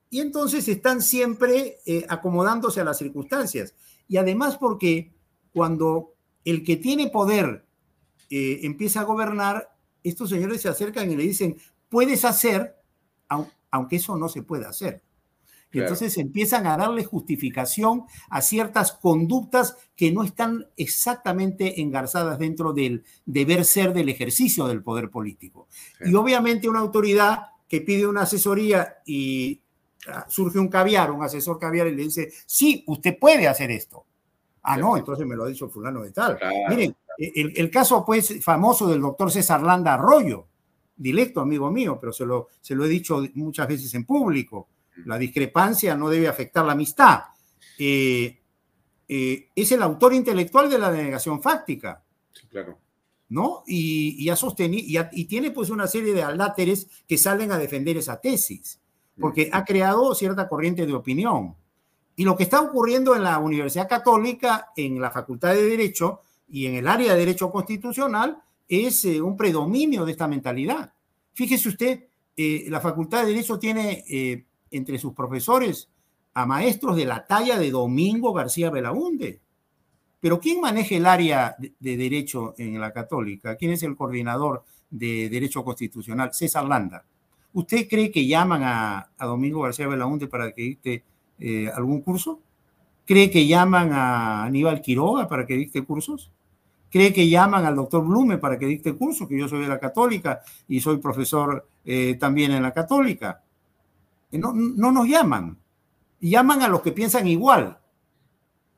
y 0.09 0.21
entonces 0.21 0.67
están 0.69 1.03
siempre 1.03 1.79
eh, 1.85 2.07
acomodándose 2.09 2.81
a 2.81 2.85
las 2.85 2.99
circunstancias. 2.99 3.75
Y 4.11 4.17
además 4.17 4.59
porque 4.59 5.13
cuando 5.55 6.15
el 6.45 6.65
que 6.65 6.77
tiene 6.77 7.11
poder 7.11 7.65
eh, 8.29 8.59
empieza 8.65 9.03
a 9.03 9.05
gobernar, 9.05 9.71
estos 10.03 10.31
señores 10.31 10.61
se 10.61 10.69
acercan 10.69 11.09
y 11.13 11.17
le 11.17 11.23
dicen, 11.23 11.57
puedes 11.89 12.25
hacer, 12.25 12.75
aunque 13.71 13.97
eso 13.97 14.17
no 14.17 14.29
se 14.29 14.43
puede 14.43 14.67
hacer. 14.67 15.05
Y 15.73 15.79
entonces 15.79 16.19
empiezan 16.19 16.67
a 16.67 16.77
darle 16.77 17.05
justificación 17.05 18.03
a 18.29 18.43
ciertas 18.43 18.91
conductas 18.91 19.77
que 19.95 20.11
no 20.11 20.25
están 20.25 20.67
exactamente 20.77 21.81
engarzadas 21.81 22.41
dentro 22.41 22.73
del 22.73 23.05
deber 23.27 23.65
ser 23.65 23.93
del 23.93 24.09
ejercicio 24.09 24.67
del 24.67 24.83
poder 24.83 25.11
político. 25.11 25.69
Y 26.05 26.13
obviamente 26.17 26.69
una 26.69 26.81
autoridad 26.81 27.43
que 27.69 27.81
pide 27.81 28.09
una 28.09 28.23
asesoría 28.23 28.97
y 29.07 29.63
surge 30.29 30.59
un 30.59 30.69
caviar, 30.69 31.11
un 31.11 31.23
asesor 31.23 31.59
caviar 31.59 31.87
y 31.89 31.95
le 31.95 32.05
dice, 32.05 32.33
sí, 32.47 32.85
usted 32.87 33.19
puede 33.19 33.47
hacer 33.47 33.71
esto. 33.71 34.07
Ah, 34.63 34.77
no, 34.77 34.97
entonces 34.97 35.27
me 35.27 35.37
lo 35.37 35.45
ha 35.45 35.49
dicho 35.49 35.69
fulano 35.69 36.03
de 36.03 36.11
tal. 36.11 36.39
Miren, 36.69 36.95
el, 37.17 37.53
el, 37.57 37.71
caso 37.71 38.05
pues 38.05 38.43
famoso 38.43 38.87
del 38.87 39.01
doctor 39.01 39.31
César 39.31 39.63
Landa 39.63 39.95
Arroyo, 39.95 40.47
directo 40.97 41.41
amigo 41.41 41.71
mío, 41.71 41.99
pero 42.01 42.13
se 42.13 42.27
lo, 42.27 42.49
se 42.61 42.75
lo 42.75 42.85
he 42.85 42.89
dicho 42.89 43.23
muchas 43.35 43.69
veces 43.69 43.93
en 43.95 44.05
público 44.05 44.69
la 45.07 45.19
discrepancia 45.19 45.97
no 45.97 46.09
debe 46.09 46.29
afectar 46.29 46.65
la 46.65 46.73
amistad. 46.73 47.21
Eh, 47.79 48.39
eh, 49.09 49.49
es 49.55 49.73
el 49.73 49.83
autor 49.83 50.15
intelectual 50.15 50.69
de 50.69 50.79
la 50.79 50.91
denegación 50.91 51.43
fáctica. 51.43 52.03
claro. 52.51 52.79
¿No? 53.29 53.63
Y, 53.65 54.29
ha 54.29 54.35
sostenido, 54.35 55.09
y, 55.13 55.25
tiene 55.27 55.53
pues 55.53 55.71
una 55.71 55.87
serie 55.87 56.13
de 56.13 56.25
aláteres 56.25 56.89
que 57.07 57.17
salen 57.17 57.53
a 57.53 57.59
defender 57.59 57.97
esa 57.97 58.21
tesis, 58.21 58.80
porque 59.21 59.51
ha 59.53 59.65
creado 59.65 60.15
cierta 60.15 60.49
corriente 60.49 60.87
de 60.87 60.95
opinión. 60.95 61.55
Y 62.17 62.25
lo 62.25 62.37
que 62.37 62.43
está 62.43 62.61
ocurriendo 62.61 63.15
en 63.15 63.23
la 63.23 63.39
Universidad 63.39 63.89
Católica, 63.89 64.71
en 64.77 65.01
la 65.01 65.11
Facultad 65.11 65.55
de 65.55 65.63
Derecho 65.63 66.21
y 66.49 66.67
en 66.67 66.75
el 66.75 66.89
área 66.89 67.13
de 67.13 67.21
Derecho 67.21 67.51
Constitucional, 67.51 68.43
es 68.69 69.05
eh, 69.05 69.21
un 69.21 69.37
predominio 69.37 70.05
de 70.05 70.13
esta 70.13 70.27
mentalidad. 70.27 70.93
Fíjese 71.33 71.69
usted, 71.69 72.05
la 72.37 72.81
Facultad 72.81 73.23
de 73.23 73.33
Derecho 73.33 73.59
tiene 73.59 74.05
entre 74.71 74.99
sus 74.99 75.13
profesores 75.13 75.91
a 76.35 76.47
maestros 76.47 76.97
de 76.97 77.05
la 77.05 77.27
talla 77.27 77.59
de 77.59 77.71
Domingo 77.71 78.33
García 78.33 78.71
Belaunde. 78.71 79.41
Pero 80.21 80.39
¿quién 80.39 80.61
maneja 80.61 80.95
el 80.95 81.07
área 81.07 81.57
de, 81.59 81.97
derecho 81.97 82.55
en 82.59 82.79
la 82.79 82.93
católica? 82.93 83.57
¿Quién 83.57 83.73
es 83.73 83.83
el 83.83 83.97
coordinador 83.97 84.65
de 84.91 85.29
derecho 85.31 85.65
constitucional? 85.65 86.33
César 86.33 86.65
Landa. 86.65 87.05
¿Usted 87.53 87.89
cree 87.89 88.11
que 88.11 88.27
llaman 88.27 88.63
a, 88.63 89.11
Domingo 89.19 89.63
García 89.63 89.89
Belaunde 89.89 90.29
para 90.29 90.53
que 90.53 90.63
dicte 90.63 91.05
eh, 91.39 91.69
algún 91.75 92.01
curso? 92.01 92.41
¿Cree 93.05 93.31
que 93.31 93.47
llaman 93.47 93.93
a 93.93 94.45
Aníbal 94.45 94.81
Quiroga 94.81 95.27
para 95.27 95.47
que 95.47 95.55
dicte 95.55 95.83
cursos? 95.83 96.31
¿Cree 96.91 97.13
que 97.13 97.29
llaman 97.29 97.65
al 97.65 97.77
doctor 97.77 98.05
Blume 98.05 98.39
para 98.39 98.59
que 98.59 98.67
dicte 98.67 98.95
cursos? 98.95 99.29
Que 99.29 99.39
yo 99.39 99.49
soy 99.49 99.63
de 99.63 99.69
la 99.69 99.81
católica 99.81 100.43
y 100.69 100.81
soy 100.81 100.99
profesor 100.99 101.69
eh, 101.85 102.17
también 102.21 102.53
en 102.53 102.63
la 102.63 102.73
católica. 102.73 103.43
No, 104.33 104.53
no 104.53 104.93
nos 104.93 105.09
llaman, 105.09 105.59
llaman 106.21 106.63
a 106.63 106.69
los 106.69 106.83
que 106.83 106.93
piensan 106.93 107.27
igual, 107.27 107.79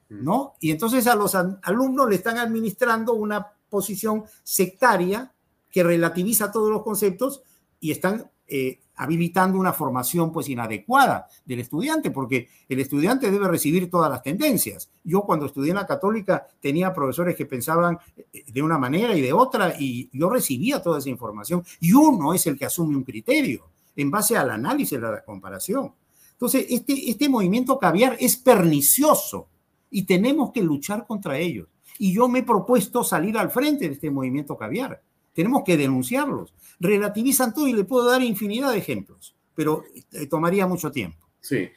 ¿no? 0.09 0.55
Y 0.61 0.71
entonces 0.71 1.07
a 1.07 1.15
los 1.15 1.35
alumnos 1.35 2.09
le 2.09 2.17
están 2.17 2.39
administrando 2.39 3.13
una 3.13 3.53
posición 3.69 4.25
sectaria 4.43 5.31
que 5.71 5.83
relativiza 5.83 6.51
todos 6.51 6.71
los 6.71 6.83
conceptos 6.83 7.43
y 7.81 7.91
están 7.91 8.31
eh, 8.47 8.81
habilitando 8.97 9.59
una 9.59 9.73
formación 9.73 10.33
pues 10.33 10.49
inadecuada 10.49 11.27
del 11.45 11.61
estudiante, 11.61 12.11
porque 12.11 12.49
el 12.69 12.81
estudiante 12.81 13.31
debe 13.31 13.49
recibir 13.49 13.91
todas 13.91 14.11
las 14.11 14.23
tendencias. 14.23 14.91
Yo 15.03 15.23
cuando 15.23 15.47
estudié 15.47 15.71
en 15.71 15.77
la 15.77 15.87
católica 15.87 16.47
tenía 16.61 16.93
profesores 16.93 17.35
que 17.35 17.47
pensaban 17.47 17.99
eh, 18.33 18.45
de 18.47 18.63
una 18.63 18.79
manera 18.79 19.17
y 19.17 19.21
de 19.21 19.33
otra 19.33 19.75
y 19.79 20.11
yo 20.13 20.29
recibía 20.29 20.83
toda 20.83 20.99
esa 20.99 21.09
información 21.09 21.65
y 21.81 21.93
uno 21.93 22.35
es 22.35 22.47
el 22.47 22.59
que 22.59 22.67
asume 22.67 22.97
un 22.97 23.05
criterio 23.05 23.65
en 23.97 24.11
base 24.11 24.37
al 24.37 24.51
análisis 24.51 25.01
de 25.01 25.11
la 25.11 25.25
comparación. 25.25 25.93
Entonces, 26.33 26.67
este, 26.71 27.11
este 27.11 27.29
movimiento 27.29 27.79
caviar 27.79 28.17
es 28.19 28.37
pernicioso 28.37 29.49
y 29.91 30.05
tenemos 30.05 30.51
que 30.53 30.63
luchar 30.63 31.07
contra 31.07 31.39
ellos. 31.39 31.69
Y 31.99 32.13
yo 32.13 32.29
me 32.29 32.41
he 32.41 32.43
propuesto 32.43 33.05
salir 33.05 33.39
al 33.39 33.51
frente 33.51 33.87
de 33.87 33.95
este 33.95 34.11
movimiento 34.11 34.57
caviar. 34.57 35.03
Tenemos 35.35 35.63
que 35.65 35.77
denunciarlos. 35.77 36.53
Relativizan 36.83 37.55
todo 37.55 37.69
y 37.69 37.73
le 37.73 37.85
puedo 37.85 38.11
dar 38.11 38.23
infinidad 38.23 38.73
de 38.73 38.79
ejemplos, 38.79 39.37
pero 39.55 39.85
eh, 40.13 40.27
tomaría 40.27 40.67
mucho 40.67 40.91
tiempo. 40.91 41.29
Sí. 41.41 41.71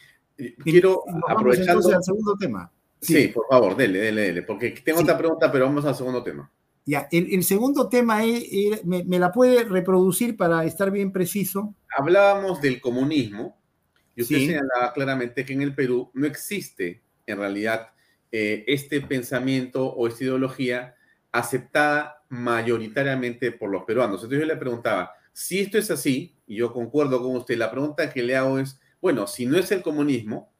Quiero 0.63 1.03
aprovechar. 1.27 1.77
al 1.77 2.03
segundo 2.03 2.35
tema. 2.37 2.71
Sí. 2.99 3.27
por 3.27 3.45
favor, 3.47 3.75
dele, 3.75 3.99
dele, 3.99 4.21
dele, 4.21 4.41
porque 4.41 4.71
tengo 4.83 5.01
otra 5.01 5.17
pregunta, 5.17 5.51
pero 5.51 5.65
vamos 5.65 5.85
al 5.85 5.95
segundo 5.95 6.23
tema. 6.23 6.51
Ya, 6.87 7.07
el, 7.11 7.43
segundo 7.43 7.89
tema 7.89 8.23
es, 8.23 8.83
me, 8.85 9.19
la 9.19 9.31
puede 9.31 9.63
reproducir 9.63 10.37
para 10.37 10.65
estar 10.65 10.91
bien 10.91 11.11
preciso? 11.11 11.75
Hablábamos 11.95 12.61
del 12.61 12.79
comunismo 12.79 13.59
y 14.15 14.21
usted 14.21 14.37
señalaba 14.37 14.93
claramente 14.93 15.45
que 15.45 15.53
en 15.53 15.61
el 15.61 15.73
Perú 15.73 16.11
no 16.13 16.27
existe 16.27 17.01
en 17.25 17.37
realidad 17.37 17.89
eh, 18.31 18.63
este 18.67 19.01
pensamiento 19.01 19.85
o 19.87 20.07
esta 20.07 20.23
ideología 20.23 20.94
aceptada 21.37 22.23
mayoritariamente 22.29 23.51
por 23.51 23.69
los 23.69 23.83
peruanos. 23.83 24.23
Entonces 24.23 24.39
yo 24.39 24.45
le 24.45 24.57
preguntaba, 24.57 25.11
si 25.33 25.59
esto 25.59 25.77
es 25.77 25.91
así, 25.91 26.35
y 26.47 26.55
yo 26.55 26.71
concuerdo 26.71 27.21
con 27.21 27.35
usted, 27.35 27.57
la 27.57 27.71
pregunta 27.71 28.11
que 28.11 28.23
le 28.23 28.35
hago 28.35 28.59
es, 28.59 28.79
bueno, 29.01 29.27
si 29.27 29.45
no 29.45 29.57
es 29.57 29.71
el 29.71 29.81
comunismo, 29.81 30.51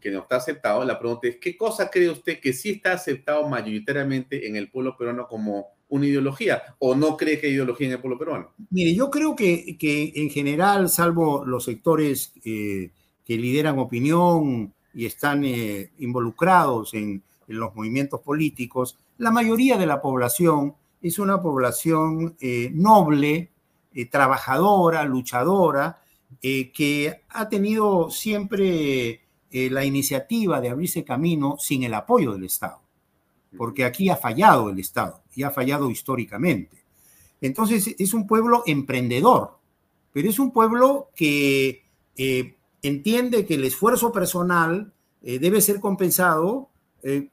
que 0.00 0.10
no 0.10 0.20
está 0.20 0.36
aceptado, 0.36 0.84
la 0.84 0.98
pregunta 0.98 1.28
es, 1.28 1.36
¿qué 1.36 1.56
cosa 1.56 1.90
cree 1.90 2.10
usted 2.10 2.40
que 2.40 2.52
sí 2.52 2.70
está 2.70 2.92
aceptado 2.92 3.48
mayoritariamente 3.48 4.46
en 4.46 4.56
el 4.56 4.70
pueblo 4.70 4.96
peruano 4.96 5.26
como 5.26 5.68
una 5.88 6.06
ideología 6.06 6.62
o 6.78 6.94
no 6.94 7.16
cree 7.16 7.40
que 7.40 7.46
hay 7.46 7.52
ideología 7.54 7.86
en 7.86 7.92
el 7.94 8.00
pueblo 8.00 8.18
peruano? 8.18 8.52
Mire, 8.70 8.94
yo 8.94 9.10
creo 9.10 9.36
que, 9.36 9.76
que 9.78 10.12
en 10.16 10.30
general, 10.30 10.88
salvo 10.88 11.44
los 11.44 11.64
sectores 11.64 12.32
eh, 12.44 12.90
que 13.24 13.36
lideran 13.36 13.78
opinión 13.78 14.72
y 14.94 15.06
están 15.06 15.44
eh, 15.44 15.90
involucrados 15.98 16.94
en, 16.94 17.22
los 17.46 17.74
movimientos 17.74 18.20
políticos, 18.20 18.98
la 19.18 19.30
mayoría 19.30 19.76
de 19.76 19.86
la 19.86 20.00
población 20.00 20.74
es 21.02 21.18
una 21.18 21.40
población 21.42 22.36
eh, 22.40 22.70
noble, 22.72 23.52
trabajadora, 24.10 25.04
luchadora, 25.04 26.00
eh, 26.42 26.70
que 26.72 27.22
ha 27.30 27.48
tenido 27.48 28.10
siempre 28.10 29.22
eh, 29.50 29.70
la 29.70 29.84
iniciativa 29.84 30.60
de 30.60 30.68
abrirse 30.68 31.02
camino 31.02 31.56
sin 31.58 31.82
el 31.84 31.94
apoyo 31.94 32.32
del 32.32 32.44
Estado, 32.44 32.80
porque 33.56 33.84
aquí 33.84 34.10
ha 34.10 34.16
fallado 34.16 34.68
el 34.68 34.78
Estado 34.78 35.22
y 35.34 35.42
ha 35.42 35.50
fallado 35.50 35.90
históricamente. 35.90 36.84
Entonces 37.40 37.94
es 37.98 38.12
un 38.12 38.26
pueblo 38.26 38.62
emprendedor, 38.66 39.58
pero 40.12 40.28
es 40.28 40.38
un 40.38 40.52
pueblo 40.52 41.10
que 41.16 41.82
eh, 42.16 42.56
entiende 42.82 43.46
que 43.46 43.54
el 43.54 43.64
esfuerzo 43.64 44.12
personal 44.12 44.92
debe 45.20 45.60
ser 45.60 45.80
compensado 45.80 46.70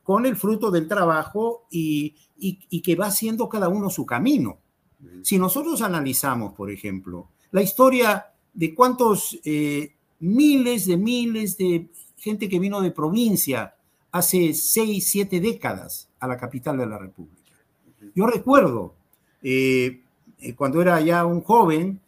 con 0.03 0.25
el 0.25 0.35
fruto 0.35 0.69
del 0.69 0.87
trabajo 0.87 1.65
y, 1.71 2.15
y 2.37 2.81
que 2.81 2.95
va 2.95 3.07
haciendo 3.07 3.49
cada 3.49 3.67
uno 3.67 3.89
su 3.89 4.05
camino. 4.05 4.59
Si 5.21 5.37
nosotros 5.37 5.81
analizamos, 5.81 6.53
por 6.53 6.71
ejemplo, 6.71 7.29
la 7.51 7.61
historia 7.61 8.27
de 8.53 8.73
cuántos 8.73 9.39
eh, 9.43 9.93
miles 10.19 10.85
de 10.87 10.97
miles 10.97 11.57
de 11.57 11.87
gente 12.17 12.49
que 12.49 12.59
vino 12.59 12.81
de 12.81 12.91
provincia 12.91 13.75
hace 14.11 14.53
seis, 14.53 15.07
siete 15.07 15.39
décadas 15.39 16.09
a 16.19 16.27
la 16.27 16.37
capital 16.37 16.77
de 16.77 16.85
la 16.85 16.97
República. 16.97 17.51
Yo 18.15 18.25
recuerdo, 18.27 18.93
eh, 19.43 20.01
eh, 20.39 20.55
cuando 20.55 20.81
era 20.81 20.99
ya 21.01 21.25
un 21.25 21.41
joven, 21.41 21.99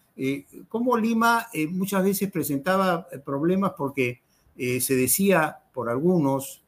cómo 0.68 0.98
Lima 0.98 1.46
muchas 1.70 2.04
veces 2.04 2.32
presentaba 2.32 3.08
problemas 3.24 3.74
porque 3.78 4.22
se 4.58 4.96
decía 4.96 5.60
por 5.72 5.90
algunos, 5.92 6.64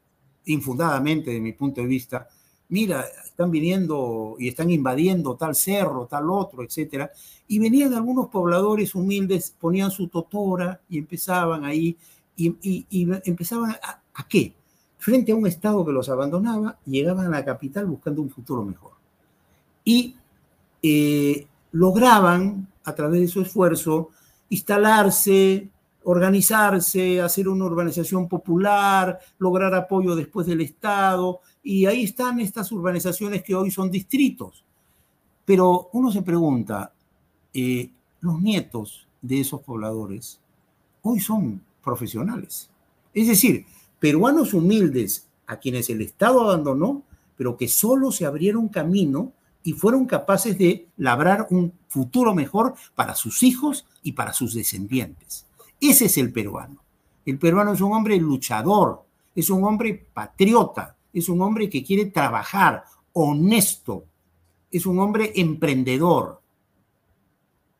infundadamente 0.52 1.30
de 1.30 1.40
mi 1.40 1.52
punto 1.52 1.80
de 1.80 1.86
vista, 1.86 2.28
mira, 2.68 3.04
están 3.24 3.50
viniendo 3.50 4.36
y 4.38 4.48
están 4.48 4.70
invadiendo 4.70 5.36
tal 5.36 5.54
cerro, 5.54 6.06
tal 6.06 6.30
otro, 6.30 6.62
etcétera. 6.62 7.10
Y 7.48 7.58
venían 7.58 7.94
algunos 7.94 8.28
pobladores 8.28 8.94
humildes, 8.94 9.54
ponían 9.58 9.90
su 9.90 10.08
totora 10.08 10.80
y 10.88 10.98
empezaban 10.98 11.64
ahí, 11.64 11.96
y, 12.36 12.54
empezaban 13.24 13.72
a, 13.72 14.28
qué? 14.28 14.54
Frente 14.98 15.32
a 15.32 15.36
un 15.36 15.46
Estado 15.46 15.84
que 15.84 15.92
los 15.92 16.08
abandonaba, 16.08 16.78
llegaban 16.86 17.26
a 17.26 17.30
la 17.30 17.44
capital 17.44 17.86
buscando 17.86 18.22
un 18.22 18.30
futuro 18.30 18.64
mejor. 18.64 18.92
Y 19.84 20.16
eh, 20.82 21.46
lograban, 21.72 22.68
a 22.84 22.94
través 22.94 23.20
de 23.20 23.28
su 23.28 23.42
esfuerzo, 23.42 24.10
instalarse, 24.48 25.68
organizarse, 26.04 27.20
hacer 27.20 27.48
una 27.48 27.66
urbanización 27.66 28.28
popular, 28.28 29.18
lograr 29.38 29.74
apoyo 29.74 30.14
después 30.14 30.46
del 30.46 30.60
Estado, 30.60 31.40
y 31.62 31.86
ahí 31.86 32.04
están 32.04 32.40
estas 32.40 32.72
urbanizaciones 32.72 33.42
que 33.42 33.54
hoy 33.54 33.70
son 33.70 33.90
distritos. 33.90 34.64
Pero 35.44 35.90
uno 35.92 36.10
se 36.10 36.22
pregunta, 36.22 36.92
eh, 37.52 37.90
los 38.20 38.40
nietos 38.40 39.08
de 39.20 39.40
esos 39.40 39.60
pobladores 39.60 40.40
hoy 41.02 41.20
son 41.20 41.62
profesionales. 41.82 42.70
Es 43.12 43.28
decir, 43.28 43.66
peruanos 43.98 44.54
humildes 44.54 45.26
a 45.46 45.58
quienes 45.58 45.90
el 45.90 46.00
Estado 46.02 46.40
abandonó, 46.42 47.02
pero 47.36 47.56
que 47.56 47.68
solo 47.68 48.12
se 48.12 48.26
abrieron 48.26 48.68
camino 48.68 49.32
y 49.62 49.72
fueron 49.72 50.06
capaces 50.06 50.56
de 50.58 50.86
labrar 50.96 51.46
un 51.50 51.72
futuro 51.88 52.34
mejor 52.34 52.74
para 52.94 53.14
sus 53.14 53.42
hijos 53.42 53.86
y 54.02 54.12
para 54.12 54.32
sus 54.32 54.54
descendientes. 54.54 55.46
Ese 55.80 56.06
es 56.06 56.18
el 56.18 56.32
peruano. 56.32 56.82
El 57.24 57.38
peruano 57.38 57.72
es 57.72 57.80
un 57.80 57.92
hombre 57.92 58.16
luchador, 58.18 59.04
es 59.34 59.48
un 59.50 59.64
hombre 59.64 59.94
patriota, 60.12 60.96
es 61.12 61.28
un 61.28 61.40
hombre 61.40 61.68
que 61.68 61.82
quiere 61.82 62.06
trabajar, 62.06 62.84
honesto, 63.12 64.04
es 64.70 64.86
un 64.86 64.98
hombre 64.98 65.32
emprendedor. 65.36 66.40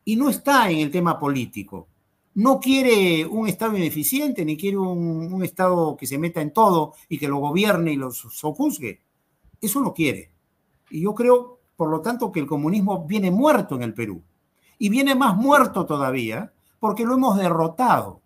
Y 0.03 0.15
no 0.15 0.29
está 0.29 0.69
en 0.69 0.79
el 0.79 0.91
tema 0.91 1.19
político. 1.19 1.87
No 2.33 2.59
quiere 2.59 3.25
un 3.25 3.47
Estado 3.47 3.77
ineficiente, 3.77 4.45
ni 4.45 4.57
quiere 4.57 4.77
un, 4.77 5.43
Estado 5.43 5.95
que 5.97 6.07
se 6.07 6.17
meta 6.17 6.41
en 6.41 6.53
todo 6.53 6.93
y 7.09 7.17
que 7.17 7.27
lo 7.27 7.37
gobierne 7.37 7.93
y 7.93 7.97
lo 7.97 8.11
sojuzgue. 8.11 9.01
Eso 9.59 9.81
no 9.81 9.93
quiere. 9.93 10.31
Y 10.89 11.01
yo 11.01 11.13
creo, 11.13 11.59
por 11.75 11.89
lo 11.89 12.01
tanto, 12.01 12.31
que 12.31 12.39
el 12.39 12.47
comunismo 12.47 13.05
viene 13.05 13.31
muerto 13.31 13.75
en 13.75 13.83
el 13.83 13.93
Perú. 13.93 14.21
Y 14.79 14.89
viene 14.89 15.13
más 15.13 15.35
muerto 15.35 15.85
todavía 15.85 16.51
porque 16.81 17.05
lo 17.05 17.13
hemos 17.13 17.37
derrotado. 17.37 18.23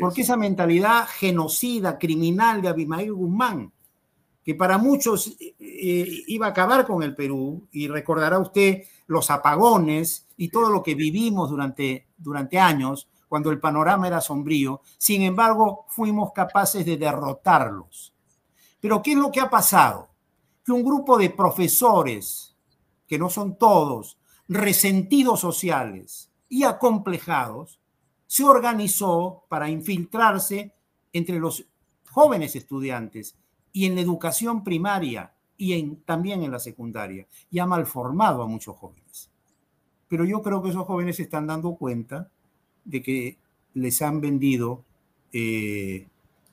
porque 0.00 0.22
esa 0.22 0.36
mentalidad 0.36 1.06
genocida, 1.08 1.98
criminal 1.98 2.62
de 2.62 2.68
Abimael 2.68 3.12
Guzmán, 3.12 3.72
que 4.42 4.54
para 4.54 4.78
muchos 4.78 5.26
eh, 5.40 5.54
eh, 5.58 6.24
iba 6.28 6.46
a 6.46 6.50
acabar 6.50 6.86
con 6.86 7.02
el 7.02 7.14
Perú, 7.14 7.68
y 7.72 7.88
recordará 7.88 8.38
usted 8.38 8.84
los 9.08 9.30
apagones 9.30 10.26
y 10.36 10.48
todo 10.48 10.70
lo 10.70 10.82
que 10.82 10.94
vivimos 10.94 11.50
durante, 11.50 12.06
durante 12.16 12.58
años, 12.58 13.08
cuando 13.28 13.50
el 13.50 13.58
panorama 13.58 14.06
era 14.06 14.20
sombrío, 14.20 14.80
sin 14.96 15.22
embargo, 15.22 15.84
fuimos 15.88 16.32
capaces 16.32 16.86
de 16.86 16.96
derrotarlos. 16.96 18.14
Pero 18.80 19.02
¿qué 19.02 19.12
es 19.12 19.18
lo 19.18 19.32
que 19.32 19.40
ha 19.40 19.50
pasado? 19.50 20.08
Que 20.64 20.70
un 20.70 20.84
grupo 20.84 21.18
de 21.18 21.30
profesores, 21.30 22.56
que 23.08 23.18
no 23.18 23.28
son 23.28 23.58
todos, 23.58 24.18
resentidos 24.48 25.40
sociales 25.40 26.30
y 26.48 26.62
acomplejados, 26.62 27.77
se 28.28 28.44
organizó 28.44 29.44
para 29.48 29.68
infiltrarse 29.68 30.72
entre 31.12 31.40
los 31.40 31.66
jóvenes 32.10 32.54
estudiantes 32.54 33.36
y 33.72 33.86
en 33.86 33.96
la 33.96 34.02
educación 34.02 34.62
primaria 34.62 35.32
y 35.56 35.72
en, 35.72 35.96
también 36.02 36.44
en 36.44 36.52
la 36.52 36.60
secundaria. 36.60 37.26
Y 37.50 37.58
ha 37.58 37.66
malformado 37.66 38.42
a 38.42 38.46
muchos 38.46 38.76
jóvenes. 38.76 39.30
Pero 40.08 40.24
yo 40.24 40.42
creo 40.42 40.62
que 40.62 40.68
esos 40.68 40.86
jóvenes 40.86 41.16
se 41.16 41.22
están 41.22 41.46
dando 41.46 41.74
cuenta 41.74 42.30
de 42.84 43.02
que 43.02 43.38
les 43.74 44.00
han 44.02 44.20
vendido 44.20 44.84
eh, 45.32 46.06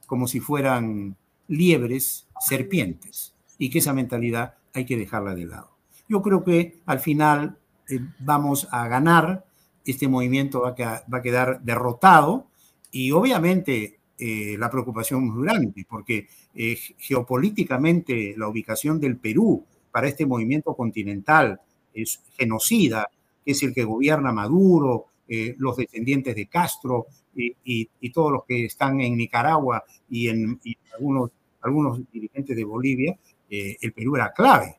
como 0.08 0.28
si 0.28 0.40
fueran 0.40 1.16
liebres, 1.48 2.28
serpientes, 2.40 3.34
y 3.58 3.70
que 3.70 3.80
esa 3.80 3.94
mentalidad 3.94 4.56
hay 4.74 4.86
que 4.86 4.98
dejarla 4.98 5.36
de 5.36 5.46
lado. 5.46 5.72
Yo 6.08 6.22
creo 6.22 6.44
que 6.44 6.80
al 6.86 7.00
final 7.00 7.58
eh, 7.90 8.00
vamos 8.20 8.68
a 8.72 8.88
ganar, 8.88 9.46
este 9.86 10.08
movimiento 10.08 10.62
va 10.62 10.70
a, 10.78 11.04
va 11.12 11.18
a 11.20 11.22
quedar 11.22 11.62
derrotado 11.62 12.48
y 12.92 13.12
obviamente 13.12 14.00
eh, 14.18 14.56
la 14.58 14.70
preocupación 14.70 15.28
muy 15.28 15.46
grande, 15.46 15.86
porque 15.90 16.30
eh, 16.54 16.78
geopolíticamente 16.98 18.34
la 18.38 18.48
ubicación 18.48 18.98
del 18.98 19.18
Perú 19.18 19.66
para 19.92 20.08
este 20.08 20.26
movimiento 20.26 20.74
continental 20.74 21.60
es 21.94 22.22
genocida, 22.38 23.10
es 23.46 23.62
el 23.64 23.74
que 23.74 23.84
gobierna 23.84 24.32
Maduro, 24.32 25.08
eh, 25.28 25.56
los 25.58 25.76
descendientes 25.76 26.34
de 26.34 26.48
Castro 26.48 27.08
y, 27.36 27.90
todos 28.14 28.32
los 28.32 28.46
que 28.46 28.64
están 28.66 29.02
en 29.02 29.18
Nicaragua 29.18 29.84
y 30.10 30.30
en 30.30 30.62
algunos, 30.94 31.32
algunos 31.62 32.00
dirigentes 32.10 32.56
de 32.56 32.64
Bolivia, 32.64 33.18
el 33.50 33.92
Perú 33.92 34.16
era 34.16 34.32
clave. 34.32 34.78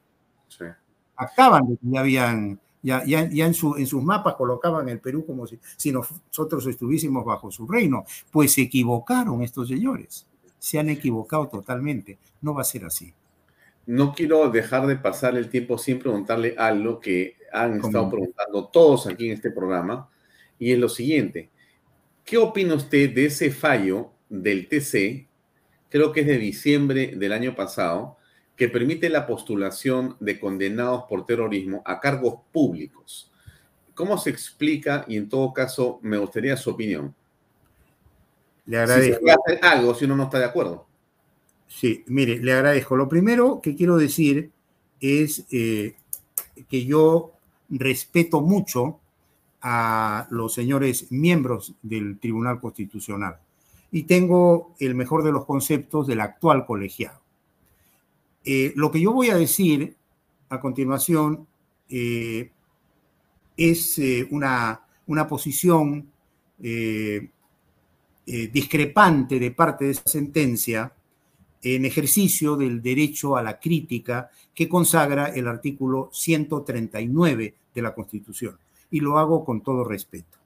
Acaban 1.16 1.66
de 1.68 1.76
que 1.76 1.86
ya 1.90 2.00
habían 2.00 2.58
ya, 2.86 3.02
en, 3.20 3.54
sus 3.54 4.02
mapas 4.02 4.34
colocaban 4.34 4.88
el 4.88 5.00
Perú 5.00 5.26
como 5.26 5.46
si, 5.46 5.58
si 5.76 5.90
nosotros 5.90 6.66
estuviésemos 6.66 7.24
bajo 7.24 7.50
su 7.50 7.66
reino. 7.66 8.04
Pues 8.30 8.52
se 8.52 8.62
equivocaron 8.62 9.42
estos 9.42 9.68
señores, 9.68 10.26
se 10.58 10.78
han 10.78 10.88
equivocado 10.88 11.48
totalmente. 11.48 12.18
No 12.40 12.54
va 12.54 12.60
a 12.60 12.64
ser 12.64 12.84
así. 12.84 13.12
No 13.86 14.14
quiero 14.14 14.48
dejar 14.50 14.86
de 14.86 14.96
pasar 14.96 15.36
el 15.36 15.48
tiempo 15.48 15.78
sin 15.78 15.98
preguntarle 15.98 16.54
algo 16.58 17.00
que 17.00 17.36
han 17.52 17.80
estado 17.80 18.10
preguntando 18.10 18.66
todos 18.66 19.06
aquí 19.06 19.26
en 19.26 19.32
este 19.32 19.50
programa, 19.50 20.08
y 20.58 20.72
es 20.72 20.78
lo 20.78 20.88
siguiente. 20.88 21.50
¿Qué 22.24 22.36
opina 22.36 22.74
usted 22.74 23.14
de 23.14 23.26
ese 23.26 23.50
fallo 23.50 24.10
del 24.28 24.68
TC? 24.68 25.28
Creo 25.88 26.12
que 26.12 26.20
es 26.20 26.26
de 26.26 26.38
diciembre 26.38 27.14
del 27.16 27.32
año 27.32 27.54
pasado, 27.54 28.16
que 28.56 28.68
permite 28.68 29.08
la 29.10 29.26
postulación 29.26 30.16
de 30.18 30.40
condenados 30.40 31.04
por 31.08 31.26
terrorismo 31.26 31.82
a 31.84 32.00
cargos 32.00 32.40
públicos. 32.52 33.30
¿Cómo 33.94 34.18
se 34.18 34.30
explica? 34.30 35.04
Y 35.08 35.16
en 35.16 35.28
todo 35.28 35.52
caso, 35.52 35.98
me 36.02 36.18
gustaría 36.18 36.56
su 36.56 36.70
opinión. 36.70 37.14
Le 38.66 38.78
agradezco. 38.78 39.24
Si 39.24 39.58
algo 39.62 39.94
si 39.94 40.04
uno 40.06 40.16
no 40.16 40.24
está 40.24 40.38
de 40.38 40.46
acuerdo. 40.46 40.86
Sí, 41.66 42.04
mire, 42.06 42.38
le 42.38 42.52
agradezco. 42.52 42.96
Lo 42.96 43.08
primero 43.08 43.60
que 43.62 43.76
quiero 43.76 43.96
decir 43.96 44.50
es 45.00 45.44
eh, 45.50 45.96
que 46.68 46.84
yo 46.84 47.32
respeto 47.68 48.40
mucho 48.40 49.00
a 49.60 50.26
los 50.30 50.54
señores 50.54 51.10
miembros 51.10 51.74
del 51.82 52.18
Tribunal 52.18 52.60
Constitucional 52.60 53.38
y 53.90 54.04
tengo 54.04 54.74
el 54.78 54.94
mejor 54.94 55.24
de 55.24 55.32
los 55.32 55.44
conceptos 55.44 56.06
del 56.06 56.20
actual 56.20 56.66
colegiado. 56.66 57.25
Eh, 58.48 58.72
lo 58.76 58.92
que 58.92 59.00
yo 59.00 59.12
voy 59.12 59.30
a 59.30 59.36
decir 59.36 59.96
a 60.50 60.60
continuación 60.60 61.48
eh, 61.90 62.52
es 63.56 63.98
eh, 63.98 64.28
una, 64.30 64.82
una, 65.08 65.26
posición 65.26 66.08
discrepante 68.24 69.38
de 69.40 69.50
parte 69.50 69.84
de 69.86 69.90
esa 69.90 70.06
sentencia 70.06 70.92
en 71.60 71.84
ejercicio 71.84 72.56
del 72.56 72.80
derecho 72.80 73.36
a 73.36 73.42
la 73.42 73.58
crítica 73.58 74.30
que 74.54 74.68
consagra 74.68 75.26
el 75.26 75.48
artículo 75.48 76.08
139 76.12 77.54
de 77.74 77.82
la 77.82 77.92
Constitución. 77.94 78.56
Y 78.90 79.00
lo 79.00 79.18
hago 79.18 79.44
con 79.44 79.60
todo 79.60 79.82
respeto. 79.84 80.38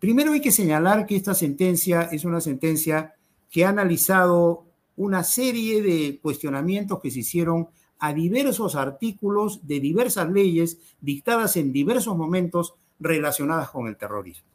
primero 0.00 0.32
hay 0.32 0.40
que 0.40 0.50
señalar 0.50 1.06
que 1.06 1.16
esta 1.16 1.34
sentencia 1.34 2.08
es 2.10 2.24
una 2.24 2.40
sentencia 2.40 3.14
que 3.50 3.64
ha 3.64 3.68
analizado 3.68 4.64
una 4.96 5.24
serie 5.24 5.82
de 5.82 6.18
cuestionamientos 6.20 7.00
que 7.00 7.10
se 7.10 7.20
hicieron 7.20 7.68
a 7.98 8.12
diversos 8.12 8.76
artículos 8.76 9.66
de 9.66 9.80
diversas 9.80 10.30
leyes 10.30 10.78
dictadas 11.00 11.56
en 11.56 11.72
diversos 11.72 12.16
momentos 12.16 12.74
relacionadas 12.98 13.70
con 13.70 13.86
el 13.86 13.96
terrorismo. 13.96 14.48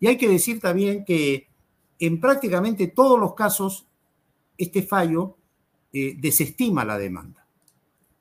Y 0.00 0.06
hay 0.08 0.16
que 0.16 0.28
decir 0.28 0.60
también 0.60 1.04
que 1.04 1.48
en 1.98 2.20
prácticamente 2.20 2.88
todos 2.88 3.18
los 3.18 3.34
casos 3.34 3.86
este 4.58 4.82
fallo 4.82 5.36
eh, 5.92 6.16
desestima 6.18 6.84
la 6.84 6.98
demanda 6.98 7.46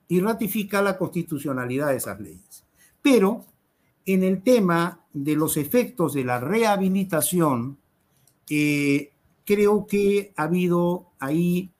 y 0.07 0.19
ratifica 0.19 0.81
la 0.81 0.97
constitucionalidad 0.97 1.89
de 1.89 1.97
esas 1.97 2.19
leyes. 2.19 2.63
Pero 3.01 3.45
en 4.05 4.23
el 4.23 4.43
tema 4.43 5.05
de 5.13 5.35
los 5.35 5.57
efectos 5.57 6.13
de 6.13 6.23
la 6.23 6.39
rehabilitación, 6.39 7.77
eh, 8.49 9.11
creo 9.45 9.85
que 9.88 10.34
ha 10.35 10.43
habido 10.43 11.11
ahí 11.19 11.72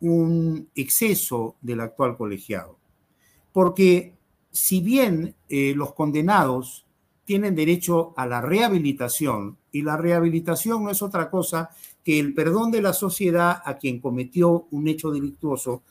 un 0.00 0.68
exceso 0.74 1.56
del 1.60 1.80
actual 1.80 2.16
colegiado. 2.16 2.78
Porque 3.52 4.14
si 4.50 4.80
bien 4.80 5.34
eh, 5.48 5.74
los 5.76 5.94
condenados 5.94 6.86
tienen 7.24 7.54
derecho 7.54 8.12
a 8.16 8.26
la 8.26 8.40
rehabilitación, 8.40 9.56
y 9.72 9.82
la 9.82 9.96
rehabilitación 9.96 10.82
no 10.82 10.90
es 10.90 11.02
otra 11.02 11.30
cosa 11.30 11.70
que 12.04 12.18
el 12.18 12.34
perdón 12.34 12.70
de 12.70 12.82
la 12.82 12.92
sociedad 12.92 13.62
a 13.64 13.78
quien 13.78 14.00
cometió 14.00 14.66
un 14.70 14.88
hecho 14.88 15.10
delictuoso 15.10 15.82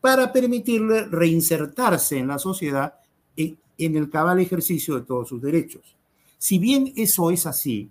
para 0.00 0.32
permitirle 0.32 1.06
reinsertarse 1.06 2.18
en 2.18 2.28
la 2.28 2.38
sociedad 2.38 2.94
en, 3.36 3.56
el 3.78 4.10
cabal 4.10 4.38
ejercicio 4.38 4.94
de 4.94 5.06
todos 5.06 5.28
sus 5.28 5.42
derechos. 5.42 5.96
Si 6.38 6.58
bien 6.58 6.92
eso 6.96 7.30
es 7.30 7.46
así, 7.46 7.90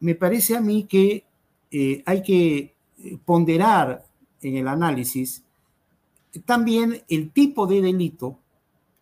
me 0.00 0.14
parece 0.14 0.56
a 0.56 0.60
mí 0.60 0.84
que 0.84 1.24
eh, 1.70 2.02
hay 2.04 2.22
que 2.22 2.74
eh, 2.98 3.18
ponderar 3.24 4.04
en 4.42 4.56
el 4.56 4.68
análisis 4.68 5.44
también 6.44 7.02
el 7.08 7.32
tipo 7.32 7.66
de 7.66 7.82
delito, 7.82 8.38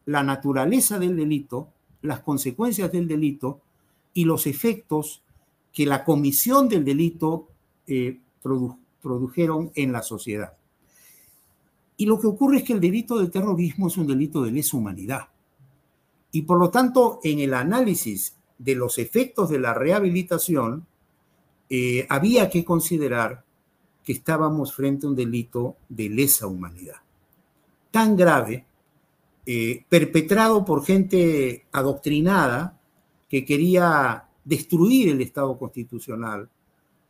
la 0.06 0.22
naturaleza 0.22 0.98
del 0.98 1.16
delito, 1.16 1.68
las 2.02 2.20
consecuencias 2.20 2.90
del 2.90 3.06
delito 3.06 3.60
y 4.14 4.24
los 4.24 4.46
efectos 4.46 5.22
que 5.72 5.84
la 5.84 6.04
comisión 6.04 6.68
del 6.68 6.84
delito 6.84 7.48
eh, 7.86 8.18
produjeron 9.02 9.70
en 9.74 9.92
la 9.92 10.02
sociedad. 10.02 10.54
Y 11.98 12.06
lo 12.06 12.18
que 12.18 12.28
ocurre 12.28 12.58
es 12.58 12.64
que 12.64 12.72
el 12.72 12.80
delito 12.80 13.18
de 13.18 13.28
terrorismo 13.28 13.88
es 13.88 13.96
un 13.96 14.06
delito 14.06 14.42
de 14.42 14.52
lesa 14.52 14.76
humanidad. 14.76 15.28
Y 16.32 16.42
por 16.42 16.58
lo 16.58 16.70
tanto, 16.70 17.20
en 17.22 17.40
el 17.40 17.52
análisis 17.52 18.34
de 18.58 18.74
los 18.74 18.98
efectos 18.98 19.48
de 19.48 19.58
la 19.58 19.74
rehabilitación, 19.74 20.86
eh, 21.70 22.06
había 22.08 22.50
que 22.50 22.64
considerar 22.64 23.44
que 24.02 24.12
estábamos 24.12 24.74
frente 24.74 25.06
a 25.06 25.10
un 25.10 25.16
delito 25.16 25.76
de 25.88 26.08
lesa 26.08 26.46
humanidad. 26.46 26.96
Tan 27.90 28.16
grave, 28.16 28.64
eh, 29.44 29.84
perpetrado 29.88 30.64
por 30.64 30.84
gente 30.84 31.66
adoctrinada 31.72 32.78
que 33.28 33.44
quería 33.44 34.28
destruir 34.44 35.10
el 35.10 35.20
Estado 35.20 35.58
constitucional 35.58 36.48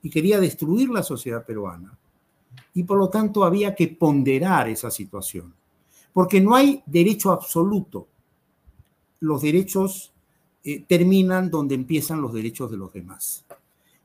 y 0.03 0.11
quería 0.11 0.41
destruir 0.41 0.91
la 0.91 1.03
sociedad 1.03 1.45
peruana. 1.45 1.97
Y 2.75 2.83
por 2.83 2.99
lo 2.99 3.09
tanto 3.09 3.45
había 3.45 3.75
que 3.75 3.89
ponderar 3.89 4.69
esa 4.69 4.91
situación, 4.91 5.55
porque 6.13 6.41
no 6.41 6.55
hay 6.55 6.83
derecho 6.87 7.31
absoluto. 7.31 8.09
Los 9.21 9.43
derechos 9.43 10.13
eh, 10.71 10.85
terminan 10.87 11.51
donde 11.51 11.75
empiezan 11.75 12.21
los 12.21 12.35
derechos 12.35 12.71
de 12.71 12.77
los 12.77 12.93
demás. 12.93 13.43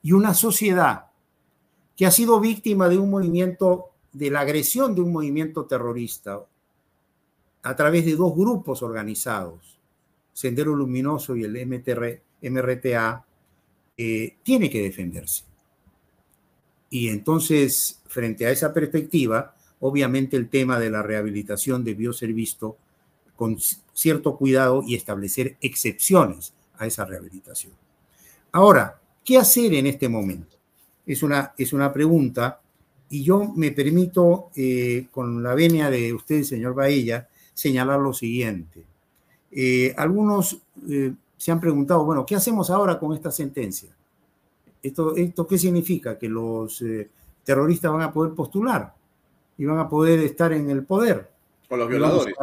Y 0.02 0.14
una 0.14 0.34
sociedad 0.34 1.08
que 1.94 2.06
ha 2.06 2.12
sido 2.12 2.40
víctima 2.40 2.88
de 2.88 2.98
un 2.98 3.10
movimiento, 3.10 3.90
de 4.14 4.32
la 4.32 4.40
agresión 4.40 4.96
de 4.96 5.02
un 5.02 5.12
movimiento 5.12 5.66
terrorista 5.66 6.42
a 7.64 7.76
través 7.76 8.06
de 8.06 8.16
dos 8.16 8.34
grupos 8.34 8.82
organizados, 8.82 9.78
Sendero 10.32 10.74
Luminoso 10.74 11.36
y 11.36 11.44
el 11.44 11.68
MTR, 11.68 12.22
MRTA, 12.44 13.26
eh, 13.98 14.38
tiene 14.42 14.70
que 14.70 14.84
defenderse. 14.84 15.44
Y 16.90 17.10
entonces, 17.10 18.02
frente 18.08 18.46
a 18.46 18.52
esa 18.52 18.74
perspectiva, 18.74 19.54
obviamente 19.82 20.38
el 20.38 20.48
tema 20.48 20.80
de 20.80 20.90
la 20.90 21.04
rehabilitación 21.04 21.84
debió 21.84 22.14
ser 22.14 22.32
visto 22.32 22.78
con 23.36 23.58
cierto 23.94 24.38
cuidado 24.38 24.84
y 24.86 24.96
establecer 24.96 25.58
excepciones 25.62 26.54
a 26.78 26.86
esa 26.86 27.06
rehabilitación. 27.06 27.74
Ahora, 28.52 29.00
¿qué 29.24 29.38
hacer 29.38 29.74
en 29.74 29.88
este 29.88 30.10
momento? 30.10 30.58
Es 31.06 31.24
una, 31.24 31.54
es 31.58 31.74
una 31.74 31.92
pregunta 31.92 32.62
y 33.10 33.24
yo 33.24 33.52
me 33.56 33.72
permito, 33.72 34.50
eh, 34.56 35.08
con 35.12 35.44
la 35.44 35.54
venia 35.54 35.90
de 35.90 36.14
usted, 36.14 36.44
señor 36.44 36.74
Baella, 36.74 37.28
señalar 37.54 38.00
lo 38.00 38.14
siguiente. 38.14 38.84
Eh, 39.52 39.94
algunos 39.98 40.58
eh, 40.90 41.14
se 41.38 41.52
han 41.52 41.60
preguntado, 41.60 42.06
bueno, 42.06 42.26
¿qué 42.26 42.36
hacemos 42.36 42.70
ahora 42.70 42.98
con 42.98 43.14
esta 43.14 43.32
sentencia? 43.32 43.90
¿Esto, 44.82 45.16
esto 45.16 45.46
qué 45.46 45.58
significa? 45.58 46.18
Que 46.18 46.28
los 46.28 46.84
terroristas 47.44 47.92
van 47.92 48.02
a 48.02 48.12
poder 48.12 48.34
postular 48.34 48.94
y 49.58 49.66
van 49.66 49.78
a 49.78 49.88
poder 49.88 50.20
estar 50.20 50.52
en 50.52 50.70
el 50.70 50.84
poder. 50.84 51.30
Con 51.70 51.80
los 51.80 51.88
violadores. 51.88 52.34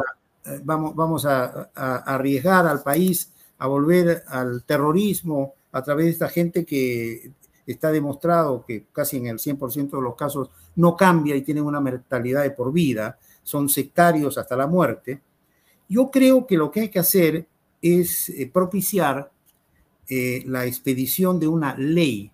Vamos, 0.63 0.91
a, 0.91 0.95
vamos, 0.95 1.25
a, 1.25 1.69
arriesgar 1.97 2.65
al 2.65 2.81
país 2.81 3.31
a 3.59 3.67
volver 3.67 4.23
al 4.27 4.63
terrorismo 4.63 5.53
a 5.71 5.83
través 5.83 6.05
de 6.05 6.11
esta 6.11 6.29
gente 6.29 6.65
que 6.65 7.31
está 7.65 7.91
demostrado 7.91 8.65
que 8.65 8.85
casi 8.91 9.17
en 9.17 9.27
el 9.27 9.37
100% 9.37 9.91
de 9.91 10.01
los 10.01 10.15
casos 10.15 10.49
no 10.75 10.95
cambia 10.95 11.35
y 11.35 11.41
tienen 11.41 11.63
una 11.63 11.79
mentalidad 11.79 12.43
de 12.43 12.51
por 12.51 12.71
vida, 12.71 13.19
son 13.43 13.69
sectarios 13.69 14.37
hasta 14.37 14.55
la 14.55 14.67
muerte. 14.67 15.21
Yo 15.87 16.09
creo 16.09 16.47
que 16.47 16.57
lo 16.57 16.71
que 16.71 16.81
hay 16.81 16.89
que 16.89 16.99
hacer 16.99 17.47
es 17.81 18.29
eh, 18.29 18.49
propiciar 18.51 19.31
eh, 20.07 20.43
la 20.45 20.65
expedición 20.65 21.39
de 21.39 21.47
una 21.47 21.75
ley 21.75 22.31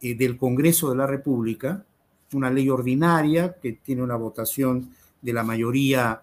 eh, 0.00 0.14
del 0.14 0.36
Congreso 0.36 0.90
de 0.90 0.96
la 0.96 1.06
República, 1.06 1.84
una 2.32 2.50
ley 2.50 2.68
ordinaria 2.68 3.56
que 3.60 3.74
tiene 3.74 4.02
una 4.02 4.16
votación 4.16 4.94
de 5.20 5.32
la 5.32 5.42
mayoría 5.42 6.22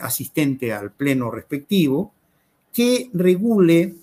asistente 0.00 0.72
al 0.72 0.90
pleno 0.92 1.30
respectivo, 1.30 2.12
que 2.72 3.10
regule 3.12 3.94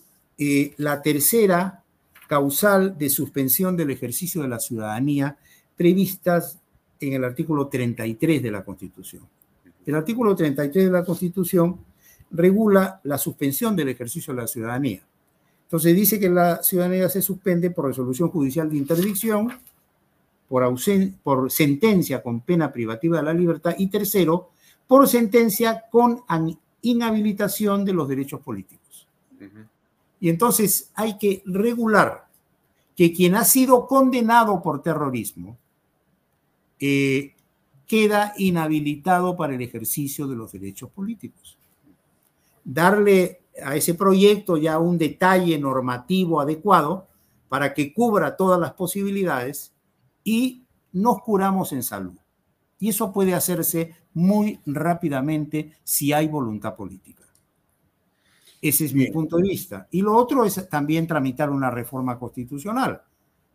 la 0.77 1.01
tercera 1.01 1.83
causal 2.27 2.97
de 2.97 3.09
suspensión 3.09 3.77
del 3.77 3.91
ejercicio 3.91 4.41
de 4.41 4.47
la 4.47 4.59
ciudadanía 4.59 5.37
previstas 5.75 6.59
en 6.99 7.13
el 7.13 7.23
artículo 7.23 7.67
33 7.67 8.41
de 8.41 8.51
la 8.51 8.63
Constitución. 8.63 9.23
El 9.85 9.95
artículo 9.95 10.35
33 10.35 10.85
de 10.85 10.91
la 10.91 11.05
Constitución 11.05 11.77
regula 12.31 12.99
la 13.03 13.17
suspensión 13.17 13.75
del 13.75 13.89
ejercicio 13.89 14.33
de 14.33 14.41
la 14.41 14.47
ciudadanía. 14.47 15.01
Entonces 15.65 15.95
dice 15.95 16.19
que 16.19 16.29
la 16.29 16.63
ciudadanía 16.63 17.09
se 17.09 17.21
suspende 17.21 17.69
por 17.71 17.87
resolución 17.87 18.29
judicial 18.29 18.69
de 18.69 18.77
interdicción, 18.77 19.51
por 20.47 21.51
sentencia 21.51 22.23
con 22.23 22.41
pena 22.41 22.71
privativa 22.71 23.17
de 23.17 23.23
la 23.23 23.33
libertad 23.33 23.75
y 23.77 23.87
tercero, 23.87 24.51
por 24.87 25.07
sentencia 25.07 25.85
con 25.91 26.23
inhabilitación 26.81 27.85
de 27.85 27.93
los 27.93 28.07
derechos 28.07 28.41
políticos. 28.41 29.07
Y 30.19 30.29
entonces 30.29 30.91
hay 30.95 31.17
que 31.17 31.43
regular 31.45 32.27
que 32.95 33.13
quien 33.13 33.35
ha 33.35 33.43
sido 33.43 33.87
condenado 33.87 34.61
por 34.61 34.81
terrorismo 34.81 35.57
eh, 36.79 37.33
queda 37.85 38.33
inhabilitado 38.37 39.35
para 39.35 39.55
el 39.55 39.61
ejercicio 39.61 40.27
de 40.27 40.35
los 40.35 40.51
derechos 40.51 40.89
políticos. 40.89 41.57
Darle 42.63 43.41
a 43.63 43.75
ese 43.75 43.93
proyecto 43.93 44.57
ya 44.57 44.79
un 44.79 44.97
detalle 44.97 45.57
normativo 45.59 46.41
adecuado 46.41 47.07
para 47.47 47.73
que 47.73 47.93
cubra 47.93 48.35
todas 48.35 48.59
las 48.59 48.73
posibilidades 48.73 49.71
y 50.23 50.63
nos 50.91 51.21
curamos 51.21 51.71
en 51.71 51.83
salud. 51.83 52.17
Y 52.79 52.89
eso 52.89 53.13
puede 53.13 53.33
hacerse 53.33 53.95
muy 54.15 54.59
rápidamente 54.65 55.73
si 55.83 56.11
hay 56.13 56.27
voluntad 56.27 56.75
política. 56.75 57.23
Ese 58.61 58.85
es 58.85 58.93
mi 58.93 59.11
punto 59.11 59.37
de 59.37 59.43
vista. 59.43 59.87
Y 59.91 60.01
lo 60.01 60.15
otro 60.15 60.43
es 60.43 60.67
también 60.69 61.05
tramitar 61.05 61.51
una 61.51 61.69
reforma 61.69 62.17
constitucional. 62.17 63.01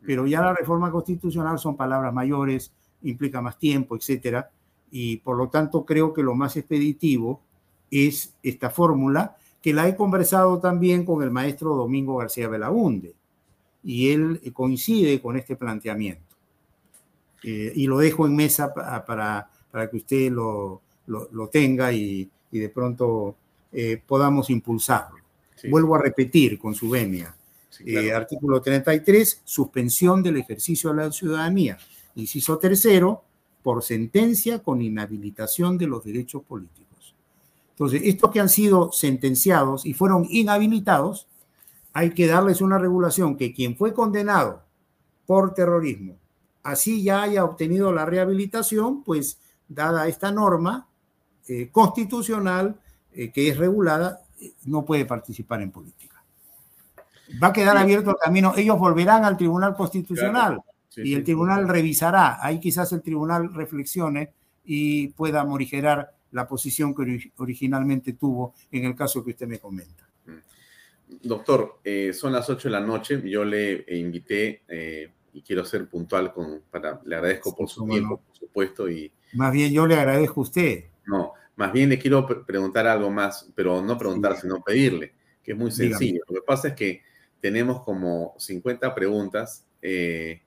Pero 0.07 0.27
ya 0.27 0.41
la 0.41 0.55
reforma 0.55 0.91
constitucional 0.93 1.59
son 1.59 1.77
palabras 1.77 2.15
mayores, 2.15 2.73
implica 3.03 3.41
más 3.41 3.59
tiempo, 3.59 3.97
etcétera. 3.97 4.51
Y 4.91 5.17
por 5.17 5.37
lo 5.37 5.49
tanto 5.49 5.85
creo 5.85 6.13
que 6.13 6.23
lo 6.23 6.35
más 6.35 6.57
expeditivo 6.57 7.43
es 7.91 8.35
esta 8.43 8.71
fórmula, 8.71 9.37
que 9.61 9.73
la 9.73 9.89
he 9.89 9.97
conversado 9.97 10.61
también 10.61 11.05
con 11.05 11.23
el 11.23 11.31
maestro 11.31 11.75
Domingo 11.75 12.19
García 12.19 12.49
Belaunde, 12.49 13.15
y 13.83 14.11
él 14.11 14.41
coincide 14.53 15.21
con 15.21 15.37
este 15.37 15.57
planteamiento. 15.57 16.37
Eh, 17.43 17.73
y 17.75 17.87
lo 17.87 17.99
dejo 17.99 18.27
en 18.27 18.37
mesa 18.37 18.73
para, 18.73 19.05
para 19.05 19.51
que 19.73 19.97
usted 19.97 20.31
lo, 20.31 20.83
lo, 21.07 21.49
tenga 21.49 21.93
y, 21.93 22.29
y, 22.51 22.59
de 22.59 22.69
pronto 22.69 23.37
eh, 23.73 24.03
podamos 24.07 24.51
impulsarlo. 24.51 25.19
Vuelvo 25.69 25.95
a 25.95 26.03
repetir 26.03 26.59
con 26.59 26.75
su 26.75 26.89
venia. 26.89 27.35
Eh, 27.85 28.13
artículo 28.13 28.61
33, 28.61 29.43
suspensión 29.45 30.23
del 30.23 30.37
ejercicio 30.37 30.91
de 30.91 30.97
la 30.97 31.13
ciudadanía. 31.13 31.79
Inciso 32.15 32.59
tercero, 32.59 33.23
por 33.63 33.83
sentencia 33.83 34.61
con 34.61 34.83
inhabilitación 34.83 35.79
de 35.79 35.87
los 35.87 36.05
derechos 36.05 36.43
políticos. 36.43 37.15
Entonces, 37.73 38.03
estos 38.05 38.31
que 38.31 38.41
han 38.41 38.49
sido 38.49 38.93
sentenciados 38.93 39.87
y 39.87 39.95
fueron 39.95 40.27
inhabilitados, 40.29 41.27
hay 41.93 42.11
que 42.11 42.27
darles 42.27 42.61
una 42.61 42.79
regulación 42.79 43.37
que 43.37 43.53
quien 43.53 43.77
fue 43.77 43.95
condenado 43.95 44.63
por 45.27 45.55
terrorismo, 45.55 46.17
así 46.63 47.03
ya 47.03 47.23
haya 47.23 47.45
obtenido 47.45 47.93
la 47.93 48.05
rehabilitación, 48.05 49.03
pues 49.03 49.39
dada 49.71 50.09
esta 50.09 50.31
norma 50.33 50.89
eh, 51.49 51.69
constitucional 51.71 52.79
eh, 53.13 53.31
que 53.31 53.49
es 53.49 53.57
regulada, 53.57 54.21
no 54.67 54.85
puede 54.85 55.07
participar 55.07 55.63
en 55.63 55.71
política. 55.71 56.23
Va 57.43 57.49
a 57.49 57.53
quedar 57.53 57.77
abierto 57.77 58.11
el 58.11 58.17
camino. 58.17 58.53
Ellos 58.57 58.79
volverán 58.79 59.25
al 59.25 59.37
Tribunal 59.37 59.75
Constitucional 59.75 60.61
y 60.97 61.15
el 61.15 61.23
Tribunal 61.23 61.69
revisará. 61.69 62.45
Ahí 62.45 62.59
quizás 62.59 62.93
el 62.93 63.03
Tribunal 63.03 63.55
reflexione 63.55 64.33
y 64.65 65.09
pueda 65.09 65.45
morigerar 65.45 66.13
la 66.33 66.49
posición 66.49 66.95
que 66.95 67.31
originalmente 67.37 68.15
tuvo 68.15 68.55
en 68.71 68.85
el 68.85 68.97
caso 68.97 69.25
que 69.25 69.31
usted 69.31 69.47
me 69.47 69.59
comenta. 69.59 70.09
Mm. 70.27 71.17
Doctor, 71.23 71.81
eh, 71.85 72.13
son 72.13 72.33
las 72.33 72.49
8 72.49 72.69
de 72.69 72.73
la 72.73 72.81
noche. 72.81 73.23
Yo 73.25 73.45
le 73.45 73.85
invité 73.89 74.63
y 75.33 75.43
quiero 75.43 75.65
ser 75.65 75.89
puntual 75.89 76.33
con, 76.33 76.63
para, 76.71 77.01
le 77.05 77.17
agradezco 77.17 77.55
por 77.55 77.69
su 77.69 77.87
tiempo, 77.87 78.21
por 78.21 78.37
supuesto. 78.37 78.89
Y, 78.89 79.13
más 79.35 79.53
bien 79.53 79.73
yo 79.73 79.87
le 79.87 79.95
agradezco 79.95 80.41
a 80.41 80.43
usted. 80.43 80.85
No, 81.07 81.33
más 81.57 81.73
bien 81.73 81.89
le 81.89 81.99
quiero 81.99 82.27
preguntar 82.45 82.87
algo 82.87 83.11
más, 83.11 83.51
pero 83.55 83.83
no 83.83 83.99
preguntar, 83.99 84.37
sino 84.37 84.63
pedirle, 84.63 85.15
que 85.43 85.53
es 85.53 85.59
muy 85.59 85.71
sencillo. 85.71 86.23
Lo 86.29 86.35
que 86.37 86.47
pasa 86.47 86.69
es 86.69 86.75
que 86.75 87.03
tenemos 87.41 87.83
como 87.83 88.35
50 88.39 88.95
preguntas 88.95 89.67
eh, 89.83 90.43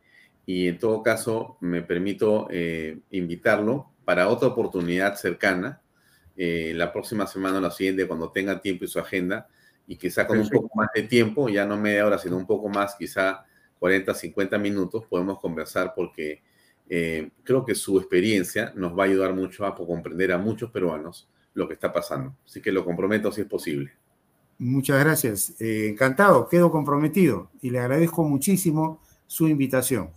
y 0.46 0.68
en 0.68 0.78
todo 0.78 1.02
caso 1.02 1.58
me 1.62 1.82
permito 1.82 2.48
eh, 2.52 3.00
invitarlo 3.12 3.92
para 4.06 4.28
otra 4.28 4.50
oportunidad 4.50 5.16
cercana, 5.16 5.82
eh, 6.36 6.74
la 6.76 6.92
próxima 6.92 7.28
semana 7.28 7.60
o 7.60 7.62
la 7.62 7.72
siguiente, 7.72 8.08
cuando 8.08 8.32
tenga 8.32 8.62
tiempo 8.62 8.86
y 8.86 8.88
su 8.88 9.00
agenda, 9.00 9.48
y 9.88 9.98
quizá 9.98 10.26
con 10.26 10.40
un 10.40 10.50
poco 10.50 10.70
más 10.76 10.90
de 10.94 11.04
tiempo, 11.04 11.50
ya 11.50 11.66
no 11.66 11.78
media 11.78 12.06
hora, 12.06 12.18
sino 12.18 12.38
un 12.38 12.46
poco 12.46 12.70
más, 12.70 12.96
quizá 12.96 13.46
40, 13.84 14.14
50 14.14 14.58
minutos, 14.60 15.04
podemos 15.10 15.42
conversar 15.42 15.92
porque 15.94 16.42
eh, 16.88 17.32
creo 17.44 17.66
que 17.66 17.76
su 17.76 17.98
experiencia 17.98 18.72
nos 18.78 18.98
va 18.98 19.04
a 19.04 19.08
ayudar 19.08 19.34
mucho 19.34 19.66
a 19.66 19.76
comprender 19.76 20.32
a 20.32 20.38
muchos 20.38 20.72
peruanos 20.72 21.28
lo 21.54 21.68
que 21.68 21.74
está 21.74 21.92
pasando. 21.92 22.34
Así 22.46 22.62
que 22.62 22.72
lo 22.72 22.86
comprometo 22.86 23.30
si 23.30 23.42
es 23.42 23.48
posible. 23.48 23.92
Muchas 24.58 25.04
gracias. 25.04 25.60
Eh, 25.60 25.90
encantado, 25.90 26.48
quedo 26.48 26.72
comprometido 26.72 27.52
y 27.62 27.72
le 27.72 27.80
agradezco 27.80 28.24
muchísimo 28.24 29.02
su 29.28 29.50
invitación. 29.50 30.12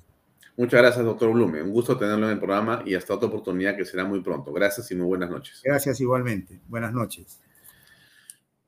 Muchas 0.57 0.81
gracias, 0.81 1.05
doctor 1.05 1.33
Blume. 1.33 1.61
Un 1.61 1.73
gusto 1.73 1.99
tenerlo 1.99 2.27
en 2.27 2.35
el 2.35 2.39
programa 2.39 2.85
y 2.87 2.95
hasta 2.95 3.15
otra 3.15 3.27
oportunidad 3.27 3.77
que 3.77 3.85
será 3.85 4.05
muy 4.05 4.21
pronto. 4.21 4.53
Gracias 4.53 4.89
y 4.93 4.95
muy 4.95 5.07
buenas 5.07 5.29
noches. 5.29 5.61
Gracias 5.65 6.01
igualmente. 6.01 6.61
Buenas 6.69 6.93
noches. 6.93 7.41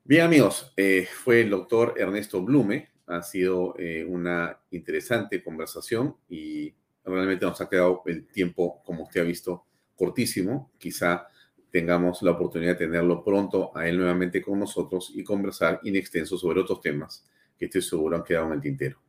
Bien, 0.03 0.23
amigos, 0.23 0.73
eh, 0.75 1.07
fue 1.09 1.39
el 1.39 1.51
doctor 1.51 1.93
Ernesto 1.95 2.41
Blume, 2.41 2.89
ha 3.09 3.23
sido 3.23 3.73
eh, 3.77 4.05
una 4.07 4.59
interesante 4.71 5.43
conversación 5.43 6.15
y 6.29 6.73
realmente 7.03 7.45
nos 7.45 7.59
ha 7.59 7.67
quedado 7.67 8.03
el 8.05 8.27
tiempo, 8.27 8.81
como 8.85 9.03
usted 9.03 9.21
ha 9.21 9.23
visto, 9.23 9.65
cortísimo. 9.95 10.71
Quizá 10.77 11.27
tengamos 11.71 12.21
la 12.21 12.31
oportunidad 12.31 12.73
de 12.73 12.85
tenerlo 12.85 13.23
pronto 13.23 13.75
a 13.75 13.87
él 13.87 13.97
nuevamente 13.97 14.41
con 14.41 14.59
nosotros 14.59 15.11
y 15.13 15.23
conversar 15.23 15.79
in 15.83 15.95
extenso 15.95 16.37
sobre 16.37 16.61
otros 16.61 16.81
temas 16.81 17.25
que 17.57 17.65
estoy 17.65 17.81
seguro 17.81 18.15
han 18.15 18.23
quedado 18.23 18.47
en 18.47 18.53
el 18.53 18.61
tintero. 18.61 19.01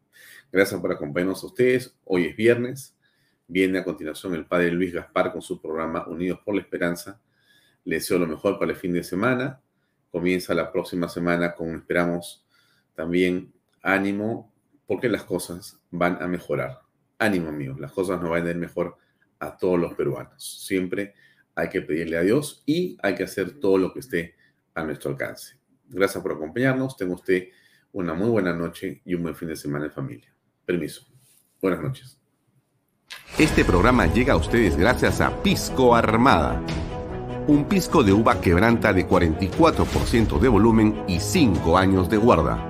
Gracias 0.50 0.80
por 0.80 0.92
acompañarnos 0.92 1.42
a 1.44 1.46
ustedes. 1.46 1.94
Hoy 2.04 2.26
es 2.26 2.36
viernes. 2.36 2.96
Viene 3.46 3.78
a 3.78 3.84
continuación 3.84 4.34
el 4.34 4.46
padre 4.46 4.72
Luis 4.72 4.92
Gaspar 4.94 5.30
con 5.30 5.42
su 5.42 5.60
programa 5.60 6.06
Unidos 6.08 6.40
por 6.44 6.54
la 6.54 6.62
Esperanza. 6.62 7.20
Le 7.84 7.96
deseo 7.96 8.18
lo 8.18 8.26
mejor 8.26 8.58
para 8.58 8.72
el 8.72 8.78
fin 8.78 8.92
de 8.92 9.04
semana. 9.04 9.60
Comienza 10.10 10.54
la 10.54 10.72
próxima 10.72 11.08
semana 11.08 11.54
con, 11.54 11.74
esperamos, 11.76 12.44
también 12.94 13.52
ánimo, 13.82 14.52
porque 14.86 15.08
las 15.08 15.24
cosas 15.24 15.78
van 15.90 16.22
a 16.22 16.26
mejorar. 16.26 16.80
Ánimo, 17.18 17.48
amigos, 17.48 17.78
las 17.78 17.92
cosas 17.92 18.20
nos 18.20 18.30
van 18.30 18.46
a 18.46 18.50
ir 18.50 18.56
mejor 18.56 18.96
a 19.38 19.56
todos 19.56 19.78
los 19.78 19.94
peruanos. 19.94 20.64
Siempre 20.64 21.14
hay 21.54 21.68
que 21.68 21.82
pedirle 21.82 22.16
a 22.16 22.22
Dios 22.22 22.62
y 22.66 22.96
hay 23.02 23.14
que 23.14 23.24
hacer 23.24 23.58
todo 23.60 23.78
lo 23.78 23.92
que 23.92 24.00
esté 24.00 24.36
a 24.74 24.84
nuestro 24.84 25.10
alcance. 25.10 25.58
Gracias 25.88 26.22
por 26.22 26.32
acompañarnos. 26.32 26.96
Tenga 26.96 27.14
usted 27.14 27.48
una 27.92 28.14
muy 28.14 28.28
buena 28.28 28.54
noche 28.54 29.02
y 29.04 29.14
un 29.14 29.22
buen 29.22 29.34
fin 29.34 29.48
de 29.48 29.56
semana 29.56 29.86
en 29.86 29.92
familia. 29.92 30.32
Permiso. 30.64 31.06
Buenas 31.60 31.82
noches. 31.82 32.18
Este 33.38 33.64
programa 33.64 34.06
llega 34.06 34.34
a 34.34 34.36
ustedes 34.36 34.76
gracias 34.76 35.20
a 35.20 35.42
Pisco 35.42 35.94
Armada. 35.94 36.62
Un 37.48 37.64
pisco 37.64 38.04
de 38.04 38.12
uva 38.12 38.40
quebranta 38.40 38.92
de 38.92 39.08
44% 39.08 40.38
de 40.38 40.48
volumen 40.48 41.04
y 41.08 41.18
5 41.18 41.76
años 41.76 42.08
de 42.08 42.16
guarda 42.18 42.69